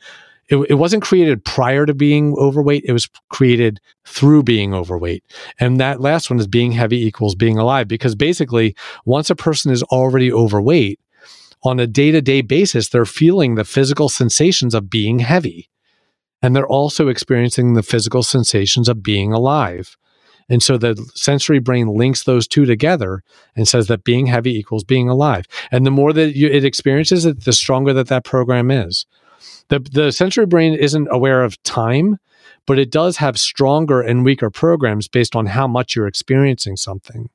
it, 0.51 0.57
it 0.69 0.73
wasn't 0.73 1.01
created 1.01 1.45
prior 1.45 1.85
to 1.85 1.93
being 1.93 2.35
overweight. 2.35 2.83
It 2.85 2.91
was 2.91 3.07
created 3.29 3.79
through 4.05 4.43
being 4.43 4.73
overweight. 4.73 5.23
And 5.59 5.79
that 5.79 6.01
last 6.01 6.29
one 6.29 6.39
is 6.39 6.47
being 6.47 6.73
heavy 6.73 7.03
equals 7.05 7.35
being 7.35 7.57
alive 7.57 7.87
because 7.87 8.15
basically 8.15 8.75
once 9.05 9.29
a 9.29 9.35
person 9.35 9.71
is 9.71 9.81
already 9.83 10.31
overweight 10.31 10.99
on 11.63 11.79
a 11.79 11.87
day 11.87 12.11
to 12.11 12.21
day 12.21 12.41
basis, 12.41 12.89
they're 12.89 13.05
feeling 13.05 13.55
the 13.55 13.63
physical 13.63 14.09
sensations 14.09 14.75
of 14.75 14.89
being 14.89 15.19
heavy. 15.19 15.69
And 16.41 16.55
they're 16.55 16.67
also 16.67 17.07
experiencing 17.07 17.73
the 17.73 17.83
physical 17.83 18.23
sensations 18.23 18.89
of 18.89 19.01
being 19.03 19.31
alive. 19.31 19.95
And 20.49 20.61
so 20.61 20.77
the 20.77 20.97
sensory 21.15 21.59
brain 21.59 21.87
links 21.87 22.23
those 22.23 22.45
two 22.45 22.65
together 22.65 23.23
and 23.55 23.67
says 23.67 23.87
that 23.87 24.03
being 24.03 24.25
heavy 24.25 24.57
equals 24.57 24.83
being 24.83 25.07
alive. 25.07 25.45
And 25.71 25.85
the 25.85 25.91
more 25.91 26.11
that 26.11 26.35
you, 26.35 26.49
it 26.49 26.65
experiences 26.65 27.25
it, 27.25 27.45
the 27.45 27.53
stronger 27.53 27.93
that 27.93 28.07
that 28.07 28.25
program 28.25 28.69
is. 28.69 29.05
The, 29.71 29.79
the 29.79 30.11
sensory 30.11 30.45
brain 30.45 30.73
isn't 30.73 31.07
aware 31.09 31.43
of 31.43 31.61
time, 31.63 32.17
but 32.67 32.77
it 32.77 32.91
does 32.91 33.15
have 33.17 33.39
stronger 33.39 34.01
and 34.01 34.25
weaker 34.25 34.49
programs 34.49 35.07
based 35.07 35.33
on 35.33 35.45
how 35.45 35.65
much 35.65 35.95
you're 35.95 36.07
experiencing 36.07 36.75
something. 36.75 37.29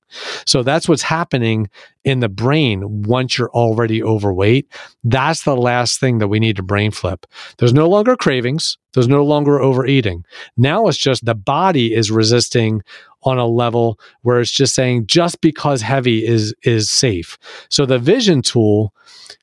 So 0.45 0.62
that's 0.62 0.87
what's 0.87 1.03
happening 1.03 1.70
in 2.05 2.20
the 2.20 2.28
brain 2.28 3.03
once 3.05 3.39
you're 3.39 3.51
already 3.51 4.03
overweight. 4.03 4.70
That's 5.03 5.45
the 5.45 5.57
last 5.57 5.99
thing 5.99 6.18
that 6.18 6.28
we 6.28 6.39
need 6.39 6.57
to 6.57 6.62
brain 6.62 6.91
flip. 6.91 7.24
There's 7.57 7.72
no 7.72 7.89
longer 7.89 8.16
cravings. 8.16 8.76
There's 8.93 9.09
no 9.09 9.24
longer 9.24 9.59
overeating. 9.59 10.26
Now 10.59 10.89
it's 10.89 10.99
just 10.99 11.24
the 11.24 11.34
body 11.34 11.95
is 11.95 12.11
resisting 12.11 12.82
on 13.27 13.39
a 13.39 13.47
level 13.47 13.99
where 14.22 14.41
it's 14.41 14.51
just 14.51 14.74
saying 14.74 15.07
just 15.07 15.41
because 15.41 15.83
heavy 15.83 16.27
is 16.27 16.55
is 16.62 16.91
safe. 16.91 17.37
So 17.68 17.85
the 17.85 17.99
vision 17.99 18.41
tool 18.41 18.95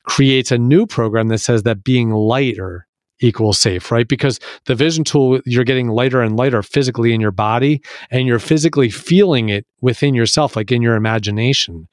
creates 0.04 0.50
a 0.50 0.58
new 0.58 0.86
program 0.86 1.28
that 1.28 1.38
says 1.38 1.62
that 1.62 1.84
being 1.84 2.10
lighter 2.10 2.86
equals 3.20 3.58
safe, 3.58 3.90
right? 3.92 4.08
Because 4.08 4.40
the 4.66 4.74
vision 4.74 5.04
tool, 5.04 5.40
you're 5.46 5.64
getting 5.64 5.88
lighter 5.88 6.20
and 6.20 6.36
lighter 6.36 6.62
physically 6.62 7.14
in 7.14 7.20
your 7.20 7.30
body 7.30 7.80
and 8.10 8.26
you're 8.26 8.38
physically 8.40 8.90
feeling 8.90 9.48
it 9.48 9.66
within 9.80 10.14
yourself, 10.14 10.56
like 10.56 10.72
in 10.72 10.82
your 10.82 10.96
imagination. 10.96 11.88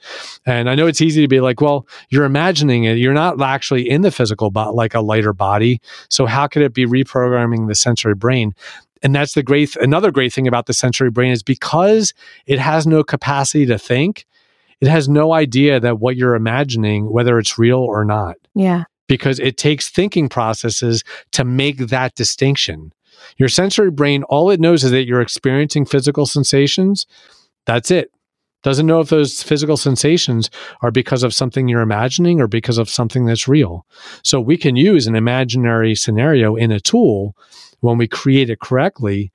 And 0.45 0.69
I 0.69 0.75
know 0.75 0.87
it's 0.87 1.01
easy 1.01 1.21
to 1.21 1.27
be 1.27 1.39
like, 1.39 1.61
well, 1.61 1.87
you're 2.09 2.25
imagining 2.25 2.85
it. 2.85 2.97
You're 2.97 3.13
not 3.13 3.39
actually 3.39 3.87
in 3.89 4.01
the 4.01 4.11
physical, 4.11 4.49
but 4.49 4.73
like 4.75 4.95
a 4.95 5.01
lighter 5.01 5.33
body. 5.33 5.79
So 6.09 6.25
how 6.25 6.47
could 6.47 6.63
it 6.63 6.73
be 6.73 6.85
reprogramming 6.85 7.67
the 7.67 7.75
sensory 7.75 8.15
brain? 8.15 8.53
And 9.03 9.15
that's 9.15 9.33
the 9.33 9.43
great, 9.43 9.75
another 9.77 10.11
great 10.11 10.33
thing 10.33 10.47
about 10.47 10.65
the 10.65 10.73
sensory 10.73 11.09
brain 11.09 11.31
is 11.31 11.43
because 11.43 12.13
it 12.45 12.59
has 12.59 12.85
no 12.85 13.03
capacity 13.03 13.65
to 13.65 13.79
think, 13.79 14.25
it 14.79 14.87
has 14.87 15.07
no 15.07 15.33
idea 15.33 15.79
that 15.79 15.99
what 15.99 16.15
you're 16.15 16.35
imagining, 16.35 17.11
whether 17.11 17.37
it's 17.37 17.57
real 17.57 17.79
or 17.79 18.03
not. 18.03 18.35
Yeah. 18.55 18.85
Because 19.07 19.39
it 19.39 19.57
takes 19.57 19.89
thinking 19.89 20.29
processes 20.29 21.03
to 21.31 21.43
make 21.43 21.77
that 21.77 22.15
distinction. 22.15 22.93
Your 23.37 23.49
sensory 23.49 23.91
brain, 23.91 24.23
all 24.23 24.49
it 24.49 24.59
knows 24.59 24.83
is 24.83 24.91
that 24.91 25.05
you're 25.05 25.21
experiencing 25.21 25.85
physical 25.85 26.25
sensations. 26.25 27.05
That's 27.65 27.91
it. 27.91 28.11
Doesn't 28.63 28.85
know 28.85 28.99
if 28.99 29.09
those 29.09 29.41
physical 29.41 29.77
sensations 29.77 30.49
are 30.81 30.91
because 30.91 31.23
of 31.23 31.33
something 31.33 31.67
you're 31.67 31.81
imagining 31.81 32.39
or 32.39 32.47
because 32.47 32.77
of 32.77 32.89
something 32.89 33.25
that's 33.25 33.47
real. 33.47 33.85
So 34.23 34.39
we 34.39 34.55
can 34.55 34.75
use 34.75 35.07
an 35.07 35.15
imaginary 35.15 35.95
scenario 35.95 36.55
in 36.55 36.71
a 36.71 36.79
tool 36.79 37.35
when 37.81 37.97
we 37.97 38.07
create 38.07 38.49
it 38.49 38.59
correctly 38.59 39.31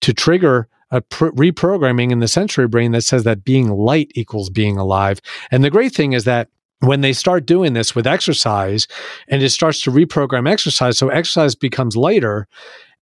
to 0.00 0.12
trigger 0.12 0.68
a 0.90 1.00
pr- 1.00 1.30
reprogramming 1.30 2.10
in 2.10 2.18
the 2.18 2.28
sensory 2.28 2.68
brain 2.68 2.92
that 2.92 3.02
says 3.02 3.24
that 3.24 3.44
being 3.44 3.70
light 3.70 4.12
equals 4.14 4.50
being 4.50 4.76
alive. 4.76 5.20
And 5.50 5.64
the 5.64 5.70
great 5.70 5.94
thing 5.94 6.12
is 6.12 6.24
that 6.24 6.48
when 6.80 7.00
they 7.00 7.12
start 7.12 7.46
doing 7.46 7.72
this 7.72 7.94
with 7.94 8.06
exercise 8.06 8.88
and 9.28 9.42
it 9.42 9.50
starts 9.50 9.82
to 9.82 9.90
reprogram 9.90 10.50
exercise, 10.50 10.98
so 10.98 11.08
exercise 11.08 11.54
becomes 11.54 11.96
lighter, 11.96 12.48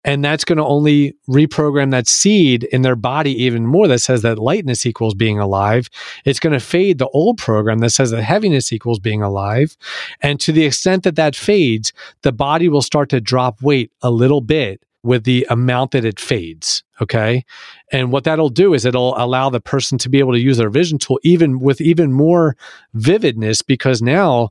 and 0.04 0.24
that's 0.24 0.44
going 0.44 0.56
to 0.56 0.64
only 0.64 1.14
reprogram 1.28 1.90
that 1.90 2.08
seed 2.08 2.64
in 2.64 2.82
their 2.82 2.96
body 2.96 3.32
even 3.44 3.66
more 3.66 3.86
that 3.88 4.00
says 4.00 4.22
that 4.22 4.38
lightness 4.38 4.86
equals 4.86 5.14
being 5.14 5.38
alive. 5.38 5.88
It's 6.24 6.40
going 6.40 6.54
to 6.54 6.60
fade 6.60 6.98
the 6.98 7.08
old 7.08 7.38
program 7.38 7.78
that 7.78 7.90
says 7.90 8.10
that 8.10 8.22
heaviness 8.22 8.72
equals 8.72 8.98
being 8.98 9.22
alive. 9.22 9.76
And 10.22 10.40
to 10.40 10.52
the 10.52 10.64
extent 10.64 11.02
that 11.04 11.16
that 11.16 11.36
fades, 11.36 11.92
the 12.22 12.32
body 12.32 12.68
will 12.68 12.82
start 12.82 13.10
to 13.10 13.20
drop 13.20 13.62
weight 13.62 13.92
a 14.02 14.10
little 14.10 14.40
bit 14.40 14.82
with 15.02 15.24
the 15.24 15.46
amount 15.50 15.92
that 15.92 16.04
it 16.04 16.20
fades. 16.20 16.82
Okay. 17.00 17.44
And 17.92 18.12
what 18.12 18.24
that'll 18.24 18.50
do 18.50 18.74
is 18.74 18.84
it'll 18.84 19.16
allow 19.16 19.48
the 19.48 19.60
person 19.60 19.96
to 19.98 20.08
be 20.08 20.18
able 20.18 20.32
to 20.32 20.40
use 20.40 20.58
their 20.58 20.70
vision 20.70 20.98
tool 20.98 21.18
even 21.22 21.58
with 21.58 21.80
even 21.80 22.12
more 22.12 22.56
vividness 22.94 23.62
because 23.62 24.02
now 24.02 24.50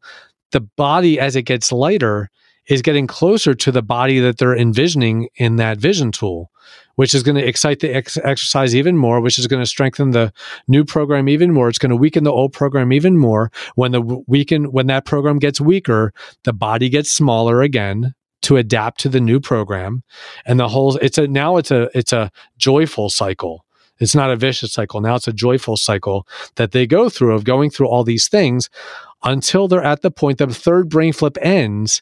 the 0.52 0.62
body, 0.62 1.20
as 1.20 1.36
it 1.36 1.44
gets 1.44 1.72
lighter, 1.72 2.30
is 2.70 2.82
getting 2.84 3.08
closer 3.08 3.54
to 3.56 3.72
the 3.72 3.82
body 3.82 4.20
that 4.20 4.38
they're 4.38 4.56
envisioning 4.56 5.28
in 5.36 5.58
that 5.58 5.80
vision 5.80 6.12
tool, 6.12 6.52
which 6.96 7.16
is 7.16 7.24
going 7.24 7.36
to 7.36 7.46
excite 7.46 7.80
the 7.80 7.94
ex- 7.94 8.18
exercise 8.18 8.76
even 8.76 8.96
more, 8.96 9.20
which 9.20 9.40
is 9.40 9.48
going 9.48 9.62
to 9.62 9.66
strengthen 9.66 10.12
the 10.12 10.32
new 10.68 10.86
program 10.86 11.28
even 11.28 11.52
more. 11.52 11.68
It's 11.68 11.80
going 11.80 11.90
to 11.90 11.96
weaken 11.96 12.24
the 12.24 12.32
old 12.32 12.54
program 12.54 12.94
even 12.94 13.18
more. 13.18 13.52
When 13.76 13.92
the 13.92 14.02
weaken, 14.28 14.72
when 14.72 14.88
that 14.88 15.06
program 15.06 15.40
gets 15.40 15.60
weaker, 15.60 16.14
the 16.44 16.54
body 16.54 16.90
gets 16.90 17.12
smaller 17.12 17.62
again 17.62 18.14
to 18.44 18.56
adapt 18.56 19.00
to 19.02 19.10
the 19.10 19.20
new 19.20 19.40
program, 19.40 20.04
and 20.46 20.60
the 20.60 20.70
whole. 20.70 20.96
It's 20.98 21.18
a 21.18 21.28
now 21.28 21.58
it's 21.58 21.72
a 21.72 21.90
it's 21.94 22.14
a 22.14 22.32
joyful 22.58 23.10
cycle. 23.10 23.66
It's 24.00 24.16
not 24.16 24.32
a 24.32 24.38
vicious 24.38 24.72
cycle. 24.72 25.02
Now 25.02 25.16
it's 25.16 25.28
a 25.28 25.34
joyful 25.34 25.76
cycle 25.76 26.26
that 26.56 26.72
they 26.72 26.88
go 26.88 27.10
through 27.10 27.36
of 27.36 27.44
going 27.44 27.70
through 27.70 27.90
all 27.90 28.06
these 28.06 28.30
things 28.30 28.70
until 29.24 29.68
they're 29.68 29.84
at 29.84 30.04
the 30.04 30.12
point 30.12 30.38
that 30.38 30.48
the 30.48 30.56
third 30.56 30.88
brain 30.88 31.12
flip 31.12 31.38
ends 31.42 32.02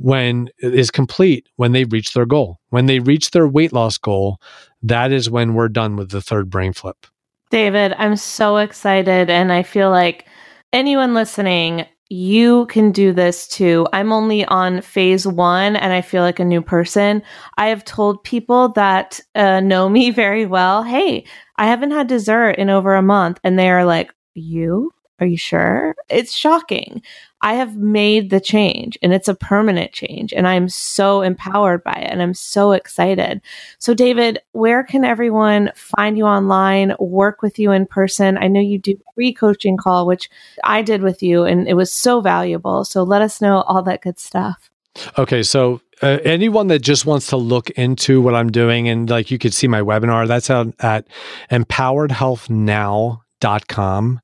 when 0.00 0.48
is 0.58 0.90
complete 0.90 1.48
when 1.56 1.72
they 1.72 1.84
reach 1.84 2.12
their 2.12 2.26
goal. 2.26 2.60
When 2.70 2.86
they 2.86 2.98
reach 2.98 3.30
their 3.30 3.48
weight 3.48 3.72
loss 3.72 3.98
goal, 3.98 4.38
that 4.82 5.12
is 5.12 5.30
when 5.30 5.54
we're 5.54 5.68
done 5.68 5.96
with 5.96 6.10
the 6.10 6.20
third 6.20 6.50
brain 6.50 6.72
flip. 6.72 7.06
David, 7.50 7.94
I'm 7.98 8.16
so 8.16 8.56
excited. 8.56 9.30
And 9.30 9.52
I 9.52 9.62
feel 9.62 9.90
like 9.90 10.26
anyone 10.72 11.14
listening, 11.14 11.86
you 12.08 12.66
can 12.66 12.92
do 12.92 13.12
this 13.12 13.48
too. 13.48 13.86
I'm 13.92 14.12
only 14.12 14.44
on 14.44 14.80
phase 14.80 15.26
one 15.26 15.76
and 15.76 15.92
I 15.92 16.02
feel 16.02 16.22
like 16.22 16.38
a 16.38 16.44
new 16.44 16.62
person. 16.62 17.22
I 17.56 17.68
have 17.68 17.84
told 17.84 18.22
people 18.22 18.70
that 18.70 19.20
uh, 19.34 19.60
know 19.60 19.88
me 19.88 20.10
very 20.12 20.46
well, 20.46 20.82
hey, 20.82 21.24
I 21.56 21.66
haven't 21.66 21.92
had 21.92 22.06
dessert 22.06 22.52
in 22.52 22.70
over 22.70 22.94
a 22.94 23.02
month. 23.02 23.40
And 23.42 23.58
they 23.58 23.70
are 23.70 23.84
like, 23.84 24.12
you? 24.34 24.92
Are 25.18 25.26
you 25.26 25.38
sure? 25.38 25.94
It's 26.08 26.34
shocking. 26.34 27.02
I 27.40 27.54
have 27.54 27.76
made 27.76 28.30
the 28.30 28.40
change 28.40 28.98
and 29.02 29.14
it's 29.14 29.28
a 29.28 29.34
permanent 29.34 29.92
change 29.92 30.32
and 30.32 30.48
I'm 30.48 30.68
so 30.68 31.22
empowered 31.22 31.84
by 31.84 31.92
it 31.92 32.10
and 32.10 32.22
I'm 32.22 32.34
so 32.34 32.72
excited. 32.72 33.40
So 33.78 33.94
David, 33.94 34.40
where 34.52 34.82
can 34.82 35.04
everyone 35.04 35.70
find 35.74 36.18
you 36.18 36.24
online, 36.24 36.94
work 36.98 37.42
with 37.42 37.58
you 37.58 37.72
in 37.72 37.86
person? 37.86 38.38
I 38.38 38.48
know 38.48 38.60
you 38.60 38.78
do 38.78 38.98
free 39.14 39.32
coaching 39.32 39.76
call 39.76 40.06
which 40.06 40.28
I 40.64 40.82
did 40.82 41.02
with 41.02 41.22
you 41.22 41.44
and 41.44 41.68
it 41.68 41.74
was 41.74 41.92
so 41.92 42.20
valuable. 42.20 42.84
So 42.84 43.02
let 43.02 43.22
us 43.22 43.40
know 43.40 43.62
all 43.62 43.82
that 43.82 44.02
good 44.02 44.18
stuff. 44.18 44.70
Okay, 45.18 45.42
so 45.42 45.82
uh, 46.02 46.18
anyone 46.24 46.66
that 46.68 46.78
just 46.80 47.04
wants 47.06 47.28
to 47.28 47.36
look 47.36 47.70
into 47.70 48.20
what 48.20 48.34
I'm 48.34 48.50
doing 48.50 48.88
and 48.88 49.08
like 49.08 49.30
you 49.30 49.38
could 49.38 49.54
see 49.54 49.68
my 49.68 49.82
webinar, 49.82 50.26
that's 50.26 50.50
out 50.50 50.74
at 50.80 51.06
empoweredhealthnow.com. 51.50 54.20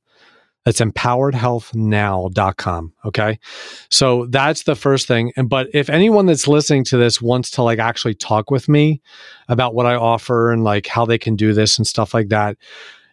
That's 0.64 0.80
empoweredhealthnow.com. 0.80 2.92
Okay. 3.04 3.38
So 3.90 4.26
that's 4.26 4.62
the 4.62 4.76
first 4.76 5.08
thing. 5.08 5.32
And 5.36 5.48
but 5.48 5.66
if 5.74 5.90
anyone 5.90 6.26
that's 6.26 6.46
listening 6.46 6.84
to 6.84 6.96
this 6.96 7.20
wants 7.20 7.50
to 7.52 7.62
like 7.62 7.80
actually 7.80 8.14
talk 8.14 8.50
with 8.50 8.68
me 8.68 9.02
about 9.48 9.74
what 9.74 9.86
I 9.86 9.96
offer 9.96 10.52
and 10.52 10.62
like 10.62 10.86
how 10.86 11.04
they 11.04 11.18
can 11.18 11.34
do 11.34 11.52
this 11.52 11.78
and 11.78 11.86
stuff 11.86 12.14
like 12.14 12.28
that, 12.28 12.56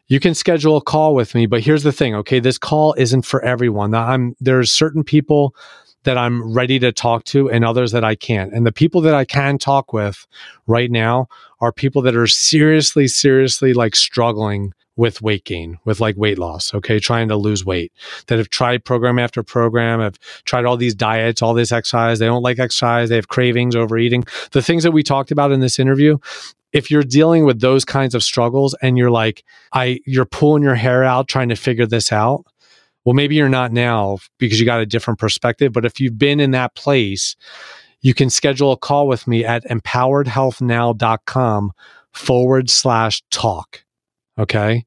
you 0.07 0.19
can 0.19 0.35
schedule 0.35 0.77
a 0.77 0.81
call 0.81 1.15
with 1.15 1.33
me. 1.33 1.47
But 1.47 1.61
here's 1.61 1.83
the 1.83 1.91
thing. 1.91 2.13
Okay. 2.15 2.39
This 2.39 2.59
call 2.59 2.93
isn't 2.97 3.23
for 3.23 3.43
everyone. 3.43 3.95
I'm 3.95 4.35
there's 4.39 4.71
certain 4.71 5.03
people 5.03 5.55
that 6.03 6.17
I'm 6.17 6.53
ready 6.53 6.79
to 6.79 6.91
talk 6.91 7.25
to 7.25 7.49
and 7.49 7.65
others 7.65 7.91
that 7.91 8.03
I 8.03 8.15
can't. 8.15 8.53
And 8.53 8.65
the 8.65 8.71
people 8.71 9.01
that 9.01 9.13
I 9.13 9.25
can 9.25 9.57
talk 9.57 9.91
with 9.91 10.25
right 10.65 10.89
now 10.89 11.27
are 11.59 11.73
people 11.73 12.01
that 12.03 12.15
are 12.15 12.27
seriously, 12.27 13.07
seriously 13.07 13.73
like 13.73 13.95
struggling 13.95 14.73
with 14.99 15.21
weight 15.21 15.45
gain, 15.45 15.79
with 15.85 16.01
like 16.01 16.17
weight 16.17 16.37
loss, 16.37 16.73
okay, 16.73 16.99
trying 16.99 17.29
to 17.29 17.37
lose 17.37 17.63
weight, 17.63 17.93
that 18.27 18.37
have 18.37 18.49
tried 18.49 18.83
program 18.83 19.17
after 19.17 19.41
program, 19.41 20.01
have 20.01 20.19
tried 20.43 20.65
all 20.65 20.75
these 20.75 20.93
diets, 20.93 21.41
all 21.41 21.53
this 21.53 21.71
exercise. 21.71 22.19
They 22.19 22.25
don't 22.25 22.43
like 22.43 22.59
exercise. 22.59 23.07
They 23.07 23.15
have 23.15 23.29
cravings, 23.29 23.77
overeating. 23.77 24.25
The 24.51 24.61
things 24.61 24.83
that 24.83 24.91
we 24.91 25.01
talked 25.01 25.31
about 25.31 25.53
in 25.53 25.61
this 25.61 25.79
interview, 25.79 26.17
if 26.73 26.91
you're 26.91 27.03
dealing 27.03 27.45
with 27.45 27.61
those 27.61 27.85
kinds 27.85 28.13
of 28.13 28.23
struggles 28.23 28.75
and 28.81 28.97
you're 28.97 29.09
like, 29.09 29.45
I, 29.71 30.01
you're 30.05 30.25
pulling 30.25 30.63
your 30.63 30.75
hair 30.75 31.05
out 31.05 31.29
trying 31.29 31.47
to 31.47 31.55
figure 31.55 31.85
this 31.85 32.11
out. 32.11 32.43
Well, 33.05 33.13
maybe 33.13 33.35
you're 33.35 33.47
not 33.47 33.71
now 33.71 34.17
because 34.37 34.59
you 34.59 34.65
got 34.65 34.81
a 34.81 34.85
different 34.85 35.17
perspective. 35.17 35.71
But 35.71 35.85
if 35.85 36.01
you've 36.01 36.17
been 36.17 36.41
in 36.41 36.51
that 36.51 36.75
place, 36.75 37.37
you 38.01 38.13
can 38.13 38.29
schedule 38.29 38.73
a 38.73 38.77
call 38.77 39.07
with 39.07 39.27
me 39.27 39.45
at 39.45 39.63
empoweredhealthnow.com 39.63 41.71
forward 42.11 42.69
slash 42.69 43.23
talk. 43.31 43.85
Okay. 44.39 44.85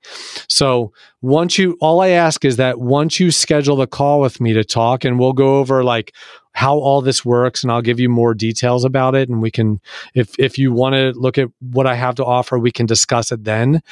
So 0.48 0.92
once 1.20 1.58
you, 1.58 1.76
all 1.80 2.00
I 2.00 2.08
ask 2.08 2.44
is 2.44 2.56
that 2.56 2.80
once 2.80 3.20
you 3.20 3.30
schedule 3.30 3.76
the 3.76 3.86
call 3.86 4.20
with 4.20 4.40
me 4.40 4.54
to 4.54 4.64
talk 4.64 5.04
and 5.04 5.18
we'll 5.18 5.34
go 5.34 5.58
over 5.58 5.84
like 5.84 6.14
how 6.52 6.76
all 6.76 7.00
this 7.00 7.24
works 7.24 7.62
and 7.62 7.72
I'll 7.72 7.82
give 7.82 7.98
you 7.98 8.08
more 8.08 8.34
details 8.34 8.84
about 8.84 9.14
it 9.14 9.28
and 9.28 9.40
we 9.40 9.50
can 9.50 9.80
if 10.14 10.38
if 10.38 10.58
you 10.58 10.72
want 10.72 10.94
to 10.94 11.12
look 11.18 11.38
at 11.38 11.48
what 11.60 11.86
I 11.86 11.94
have 11.94 12.14
to 12.16 12.24
offer 12.24 12.58
we 12.58 12.70
can 12.70 12.86
discuss 12.86 13.32
it 13.32 13.44
then. 13.44 13.82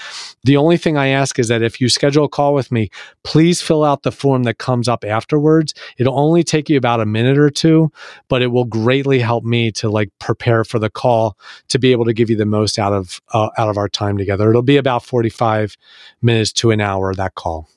The 0.44 0.56
only 0.56 0.76
thing 0.76 0.96
I 0.96 1.08
ask 1.08 1.38
is 1.38 1.48
that 1.48 1.62
if 1.62 1.80
you 1.80 1.88
schedule 1.88 2.24
a 2.24 2.28
call 2.28 2.54
with 2.54 2.70
me, 2.70 2.90
please 3.24 3.60
fill 3.60 3.84
out 3.84 4.02
the 4.02 4.12
form 4.12 4.44
that 4.44 4.58
comes 4.58 4.88
up 4.88 5.04
afterwards. 5.04 5.74
It'll 5.98 6.18
only 6.18 6.42
take 6.42 6.68
you 6.68 6.76
about 6.76 7.00
a 7.00 7.06
minute 7.06 7.38
or 7.38 7.50
two, 7.50 7.90
but 8.28 8.42
it 8.42 8.48
will 8.48 8.64
greatly 8.64 9.18
help 9.18 9.44
me 9.44 9.70
to 9.72 9.88
like 9.88 10.10
prepare 10.18 10.64
for 10.64 10.78
the 10.78 10.90
call 10.90 11.36
to 11.68 11.78
be 11.78 11.92
able 11.92 12.04
to 12.04 12.12
give 12.12 12.30
you 12.30 12.36
the 12.36 12.46
most 12.46 12.78
out 12.78 12.92
of 12.92 13.20
uh, 13.32 13.50
out 13.58 13.68
of 13.68 13.78
our 13.78 13.88
time 13.88 14.18
together. 14.18 14.50
It'll 14.50 14.62
be 14.62 14.76
about 14.76 15.04
45 15.04 15.76
minutes 16.22 16.52
to 16.54 16.70
an 16.70 16.80
hour 16.80 17.14
that 17.14 17.34
call. 17.34 17.68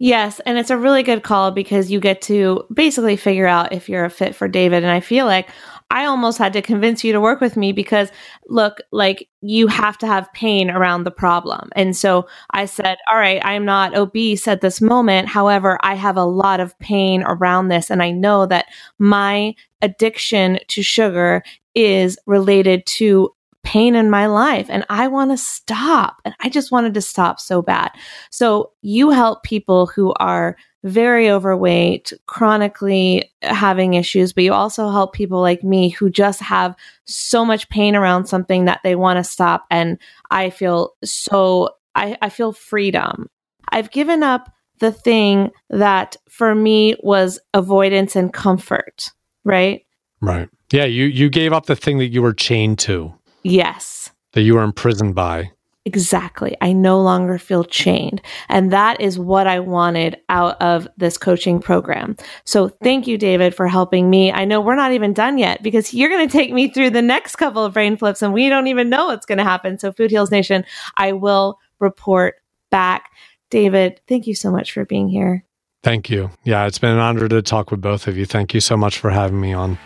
Yes, 0.00 0.40
and 0.46 0.58
it's 0.58 0.70
a 0.70 0.78
really 0.78 1.02
good 1.02 1.24
call 1.24 1.50
because 1.50 1.90
you 1.90 1.98
get 1.98 2.22
to 2.22 2.64
basically 2.72 3.16
figure 3.16 3.48
out 3.48 3.72
if 3.72 3.88
you're 3.88 4.04
a 4.04 4.10
fit 4.10 4.34
for 4.36 4.46
David. 4.46 4.84
And 4.84 4.92
I 4.92 5.00
feel 5.00 5.26
like 5.26 5.48
I 5.90 6.04
almost 6.04 6.38
had 6.38 6.52
to 6.52 6.62
convince 6.62 7.02
you 7.02 7.12
to 7.12 7.20
work 7.20 7.40
with 7.40 7.56
me 7.56 7.72
because 7.72 8.12
look, 8.46 8.78
like 8.92 9.28
you 9.40 9.66
have 9.66 9.98
to 9.98 10.06
have 10.06 10.32
pain 10.34 10.70
around 10.70 11.02
the 11.02 11.10
problem. 11.10 11.70
And 11.74 11.96
so 11.96 12.28
I 12.52 12.66
said, 12.66 12.98
all 13.10 13.18
right, 13.18 13.44
I'm 13.44 13.64
not 13.64 13.96
obese 13.96 14.46
at 14.46 14.60
this 14.60 14.80
moment. 14.80 15.26
However, 15.26 15.78
I 15.82 15.94
have 15.94 16.16
a 16.16 16.24
lot 16.24 16.60
of 16.60 16.78
pain 16.78 17.24
around 17.24 17.68
this. 17.68 17.90
And 17.90 18.00
I 18.00 18.12
know 18.12 18.46
that 18.46 18.66
my 19.00 19.54
addiction 19.82 20.60
to 20.68 20.82
sugar 20.82 21.42
is 21.74 22.18
related 22.26 22.86
to 22.86 23.30
pain 23.64 23.94
in 23.94 24.10
my 24.10 24.26
life 24.26 24.66
and 24.68 24.84
I 24.88 25.08
want 25.08 25.30
to 25.30 25.36
stop. 25.36 26.20
And 26.24 26.34
I 26.40 26.48
just 26.48 26.72
wanted 26.72 26.94
to 26.94 27.00
stop 27.00 27.40
so 27.40 27.60
bad. 27.60 27.90
So 28.30 28.72
you 28.82 29.10
help 29.10 29.42
people 29.42 29.86
who 29.86 30.14
are 30.14 30.56
very 30.84 31.28
overweight, 31.28 32.12
chronically 32.26 33.30
having 33.42 33.94
issues, 33.94 34.32
but 34.32 34.44
you 34.44 34.52
also 34.52 34.90
help 34.90 35.12
people 35.12 35.40
like 35.40 35.64
me 35.64 35.88
who 35.88 36.08
just 36.08 36.40
have 36.40 36.76
so 37.04 37.44
much 37.44 37.68
pain 37.68 37.96
around 37.96 38.26
something 38.26 38.66
that 38.66 38.80
they 38.84 38.94
want 38.94 39.18
to 39.18 39.24
stop. 39.24 39.66
And 39.70 39.98
I 40.30 40.50
feel 40.50 40.94
so, 41.04 41.70
I, 41.94 42.16
I 42.22 42.28
feel 42.28 42.52
freedom. 42.52 43.28
I've 43.70 43.90
given 43.90 44.22
up 44.22 44.50
the 44.78 44.92
thing 44.92 45.50
that 45.70 46.16
for 46.28 46.54
me 46.54 46.94
was 47.00 47.40
avoidance 47.52 48.14
and 48.14 48.32
comfort, 48.32 49.10
right? 49.44 49.84
Right. 50.20 50.48
Yeah, 50.72 50.84
you 50.84 51.06
you 51.06 51.30
gave 51.30 51.52
up 51.52 51.66
the 51.66 51.76
thing 51.76 51.98
that 51.98 52.08
you 52.08 52.22
were 52.22 52.34
chained 52.34 52.78
to. 52.80 53.14
Yes. 53.48 54.10
That 54.32 54.42
you 54.42 54.54
were 54.54 54.62
imprisoned 54.62 55.14
by. 55.14 55.50
Exactly. 55.88 56.54
I 56.60 56.74
no 56.74 57.00
longer 57.00 57.38
feel 57.38 57.64
chained. 57.64 58.20
And 58.50 58.70
that 58.72 59.00
is 59.00 59.18
what 59.18 59.46
I 59.46 59.58
wanted 59.58 60.20
out 60.28 60.60
of 60.60 60.86
this 60.98 61.16
coaching 61.16 61.60
program. 61.60 62.14
So 62.44 62.68
thank 62.68 63.06
you, 63.06 63.16
David, 63.16 63.54
for 63.54 63.66
helping 63.66 64.10
me. 64.10 64.30
I 64.30 64.44
know 64.44 64.60
we're 64.60 64.74
not 64.74 64.92
even 64.92 65.14
done 65.14 65.38
yet 65.38 65.62
because 65.62 65.94
you're 65.94 66.10
going 66.10 66.28
to 66.28 66.32
take 66.32 66.52
me 66.52 66.68
through 66.68 66.90
the 66.90 67.00
next 67.00 67.36
couple 67.36 67.64
of 67.64 67.72
brain 67.72 67.96
flips 67.96 68.20
and 68.20 68.34
we 68.34 68.50
don't 68.50 68.66
even 68.66 68.90
know 68.90 69.06
what's 69.06 69.24
going 69.24 69.38
to 69.38 69.44
happen. 69.44 69.78
So, 69.78 69.90
Food 69.90 70.10
Heals 70.10 70.30
Nation, 70.30 70.62
I 70.98 71.12
will 71.12 71.58
report 71.78 72.34
back. 72.70 73.10
David, 73.48 74.02
thank 74.06 74.26
you 74.26 74.34
so 74.34 74.50
much 74.50 74.72
for 74.72 74.84
being 74.84 75.08
here. 75.08 75.42
Thank 75.82 76.10
you. 76.10 76.30
Yeah, 76.44 76.66
it's 76.66 76.78
been 76.78 76.90
an 76.90 76.98
honor 76.98 77.28
to 77.28 77.40
talk 77.40 77.70
with 77.70 77.80
both 77.80 78.08
of 78.08 78.18
you. 78.18 78.26
Thank 78.26 78.52
you 78.52 78.60
so 78.60 78.76
much 78.76 78.98
for 78.98 79.08
having 79.08 79.40
me 79.40 79.54
on. 79.54 79.78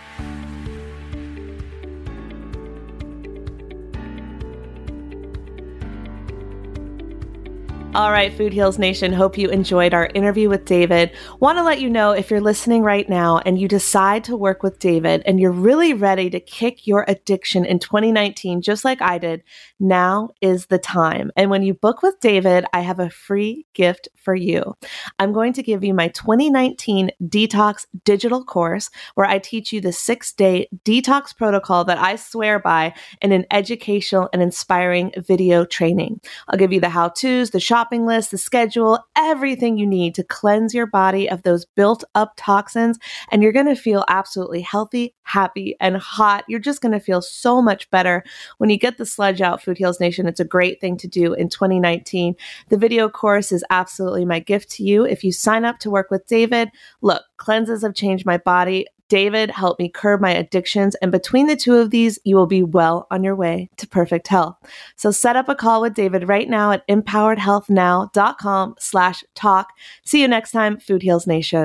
All 7.95 8.11
right, 8.11 8.33
Food 8.33 8.55
Heals 8.55 8.79
Nation, 8.79 9.13
hope 9.13 9.37
you 9.37 9.51
enjoyed 9.51 9.93
our 9.93 10.07
interview 10.15 10.49
with 10.49 10.65
David. 10.65 11.11
Want 11.41 11.59
to 11.59 11.63
let 11.63 11.79
you 11.79 11.91
know 11.91 12.13
if 12.13 12.31
you're 12.31 12.41
listening 12.41 12.83
right 12.83 13.07
now 13.07 13.37
and 13.45 13.61
you 13.61 13.69
decide 13.69 14.25
to 14.25 14.37
work 14.37 14.63
with 14.63 14.79
David 14.79 15.23
and 15.27 15.39
you're 15.39 15.53
really 15.53 15.93
ready 15.93 16.31
to 16.31 16.41
kick 16.41 16.87
your 16.87 17.05
addiction 17.07 17.67
in 17.67 17.79
2019, 17.79 18.63
just 18.63 18.83
like 18.83 19.03
I 19.03 19.19
did, 19.19 19.43
now 19.83 20.31
is 20.41 20.67
the 20.67 20.79
time. 20.79 21.31
And 21.37 21.51
when 21.51 21.63
you 21.63 21.75
book 21.75 22.03
with 22.03 22.21
David, 22.21 22.65
I 22.73 22.81
have 22.81 23.01
a 23.01 23.11
free 23.11 23.67
gift 23.75 24.09
for 24.15 24.35
you. 24.35 24.75
I'm 25.19 25.33
going 25.33 25.53
to 25.55 25.63
give 25.63 25.85
you 25.85 25.93
my 25.93 26.09
2019 26.09 27.11
Detox 27.23 27.87
digital 28.05 28.45
course 28.45 28.89
where 29.15 29.27
I 29.27 29.39
teach 29.39 29.73
you 29.73 29.81
the 29.81 29.93
six 29.93 30.33
day 30.33 30.69
detox 30.85 31.37
protocol 31.37 31.85
that 31.85 31.99
I 31.99 32.17
swear 32.17 32.59
by 32.59 32.95
in 33.21 33.33
an 33.33 33.45
educational 33.51 34.29
and 34.33 34.41
inspiring 34.41 35.13
video 35.17 35.65
training. 35.65 36.21
I'll 36.49 36.59
give 36.59 36.73
you 36.73 36.81
the 36.81 36.89
how 36.89 37.09
to's, 37.09 37.51
the 37.51 37.61
shopping 37.61 38.07
list, 38.07 38.31
the 38.31 38.39
schedule, 38.39 39.01
everything 39.17 39.77
you 39.77 39.87
need 39.87 40.15
to 40.15 40.25
cleanse 40.25 40.75
your 40.75 40.87
body 40.87 41.29
of 41.29 41.43
those 41.43 41.65
built 41.65 42.05
up 42.15 42.35
toxins. 42.37 42.99
And 43.31 43.43
you're 43.43 43.53
going 43.53 43.67
to 43.67 43.75
feel 43.75 44.05
absolutely 44.09 44.61
healthy, 44.61 45.15
happy, 45.23 45.77
and 45.81 45.97
hot. 45.97 46.45
You're 46.49 46.61
just 46.61 46.81
going 46.81 46.93
to 46.93 47.01
feel 47.01 47.23
so 47.23 47.61
much 47.61 47.91
better 47.91 48.23
when 48.59 48.71
you 48.71 48.79
get 48.79 48.99
the 48.99 49.07
sludge 49.07 49.41
out, 49.41 49.63
Food 49.73 49.79
Heals 49.79 50.01
Nation. 50.01 50.27
It's 50.27 50.39
a 50.39 50.45
great 50.45 50.83
thing 50.83 50.99
to 50.99 51.09
do 51.09 51.33
in 51.33 51.49
2019. 51.49 52.37
The 52.69 52.77
video 52.77 53.09
course 53.09 53.53
is 53.53 53.65
absolutely 53.71 54.27
my 54.27 54.39
gift 54.39 54.71
to 54.73 54.83
you. 54.83 55.07
If 55.07 55.25
you 55.25 55.33
sign 55.33 55.65
up 55.65 55.79
to 55.79 55.91
work 55.91 56.11
with 56.11 56.27
David, 56.27 56.69
look, 57.01 57.23
cleanses 57.39 57.81
have 57.81 57.95
changed 57.95 58.27
my 58.27 58.37
body. 58.37 58.87
David 59.09 59.51
helped 59.51 59.81
me 59.81 59.89
curb 59.89 60.21
my 60.21 60.31
addictions. 60.31 60.95
And 60.97 61.11
between 61.11 61.47
the 61.47 61.57
two 61.57 61.77
of 61.77 61.91
these, 61.91 62.19
you 62.25 62.37
will 62.37 62.47
be 62.47 62.63
well 62.63 63.07
on 63.11 63.25
your 63.25 63.35
way 63.35 63.71
to 63.79 63.87
perfect 63.87 64.29
health. 64.29 64.57
So 64.97 65.11
set 65.11 65.37
up 65.37 65.49
a 65.49 65.55
call 65.55 65.81
with 65.81 65.95
David 65.95 66.29
right 66.29 66.49
now 66.49 66.73
at 66.73 66.87
empoweredhealthnow.com 66.89 68.75
slash 68.79 69.25
talk. 69.35 69.69
See 70.05 70.21
you 70.21 70.29
next 70.29 70.51
time, 70.51 70.79
Food 70.79 71.03
Heals 71.03 71.27
Nation. 71.27 71.65